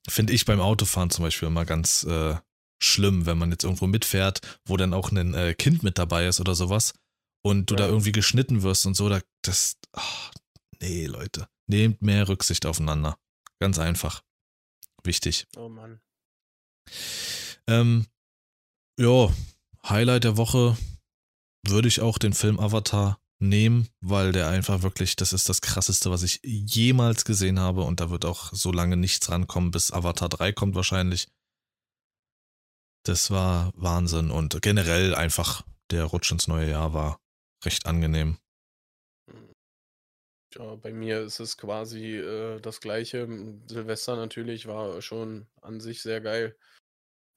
Finde 0.09 0.33
ich 0.33 0.45
beim 0.45 0.59
Autofahren 0.59 1.09
zum 1.11 1.23
Beispiel 1.23 1.47
immer 1.47 1.65
ganz 1.65 2.03
äh, 2.03 2.35
schlimm, 2.81 3.25
wenn 3.25 3.37
man 3.37 3.51
jetzt 3.51 3.63
irgendwo 3.63 3.87
mitfährt, 3.87 4.41
wo 4.65 4.75
dann 4.75 4.93
auch 4.93 5.11
ein 5.11 5.33
äh, 5.33 5.53
Kind 5.53 5.83
mit 5.83 5.97
dabei 5.97 6.27
ist 6.27 6.39
oder 6.39 6.55
sowas 6.55 6.93
und 7.43 7.69
du 7.69 7.75
da 7.75 7.85
Ja. 7.85 7.89
irgendwie 7.89 8.11
geschnitten 8.11 8.63
wirst 8.63 8.85
und 8.85 8.95
so, 8.95 9.09
da, 9.09 9.21
das, 9.43 9.77
ah, 9.93 10.31
nee, 10.81 11.05
Leute, 11.05 11.47
nehmt 11.67 12.01
mehr 12.01 12.27
Rücksicht 12.27 12.65
aufeinander. 12.65 13.17
Ganz 13.59 13.77
einfach. 13.79 14.23
Wichtig. 15.03 15.47
Oh 15.57 15.69
Mann. 15.69 15.99
Ähm, 17.67 18.07
ja, 18.99 19.29
Highlight 19.87 20.23
der 20.23 20.37
Woche 20.37 20.77
würde 21.65 21.87
ich 21.87 22.01
auch 22.01 22.17
den 22.17 22.33
Film 22.33 22.59
Avatar 22.59 23.19
nehmen, 23.39 23.89
weil 24.01 24.31
der 24.31 24.49
einfach 24.49 24.83
wirklich, 24.83 25.15
das 25.15 25.33
ist 25.33 25.49
das 25.49 25.61
krasseste, 25.61 26.11
was 26.11 26.23
ich 26.23 26.39
jemals 26.43 27.25
gesehen 27.25 27.59
habe 27.59 27.81
und 27.83 27.99
da 27.99 28.09
wird 28.09 28.25
auch 28.25 28.53
so 28.53 28.71
lange 28.71 28.97
nichts 28.97 29.29
rankommen, 29.29 29.71
bis 29.71 29.91
Avatar 29.91 30.29
3 30.29 30.53
kommt 30.53 30.75
wahrscheinlich. 30.75 31.27
Das 33.03 33.31
war 33.31 33.71
Wahnsinn 33.75 34.29
und 34.29 34.61
generell 34.61 35.15
einfach 35.15 35.63
der 35.89 36.05
Rutsch 36.05 36.31
ins 36.31 36.47
neue 36.47 36.69
Jahr 36.69 36.93
war 36.93 37.19
recht 37.65 37.87
angenehm. 37.87 38.37
Ja, 40.55 40.75
bei 40.75 40.91
mir 40.91 41.21
ist 41.21 41.39
es 41.39 41.57
quasi 41.57 42.17
äh, 42.17 42.59
das 42.59 42.81
gleiche. 42.81 43.27
Silvester 43.67 44.15
natürlich 44.15 44.67
war 44.67 45.01
schon 45.01 45.47
an 45.61 45.79
sich 45.79 46.01
sehr 46.01 46.19
geil. 46.19 46.57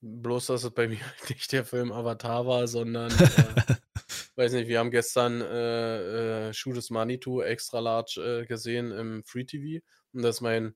Bloß, 0.00 0.46
dass 0.46 0.64
es 0.64 0.70
bei 0.72 0.88
mir 0.88 1.00
nicht 1.28 1.52
der 1.52 1.64
Film 1.64 1.92
Avatar 1.92 2.46
war, 2.46 2.66
sondern 2.66 3.10
äh, 3.12 3.76
weiß 4.36 4.52
nicht, 4.52 4.68
wir 4.68 4.80
haben 4.80 4.90
gestern 4.90 5.40
äh, 5.40 6.48
äh, 6.48 6.52
Shoot 6.52 6.76
is 6.76 6.90
Manitou 6.90 7.40
extra 7.40 7.78
large 7.78 8.20
äh, 8.42 8.46
gesehen 8.46 8.90
im 8.90 9.24
Free 9.24 9.44
TV. 9.44 9.84
Und 10.12 10.22
das 10.22 10.36
ist 10.36 10.40
mein 10.40 10.74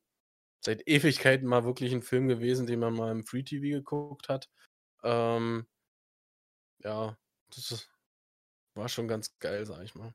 seit 0.61 0.87
Ewigkeiten 0.89 1.49
mal 1.49 1.65
wirklich 1.65 1.93
ein 1.93 2.03
Film 2.03 2.29
gewesen, 2.29 2.67
den 2.67 2.81
man 2.81 2.95
mal 2.95 3.11
im 3.13 3.25
Free 3.25 3.43
TV 3.43 3.79
geguckt 3.79 4.29
hat. 4.29 4.49
Ähm, 5.03 5.67
ja, 6.85 7.17
das 7.55 7.89
war 8.75 8.89
schon 8.89 9.09
ganz 9.09 9.39
geil, 9.39 9.67
sag 9.67 9.83
ich 9.85 9.95
mal. 9.95 10.15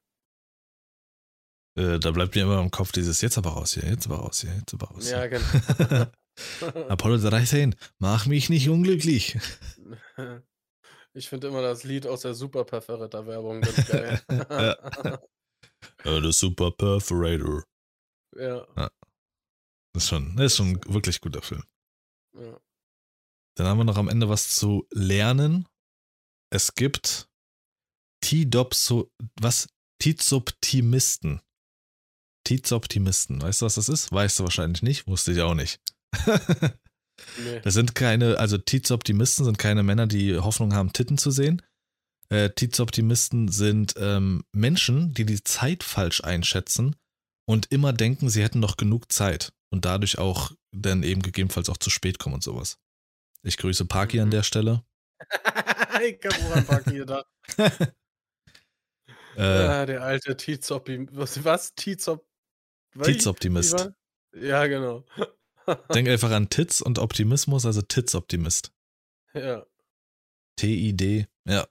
Äh, 1.75 1.99
da 1.99 2.11
bleibt 2.11 2.35
mir 2.35 2.43
immer 2.43 2.61
im 2.61 2.71
Kopf 2.71 2.91
dieses 2.91 3.21
jetzt 3.21 3.37
aber 3.37 3.51
raus 3.51 3.73
hier, 3.73 3.89
jetzt 3.89 4.05
aber 4.05 4.17
raus 4.17 4.41
hier, 4.41 4.53
jetzt 4.55 4.73
aber 4.73 4.87
raus. 4.87 5.09
Ja, 5.09 5.25
genau. 5.27 6.07
Apollo 6.89 7.17
13, 7.17 7.75
mach 7.99 8.25
mich 8.25 8.49
nicht 8.49 8.69
unglücklich. 8.69 9.37
Ich 11.15 11.29
finde 11.29 11.47
immer 11.47 11.61
das 11.61 11.83
Lied 11.83 12.07
aus 12.07 12.21
der 12.21 12.33
Super 12.33 12.65
Perforator 12.65 13.27
Werbung 13.27 13.61
ganz 13.61 13.87
geil. 13.87 14.19
ja. 14.49 15.19
The 16.03 16.31
Super 16.31 16.71
Perforator. 16.71 17.63
Ja. 18.35 18.67
ja. 18.75 18.91
Das 19.93 20.03
ist 20.03 20.09
schon, 20.09 20.35
das 20.35 20.45
ist 20.47 20.57
schon 20.57 20.69
ein 20.69 20.93
wirklich 20.93 21.21
guter 21.21 21.43
Film. 21.43 21.63
Ja. 22.35 22.59
Dann 23.55 23.67
haben 23.67 23.77
wir 23.77 23.83
noch 23.83 23.97
am 23.97 24.09
Ende 24.09 24.27
was 24.27 24.49
zu 24.49 24.87
lernen. 24.89 25.67
Es 26.49 26.73
gibt 26.73 27.29
T-Dopso, 28.21 29.11
was? 29.39 29.67
Tizoptimisten. 29.99 31.41
Tizoptimisten. 32.43 33.41
Weißt 33.41 33.61
du, 33.61 33.65
was 33.65 33.75
das 33.75 33.89
ist? 33.89 34.11
Weißt 34.11 34.39
du 34.39 34.43
wahrscheinlich 34.43 34.83
nicht, 34.83 35.07
wusste 35.07 35.31
ich 35.31 35.41
auch 35.41 35.55
nicht. 35.55 35.79
nee. 36.27 37.59
Das 37.63 37.73
sind 37.73 37.95
keine, 37.95 38.37
also 38.37 38.57
Tizoptimisten 38.57 39.45
sind 39.45 39.57
keine 39.57 39.83
Männer, 39.83 40.07
die 40.07 40.37
Hoffnung 40.37 40.73
haben, 40.73 40.93
Titten 40.93 41.17
zu 41.17 41.31
sehen. 41.31 41.61
Äh, 42.29 42.49
Tizoptimisten 42.51 43.47
sind 43.49 43.93
ähm, 43.97 44.43
Menschen, 44.51 45.13
die 45.13 45.25
die 45.25 45.43
Zeit 45.43 45.83
falsch 45.83 46.23
einschätzen 46.23 46.95
und 47.45 47.71
immer 47.71 47.93
denken, 47.93 48.29
sie 48.29 48.43
hätten 48.43 48.59
noch 48.59 48.77
genug 48.77 49.11
Zeit 49.11 49.53
und 49.71 49.85
dadurch 49.85 50.17
auch 50.17 50.51
dann 50.71 51.03
eben 51.03 51.21
gegebenenfalls 51.21 51.69
auch 51.69 51.77
zu 51.77 51.89
spät 51.89 52.19
kommen 52.19 52.35
und 52.35 52.43
sowas. 52.43 52.79
Ich 53.43 53.57
grüße 53.57 53.85
Parky 53.85 54.17
mhm. 54.17 54.23
an 54.23 54.31
der 54.31 54.43
Stelle. 54.43 54.83
ich 56.01 56.19
hab 56.23 56.41
auch 56.41 56.55
an 56.55 56.65
Parky 56.65 56.97
gedacht. 56.97 57.25
äh, 59.35 59.65
ja, 59.65 59.85
der 59.85 60.03
alte 60.03 60.37
Tizoptimist. 60.37 61.15
Was? 61.15 61.43
was? 61.43 61.75
Tizop 61.75 62.25
Tizoptimist. 63.01 63.91
Ja, 64.35 64.65
genau. 64.67 65.03
Denk 65.93 66.09
einfach 66.09 66.31
an 66.31 66.49
Tits 66.49 66.81
und 66.81 66.99
Optimismus, 66.99 67.65
also 67.65 67.81
Tits-Optimist. 67.81 68.71
Ja. 69.33 69.65
T-I-D, 70.57 71.27
ja. 71.45 71.67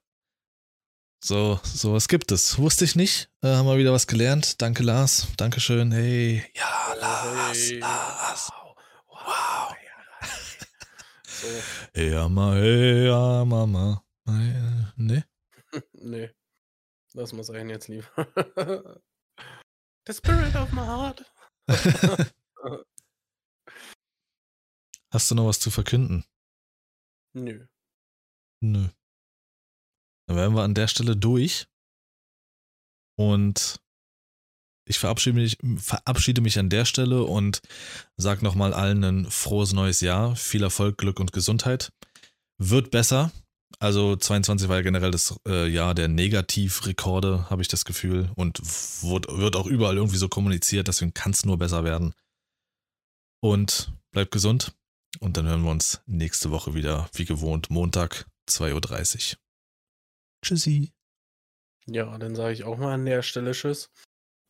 So, 1.25 1.61
sowas 1.63 2.09
gibt 2.09 2.33
es. 2.33 2.59
Wusste 2.59 2.85
ich 2.85 2.97
nicht. 2.97 3.31
Äh, 3.43 3.49
haben 3.49 3.67
wir 3.67 3.79
wieder 3.79 3.93
was 3.93 4.09
gelernt. 4.09 4.61
Danke, 4.61 4.83
Lars. 4.83 5.29
Dankeschön. 5.37 5.93
Hey. 5.93 6.45
Ja, 6.57 6.95
Lars. 6.99 7.59
Hey. 7.59 7.79
Lars. 7.79 8.51
Wow. 8.51 9.17
wow. 9.17 9.77
So. 11.27 11.47
Ja, 12.01 12.29
ma, 12.29 12.55
hey, 12.55 13.07
ja, 13.07 13.45
Mama. 13.45 14.03
Nee? 14.97 15.25
nee. 15.93 16.31
Lass 17.15 17.33
mal 17.33 17.45
sein 17.45 17.69
jetzt 17.69 17.89
lieber. 17.89 19.03
The 20.07 20.13
spirit 20.15 20.57
of 20.57 20.73
my 20.73 20.85
heart. 20.85 21.25
Hast 25.13 25.31
du 25.31 25.35
noch 25.37 25.47
was 25.47 25.61
zu 25.61 25.71
verkünden? 25.71 26.25
Nö. 27.35 27.67
Nö. 28.61 28.89
Dann 30.27 30.37
wären 30.37 30.55
wir 30.55 30.63
an 30.63 30.75
der 30.75 30.89
Stelle 30.89 31.17
durch. 31.17 31.69
Und 33.17 33.81
ich 34.89 34.99
verabschiede 34.99 35.39
mich, 35.39 35.57
verabschiede 35.77 36.41
mich 36.41 36.59
an 36.59 36.69
der 36.69 36.85
Stelle 36.85 37.23
und 37.23 37.61
sage 38.17 38.43
nochmal 38.45 38.75
allen 38.75 39.05
ein 39.05 39.31
frohes 39.31 39.73
neues 39.73 40.01
Jahr. 40.01 40.35
Viel 40.35 40.65
Erfolg, 40.65 40.99
Glück 40.99 41.21
und 41.21 41.33
Gesundheit. 41.33 41.93
Wird 42.59 42.91
besser. 42.91 43.31
Also 43.79 44.17
22 44.17 44.69
war 44.69 44.77
ja 44.77 44.83
generell 44.83 45.11
das 45.11 45.39
äh, 45.47 45.67
Jahr 45.67 45.95
der 45.95 46.09
Negativrekorde, 46.09 47.51
habe 47.51 47.63
ich 47.63 47.69
das 47.69 47.85
Gefühl. 47.85 48.31
Und 48.37 48.61
wird, 49.03 49.27
wird 49.29 49.57
auch 49.57 49.67
überall 49.67 49.97
irgendwie 49.97 50.17
so 50.17 50.29
kommuniziert, 50.29 50.89
deswegen 50.89 51.15
kann 51.15 51.33
es 51.33 51.45
nur 51.45 51.59
besser 51.59 51.85
werden. 51.85 52.15
Und 53.41 53.93
bleibt 54.13 54.31
gesund. 54.31 54.73
Und 55.21 55.37
dann 55.37 55.47
hören 55.47 55.63
wir 55.63 55.71
uns 55.71 56.01
nächste 56.07 56.51
Woche 56.51 56.75
wieder, 56.75 57.09
wie 57.13 57.25
gewohnt, 57.25 57.71
Montag, 57.71 58.27
2.30 58.49 59.35
Uhr. 59.35 59.39
Tschüssi. 60.45 60.93
Ja, 61.87 62.17
dann 62.19 62.35
sage 62.35 62.53
ich 62.53 62.65
auch 62.65 62.79
mal 62.79 62.95
an 62.95 63.05
der 63.05 63.23
Stelle 63.23 63.53
Tschüss. 63.53 63.91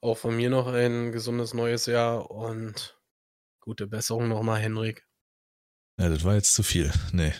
Auch 0.03 0.19
von 0.19 0.37
mir 0.37 0.51
noch 0.51 0.67
ein 0.67 1.13
gesundes 1.13 1.55
neues 1.55 1.87
Jahr 1.87 2.31
und 2.31 2.99
gute 3.61 3.87
Besserung 3.87 4.29
nochmal, 4.29 4.61
Henrik. 4.61 5.07
Ja, 5.99 6.09
das 6.09 6.25
war 6.25 6.35
jetzt 6.35 6.55
zu 6.55 6.63
viel. 6.63 6.93
Nee. 7.13 7.33